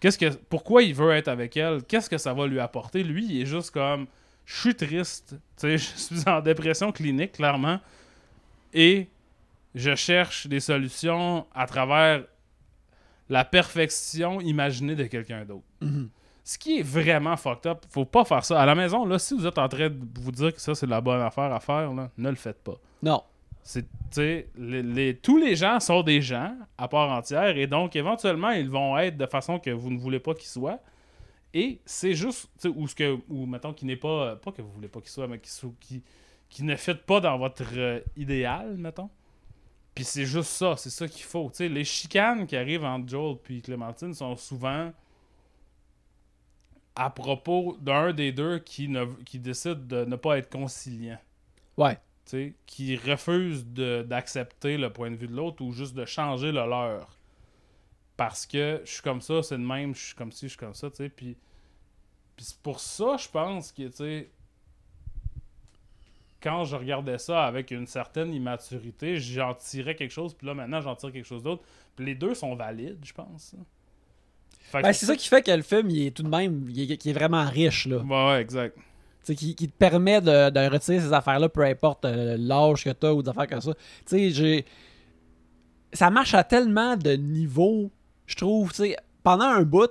sais? 0.00 0.18
Que, 0.18 0.34
pourquoi 0.48 0.82
il 0.82 0.94
veut 0.94 1.12
être 1.12 1.28
avec 1.28 1.56
elle? 1.56 1.82
Qu'est-ce 1.84 2.08
que 2.08 2.18
ça 2.18 2.32
va 2.32 2.46
lui 2.46 2.60
apporter? 2.60 3.02
Lui, 3.02 3.26
il 3.26 3.42
est 3.42 3.46
juste 3.46 3.70
comme, 3.70 4.06
je 4.46 4.60
suis 4.60 4.74
triste, 4.74 5.36
tu 5.58 5.78
sais, 5.78 5.78
je 5.78 5.84
suis 5.84 6.28
en 6.28 6.40
dépression 6.40 6.92
clinique, 6.92 7.32
clairement, 7.32 7.78
et 8.72 9.08
je 9.74 9.94
cherche 9.94 10.46
des 10.46 10.60
solutions 10.60 11.46
à 11.54 11.66
travers 11.66 12.24
la 13.28 13.44
perfection 13.44 14.40
imaginée 14.40 14.94
de 14.94 15.04
quelqu'un 15.04 15.44
d'autre. 15.44 15.64
Mhm. 15.84 16.08
Ce 16.46 16.58
qui 16.58 16.78
est 16.80 16.82
vraiment 16.82 17.36
fucked 17.38 17.66
up, 17.70 17.84
faut 17.88 18.04
pas 18.04 18.24
faire 18.26 18.44
ça. 18.44 18.60
À 18.60 18.66
la 18.66 18.74
maison, 18.74 19.06
là, 19.06 19.18
si 19.18 19.34
vous 19.34 19.46
êtes 19.46 19.56
en 19.56 19.66
train 19.68 19.88
de 19.88 19.96
vous 20.20 20.30
dire 20.32 20.52
que 20.52 20.60
ça, 20.60 20.74
c'est 20.74 20.86
la 20.86 21.00
bonne 21.00 21.22
affaire 21.22 21.50
à 21.52 21.58
faire, 21.60 21.92
là, 21.94 22.10
ne 22.18 22.28
le 22.28 22.36
faites 22.36 22.62
pas. 22.62 22.74
Non. 23.02 23.22
C'est, 23.62 23.86
les, 24.58 24.82
les- 24.82 25.16
tous 25.16 25.38
les 25.38 25.56
gens 25.56 25.80
sont 25.80 26.02
des 26.02 26.20
gens 26.20 26.54
à 26.76 26.86
part 26.86 27.08
entière 27.10 27.56
et 27.56 27.66
donc 27.66 27.96
éventuellement 27.96 28.50
ils 28.50 28.68
vont 28.68 28.98
être 28.98 29.16
de 29.16 29.24
façon 29.24 29.58
que 29.58 29.70
vous 29.70 29.90
ne 29.90 29.96
voulez 29.98 30.18
pas 30.20 30.34
qu'ils 30.34 30.48
soient. 30.50 30.80
Et 31.54 31.78
c'est 31.86 32.12
juste, 32.14 32.50
ou 32.76 32.86
ce 32.88 32.94
que, 32.94 33.16
ou 33.30 33.46
mettons 33.46 33.72
qui 33.72 33.86
n'est 33.86 33.96
pas, 33.96 34.36
pas 34.36 34.52
que 34.52 34.60
vous 34.60 34.70
voulez 34.70 34.88
pas 34.88 35.00
qu'ils 35.00 35.08
soient, 35.10 35.26
mais 35.28 35.38
qui, 35.38 35.50
sou- 35.50 35.74
qui, 35.80 36.02
qui 36.50 36.62
ne 36.62 36.76
fit 36.76 36.94
pas 36.94 37.20
dans 37.20 37.38
votre 37.38 37.64
euh, 37.74 38.00
idéal, 38.18 38.76
mettons. 38.76 39.08
Puis 39.94 40.04
c'est 40.04 40.26
juste 40.26 40.50
ça, 40.50 40.74
c'est 40.76 40.90
ça 40.90 41.08
qu'il 41.08 41.24
faut. 41.24 41.50
Les 41.58 41.84
chicanes 41.84 42.46
qui 42.46 42.56
arrivent 42.56 42.84
entre 42.84 43.08
Joel 43.08 43.36
puis 43.42 43.62
Clémentine 43.62 44.12
sont 44.12 44.36
souvent 44.36 44.92
à 46.96 47.10
propos 47.10 47.76
d'un 47.80 48.12
des 48.12 48.30
deux 48.32 48.58
qui, 48.60 48.88
ne, 48.88 49.04
qui 49.24 49.38
décide 49.38 49.86
de 49.86 50.04
ne 50.04 50.16
pas 50.16 50.38
être 50.38 50.48
conciliant 50.50 51.18
Ouais. 51.76 51.94
tu 52.24 52.30
sais, 52.30 52.54
qui 52.66 52.96
refusent 52.96 53.66
de- 53.66 54.02
d'accepter 54.02 54.76
le 54.78 54.92
point 54.92 55.10
de 55.10 55.16
vue 55.16 55.26
de 55.26 55.34
l'autre 55.34 55.62
ou 55.62 55.72
juste 55.72 55.94
de 55.94 56.04
changer 56.04 56.52
le 56.52 56.64
leur. 56.66 57.18
Parce 58.16 58.46
que 58.46 58.80
je 58.84 58.90
suis 58.92 59.02
comme 59.02 59.20
ça, 59.20 59.42
c'est 59.42 59.58
de 59.58 59.64
même, 59.64 59.94
je 59.94 60.06
suis 60.06 60.14
comme 60.14 60.30
ci, 60.30 60.46
je 60.46 60.50
suis 60.50 60.58
comme 60.58 60.74
ça, 60.74 60.88
tu 60.88 60.98
sais. 60.98 61.08
Puis, 61.08 61.36
puis 62.36 62.44
c'est 62.44 62.58
pour 62.62 62.78
ça, 62.78 63.16
je 63.18 63.28
pense 63.28 63.72
que, 63.72 63.88
tu 63.88 63.96
sais, 63.96 64.30
quand 66.40 66.64
je 66.64 66.76
regardais 66.76 67.18
ça 67.18 67.44
avec 67.44 67.70
une 67.70 67.86
certaine 67.86 68.32
immaturité, 68.34 69.16
j'en 69.16 69.54
tirais 69.54 69.94
quelque 69.96 70.10
chose, 70.12 70.34
puis 70.34 70.46
là, 70.46 70.54
maintenant, 70.54 70.80
j'en 70.80 70.94
tire 70.94 71.10
quelque 71.10 71.26
chose 71.26 71.42
d'autre. 71.42 71.64
Puis 71.96 72.04
les 72.06 72.14
deux 72.14 72.34
sont 72.34 72.54
valides, 72.54 73.04
je 73.04 73.12
pense. 73.14 73.54
Ben, 74.72 74.92
c'est 74.92 75.06
ça 75.06 75.16
qui 75.16 75.28
fait 75.28 75.42
que 75.42 75.50
le 75.50 75.62
film, 75.62 75.88
il 75.90 76.06
est 76.06 76.10
tout 76.10 76.22
de 76.22 76.28
même, 76.28 76.66
il 76.68 76.92
est, 76.92 77.12
vraiment 77.12 77.44
riche, 77.44 77.86
là. 77.86 77.98
Ouais, 77.98 78.28
ouais, 78.28 78.40
exact. 78.40 78.76
Qui, 79.24 79.54
qui 79.54 79.68
te 79.68 79.76
permet 79.76 80.20
de, 80.20 80.50
de 80.50 80.68
retirer 80.68 81.00
ces 81.00 81.12
affaires-là, 81.12 81.48
peu 81.48 81.62
importe 81.62 82.04
euh, 82.04 82.36
l'âge 82.38 82.84
que 82.84 82.90
tu 82.90 83.06
as 83.06 83.14
ou 83.14 83.22
des 83.22 83.30
affaires 83.30 83.46
comme 83.46 83.60
ça. 83.60 83.72
Tu 83.72 83.80
sais, 84.06 84.30
j'ai. 84.30 84.64
Ça 85.92 86.10
marche 86.10 86.34
à 86.34 86.44
tellement 86.44 86.96
de 86.96 87.12
niveaux, 87.12 87.90
je 88.26 88.36
trouve. 88.36 88.70
Tu 88.70 88.76
sais, 88.76 88.96
pendant 89.22 89.46
un 89.46 89.62
bout, 89.62 89.90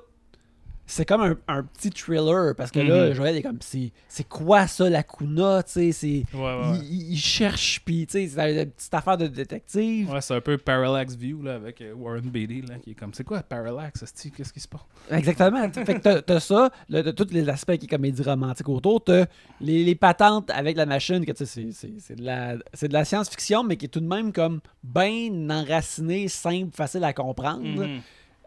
c'est 0.85 1.05
comme 1.05 1.21
un, 1.21 1.35
un 1.47 1.63
petit 1.63 1.89
thriller 1.89 2.53
parce 2.55 2.69
que 2.71 2.79
là, 2.79 3.07
Mhm. 3.09 3.13
Joël 3.13 3.37
est 3.37 3.41
comme, 3.41 3.57
c'est 3.61 3.91
c'est 4.09 4.27
quoi 4.27 4.67
ça, 4.67 4.89
la 4.89 5.01
Kuna? 5.03 5.63
Tu 5.63 5.71
sais, 5.71 5.91
c'est. 5.91 6.23
Ouais, 6.33 6.41
ouais. 6.41 6.77
Il, 6.89 7.17
cherche, 7.17 7.81
puis 7.85 8.05
tu 8.05 8.13
sais, 8.13 8.27
c'est 8.27 8.61
une 8.63 8.69
petite 8.71 8.93
affaire 8.93 9.17
de 9.17 9.27
détective. 9.27 10.09
Ouais, 10.11 10.21
c'est 10.21 10.35
un 10.35 10.41
peu 10.41 10.57
Parallax 10.57 11.15
View 11.15 11.41
là, 11.41 11.55
avec 11.55 11.81
euh, 11.81 11.93
Warren 11.93 12.29
Beatty 12.29 12.61
là, 12.63 12.75
qui 12.83 12.91
est 12.91 12.95
comme 12.95 13.13
c'est 13.13 13.23
quoi 13.23 13.41
Parallax? 13.43 14.03
Qu'est-ce 14.35 14.51
qui 14.53 14.59
se 14.59 14.67
passe? 14.67 14.81
Exactement. 15.09 15.69
fait 15.71 15.99
que 15.99 16.19
t'as- 16.19 16.39
ça, 16.39 16.69
le- 16.89 17.01
de 17.03 17.11
tous 17.11 17.31
les 17.31 17.47
aspects 17.49 17.77
qui 17.77 17.85
est 17.85 17.89
comédie 17.89 18.21
romantique 18.21 18.67
autour, 18.69 19.03
t'as 19.03 19.25
les, 19.61 19.83
les 19.83 19.95
patentes 19.95 20.49
avec 20.51 20.75
la 20.77 20.85
machine, 20.85 21.25
que 21.25 21.31
tu 21.31 21.45
sais, 21.45 21.69
c'est- 21.71 22.15
de 22.15 22.23
la, 22.23 22.55
c'est 22.73 22.87
de 22.89 22.93
la 22.93 23.05
science-fiction, 23.05 23.63
mais 23.63 23.77
qui 23.77 23.85
est 23.85 23.89
tout 23.89 23.99
de 24.01 24.07
même 24.07 24.31
comme 24.33 24.59
bien 24.83 25.29
enracinée, 25.49 26.27
simple, 26.27 26.75
facile 26.75 27.03
à 27.03 27.13
comprendre. 27.13 27.63
Mhm. 27.63 28.01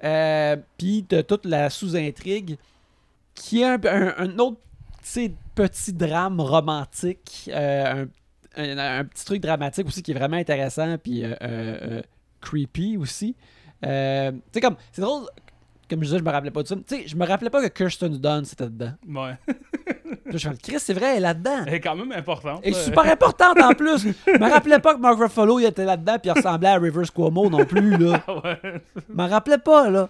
Euh, 0.05 0.57
Puis 0.79 1.05
t'as 1.09 1.23
toute 1.23 1.47
la 1.47 1.71
sous-intrigue 1.71 2.57
qui 3.35 3.63
est 3.63 3.87
un, 3.87 4.39
autre 4.39 4.59
petit 5.55 5.93
drame 5.93 6.41
romantique, 6.41 7.51
euh, 7.53 8.07
un, 8.57 8.79
un- 8.79 9.05
petit 9.05 9.25
truc 9.25 9.41
dramatique 9.43 9.87
aussi 9.87 10.03
qui 10.03 10.11
est 10.13 10.15
vraiment 10.15 10.37
intéressant, 10.37 10.97
puis 10.99 11.25
euh, 11.25 11.35
euh, 11.43 12.03
creepy 12.41 12.97
aussi. 12.97 13.37
Sais, 13.83 14.61
comme, 14.61 14.77
c'est 14.93 15.03
drôle, 15.03 15.27
comme 15.89 16.01
je 16.01 16.07
disais, 16.07 16.19
je 16.19 16.25
me 16.25 16.31
rappelais 16.31 16.51
pas 16.51 16.63
de 16.63 16.69
ça. 16.69 16.77
Tu 16.77 16.83
sais, 16.87 17.03
je 17.07 17.17
me 17.17 17.27
rappelais 17.27 17.51
pas 17.51 17.63
que 17.63 17.69
Kirsten 17.73 18.17
Dunst 18.19 18.53
était 18.55 18.65
dedans. 18.71 18.93
Ouais. 19.09 19.35
Puis 20.29 20.39
je 20.39 20.49
fais, 20.49 20.57
Chris, 20.63 20.77
c'est 20.81 20.95
vrai, 20.95 21.13
elle 21.13 21.17
est 21.19 21.21
là-dedans. 21.21 21.65
Elle 21.67 21.75
est 21.75 21.81
quand 21.81 21.95
même 21.95 22.13
importante. 22.13 22.61
Elle 22.65 22.73
est 22.73 22.85
super 22.85 23.05
importante 23.05 23.61
en 23.61 23.73
plus. 23.75 24.09
Je 24.27 24.33
me 24.39 24.51
rappelais 24.51 24.79
pas 24.81 24.95
que 24.95 25.01
Mark 25.01 25.19
Ruffalo 25.19 25.59
il 25.61 25.67
était 25.67 25.85
là-dedans 25.85 26.19
puis 26.21 26.31
il 26.31 26.33
ressemblait 26.37 26.69
à 26.71 26.79
Rivers 26.79 27.13
Cuomo 27.13 27.49
non 27.49 27.65
plus 27.65 27.97
là. 27.97 28.23
ouais. 28.45 28.59
Je 28.97 29.15
me 29.15 29.29
rappelais 29.29 29.59
pas 29.59 29.89
là. 29.89 30.09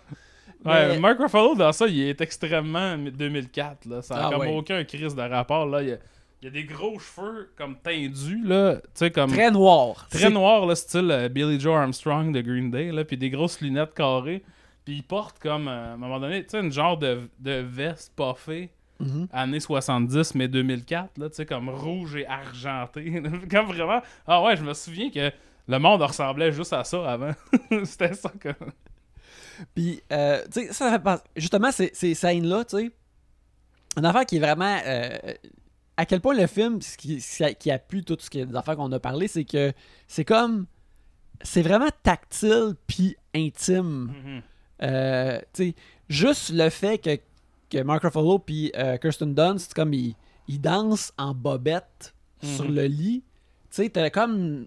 Ouais, 0.64 0.89
Mais- 0.89 0.99
Mark 0.99 1.18
Ruffalo, 1.20 1.55
dans 1.55 1.70
ça, 1.72 1.87
il 1.87 2.01
est 2.01 2.20
extrêmement 2.20 2.97
2004. 2.97 3.85
Là. 3.85 4.03
Ça 4.03 4.14
a 4.16 4.27
Ah 4.27 4.31
comme 4.31 4.41
ouais. 4.41 4.57
aucun 4.57 4.83
crise 4.85 5.14
de 5.14 5.22
rapport. 5.22 5.66
Là. 5.66 5.83
Il, 5.83 5.89
y 5.91 5.93
a, 5.93 5.97
il 6.43 6.45
y 6.47 6.49
a 6.49 6.51
des 6.51 6.64
gros 6.64 6.99
cheveux 6.99 7.51
comme 7.57 7.77
tendus, 7.77 8.43
là. 8.45 8.77
Comme 9.14 9.31
très, 9.31 9.37
Très 9.37 9.51
noir. 9.51 10.09
C'est- 10.11 10.31
noir, 10.31 10.66
là, 10.66 10.74
style 10.74 11.11
euh, 11.11 11.29
Billy 11.29 11.61
Joe 11.61 11.77
Armstrong 11.77 12.33
de 12.33 12.41
Green 12.41 12.70
Day. 12.70 12.91
Là. 12.91 13.05
Puis 13.05 13.16
des 13.16 13.31
grosses 13.31 13.61
lunettes 13.61 13.95
carrées. 13.95 14.43
Puis 14.87 14.95
il 14.95 15.03
porte 15.03 15.39
comme, 15.41 15.68
euh, 15.68 15.91
à 15.91 15.93
un 15.95 15.97
moment 15.99 16.18
donné, 16.20 16.43
tu 16.45 16.51
sais, 16.53 16.61
une 16.61 16.72
genre 16.72 16.97
de, 16.97 17.28
de 17.41 17.51
veste 17.61 18.14
puffée. 18.16 18.70
Mhm. 19.01 19.28
Années 19.32 19.61
70, 19.61 20.34
mais 20.37 20.49
2004, 20.49 21.18
là, 21.18 21.28
tu 21.28 21.34
sais, 21.34 21.45
comme 21.45 21.68
rouge 21.68 22.16
et 22.16 22.26
argenté. 22.26 23.22
comme 23.51 23.66
vraiment. 23.66 24.01
Ah 24.26 24.43
ouais, 24.43 24.57
je 24.57 24.62
me 24.62 24.72
souviens 24.72 25.11
que 25.11 25.30
le 25.68 25.78
monde 25.78 26.01
ressemblait 26.01 26.51
juste 26.53 26.72
à 26.72 26.82
ça 26.84 27.05
avant. 27.12 27.32
C'était 27.84 28.14
ça, 28.14 28.32
comme. 28.41 28.70
Puis, 29.74 30.01
euh, 30.12 30.43
tu 30.53 30.66
sais, 30.66 30.72
ça 30.72 31.22
Justement, 31.34 31.72
ces, 31.72 31.91
ces 31.93 32.14
scènes-là, 32.14 32.64
tu 32.64 32.76
sais, 32.78 32.91
une 33.99 34.05
affaire 34.07 34.24
qui 34.24 34.37
est 34.37 34.41
vraiment. 34.41 34.78
euh, 34.87 35.18
à 35.99 36.05
quel 36.07 36.20
point 36.20 36.34
le 36.37 36.47
film, 36.47 36.80
ce 36.80 36.97
qui, 36.97 37.18
qui- 37.59 37.70
appuie 37.70 38.05
toutes 38.05 38.20
ce 38.22 38.28
qui 38.30 38.41
est 38.41 38.47
des 38.47 38.55
affaires 38.55 38.76
qu'on 38.76 38.93
a 38.93 39.01
parlé, 39.01 39.28
c'est 39.28 39.45
que 39.45 39.72
c'est 40.07 40.24
comme. 40.24 40.66
C'est 41.43 41.62
vraiment 41.62 41.89
tactile 42.03 42.74
puis 42.87 43.16
intime. 43.34 44.12
Mhm. 44.24 44.43
Euh, 44.83 45.41
juste 46.09 46.51
le 46.53 46.68
fait 46.70 46.99
que, 46.99 47.18
que 47.70 47.83
Mark 47.83 48.03
Ruffalo 48.03 48.39
puis 48.39 48.70
euh, 48.77 48.97
Kirsten 48.99 49.35
Dunst, 49.35 49.74
comme 49.74 49.93
ils, 49.95 50.14
ils 50.49 50.61
dansent 50.61 51.12
en 51.18 51.35
bobette 51.35 52.14
sur 52.43 52.64
Mhm. 52.68 52.74
le 52.74 52.85
lit, 52.87 53.22
tu 53.70 53.83
sais, 53.83 53.89
t'as 53.89 54.11
comme. 54.11 54.66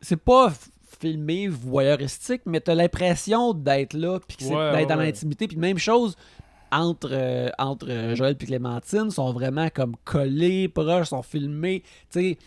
C'est 0.00 0.16
pas 0.16 0.52
filmé 1.00 1.48
voyeuristique, 1.48 2.42
mais 2.46 2.60
t'as 2.60 2.74
l'impression 2.74 3.52
d'être 3.52 3.94
là, 3.94 4.18
puis 4.26 4.36
Ouais, 4.46 4.48
d'être 4.70 4.74
ouais, 4.74 4.86
dans 4.86 4.96
l'intimité. 4.96 5.46
Puis 5.48 5.56
même 5.56 5.78
chose 5.78 6.16
entre, 6.70 7.08
euh, 7.12 7.50
entre 7.58 7.88
euh, 7.90 8.14
Joël 8.14 8.36
et 8.40 8.44
Clémentine, 8.46 9.10
sont 9.10 9.32
vraiment 9.32 9.68
comme 9.70 9.96
collés, 10.04 10.68
proches, 10.68 11.08
sont 11.08 11.22
filmés. 11.22 11.82
Tu 12.10 12.20
sais, 12.20 12.38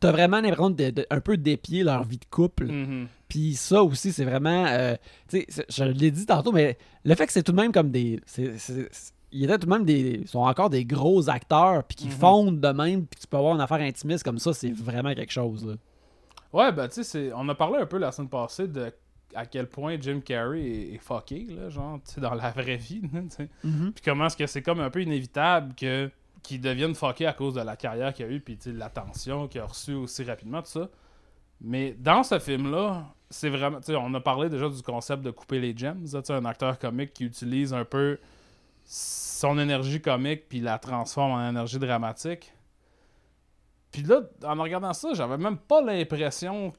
t'as 0.00 0.12
vraiment 0.12 0.40
l'impression 0.40 0.70
de, 0.70 0.90
de- 0.90 1.06
un 1.10 1.20
peu 1.20 1.36
d'épier 1.36 1.82
leur 1.82 2.04
vie 2.04 2.18
de 2.18 2.24
couple. 2.30 2.66
Mhm. 2.66 3.06
Puis 3.28 3.54
ça 3.54 3.82
aussi, 3.84 4.12
c'est 4.12 4.24
vraiment. 4.24 4.66
euh, 4.66 4.94
tu 5.28 5.44
sais, 5.48 5.64
je 5.68 5.84
l'ai 5.84 6.10
dit 6.10 6.26
tantôt, 6.26 6.50
mais 6.52 6.76
le 7.04 7.14
fait 7.14 7.26
que 7.26 7.32
c'est 7.32 7.42
tout 7.42 7.52
de 7.52 7.56
même 7.60 7.72
comme 7.72 7.90
des. 7.90 8.20
c'est- 8.26 8.54
ils 9.32 9.44
étaient 9.44 9.58
tout 9.58 9.66
de 9.66 9.72
même 9.72 9.84
des. 9.84 10.22
sont 10.26 10.40
encore 10.40 10.70
des 10.70 10.84
gros 10.84 11.30
acteurs, 11.30 11.84
puis 11.84 11.96
qui 11.96 12.06
Mhm. 12.06 12.12
fondent 12.12 12.60
de 12.60 12.68
même, 12.68 13.06
puis 13.06 13.20
tu 13.20 13.26
peux 13.28 13.36
avoir 13.36 13.54
une 13.54 13.60
affaire 13.60 13.80
intimiste 13.80 14.24
comme 14.24 14.38
ça, 14.40 14.52
c'est 14.52 14.72
vraiment 14.72 15.14
quelque 15.14 15.32
chose. 15.32 15.64
Là. 15.64 15.74
Ouais, 16.52 16.72
ben, 16.72 16.88
tu 16.88 17.04
sais, 17.04 17.30
on 17.36 17.48
a 17.48 17.54
parlé 17.54 17.78
un 17.78 17.86
peu 17.86 17.98
la 17.98 18.10
semaine 18.10 18.28
passée 18.28 18.66
de 18.66 18.92
à 19.36 19.46
quel 19.46 19.68
point 19.68 19.96
Jim 20.00 20.20
Carrey 20.24 20.60
est, 20.60 20.94
est 20.94 20.98
fucké, 20.98 21.46
là, 21.50 21.68
genre, 21.68 22.00
tu 22.04 22.14
sais, 22.14 22.20
dans 22.20 22.34
la 22.34 22.50
vraie 22.50 22.76
vie, 22.78 23.00
tu 23.12 23.20
sais. 23.28 23.48
Puis 23.62 24.02
comment 24.04 24.26
est-ce 24.26 24.36
que 24.36 24.48
c'est 24.48 24.62
comme 24.62 24.80
un 24.80 24.90
peu 24.90 25.00
inévitable 25.02 25.72
que 25.76 26.10
qu'il 26.42 26.60
devienne 26.60 26.94
fucké 26.94 27.26
à 27.26 27.32
cause 27.32 27.54
de 27.54 27.60
la 27.60 27.76
carrière 27.76 28.12
qu'il 28.14 28.24
a 28.26 28.28
eue, 28.28 28.40
puis 28.40 28.58
l'attention 28.66 29.48
qu'il 29.48 29.60
a 29.60 29.66
reçue 29.66 29.94
aussi 29.94 30.24
rapidement, 30.24 30.62
tout 30.62 30.70
ça. 30.70 30.88
Mais 31.60 31.92
dans 31.98 32.22
ce 32.22 32.38
film-là, 32.38 33.04
c'est 33.28 33.50
vraiment. 33.50 33.78
On 33.88 34.14
a 34.14 34.20
parlé 34.20 34.48
déjà 34.48 34.68
du 34.68 34.80
concept 34.82 35.22
de 35.22 35.30
couper 35.30 35.60
les 35.60 35.76
gems, 35.76 36.04
un 36.30 36.44
acteur 36.46 36.78
comique 36.78 37.12
qui 37.12 37.24
utilise 37.24 37.72
un 37.74 37.84
peu 37.84 38.18
son 38.84 39.58
énergie 39.58 40.00
comique 40.00 40.48
puis 40.48 40.60
la 40.60 40.78
transforme 40.78 41.32
en 41.32 41.48
énergie 41.48 41.78
dramatique. 41.78 42.52
Puis 43.92 44.02
là, 44.02 44.22
en 44.44 44.54
regardant 44.62 44.92
ça, 44.92 45.12
j'avais 45.14 45.36
même 45.36 45.58
pas 45.58 45.82
l'impression 45.82 46.72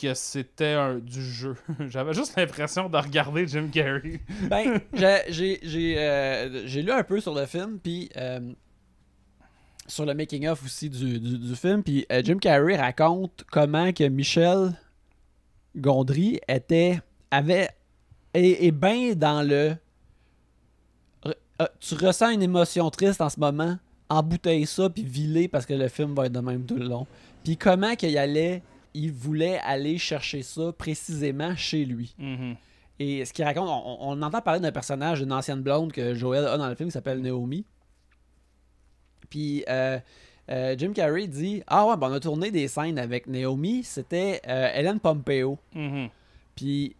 que 0.00 0.14
c'était 0.14 0.72
un- 0.72 0.98
du 0.98 1.22
jeu. 1.22 1.56
j'avais 1.88 2.14
juste 2.14 2.36
l'impression 2.36 2.88
de 2.88 2.96
regarder 2.96 3.46
Jim 3.46 3.68
Carrey. 3.72 4.20
Ben, 4.48 4.80
j'ai- 5.28 5.60
euh, 5.98 6.66
lu 6.66 6.90
un 6.90 7.02
peu 7.04 7.20
sur 7.20 7.34
le 7.34 7.46
film, 7.46 7.78
puis 7.78 8.08
euh, 8.16 8.52
sur 9.86 10.06
le 10.06 10.14
making-of 10.14 10.64
aussi 10.64 10.88
du, 10.88 11.20
du, 11.20 11.38
du 11.38 11.56
film, 11.56 11.82
puis 11.82 12.06
euh, 12.10 12.22
Jim 12.24 12.38
Carrey 12.38 12.76
raconte 12.76 13.44
comment 13.50 13.92
que 13.92 14.04
Michel 14.04 14.72
Gondry 15.76 16.40
était, 16.48 17.00
avait, 17.30 17.68
est, 18.32 18.66
est 18.66 18.72
bien 18.72 19.14
dans 19.14 19.42
le... 19.46 19.76
re- 21.24 21.34
euh, 21.60 21.66
tu 21.80 21.94
ressens 21.96 22.30
une 22.30 22.42
émotion 22.42 22.88
triste 22.90 23.20
en 23.20 23.28
ce 23.28 23.38
moment, 23.38 23.76
embouteille 24.08 24.66
ça, 24.66 24.88
puis 24.88 25.04
vile 25.04 25.48
parce 25.50 25.66
que 25.66 25.74
le 25.74 25.88
film 25.88 26.14
va 26.14 26.26
être 26.26 26.32
de 26.32 26.40
même 26.40 26.64
tout 26.64 26.76
le 26.76 26.86
long. 26.86 27.06
Puis 27.42 27.56
comment 27.56 27.94
qu'il 27.94 28.16
allait, 28.16 28.62
il 28.94 29.12
voulait 29.12 29.58
aller 29.64 29.98
chercher 29.98 30.42
ça 30.42 30.72
précisément 30.72 31.54
chez 31.56 31.84
lui. 31.84 32.14
Mhm. 32.18 32.56
Et 33.00 33.24
ce 33.24 33.32
qu'il 33.32 33.44
raconte, 33.44 33.68
on, 33.68 33.96
on 34.00 34.22
entend 34.22 34.40
parler 34.40 34.60
d'un 34.60 34.70
personnage, 34.72 35.20
d'une 35.20 35.32
ancienne 35.32 35.60
blonde 35.60 35.92
que 35.92 36.14
Joel 36.14 36.46
a 36.46 36.56
dans 36.56 36.68
le 36.68 36.74
film 36.76 36.88
qui 36.88 36.92
s'appelle 36.92 37.20
Naomi. 37.20 37.64
Puis 39.30 39.64
euh, 39.68 39.98
euh, 40.50 40.74
Jim 40.78 40.92
Carrey 40.94 41.26
dit 41.26 41.62
Ah 41.66 41.86
ouais, 41.86 41.96
ben 41.96 42.08
on 42.10 42.12
a 42.14 42.20
tourné 42.20 42.50
des 42.50 42.68
scènes 42.68 42.98
avec 42.98 43.26
Naomi, 43.26 43.82
c'était 43.84 44.40
euh, 44.48 44.68
Helen 44.74 45.00
Pompeo. 45.00 45.58
Mhm. 45.74 46.08
Puis 46.54 46.94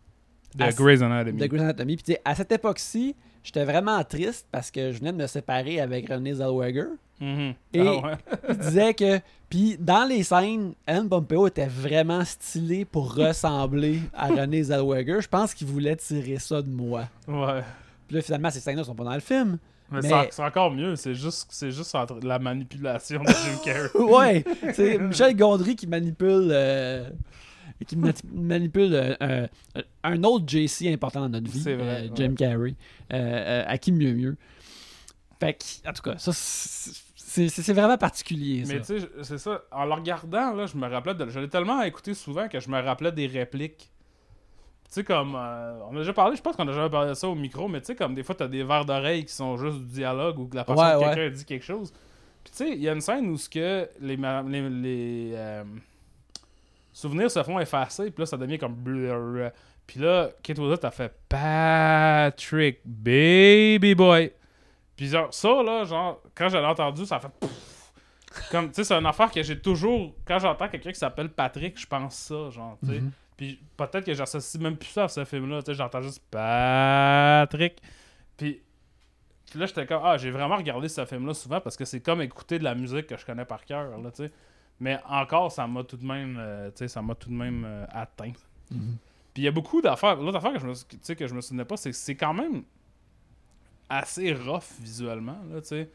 De 0.54 0.70
Grey's 0.72 1.02
Anatomy. 1.02 1.38
de 1.40 1.46
Grey's 1.46 1.62
Anatomy. 1.62 1.96
Puis 1.96 2.16
à 2.24 2.34
cette 2.34 2.52
époque-ci, 2.52 3.14
j'étais 3.42 3.64
vraiment 3.64 4.02
triste 4.04 4.46
parce 4.50 4.70
que 4.70 4.92
je 4.92 4.98
venais 4.98 5.12
de 5.12 5.18
me 5.18 5.26
séparer 5.26 5.80
avec 5.80 6.08
Renée 6.08 6.34
Zellweger. 6.34 6.86
Mhm. 7.20 7.54
Et- 7.72 7.80
Ah 7.80 8.06
ouais. 8.06 8.14
Il 8.48 8.56
disait 8.58 8.94
que. 8.94 9.20
Puis 9.50 9.76
dans 9.78 10.04
les 10.08 10.24
scènes, 10.24 10.74
Helen 10.84 11.08
Pompeo 11.08 11.46
était 11.46 11.66
vraiment 11.68 12.24
stylée 12.24 12.84
pour 12.84 13.14
ressembler 13.14 14.00
à 14.12 14.26
Renée 14.28 14.64
Zellweger. 14.64 15.20
Je 15.20 15.28
pense 15.28 15.54
qu'il 15.54 15.68
voulait 15.68 15.94
tirer 15.94 16.38
ça 16.40 16.60
de 16.60 16.68
moi. 16.68 17.04
Ouais. 17.28 17.60
Puis 18.08 18.16
là, 18.16 18.22
finalement, 18.22 18.50
ces 18.50 18.58
scènes-là 18.58 18.82
sont 18.82 18.96
pas 18.96 19.04
dans 19.04 19.14
le 19.14 19.20
film. 19.20 19.58
Mais, 20.02 20.08
Mais- 20.08 20.28
c'est- 20.30 20.42
encore 20.42 20.70
mieux, 20.70 20.96
c'est 20.96 21.14
juste, 21.14 21.46
c'est 21.50 21.70
juste 21.70 21.94
entre 21.94 22.18
la 22.22 22.38
manipulation 22.38 23.22
de 23.22 23.28
Jim 23.28 23.58
Carrey. 23.64 23.90
ouais, 23.98 24.44
c'est 24.74 24.98
Michel 24.98 25.36
Gondry 25.36 25.76
qui 25.76 25.86
manipule. 25.86 26.48
euh, 26.50 27.08
qui 27.86 27.96
ma- 27.96 28.12
manipule 28.32 28.94
euh, 28.94 29.46
un- 30.04 30.22
autre 30.24 30.44
JC 30.48 30.92
important 30.92 31.22
dans 31.22 31.28
notre 31.40 31.50
vie, 31.50 31.60
vrai, 31.62 31.72
euh, 31.74 32.02
ouais. 32.04 32.10
Jim 32.14 32.34
Carrey. 32.36 32.74
À 33.10 33.76
qui 33.78 33.92
mieux 33.92 34.14
mieux. 34.14 34.36
Fait 35.40 35.54
que, 35.54 35.88
en 35.88 35.92
tout 35.92 36.02
cas, 36.02 36.16
ça, 36.16 36.30
c'est 36.32 37.72
vraiment 37.72 37.98
particulier. 37.98 38.62
Mais 38.66 38.80
tu 38.80 39.00
sais, 39.00 39.08
c'est 39.22 39.38
ça. 39.38 39.62
En 39.72 39.84
le 39.84 39.92
regardant, 39.92 40.52
là, 40.54 40.66
je 40.66 40.76
me 40.76 40.86
rappelais 40.88 41.14
de. 41.14 41.28
Je 41.28 41.40
l'ai 41.40 41.48
tellement 41.48 41.82
écouté 41.82 42.14
souvent 42.14 42.48
que 42.48 42.60
je 42.60 42.70
me 42.70 42.80
rappelais 42.80 43.12
des 43.12 43.26
répliques. 43.26 43.90
Tu 44.94 45.00
sais, 45.00 45.04
comme. 45.04 45.34
euh, 45.36 45.80
on 45.90 45.96
a 45.96 45.98
déjà 45.98 46.12
parlé, 46.12 46.36
je 46.36 46.42
pense 46.42 46.54
qu'on 46.54 46.62
a 46.62 46.66
déjà 46.72 46.88
parlé 46.88 47.08
de 47.10 47.14
ça 47.14 47.28
au 47.28 47.34
micro, 47.34 47.66
mais 47.66 47.80
tu 47.80 47.86
sais, 47.88 47.96
comme 47.96 48.14
des 48.14 48.22
fois, 48.22 48.34
t'as 48.36 48.46
des 48.46 48.62
verres 48.62 48.84
d'oreilles 48.84 49.24
qui 49.24 49.32
sont 49.34 49.56
juste 49.56 49.78
du 49.78 49.86
dialogue 49.94 50.38
ou 50.38 50.46
que 50.46 50.54
la 50.56 50.64
façon 50.64 50.80
Ouais, 50.80 50.92
que 50.92 50.98
ouais. 50.98 51.14
quelqu'un 51.16 51.36
dit 51.36 51.44
quelque 51.44 51.64
chose. 51.64 51.92
Puis 52.44 52.52
tu 52.52 52.56
sais, 52.58 52.70
il 52.70 52.80
y 52.82 52.88
a 52.88 52.92
une 52.92 53.00
scène 53.00 53.28
où 53.28 53.36
ce 53.36 53.48
que 53.48 53.88
les, 54.00 54.16
ma- 54.16 54.42
les, 54.42 54.68
les, 54.68 55.32
euh, 55.34 55.64
souvenirs 56.92 57.30
se 57.30 57.42
font 57.42 57.58
effacer, 57.58 58.10
puis 58.10 58.22
là, 58.22 58.26
ça 58.26 58.36
devient 58.36 58.58
comme. 58.58 58.74
blur. 58.74 59.50
Puis 59.86 60.00
là, 60.00 60.30
Kate 60.42 60.58
Winslet 60.58 60.84
a 60.86 60.90
fait 60.90 61.12
Patrick, 61.28 62.80
baby 62.84 63.94
boy. 63.94 64.32
Puis 64.96 65.08
genre, 65.08 65.32
ça, 65.34 65.62
là, 65.62 65.84
genre, 65.84 66.20
quand 66.34 66.48
je 66.48 66.56
l'ai 66.56 66.64
entendu, 66.64 67.04
ça 67.04 67.16
a 67.16 67.20
fait 67.20 67.32
pouf. 67.40 67.92
Comme, 68.50 68.68
tu 68.68 68.74
sais, 68.76 68.84
c'est 68.84 68.94
une 68.94 69.06
affaire 69.06 69.30
que 69.30 69.42
j'ai 69.42 69.58
toujours. 69.60 70.12
Quand 70.24 70.38
j'entends 70.38 70.68
quelqu'un 70.68 70.90
qui 70.92 70.98
s'appelle 70.98 71.28
Patrick, 71.28 71.78
je 71.80 71.86
pense 71.86 72.14
ça, 72.14 72.50
genre, 72.50 72.76
tu 72.84 72.90
sais. 72.92 73.00
Mhm. 73.00 73.10
Puis 73.36 73.60
peut-être 73.76 74.04
que 74.04 74.14
j'associe 74.14 74.62
même 74.62 74.76
plus 74.76 74.88
ça 74.88 75.04
à 75.04 75.08
ce 75.08 75.24
film-là, 75.24 75.62
tu 75.62 75.66
sais, 75.66 75.74
j'entends 75.74 76.02
juste 76.02 76.22
Patrick. 76.30 77.82
Puis, 78.36 78.62
puis 79.50 79.58
là, 79.58 79.66
j'étais 79.66 79.86
comme, 79.86 80.02
ah, 80.04 80.16
j'ai 80.16 80.30
vraiment 80.30 80.56
regardé 80.56 80.88
ce 80.88 81.04
film-là 81.04 81.34
souvent 81.34 81.60
parce 81.60 81.76
que 81.76 81.84
c'est 81.84 82.00
comme 82.00 82.20
écouter 82.22 82.58
de 82.58 82.64
la 82.64 82.74
musique 82.74 83.06
que 83.06 83.16
je 83.16 83.24
connais 83.24 83.44
par 83.44 83.64
cœur, 83.64 83.98
là, 83.98 84.10
tu 84.10 84.24
sais. 84.24 84.32
Mais 84.80 84.98
encore, 85.08 85.52
ça 85.52 85.66
m'a 85.66 85.84
tout 85.84 85.96
de 85.96 86.04
même, 86.04 86.36
euh, 86.38 86.70
tu 86.70 86.78
sais, 86.78 86.88
ça 86.88 87.00
m'a 87.02 87.14
tout 87.14 87.28
de 87.28 87.34
même 87.34 87.64
euh, 87.64 87.86
atteint. 87.90 88.32
Mhm. 88.70 88.96
Puis 89.32 89.42
il 89.42 89.44
y 89.44 89.48
a 89.48 89.52
beaucoup 89.52 89.80
d'affaires. 89.80 90.16
L'autre 90.16 90.38
affaire 90.38 90.52
que 90.52 90.58
je 90.60 90.66
me, 90.66 90.74
tu 90.74 90.98
sais, 91.02 91.16
que 91.16 91.26
je 91.26 91.34
me 91.34 91.40
souvenais 91.40 91.64
pas, 91.64 91.76
c'est 91.76 91.90
que 91.90 91.96
c'est 91.96 92.16
quand 92.16 92.34
même 92.34 92.62
assez 93.88 94.32
rough 94.32 94.80
visuellement, 94.80 95.38
là, 95.50 95.60
tu 95.60 95.68
sais. 95.68 95.90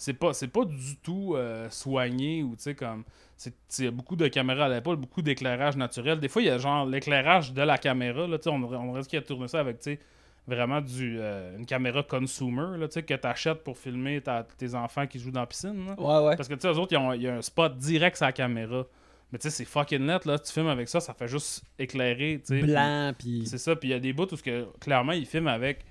C'est 0.00 0.14
pas, 0.14 0.32
c'est 0.32 0.48
pas 0.48 0.64
du 0.64 0.96
tout 1.02 1.34
euh, 1.36 1.68
soigné 1.70 2.42
ou, 2.44 2.54
tu 2.56 2.62
sais, 2.62 2.74
comme... 2.74 3.02
c'est- 3.36 3.52
Il 3.80 3.84
y 3.84 3.88
a 3.88 3.90
beaucoup 3.90 4.14
de 4.16 4.28
caméras 4.28 4.66
à 4.66 4.68
l'épaule, 4.68 4.96
beaucoup 4.96 5.22
d'éclairage 5.22 5.76
naturel. 5.76 6.20
Des 6.20 6.28
fois, 6.28 6.40
il 6.40 6.46
y 6.46 6.50
a 6.50 6.56
genre 6.58 6.86
l'éclairage 6.86 7.52
de 7.52 7.62
la 7.62 7.76
caméra, 7.78 8.26
là, 8.26 8.38
tu 8.38 8.48
on, 8.48 8.62
aurait- 8.62 8.76
on 8.76 8.98
qu'il 9.02 9.18
a 9.18 9.22
tourné 9.22 9.48
ça 9.48 9.58
avec, 9.60 9.80
tu 9.80 9.90
sais, 9.92 9.98
vraiment 10.46 10.80
du, 10.80 11.16
euh, 11.18 11.58
une 11.58 11.66
caméra 11.66 12.02
consumer, 12.04 12.78
là, 12.78 12.86
tu 12.88 12.94
sais, 12.94 13.02
que 13.02 13.12
t'achètes 13.14 13.64
pour 13.64 13.76
filmer 13.76 14.20
ta- 14.20 14.46
tes 14.56 14.74
enfants 14.74 15.06
qui 15.06 15.18
jouent 15.18 15.32
dans 15.32 15.40
la 15.40 15.46
piscine, 15.46 15.84
là. 15.86 15.94
Ouais, 16.00 16.28
ouais. 16.28 16.36
Parce 16.36 16.48
que, 16.48 16.54
tu 16.54 16.60
sais, 16.60 16.68
eux 16.68 16.78
autres, 16.78 16.96
il 17.16 17.22
y 17.22 17.26
a 17.28 17.34
un 17.34 17.42
spot 17.42 17.76
direct 17.76 18.16
sur 18.16 18.26
la 18.26 18.32
caméra. 18.32 18.86
Mais, 19.32 19.38
tu 19.38 19.50
sais, 19.50 19.50
c'est 19.50 19.64
fucking 19.66 20.06
net, 20.06 20.24
là. 20.24 20.38
Tu 20.38 20.50
filmes 20.52 20.68
avec 20.68 20.88
ça, 20.88 21.00
ça 21.00 21.12
fait 21.12 21.28
juste 21.28 21.62
éclairer, 21.78 22.40
tu 22.46 22.60
sais. 22.60 22.66
Blanc, 22.66 23.12
puis. 23.18 23.42
C'est 23.46 23.58
ça, 23.58 23.76
puis 23.76 23.90
il 23.90 23.92
y 23.92 23.94
a 23.94 23.98
des 24.00 24.12
bouts 24.14 24.32
où, 24.32 24.36
que, 24.36 24.66
clairement, 24.80 25.12
ils 25.12 25.26
filment 25.26 25.48
avec 25.48 25.84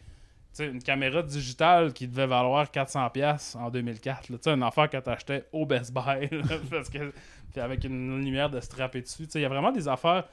une 0.60 0.82
caméra 0.82 1.22
digitale 1.22 1.94
qui 1.94 2.08
devait 2.08 2.28
valoir 2.28 2.66
400$ 2.66 3.58
en 3.58 3.70
2004. 3.70 4.30
là. 4.30 4.54
Une 4.54 4.64
affaire 4.64 4.90
que 4.90 4.98
t'achetais 4.98 5.46
au 5.52 5.66
Best 5.66 5.94
Buy. 5.94 6.30
parce 6.70 6.90
que, 6.90 7.14
puis 7.52 7.62
avec 7.62 7.84
une 7.84 8.24
lumière 8.24 8.50
de 8.50 8.60
strapper 8.60 9.02
dessus. 9.02 9.28
Il 9.36 9.42
y 9.42 9.46
a 9.46 9.50
vraiment 9.50 9.72
des 9.72 9.88
affaires. 9.88 10.24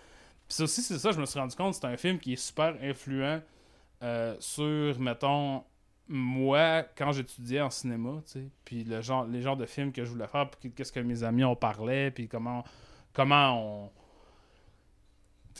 Puis 0.47 0.57
ça 0.57 0.65
aussi, 0.65 0.83
c'est 0.83 0.99
ça, 0.99 1.13
je 1.13 1.21
me 1.21 1.27
suis 1.27 1.39
rendu 1.39 1.57
compte, 1.57 1.75
c'est 1.75 1.87
un 1.87 1.97
film 1.97 2.19
qui 2.19 2.35
est 2.35 2.37
super 2.37 2.75
influent 2.83 3.41
euh, 4.03 4.37
sur, 4.39 5.01
mettons, 5.01 5.65
moi, 6.07 6.83
quand 6.97 7.13
j'étudiais 7.13 7.63
en 7.63 7.71
cinéma, 7.71 8.23
puis 8.65 8.85
le 8.85 9.01
genre, 9.01 9.25
les 9.25 9.41
genres 9.41 9.57
de 9.57 9.65
films 9.65 9.91
que 9.91 10.05
je 10.05 10.11
voulais 10.11 10.27
faire, 10.27 10.51
puis 10.51 10.71
qu'est-ce 10.71 10.93
que 10.93 11.01
mes 11.01 11.23
amis 11.23 11.45
en 11.45 11.57
parlaient, 11.57 12.11
puis 12.11 12.29
comment, 12.29 12.63
comment 13.15 13.87
on 13.87 13.91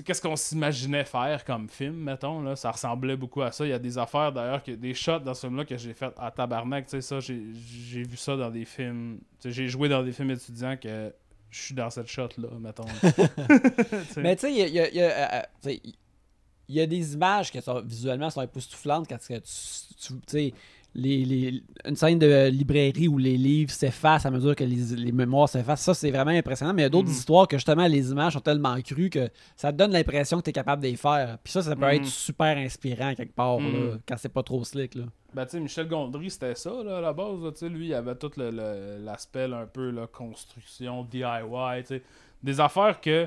qu'est-ce 0.03 0.21
qu'on 0.21 0.37
s'imaginait 0.37 1.05
faire 1.05 1.45
comme 1.45 1.69
film, 1.69 1.95
mettons, 1.97 2.43
là, 2.43 2.57
ça 2.57 2.71
ressemblait 2.71 3.17
beaucoup 3.17 3.43
à 3.43 3.53
ça. 3.53 3.65
Il 3.65 3.71
y 3.71 3.73
a 3.73 3.79
des 3.79 3.97
affaires, 3.99 4.33
d'ailleurs, 4.33 4.63
que, 4.63 4.73
des 4.73 4.95
shots 4.95 5.21
dans 5.21 5.35
ce 5.35 5.47
film-là 5.47 5.65
que 5.65 5.77
j'ai 5.77 5.95
fait 5.95 6.13
à 6.19 6.31
tabarnak, 6.31 6.87
tu 6.87 6.91
sais, 6.91 7.01
ça, 7.01 7.21
j'ai 7.21 8.03
vu 8.03 8.17
ça 8.17 8.37
dans 8.37 8.51
des 8.51 8.65
films, 8.65 9.21
j'ai 9.45 9.69
joué 9.69 9.89
dans 9.89 10.03
des 10.03 10.13
films 10.13 10.31
étudiants 10.33 10.77
que 10.77 11.13
je 11.51 11.61
suis 11.63 11.75
dans 11.75 11.91
cette 11.91 12.09
shot-là, 12.09 12.49
mettons. 12.59 12.85
Mais 14.17 14.35
tu 14.35 14.41
sais, 14.43 14.53
il 14.53 14.59
y 14.59 14.63
a, 14.81 14.89
il 14.89 14.95
y 14.97 15.01
a- 15.01 15.49
y 15.65 15.71
a, 15.71 16.83
y 16.83 16.87
des 16.89 17.15
images 17.15 17.53
qui 17.53 17.63
sont 17.63 17.81
visuellement 17.83 18.31
sont 18.31 18.43
époustouflantes 18.43 19.07
quand 19.09 19.19
tu, 19.19 19.41
tu, 19.41 19.43
tu 19.47 20.15
sais, 20.27 20.55
les, 20.97 21.25
les- 21.25 21.63
une 21.87 21.97
scène 21.97 22.19
de 22.19 22.49
librairie 22.49 23.09
où 23.09 23.19
les 23.19 23.37
livres 23.37 23.71
s'effacent 23.73 24.25
à 24.27 24.31
mesure 24.31 24.55
que 24.55 24.63
les, 24.65 24.95
les 24.97 25.11
mémoires 25.13 25.49
s'effacent. 25.49 25.81
Ça, 25.83 25.93
c'est 25.95 26.11
vraiment 26.11 26.31
impressionnant. 26.31 26.73
Mais 26.73 26.83
il 26.83 26.85
y 26.85 26.87
a 26.87 26.91
d'autres 26.91 27.09
Mhm. 27.09 27.15
histoires 27.15 27.49
que 27.49 27.57
justement 27.57 27.87
les 27.87 28.11
images 28.11 28.35
sont 28.35 28.41
tellement 28.41 28.81
crues 28.81 29.11
que 29.11 29.29
ça 29.57 29.73
te 29.73 29.77
donne 29.77 29.91
l'impression 29.93 30.39
que 30.39 30.45
tu 30.45 30.51
es 30.51 30.53
capable 30.53 30.83
de 30.83 30.89
les 30.89 30.97
faire. 30.97 31.39
Puis 31.43 31.53
ça, 31.53 31.63
ça 31.63 31.75
peut 31.75 31.87
Mhm. 31.87 31.93
être 31.95 32.07
super 32.07 32.57
inspirant 32.57 33.15
quelque 33.15 33.35
part 33.35 33.59
là, 33.59 33.67
Mhm. 33.69 34.01
quand 34.07 34.15
c'est 34.19 34.29
pas 34.33 34.43
trop 34.45 34.63
slick. 34.65 34.95
Là. 34.95 35.05
Ben, 35.35 35.45
tu 35.47 35.51
sais, 35.53 35.61
Michel 35.61 35.89
Gondry, 35.89 36.31
c'était 36.31 36.55
ça, 36.55 36.71
là, 36.85 36.99
à 36.99 37.01
la 37.01 37.13
base. 37.13 37.43
là, 37.43 37.51
tu 37.51 37.59
sais, 37.59 37.69
lui, 37.69 37.87
il 37.89 37.95
avait 37.95 38.15
tout 38.15 38.31
l'aspect, 38.37 39.49
là, 39.49 39.59
un 39.59 39.67
peu, 39.67 39.91
là, 39.91 40.07
construction, 40.07 41.03
DIY, 41.05 41.83
tu 41.83 41.87
sais. 41.87 42.03
Des 42.43 42.61
affaires 42.61 43.01
que 43.01 43.27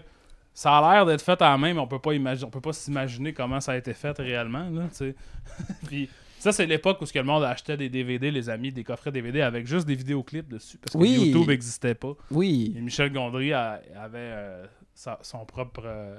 ça 0.54 0.78
a 0.78 0.94
l'air 0.94 1.06
d'être 1.06 1.22
fait 1.22 1.42
à 1.42 1.50
la 1.50 1.58
main, 1.58 1.74
mais 1.74 1.80
on 1.80 1.88
peut 1.88 2.00
pas 2.00 2.14
imaginer, 2.14 2.48
on 2.48 2.50
peut 2.50 2.62
pas 2.62 2.74
s'imaginer 2.74 3.34
comment 3.34 3.60
ça 3.60 3.74
a 3.74 3.78
été 3.78 3.94
fait 3.94 4.18
réellement, 4.18 4.70
là, 4.70 4.84
tu 4.90 4.96
sais. 4.96 5.16
Puis, 5.88 6.10
Ça, 6.40 6.52
c'est 6.52 6.66
l'époque 6.66 7.02
où 7.02 7.06
ce 7.06 7.14
que 7.14 7.20
le 7.20 7.26
monde 7.26 7.44
achetait 7.44 7.78
des 7.78 7.90
DVD, 7.90 8.30
les 8.32 8.50
amis, 8.50 8.72
des 8.72 8.84
coffrets 8.84 9.12
DVD 9.12 9.42
avec 9.42 9.66
juste 9.68 9.88
des 9.88 9.96
vidéoclips 9.96 10.48
dessus. 10.48 10.78
Parce 10.78 10.94
que 10.94 10.98
Oui. 11.00 11.20
YouTube 11.32 11.48
n'existait 11.48 11.96
pas. 11.96 12.14
Oui. 12.32 12.74
Et 12.78 12.82
Michel 12.82 13.12
Gondry 13.12 13.54
a- 13.54 13.82
avait 14.00 14.18
euh, 14.20 14.66
sa- 14.94 15.20
son 15.24 15.46
propre 15.46 15.82
euh, 15.86 16.18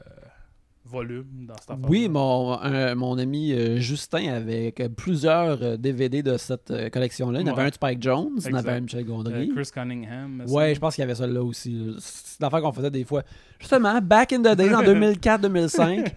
volume 0.85 1.47
dans 1.47 1.55
cette 1.61 1.70
affaire. 1.70 1.89
Oui, 1.90 2.09
mon, 2.09 2.59
un- 2.61 2.95
mon 2.95 3.16
ami 3.19 3.53
euh, 3.53 3.78
Justin 3.78 4.32
avait 4.32 4.73
plusieurs 4.97 5.62
euh, 5.62 5.77
DVD 5.77 6.23
de 6.23 6.36
cette 6.36 6.70
euh, 6.70 6.89
collection-là. 6.90 7.40
Il 7.43 7.47
y 7.47 7.51
en 7.51 7.53
avait 7.53 7.62
un 7.65 7.69
de 7.69 7.74
Spike 7.74 8.03
Jones, 8.03 8.31
il 8.45 8.51
y 8.51 8.55
en 8.55 8.57
avait 8.57 8.73
un 8.73 8.77
de 8.78 8.85
Michel 8.85 9.05
Gondry. 9.05 9.51
Chris 9.55 9.69
Cunningham. 9.73 10.45
Ouais, 10.49 10.74
je 10.74 10.81
pense 10.81 10.95
qu'il 10.95 11.03
y 11.03 11.05
avait 11.05 11.15
ça 11.15 11.27
là 11.27 11.43
aussi. 11.43 11.95
C'est 12.01 12.40
une 12.40 12.47
affaire 12.47 12.62
qu'on 12.62 12.73
faisait 12.73 12.90
des 12.90 13.05
fois. 13.05 13.23
Justement, 13.61 14.01
back 14.01 14.32
in 14.32 14.40
the 14.43 14.57
days, 14.57 14.74
en 14.74 14.82
2004-2005, 14.82 16.12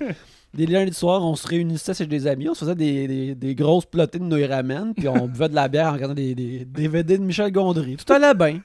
des 0.53 0.65
lundis 0.65 0.93
soirs, 0.93 1.23
on 1.23 1.35
se 1.35 1.47
réunissait 1.47 1.93
chez 1.93 2.05
des 2.05 2.27
amis, 2.27 2.49
on 2.49 2.53
se 2.53 2.59
faisait 2.61 2.75
des, 2.75 3.07
des, 3.07 3.35
des 3.35 3.55
grosses 3.55 3.85
plotées 3.85 4.19
de 4.19 4.25
nouilles 4.25 4.45
ramen, 4.45 4.93
puis 4.93 5.07
on 5.07 5.27
buvait 5.27 5.49
de 5.49 5.55
la 5.55 5.67
bière 5.67 5.87
en 5.87 5.93
regardant 5.93 6.13
des, 6.13 6.35
des 6.35 6.65
DVD 6.65 7.17
de 7.17 7.23
Michel 7.23 7.51
Gondry. 7.51 7.95
Tout 7.95 8.11
allait 8.13 8.33
bien. 8.33 8.59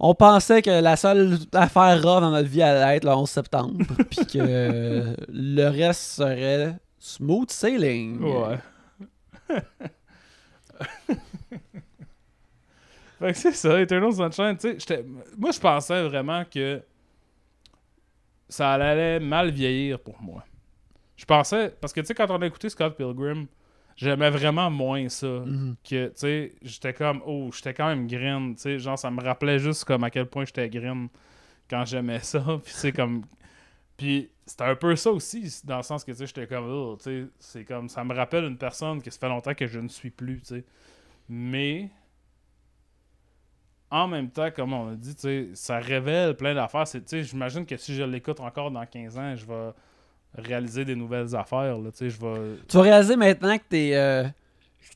On 0.00 0.14
pensait 0.14 0.60
que 0.60 0.82
la 0.82 0.96
seule 0.96 1.38
affaire 1.52 2.02
rare 2.02 2.20
dans 2.20 2.30
notre 2.30 2.48
vie 2.48 2.62
allait 2.62 2.96
être 2.96 3.04
le 3.04 3.12
11 3.12 3.30
septembre, 3.30 3.78
puis 4.10 4.26
que 4.26 5.14
le 5.28 5.68
reste 5.68 6.02
serait 6.02 6.76
smooth 6.98 7.50
sailing. 7.50 8.20
Ouais. 8.20 8.58
fait 13.20 13.32
que 13.32 13.38
c'est 13.38 13.52
ça, 13.52 13.80
Eternal 13.80 14.12
Sunshine. 14.12 14.56
Tu 14.56 14.80
sais, 14.80 15.04
moi, 15.38 15.52
je 15.52 15.60
pensais 15.60 16.02
vraiment 16.02 16.44
que 16.44 16.82
ça 18.54 18.72
allait 18.72 19.18
mal 19.18 19.50
vieillir 19.50 19.98
pour 19.98 20.20
moi. 20.22 20.44
Je 21.16 21.24
pensais, 21.24 21.74
parce 21.80 21.92
que 21.92 22.00
tu 22.00 22.06
sais, 22.06 22.14
quand 22.14 22.30
on 22.30 22.40
a 22.40 22.46
écouté 22.46 22.68
Scott 22.68 22.96
Pilgrim, 22.96 23.46
j'aimais 23.96 24.30
vraiment 24.30 24.70
moins 24.70 25.08
ça. 25.08 25.26
Mhm. 25.26 25.76
Que, 25.82 26.06
tu 26.06 26.12
sais, 26.14 26.54
j'étais 26.62 26.94
comme, 26.94 27.20
oh, 27.26 27.50
j'étais 27.52 27.74
quand 27.74 27.88
même 27.88 28.06
green. 28.06 28.54
Tu 28.54 28.60
sais, 28.60 28.78
genre, 28.78 28.98
ça 28.98 29.10
me 29.10 29.20
rappelait 29.20 29.58
juste 29.58 29.84
comme 29.84 30.04
à 30.04 30.10
quel 30.10 30.26
point 30.26 30.44
j'étais 30.44 30.68
green 30.68 31.08
quand 31.68 31.84
j'aimais 31.84 32.20
ça. 32.20 32.40
Puis, 32.64 32.72
c'est 32.74 32.92
comme. 32.92 33.24
Puis, 33.96 34.30
c'était 34.46 34.64
un 34.64 34.76
peu 34.76 34.94
ça 34.94 35.10
aussi, 35.10 35.48
dans 35.64 35.78
le 35.78 35.82
sens 35.82 36.04
que, 36.04 36.12
tu 36.12 36.18
sais, 36.18 36.26
j'étais 36.26 36.46
comme, 36.46 36.68
oh, 36.68 36.96
tu 36.96 37.04
sais, 37.04 37.26
c'est 37.40 37.64
comme, 37.64 37.88
ça 37.88 38.04
me 38.04 38.14
rappelle 38.14 38.44
une 38.44 38.58
personne 38.58 39.02
que 39.02 39.10
ça 39.10 39.18
fait 39.18 39.28
longtemps 39.28 39.54
que 39.54 39.66
je 39.66 39.80
ne 39.80 39.88
suis 39.88 40.10
plus, 40.10 40.40
tu 40.40 40.46
sais. 40.46 40.64
Mais, 41.28 41.90
en 43.94 44.08
même 44.08 44.28
temps, 44.28 44.50
comme 44.50 44.72
on 44.72 44.88
a 44.88 44.94
dit, 44.96 45.14
ça 45.54 45.78
révèle 45.78 46.34
plein 46.34 46.52
d'affaires. 46.52 46.84
J'imagine 47.12 47.64
que 47.64 47.76
si 47.76 47.94
je 47.94 48.02
l'écoute 48.02 48.40
encore 48.40 48.72
dans 48.72 48.84
15 48.84 49.18
ans, 49.18 49.36
je 49.36 49.46
vais 49.46 49.70
réaliser 50.36 50.84
des 50.84 50.96
nouvelles 50.96 51.36
affaires, 51.36 51.78
là, 51.78 51.90
je 52.00 52.06
vais... 52.06 52.56
Tu 52.66 52.76
vas 52.76 52.82
réaliser 52.82 53.14
maintenant 53.14 53.56
que 53.56 53.62
t'es 53.68 53.92
euh, 53.94 54.24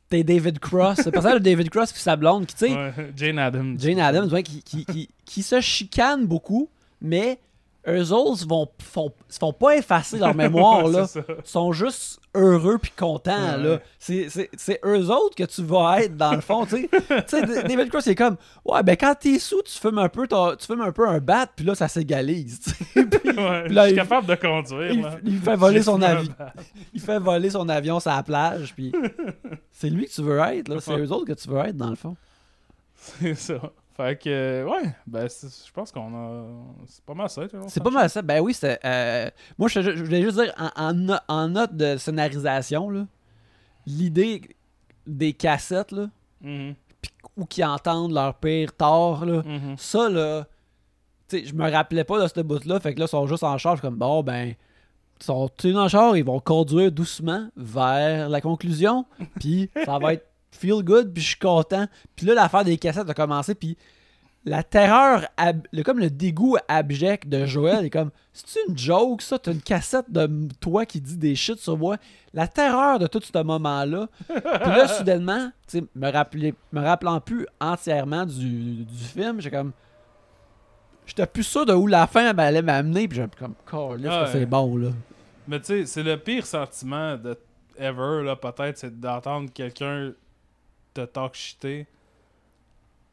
t'es 0.08 0.24
David 0.24 0.58
Cross. 0.58 1.06
Le 1.06 1.12
personnage 1.12 1.38
de 1.38 1.44
David 1.44 1.70
Cross 1.70 1.92
puis 1.92 2.02
sa 2.02 2.16
blonde, 2.16 2.46
qui, 2.46 2.56
tu 2.56 2.66
sais, 2.66 2.74
Ouais, 2.74 2.92
Jane 3.16 3.38
Adams. 3.38 3.76
Jane 3.78 4.00
Adams, 4.00 4.32
ouais, 4.32 4.42
qui, 4.42 4.64
qui, 4.64 4.84
qui, 4.84 5.08
qui 5.24 5.42
se 5.44 5.60
chicane 5.60 6.26
beaucoup, 6.26 6.68
mais 7.00 7.38
eux 7.86 8.12
autres 8.12 8.46
vont, 8.46 8.68
font, 8.82 9.12
se 9.28 9.38
font 9.38 9.52
pas 9.52 9.76
effacer 9.76 10.18
leur 10.18 10.34
mémoire, 10.34 10.88
là. 10.88 11.06
sont 11.44 11.72
juste 11.72 12.20
heureux 12.34 12.76
puis 12.78 12.90
contents, 12.94 13.56
Ouais. 13.56 13.62
là. 13.62 13.78
C'est- 13.98 14.80
eux 14.84 15.10
autres 15.10 15.34
que 15.36 15.44
tu 15.44 15.62
vas 15.62 16.02
être, 16.02 16.16
dans 16.16 16.32
le 16.34 16.40
fond, 16.40 16.66
tu 16.66 16.88
sais. 17.26 17.42
David 17.66 17.88
Cross, 17.88 18.04
c'est 18.04 18.14
comme, 18.14 18.36
ouais, 18.64 18.82
ben 18.82 18.96
quand 18.96 19.14
t'es 19.18 19.38
sous, 19.38 19.62
tu 19.62 19.78
fumes 19.78 19.98
un 19.98 20.08
peu, 20.08 20.26
ton- 20.26 20.54
tu 20.56 20.66
fumes 20.66 20.82
un 20.82 20.92
peu 20.92 21.08
un 21.08 21.18
bat, 21.20 21.46
puis 21.46 21.64
là, 21.64 21.74
ça 21.74 21.88
s'égalise, 21.88 22.60
tu 22.60 22.70
sais. 22.70 23.06
Puis 23.06 23.30
Ouais, 23.38 23.64
Puis 23.66 23.74
là, 23.74 23.84
je 23.84 23.88
suis 23.88 23.96
il- 23.96 23.96
capable 24.02 24.26
de 24.26 24.34
conduire. 24.34 25.18
il, 25.24 25.38
fait 25.40 25.56
voler 25.56 25.82
son 25.82 26.02
avion. 26.02 26.32
Il 26.92 27.00
fait 27.00 27.18
voler 27.18 27.50
son 27.50 27.68
avion 27.68 28.00
sur 28.00 28.10
la 28.10 28.22
plage, 28.22 28.74
puis 28.74 28.92
c'est 29.70 29.88
lui 29.90 30.06
que 30.06 30.12
tu 30.12 30.22
veux 30.22 30.38
être, 30.40 30.68
là. 30.68 30.76
C'est 30.80 30.96
eux 30.98 31.10
autres 31.12 31.26
que 31.26 31.32
tu 31.40 31.48
veux 31.48 31.58
être, 31.60 31.76
dans 31.76 31.90
le 31.90 31.96
fond. 31.96 32.16
C'est 32.96 33.34
ça. 33.34 33.54
Fait 33.98 34.16
que, 34.16 34.30
euh, 34.30 34.64
ouais, 34.64 34.94
ben, 35.08 35.26
je 35.28 35.72
pense 35.72 35.90
qu'on 35.90 36.14
a. 36.14 36.44
C'est 36.86 37.04
pas 37.04 37.14
mal 37.14 37.28
ça. 37.28 37.42
C'est 37.66 37.82
pas 37.82 37.90
mal 37.90 38.08
ça. 38.08 38.22
Ben 38.22 38.38
oui, 38.40 38.54
c'est. 38.54 38.78
euh, 38.84 39.28
moi, 39.58 39.68
je, 39.68 39.80
je 39.82 40.04
voulais 40.04 40.22
juste 40.22 40.38
dire, 40.40 40.54
en, 40.56 40.70
en 40.80 40.94
no- 40.94 41.14
en 41.26 41.48
note 41.48 41.74
de 41.76 41.96
scénarisation, 41.96 42.90
là, 42.90 43.06
l'idée 43.86 44.42
des 45.06 45.32
cassettes, 45.32 45.90
là, 45.92 46.06
Mhm, 46.40 46.74
pis- 47.02 47.10
ou 47.36 47.44
qui 47.44 47.64
entendent 47.64 48.12
leur 48.12 48.34
pire 48.34 48.72
tort, 48.76 49.24
là, 49.24 49.42
mhm. 49.44 49.74
ça, 49.76 50.08
là, 50.08 50.44
tu 51.28 51.40
sais, 51.40 51.44
je 51.44 51.54
me 51.54 51.68
rappelais 51.68 52.04
pas 52.04 52.22
de 52.22 52.28
ce 52.28 52.40
bout-là, 52.40 52.78
fait 52.78 52.94
que 52.94 53.00
là, 53.00 53.06
ils 53.06 53.08
sont 53.08 53.26
juste 53.26 53.42
en 53.42 53.58
charge, 53.58 53.80
comme, 53.80 53.96
bon, 53.96 54.22
ben, 54.22 54.54
ils 55.20 55.24
sont 55.24 55.50
en 55.74 55.88
char, 55.88 56.16
ils 56.16 56.24
vont 56.24 56.38
conduire 56.38 56.92
doucement 56.92 57.48
vers 57.56 58.28
la 58.28 58.40
conclusion, 58.40 59.04
puis 59.40 59.68
ça 59.84 59.98
va 59.98 60.12
être 60.14 60.24
feel 60.58 60.82
good, 60.82 61.12
puis 61.12 61.22
je 61.22 61.28
suis 61.28 61.38
content. 61.38 61.86
Puis 62.16 62.26
là, 62.26 62.34
l'affaire 62.34 62.64
des 62.64 62.76
cassettes 62.78 63.08
a 63.08 63.14
commencé, 63.14 63.54
puis 63.54 63.76
la 64.44 64.62
terreur, 64.62 65.26
ab- 65.36 65.66
le, 65.72 65.82
comme 65.82 65.98
le 65.98 66.08
dégoût 66.10 66.56
abject 66.68 67.28
de 67.28 67.44
Joël 67.44 67.84
est 67.84 67.90
comme, 67.90 68.10
c'est 68.32 68.60
une 68.68 68.78
joke, 68.78 69.20
ça? 69.20 69.38
T'as 69.38 69.52
une 69.52 69.60
cassette 69.60 70.10
de 70.10 70.28
toi 70.60 70.86
qui 70.86 71.00
dit 71.00 71.16
des 71.18 71.34
shit 71.34 71.58
sur 71.58 71.76
moi. 71.76 71.96
La 72.32 72.46
terreur 72.46 72.98
de 72.98 73.06
tout 73.06 73.20
ce 73.20 73.42
moment-là. 73.42 74.08
Puis 74.26 74.36
là, 74.70 74.88
soudainement, 74.88 75.50
me, 75.94 76.10
rappeler- 76.10 76.54
me 76.72 76.80
rappelant 76.80 77.20
plus 77.20 77.46
entièrement 77.60 78.24
du, 78.24 78.84
du 78.84 79.04
film, 79.04 79.40
j'ai 79.40 79.50
comme. 79.50 79.72
J'étais 81.06 81.26
plus 81.26 81.42
sûr 81.44 81.64
de 81.64 81.72
où 81.72 81.86
la 81.86 82.06
fin 82.06 82.34
ben, 82.34 82.44
allait 82.44 82.62
m'amener, 82.62 83.08
puis 83.08 83.16
j'ai 83.18 83.26
comme, 83.38 83.54
Caliste, 83.70 84.08
Ah 84.12 84.28
c'est 84.30 84.44
bon, 84.46 84.76
là. 84.76 84.88
Mais 85.46 85.58
tu 85.60 85.66
sais, 85.66 85.86
c'est 85.86 86.02
le 86.02 86.18
pire 86.18 86.44
sentiment 86.44 87.16
de 87.16 87.36
ever, 87.78 88.22
là, 88.24 88.36
peut-être, 88.36 88.76
c'est 88.76 89.00
d'entendre 89.00 89.50
quelqu'un 89.52 90.12
te 90.94 91.04
talk 91.04 91.34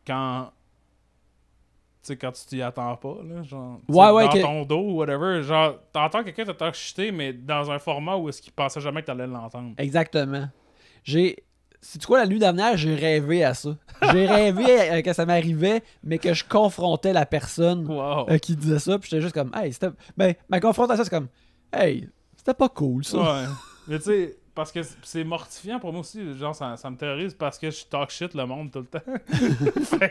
quand. 0.05 0.51
Tu 2.03 2.09
sais, 2.13 2.17
quand 2.17 2.31
tu 2.33 2.45
t'y 2.45 2.61
attends 2.61 2.95
pas, 2.97 3.17
là. 3.23 3.41
Genre, 3.43 3.79
Ouais, 3.87 4.09
ouais, 4.11 4.25
Dans 4.25 4.31
que- 4.33 4.41
ton 4.41 4.65
dos 4.65 4.79
ou 4.91 4.95
whatever. 4.97 5.41
Genre, 5.41 5.79
t'entends 5.91 6.23
quelqu'un 6.23 6.45
te 6.45 6.51
talk 6.51 6.75
mais 7.11 7.33
dans 7.33 7.71
un 7.71 7.79
format 7.79 8.15
où 8.15 8.29
est-ce 8.29 8.41
qu'il 8.41 8.53
pensait 8.53 8.79
jamais 8.79 9.01
que 9.01 9.07
t'allais 9.07 9.25
l'entendre. 9.27 9.73
Exactement. 9.77 10.47
J'ai. 11.03 11.37
C'est 11.81 12.03
quoi, 12.03 12.17
la 12.19 12.25
nuit 12.27 12.39
dernière, 12.39 12.75
j'ai 12.77 12.95
rêvé 12.95 13.43
à 13.43 13.53
ça. 13.53 13.75
J'ai 14.11 14.25
rêvé 14.25 14.65
euh, 14.91 15.01
que 15.03 15.13
ça 15.13 15.23
m'arrivait, 15.25 15.83
mais 16.03 16.17
que 16.17 16.33
je 16.33 16.43
confrontais 16.43 17.13
la 17.13 17.27
personne 17.27 17.85
Wow. 17.87 18.27
euh, 18.29 18.37
qui 18.39 18.55
disait 18.55 18.79
ça, 18.79 18.97
puis 18.97 19.07
j'étais 19.09 19.21
juste 19.21 19.35
comme, 19.35 19.51
hey, 19.55 19.71
c'était. 19.71 19.89
Ben, 20.17 20.33
ma 20.49 20.59
confrontation, 20.59 21.03
c'est 21.03 21.09
comme, 21.11 21.27
hey, 21.71 22.09
c'était 22.37 22.55
pas 22.55 22.69
cool, 22.69 23.05
ça. 23.05 23.17
Ouais. 23.19 23.47
Mais 23.87 23.97
tu 23.99 24.05
sais, 24.05 24.37
parce 24.55 24.71
que 24.71 24.79
c'est 25.03 25.23
mortifiant 25.23 25.79
pour 25.79 25.91
moi 25.91 25.99
aussi. 26.01 26.35
Genre, 26.37 26.55
ça, 26.55 26.77
ça 26.77 26.89
me 26.89 26.95
terrorise 26.97 27.33
parce 27.33 27.59
que 27.59 27.69
je 27.69 27.85
talk 27.85 28.09
shit 28.09 28.33
le 28.33 28.45
monde 28.45 28.71
tout 28.71 28.79
le 28.79 28.85
temps. 28.85 28.99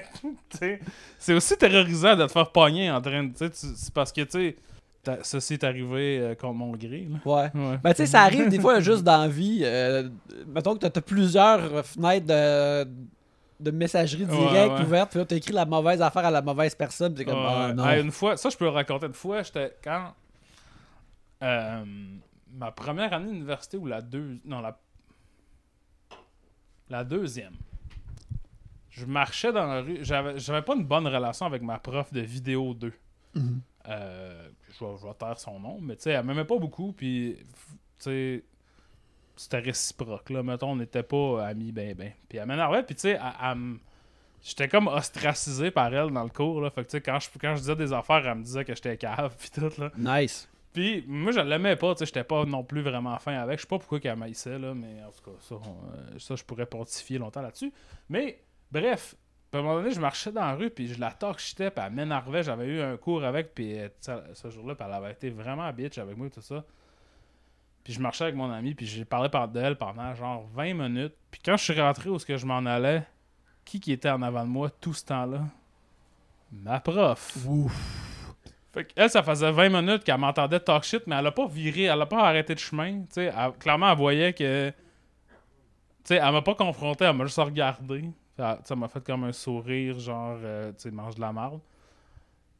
tu 0.59 0.81
c'est 1.19 1.33
aussi 1.35 1.57
terrorisant 1.57 2.15
de 2.15 2.27
te 2.27 2.31
faire 2.33 2.51
pogner 2.51 2.91
en 2.91 3.01
train 3.01 3.25
de. 3.25 3.31
Tu 3.33 3.39
sais, 3.39 3.51
tu- 3.51 3.75
c'est 3.75 3.93
parce 3.93 4.12
que, 4.12 4.21
tu 4.23 4.57
sais, 5.07 5.19
ceci 5.23 5.55
est 5.55 5.65
arrivé 5.65 6.19
euh, 6.19 6.35
contre 6.35 6.55
mon 6.55 6.73
gré. 6.73 7.09
Là. 7.11 7.19
Ouais. 7.25 7.51
Ouais. 7.55 7.79
Ben, 7.83 7.91
tu 7.91 7.97
sais, 7.99 8.07
ça 8.07 8.23
arrive 8.23 8.49
des 8.49 8.61
fois 8.61 8.81
juste 8.81 9.03
dans 9.03 9.23
la 9.23 9.29
vie. 9.29 9.61
euh, 9.65 10.09
mettons 10.47 10.75
que 10.75 10.81
t'as- 10.81 10.91
t'as 10.91 11.01
plusieurs 11.01 11.85
fenêtres 11.85 12.27
de, 12.27 12.85
de 13.61 13.71
messagerie 13.71 14.25
Ouais, 14.25 14.37
directe 14.49 14.79
ouais. 14.79 14.85
ouvertes, 14.85 15.11
puis 15.11 15.19
là, 15.21 15.25
t'as 15.27 15.37
écrit 15.37 15.53
la 15.53 15.65
mauvaise 15.65 16.01
affaire 16.03 16.25
à 16.27 16.31
la 16.31 16.43
mauvaise 16.43 16.75
personne, 16.75 17.15
puis 17.15 17.25
comme, 17.25 17.35
Ouais. 17.39 17.47
ah 17.49 17.73
non. 17.75 17.87
Hey, 17.89 18.03
une 18.03 18.12
fois, 18.12 18.37
ça, 18.37 18.49
je 18.51 18.57
peux 18.57 18.65
le 18.65 18.71
raconter 18.71 19.07
une 19.07 19.12
fois. 19.15 19.43
J'étais 19.43 19.75
quand. 19.83 20.12
euh, 21.43 21.85
ma 22.55 22.71
première 22.73 23.13
année 23.13 23.31
d'université 23.33 23.77
ou 23.77 23.87
la 23.87 24.01
deux. 24.01 24.39
Non, 24.45 24.61
la. 24.61 24.79
La 26.91 27.05
deuxième. 27.05 27.55
Je 28.91 29.07
marchais 29.07 29.53
dans 29.53 29.67
la 29.67 29.81
rue. 29.81 29.99
J'avais, 30.03 30.39
j'avais 30.39 30.63
pas 30.63 30.75
une 30.75 30.85
bonne 30.85 31.07
relation 31.07 31.47
avec 31.47 31.63
ma 31.63 31.79
prof 31.79 32.13
de 32.13 32.21
vidéo 32.21 32.75
2. 32.75 32.93
Mhm. 33.35 33.61
Euh, 33.89 34.49
je, 34.71 34.85
vais, 34.85 34.97
je 35.01 35.07
vais 35.07 35.15
taire 35.15 35.39
son 35.39 35.59
nom, 35.59 35.81
mais 35.81 35.97
tu 35.97 36.03
sais, 36.03 36.11
elle 36.13 36.25
m'aimait 36.25 36.45
pas 36.45 36.59
beaucoup, 36.59 36.93
puis 36.93 37.37
tu 37.99 38.05
sais, 38.05 38.45
c'était 39.37 39.59
réciproque, 39.59 40.31
là. 40.31 40.43
Mettons, 40.43 40.71
on 40.73 40.77
n'était 40.77 41.03
pas 41.03 41.47
amis, 41.47 41.73
ben, 41.73 41.95
ben. 41.95 42.13
Puis 42.29 42.39
elle 42.39 42.47
m'énervait, 42.47 42.83
puis 42.85 42.95
tu 42.95 43.01
sais, 43.03 43.11
elle- 43.21 43.33
elle 43.43 43.55
me- 43.59 43.79
j'étais 44.43 44.69
comme 44.69 44.87
ostracisé 44.87 45.71
par 45.71 45.93
elle 45.93 46.11
dans 46.13 46.23
le 46.23 46.31
cours, 46.31 46.61
là. 46.61 46.71
Fait 46.71 46.83
que 46.83 46.89
tu 46.89 46.93
sais, 46.93 47.01
quand 47.01 47.19
je, 47.19 47.29
quand 47.39 47.55
je 47.57 47.61
disais 47.61 47.77
des 47.77 47.93
affaires, 47.93 48.27
elle 48.27 48.39
me 48.39 48.45
disait 48.45 48.65
que 48.65 48.75
j'étais 48.75 48.97
cave, 48.97 49.35
puis 49.39 49.51
tout, 49.51 49.71
là. 49.81 49.91
Nice. 49.99 50.49
Puis 50.75 51.05
moi, 51.07 51.31
je 51.31 51.39
l'aimais 51.39 51.77
pas, 51.77 51.95
tu 51.95 52.01
sais, 52.01 52.07
j'étais 52.07 52.25
pas 52.25 52.45
non 52.45 52.65
plus 52.65 52.83
vraiment 52.83 53.17
fin 53.21 53.39
avec. 53.39 53.59
Je 53.59 53.63
sais 53.63 53.69
pas 53.69 53.79
pourquoi 53.79 54.01
qu'elle 54.01 54.17
m'haïssait, 54.17 54.59
là, 54.59 54.75
mais 54.75 55.03
en 55.05 55.11
tout 55.13 55.31
cas, 55.31 55.37
ça, 55.41 55.55
euh, 55.55 56.19
ça 56.19 56.35
je 56.35 56.43
pourrais 56.43 56.67
pontifier 56.67 57.17
longtemps 57.17 57.43
là-dessus. 57.43 57.73
Mais, 58.09 58.43
bref, 58.73 59.15
à 59.53 59.59
un 59.59 59.63
moment 59.63 59.77
donné, 59.77 59.93
je 59.93 60.01
marchais 60.01 60.33
dans 60.33 60.41
la 60.41 60.57
rue, 60.57 60.71
puis 60.71 60.89
je 60.89 60.99
la 60.99 61.13
torchitais, 61.13 61.71
puis 61.71 61.85
elle 61.87 61.93
m'énervait. 61.93 62.43
J'avais 62.43 62.67
eu 62.67 62.81
un 62.81 62.97
cours 62.97 63.23
avec, 63.23 63.55
puis 63.55 63.79
euh, 63.79 63.89
ce 64.33 64.51
jour-là, 64.51 64.75
puis 64.75 64.85
elle 64.85 64.95
avait 64.95 65.13
été 65.13 65.31
vraiment 65.31 65.73
bitch 65.73 65.97
avec 65.99 66.17
moi, 66.17 66.29
tout 66.29 66.41
ça. 66.41 66.65
Puis 67.85 67.93
je 67.93 68.01
marchais 68.01 68.25
avec 68.25 68.35
mon 68.35 68.51
ami, 68.51 68.75
puis 68.75 68.87
j'ai 68.87 69.05
parlé 69.05 69.29
par 69.29 69.47
d'elle 69.47 69.77
pendant 69.77 70.13
genre 70.17 70.45
20 70.55 70.75
minutes. 70.75 71.15
Puis 71.31 71.41
quand 71.45 71.57
je 71.57 71.63
suis 71.63 71.81
rentré 71.81 72.11
où 72.11 72.19
ce 72.19 72.27
que 72.27 72.37
je 72.37 72.47
m'en 72.47 72.67
allais, 72.67 73.05
qui 73.65 73.79
qui 73.79 73.93
était 73.93 74.11
en 74.11 74.23
avant 74.23 74.43
de 74.43 74.51
moi 74.51 74.71
tout 74.71 74.93
ce 74.93 75.05
temps-là? 75.05 75.43
Ma 76.51 76.81
prof. 76.81 77.37
Ouf. 77.47 78.04
Fait 78.75 78.89
elle, 78.97 79.09
ça 79.09 79.23
faisait 79.23 79.51
20 79.53 79.69
minutes 79.69 80.05
qu'elle 80.05 80.19
m'entendait 80.19 80.61
talk 80.61 80.83
shit, 80.83 81.07
mais 81.07 81.17
elle 81.17 81.27
a 81.27 81.33
pas 81.33 81.47
viré, 81.47 81.85
elle 81.85 82.03
a 82.03 82.07
pas 82.07 82.27
arrêté 82.27 82.55
de 82.55 82.59
chemin. 82.59 83.03
Elle- 83.17 83.33
clairement, 83.59 83.91
elle 83.91 83.97
voyait 83.97 84.33
que 84.33 84.73
sais, 86.05 86.17
elle 86.17 86.33
m'a 86.33 86.43
pas 86.43 86.55
confronté, 86.55 87.05
elle 87.05 87.17
m'a 87.17 87.25
juste 87.25 87.39
regardé. 87.39 88.05
Ça 88.37 88.61
ça 88.65 88.77
m'a 88.77 88.89
fait 88.89 89.05
comme 89.05 89.25
un 89.25 89.33
sourire, 89.33 89.99
genre, 89.99 90.39
euh, 90.43 90.71
tu 90.73 90.83
sais, 90.83 90.91
mange 90.91 91.15
de 91.15 91.21
la 91.21 91.33
marde. 91.33 91.61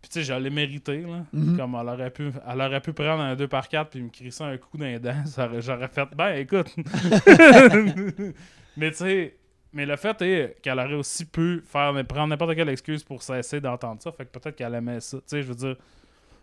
Puis 0.01 0.11
tu 0.11 0.19
sais, 0.21 0.25
je 0.25 0.35
l'ai 0.35 0.51
mérité, 0.51 1.01
là. 1.01 1.25
Mhm. 1.33 1.57
Comme 1.57 1.77
elle 1.81 1.89
aurait 1.89 2.11
pu, 2.11 2.31
elle 2.47 2.61
aurait 2.61 2.81
pu 2.81 2.93
prendre 2.93 3.23
un 3.23 3.35
2 3.37 3.49
par 3.49 3.69
4 3.69 3.91
puis 3.91 4.03
me 4.03 4.11
crisser 4.11 4.45
un 4.45 4.57
coup 4.59 4.77
dans 4.77 4.85
les 4.85 4.99
dents. 4.99 5.23
J'aurais 5.61 5.89
fait, 5.89 6.09
ben 6.15 6.35
écoute. 6.37 6.69
mais 8.77 8.91
tu 8.91 8.97
sais, 8.97 9.37
mais 9.73 9.87
le 9.87 9.97
fait 9.97 10.21
est 10.23 10.61
qu'elle 10.63 10.79
aurait 10.79 10.95
aussi 10.95 11.25
pu 11.25 11.63
faire 11.67 11.93
prendre 12.07 12.29
n'importe 12.29 12.55
quelle 12.55 12.69
excuse 12.69 13.03
pour 13.03 13.23
cesser 13.23 13.61
d'entendre 13.61 14.03
ça. 14.03 14.13
Fait 14.13 14.27
que 14.27 14.39
peut-être 14.39 14.57
qu'elle 14.57 14.75
aimait 14.75 15.01
ça. 15.01 15.17
Tu 15.19 15.23
sais, 15.27 15.43
je 15.43 15.49
veux 15.49 15.55
dire, 15.55 15.77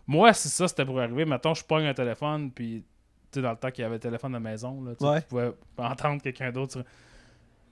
moi, 0.06 0.32
si 0.32 0.48
ça 0.48 0.68
c'était 0.68 0.84
pour 0.84 1.00
arriver, 1.00 1.24
mettons, 1.24 1.54
je 1.54 1.64
pogne 1.64 1.86
un 1.86 1.94
téléphone, 1.94 2.50
puis 2.50 2.84
tu 3.30 3.38
sais, 3.38 3.42
dans 3.42 3.50
le 3.52 3.56
temps 3.56 3.70
qu'il 3.70 3.82
y 3.82 3.84
avait 3.84 3.94
le 3.96 4.00
téléphone 4.00 4.32
de 4.32 4.38
maison, 4.38 4.82
là, 4.84 4.92
Ouais. 5.00 5.22
tu 5.22 5.28
pouvais 5.28 5.52
entendre 5.78 6.20
quelqu'un 6.22 6.50
d'autre. 6.52 6.84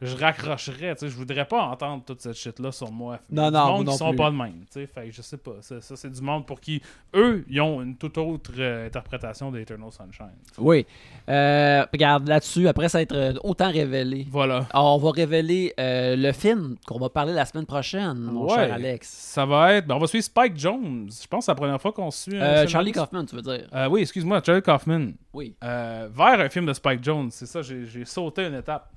Je 0.02 0.16
raccrocherais, 0.16 0.94
tu 0.94 1.00
sais, 1.00 1.08
je 1.08 1.16
voudrais 1.16 1.44
pas 1.44 1.62
entendre 1.64 2.02
toute 2.06 2.22
cette 2.22 2.34
shit-là 2.34 2.72
sur 2.72 2.90
moi. 2.90 3.18
Non, 3.30 3.48
Du 3.48 3.52
non, 3.54 3.66
monde 3.66 3.70
moi 3.70 3.78
qui 3.78 3.84
non 3.84 3.92
sont 3.98 4.08
plus. 4.08 4.16
pas 4.16 4.30
de 4.30 4.36
même, 4.36 4.52
tu 4.60 4.66
sais, 4.70 4.86
fait 4.86 5.06
que 5.08 5.12
je 5.12 5.20
sais 5.20 5.36
pas. 5.36 5.56
Ça, 5.60 5.80
c'est 5.80 6.10
du 6.10 6.22
monde 6.22 6.46
pour 6.46 6.58
qui, 6.60 6.80
eux, 7.14 7.44
ils 7.50 7.60
ont 7.60 7.82
une 7.82 7.96
toute 7.96 8.16
autre 8.16 8.50
euh, 8.58 8.86
interprétation 8.86 9.50
d'Eternal 9.50 9.90
Sunshine. 9.92 10.30
Oui. 10.56 10.86
Euh, 11.28 11.84
regarde, 11.92 12.26
là-dessus, 12.28 12.66
après 12.66 12.88
ça 12.88 13.02
être 13.02 13.14
euh, 13.14 13.34
autant 13.44 13.70
révélé, 13.70 14.26
Voilà. 14.30 14.66
alors, 14.72 14.96
on 14.96 14.98
va 14.98 15.10
révéler 15.10 15.74
euh, 15.78 16.16
le 16.16 16.32
film 16.32 16.76
qu'on 16.86 16.98
va 16.98 17.10
parler 17.10 17.34
la 17.34 17.44
semaine 17.44 17.66
prochaine, 17.66 18.14
mon 18.14 18.44
Ouais. 18.48 18.54
cher 18.54 18.72
Alex. 18.72 19.06
Ça 19.08 19.44
va 19.44 19.74
être. 19.74 19.86
ben, 19.86 19.96
on 19.96 19.98
va 19.98 20.06
suivre 20.06 20.24
Spike 20.24 20.56
Jones. 20.56 21.10
Je 21.10 21.26
pense 21.26 21.40
que 21.40 21.44
c'est 21.46 21.50
la 21.52 21.56
première 21.56 21.80
fois 21.80 21.92
qu'on 21.92 22.10
suit. 22.10 22.38
un. 22.40 22.66
Charlie 22.66 22.92
Kaufman, 22.92 23.26
tu 23.26 23.36
veux 23.36 23.42
dire? 23.42 23.68
Oui, 23.90 24.00
excuse-moi, 24.00 24.40
Charlie 24.44 24.62
Kaufman. 24.62 25.12
Oui. 25.34 25.54
Vers 25.60 26.40
un 26.40 26.48
film 26.48 26.64
de 26.64 26.72
Spike 26.72 27.04
Jones, 27.04 27.30
c'est 27.30 27.46
ça, 27.46 27.60
j'ai 27.60 28.04
sauté 28.06 28.46
une 28.46 28.54
étape. 28.54 28.88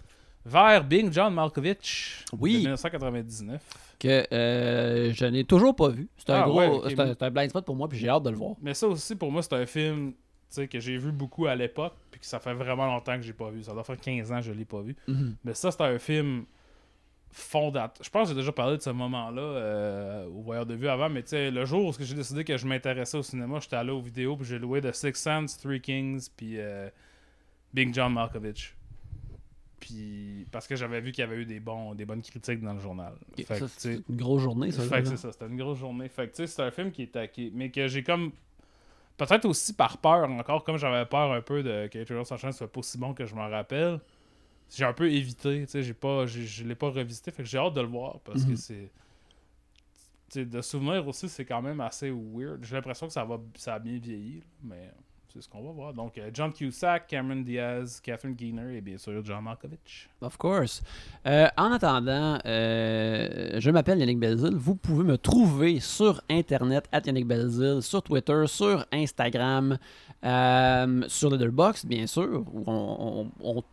Vers 0.46 0.84
Bing 0.84 1.12
John 1.12 1.34
Malkovich 1.34 2.26
Oui. 2.38 2.54
de 2.54 2.58
1999. 2.60 3.62
Que 4.00 4.28
euh, 4.34 5.14
je 5.14 5.26
n'ai 5.26 5.46
toujours 5.46 5.76
pas 5.76 5.90
vu. 5.90 6.10
C'est 6.18 6.30
un 6.32 6.42
Ah, 6.42 6.46
gros. 6.46 6.60
ouais, 6.60 6.68
ok. 6.68 6.84
c'est 6.90 7.00
un, 7.00 7.08
c'est 7.08 7.24
un 7.24 7.32
blind 7.32 7.50
spot 7.50 7.66
pour 7.66 7.76
moi, 7.76 7.88
puis 7.88 7.98
j'ai 7.98 8.10
hâte 8.10 8.24
de 8.24 8.30
le 8.30 8.36
voir. 8.36 8.56
Mais 8.62 8.74
ça 8.74 8.88
aussi, 8.88 9.16
pour 9.16 9.32
moi, 9.32 9.42
c'est 9.42 9.54
un 9.54 9.66
film 9.66 10.14
que 10.70 10.80
j'ai 10.80 10.98
vu 10.98 11.12
beaucoup 11.12 11.48
à 11.48 11.56
l'époque, 11.56 11.94
puis 12.12 12.20
que 12.20 12.26
ça 12.28 12.40
fait 12.40 12.54
vraiment 12.54 12.86
longtemps 12.86 13.16
que 13.16 13.24
j'ai 13.24 13.34
pas 13.34 13.50
vu. 13.50 13.64
Ça 13.64 13.72
doit 13.74 13.84
faire 13.84 13.98
15 14.00 14.32
ans 14.32 14.36
que 14.38 14.44
je 14.44 14.52
l'ai 14.52 14.66
pas 14.66 14.82
vu. 14.82 14.96
Mhm. 15.08 15.36
Mais 15.46 15.54
ça, 15.54 15.72
c'est 15.72 15.82
un 15.82 15.98
film 15.98 16.44
fondateur. 17.32 18.04
Je 18.04 18.10
pense 18.10 18.28
que 18.30 18.36
j'ai 18.36 18.40
déjà 18.40 18.52
parlé 18.52 18.78
de 18.78 18.82
ce 18.84 18.90
moment-là 18.92 19.42
euh, 19.42 20.26
au 20.28 20.42
voyeur 20.42 20.66
de 20.68 20.76
vue 20.76 20.88
avant, 20.88 21.10
mais 21.10 21.24
le 21.32 21.66
jour 21.66 21.88
où 21.88 21.94
j'ai 22.00 22.14
décidé 22.14 22.44
que 22.44 22.56
je 22.58 22.68
m'intéressais 22.68 23.18
au 23.18 23.24
cinéma, 23.24 23.60
j'étais 23.62 23.76
allé 23.78 23.90
aux 23.92 24.02
vidéos, 24.02 24.36
puis 24.36 24.46
j'ai 24.46 24.60
loué 24.60 24.82
The 24.82 24.92
Six 24.94 25.14
Sense, 25.16 25.58
Three 25.58 25.82
Kings, 25.82 26.28
puis 26.38 26.60
euh, 26.60 26.90
Big 27.74 27.92
John 27.94 28.14
Malkovich. 28.14 28.76
Puis 29.86 30.48
parce 30.52 30.66
que 30.68 30.76
j'avais 30.76 31.02
vu 31.02 31.12
qu'il 31.12 31.22
y 31.24 31.28
avait 31.28 31.36
eu 31.42 31.46
des, 31.46 31.60
bons, 31.60 31.94
des 31.94 32.06
bonnes 32.06 32.22
critiques 32.22 32.62
dans 32.62 32.74
le 32.74 32.80
journal. 32.80 33.14
Ok, 33.38 33.46
Fait 33.46 33.60
ça, 33.60 33.68
c'est 33.68 34.02
une 34.10 34.16
grosse 34.16 34.42
journée, 34.42 34.72
ça. 34.72 34.84
fait 34.84 35.02
que 35.02 35.10
c'est 35.10 35.18
ça, 35.18 35.32
c'était 35.32 35.48
une 35.48 35.58
grosse 35.58 35.78
journée. 35.80 36.08
Fait 36.08 36.28
que 36.28 36.32
tu 36.32 36.38
sais, 36.38 36.48
c'est 36.48 36.62
un 36.62 36.72
film 36.72 36.92
qui 36.92 37.04
est 37.04 37.32
qui- 37.32 37.52
mais 37.54 37.70
que 37.70 37.88
j'ai 37.88 38.02
comme 38.04 38.32
peut-être 39.18 39.46
aussi 39.46 39.74
par 39.74 39.98
peur 39.98 40.30
encore 40.30 40.64
comme 40.64 40.78
j'avais 40.78 41.06
peur 41.06 41.34
un 41.34 41.42
peu 41.42 41.62
de 41.64 41.88
que 41.88 42.00
Eternal 42.00 42.26
Sunshine 42.26 42.52
soit 42.54 42.72
pas 42.72 42.80
aussi 42.80 42.98
bon 42.98 43.14
que 43.14 43.26
je 43.26 43.36
m'en 43.36 43.50
rappelle. 43.50 44.00
J'ai 44.74 44.86
un 44.86 44.94
peu 44.94 45.12
évité, 45.12 45.66
tu 45.66 45.72
sais, 45.72 45.84
j'ai 45.84 45.94
pas 45.94 46.26
j'ai- 46.26 46.46
je 46.46 46.64
l'ai 46.64 46.76
pas 46.76 46.90
revisité, 46.90 47.30
fait 47.32 47.44
que 47.44 47.50
j'ai 47.50 47.58
hâte 47.58 47.74
de 47.74 47.82
le 47.82 47.88
voir 47.88 48.20
parce 48.22 48.44
que 48.44 48.52
Mhm. 48.52 48.56
c'est 48.58 48.92
tu 50.30 50.40
sais 50.40 50.46
de 50.46 50.62
souvenir 50.62 51.08
aussi, 51.08 51.30
c'est 51.30 51.46
quand 51.46 51.62
même 51.62 51.80
assez 51.82 52.10
weird. 52.10 52.64
J'ai 52.64 52.76
l'impression 52.76 53.08
que 53.08 53.14
ça 53.14 53.24
va 53.26 53.40
ça 53.56 53.76
a 53.76 53.80
bien 53.80 53.98
vieilli, 54.00 54.38
là, 54.40 54.46
mais 54.64 54.92
c'est 55.34 55.42
ce 55.42 55.50
qu'on 55.50 55.64
va 55.64 55.72
voir. 55.72 55.94
Donc 55.94 56.18
euh, 56.18 56.30
John 56.34 56.54
Cusack, 56.54 57.08
Cameron 57.08 57.42
Diaz, 57.42 58.00
Catherine 58.02 58.36
Keener 58.36 58.78
et 58.78 58.82
bien 58.82 58.98
sûr 58.98 59.24
John 59.26 59.44
Malkovich. 59.44 60.08
Of 60.22 60.38
course. 60.38 60.84
Euh, 61.26 61.48
en 61.58 61.72
attendant, 61.72 62.38
euh, 62.46 63.60
je 63.60 63.72
m'appelle 63.72 64.00
Yannick 64.00 64.20
Belzil. 64.20 64.56
Vous 64.56 64.76
pouvez 64.76 65.04
me 65.04 65.18
trouver 65.18 65.80
sur 65.80 66.22
Internet, 66.30 66.88
at 66.92 67.02
Yannick 67.06 67.26
Belzil, 67.28 67.82
sur 67.82 68.04
Twitter, 68.04 68.44
sur 68.48 68.86
Instagram, 68.94 69.78
euh, 70.24 71.04
sur 71.08 71.30
Letterboxd, 71.32 71.88
bien 71.88 72.06
sûr, 72.08 72.44
où, 72.54 72.64
on- 72.68 73.28
on- 73.42 73.58
on- 73.58 73.64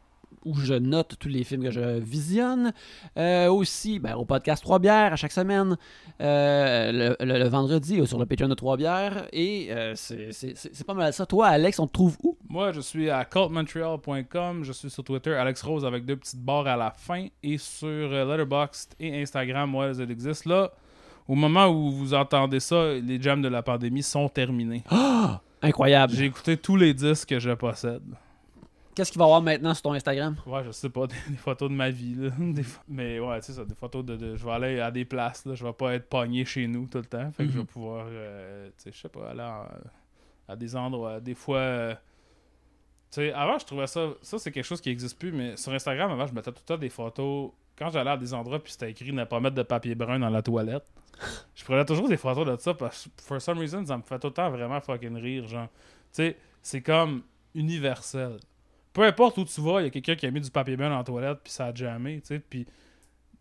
où 0.45 0.55
je 0.57 0.75
note 0.75 1.17
tous 1.19 1.29
les 1.29 1.45
films 1.45 1.63
que 1.65 1.71
je 1.71 1.99
visionne. 1.99 2.73
Euh, 3.19 3.49
aussi, 3.51 3.99
ben, 3.99 4.15
au 4.15 4.25
podcast 4.25 4.63
Trois 4.63 4.79
Bières 4.79 5.13
à 5.13 5.17
chaque 5.17 5.33
semaine, 5.33 5.77
euh, 6.21 6.93
le, 7.21 7.25
le- 7.25 7.39
le 7.39 7.49
vendredi, 7.49 8.01
euh, 8.01 8.07
sur 8.07 8.19
le 8.19 8.27
Patreon 8.27 8.49
de 8.49 8.55
Trois 8.55 8.77
Bières. 8.77 9.27
Et 9.33 9.71
c'est 9.95 10.85
pas 10.87 10.95
mal 10.95 11.13
ça. 11.13 11.27
Toi, 11.27 11.47
Alex, 11.49 11.79
on 11.79 11.87
te 11.87 11.93
trouve 11.93 12.17
où? 12.23 12.37
Moi, 12.49 12.73
je 12.73 12.81
suis 12.81 13.11
à 13.11 13.25
cultmontreal.com. 13.25 14.65
Je 14.65 14.73
suis 14.73 14.91
sur 14.91 15.05
Twitter, 15.05 15.35
Alex 15.35 15.63
Rose 15.63 15.85
avec 15.85 16.05
deux 16.05 16.17
petites 16.17 16.41
barres 16.41 16.67
à 16.67 16.77
la 16.77 16.91
fin. 16.91 17.27
Et 17.43 17.59
sur 17.59 17.87
Letterboxd 18.11 18.95
et 19.01 19.21
Instagram, 19.23 19.71
moi, 19.71 19.87
elles 19.89 20.11
existent. 20.11 20.51
Là, 20.51 20.71
au 21.29 21.35
moment 21.35 21.67
où 21.69 21.91
vous 21.91 22.15
entendez 22.15 22.61
ça, 22.61 22.95
les 22.95 23.21
jams 23.21 23.43
de 23.43 23.49
la 23.49 23.63
pandémie 23.63 24.03
sont 24.03 24.29
terminés. 24.29 24.83
Ah! 24.91 25.41
Incroyable. 25.63 26.15
J'ai 26.15 26.25
écouté 26.25 26.57
tous 26.57 26.77
les 26.77 26.95
disques 26.95 27.29
que 27.29 27.39
je 27.39 27.51
possède. 27.51 28.03
Qu'est-ce 29.01 29.13
qu'il 29.13 29.19
va 29.19 29.25
y 29.25 29.29
avoir 29.29 29.41
maintenant 29.41 29.73
sur 29.73 29.83
ton 29.85 29.93
Instagram? 29.95 30.37
Ouais, 30.47 30.63
je 30.63 30.73
sais 30.73 30.91
pas, 30.91 31.07
des, 31.09 31.15
des 31.31 31.37
photos 31.39 31.71
de 31.71 31.75
ma 31.75 31.89
vie. 31.89 32.15
Là. 32.17 32.31
Des 32.39 32.65
mais 32.87 33.19
ouais, 33.19 33.41
tu 33.41 33.47
sais 33.47 33.53
ça, 33.55 33.65
des 33.65 33.75
photos 33.75 34.05
de, 34.05 34.15
de- 34.17 34.37
Je 34.37 34.45
vais 34.45 34.53
aller 34.53 34.79
à 34.81 34.91
des 34.91 35.07
places. 35.07 35.47
Là. 35.47 35.55
Je 35.55 35.65
vais 35.65 35.73
pas 35.73 35.95
être 35.95 36.07
pogné 36.09 36.45
chez 36.45 36.67
nous 36.67 36.87
tout 36.87 36.99
le 36.99 37.05
temps. 37.07 37.31
Fait 37.33 37.45
que 37.45 37.49
je 37.51 37.55
vais 37.55 37.61
Mhm. 37.61 37.67
pouvoir, 37.67 38.07
euh, 38.11 38.69
tu 38.77 38.83
sais, 38.85 38.93
je 38.93 38.99
sais 39.01 39.09
pas, 39.09 39.31
aller 39.31 39.41
en- 39.43 39.67
à 40.53 40.55
des 40.57 40.77
endroits. 40.77 41.19
Des 41.19 41.35
fois. 41.35 41.57
euh, 41.59 41.95
tu 43.11 43.17
sais, 43.23 43.33
avant, 43.33 43.59
je 43.59 43.65
trouvais 43.65 43.87
ça. 43.87 44.11
Ça, 44.21 44.39
c'est 44.39 44.53
quelque 44.53 44.65
chose 44.67 44.81
qui 44.83 44.91
existe 44.91 45.19
plus. 45.19 45.33
Mais 45.33 45.57
sur 45.57 45.73
Instagram, 45.73 46.11
avant, 46.11 46.27
je 46.27 46.35
mettais 46.35 46.53
tout 46.53 46.61
le 46.61 46.67
temps 46.67 46.79
des 46.79 46.91
photos. 46.91 47.53
Quand 47.79 47.89
j'allais 47.89 48.11
à 48.11 48.17
des 48.19 48.35
endroits, 48.35 48.63
puis 48.63 48.73
c'était 48.73 48.91
écrit 48.91 49.13
ne 49.13 49.25
pas 49.25 49.41
mettre 49.41 49.57
de 49.57 49.63
papier 49.63 49.95
brun 49.95 50.19
dans 50.19 50.29
la 50.29 50.43
toilette. 50.43 50.85
Je 51.55 51.65
prenais 51.65 51.85
toujours 51.87 52.09
des 52.09 52.19
photos 52.19 52.47
de 52.47 52.57
ça 52.61 52.75
parce 52.75 53.05
que, 53.07 53.23
for 53.23 53.41
some 53.41 53.59
reason, 53.59 53.85
ça 53.87 53.97
me 53.97 54.03
fait 54.03 54.19
tout 54.19 54.27
le 54.27 54.33
temps 54.35 54.51
vraiment 54.51 54.81
fucking 54.81 55.17
rire. 55.17 55.47
Genre, 55.47 55.67
tu 55.69 55.79
sais, 56.13 56.37
c'est 56.63 56.83
comme 56.83 57.23
universel 57.55 58.39
peu 58.93 59.03
importe 59.03 59.39
où 59.39 59.45
tu 59.45 59.61
vas, 59.61 59.81
il 59.81 59.85
y 59.85 59.87
a 59.87 59.91
quelqu'un 59.91 60.17
qui 60.17 60.27
a 60.27 60.31
mis 60.31 60.41
du 60.41 60.51
papier 60.51 60.77
dans 60.77 60.89
la 60.89 61.05
toilette, 61.05 61.39
puis 61.43 61.53
ça 61.53 61.67
a 61.67 61.75
jamais, 61.75 62.21
tu 62.21 62.27
sais, 62.27 62.39
puis 62.41 62.67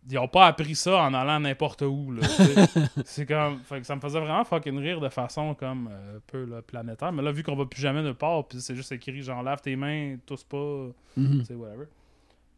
ils 0.09 0.17
ont 0.17 0.27
pas 0.27 0.47
appris 0.47 0.75
ça 0.75 1.03
en 1.03 1.13
allant 1.13 1.39
n'importe 1.39 1.81
où, 1.81 2.11
là. 2.11 2.21
C'est 3.05 3.25
comme, 3.25 3.59
fait 3.59 3.81
que 3.81 3.85
ça 3.85 3.95
me 3.95 4.01
faisait 4.01 4.19
vraiment 4.19 4.43
fucking 4.43 4.77
rire 4.79 4.99
de 4.99 5.09
façon 5.09 5.53
comme 5.53 5.89
euh, 5.91 6.17
un 6.17 6.19
peu 6.25 6.45
là, 6.45 6.61
planétaire, 6.61 7.11
mais 7.11 7.21
là, 7.21 7.31
vu 7.31 7.43
qu'on 7.43 7.55
va 7.55 7.65
plus 7.65 7.81
jamais 7.81 8.01
nulle 8.01 8.15
part, 8.15 8.47
puis 8.47 8.61
c'est 8.61 8.75
juste 8.75 8.91
écrit 8.91 9.21
genre 9.21 9.43
lave 9.43 9.61
tes 9.61 9.75
mains, 9.75 10.17
tous 10.25 10.43
pas, 10.43 10.87
tu 11.15 11.45
sais, 11.45 11.53
whatever. 11.53 11.85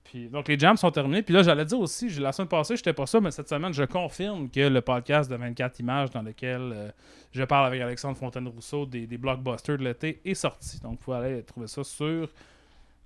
Puis, 0.03 0.29
donc 0.29 0.47
les 0.47 0.57
jams 0.57 0.77
sont 0.77 0.91
terminés. 0.91 1.21
Puis 1.21 1.33
là, 1.33 1.43
j'allais 1.43 1.63
dire 1.63 1.79
aussi, 1.79 2.09
la 2.19 2.31
semaine 2.31 2.47
passée, 2.47 2.75
j'étais 2.75 2.93
pas 2.93 3.05
ça, 3.05 3.21
mais 3.21 3.31
cette 3.31 3.47
semaine, 3.47 3.73
je 3.73 3.83
confirme 3.83 4.49
que 4.49 4.61
le 4.61 4.81
podcast 4.81 5.29
de 5.29 5.35
24 5.35 5.79
images 5.79 6.09
dans 6.09 6.21
lequel 6.21 6.61
euh, 6.73 6.89
je 7.31 7.43
parle 7.43 7.67
avec 7.67 7.81
Alexandre 7.81 8.17
Fontaine-Rousseau 8.17 8.85
des, 8.85 9.07
des 9.07 9.17
blockbusters 9.17 9.77
de 9.77 9.83
l'été 9.83 10.19
est 10.25 10.33
sorti. 10.33 10.79
Donc, 10.79 10.93
vous 10.93 10.97
pouvez 10.97 11.17
aller 11.17 11.43
trouver 11.43 11.67
ça 11.67 11.83
sur 11.83 12.27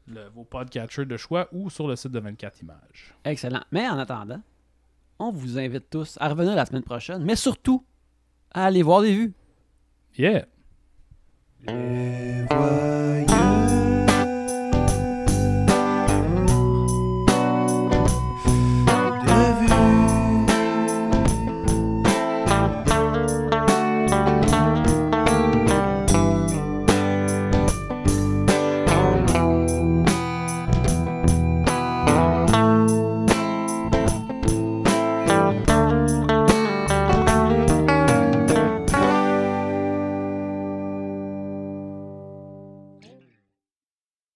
le- 0.07 0.29
vos 0.29 0.43
podcatchers 0.43 1.05
de 1.05 1.17
choix 1.17 1.47
ou 1.51 1.69
sur 1.69 1.87
le 1.87 1.95
site 1.95 2.11
de 2.11 2.19
24 2.19 2.61
images. 2.61 3.13
Excellent. 3.23 3.61
Mais 3.71 3.87
en 3.87 3.97
attendant, 3.97 4.41
on 5.19 5.31
vous 5.31 5.57
invite 5.59 5.89
tous 5.89 6.17
à 6.19 6.29
revenir 6.29 6.55
la 6.55 6.65
semaine 6.65 6.83
prochaine, 6.83 7.23
mais 7.23 7.35
surtout 7.35 7.83
à 8.53 8.65
aller 8.65 8.83
voir 8.83 9.01
des 9.01 9.15
vues. 9.15 9.33
Yeah! 10.17 10.45
Les 11.67 12.45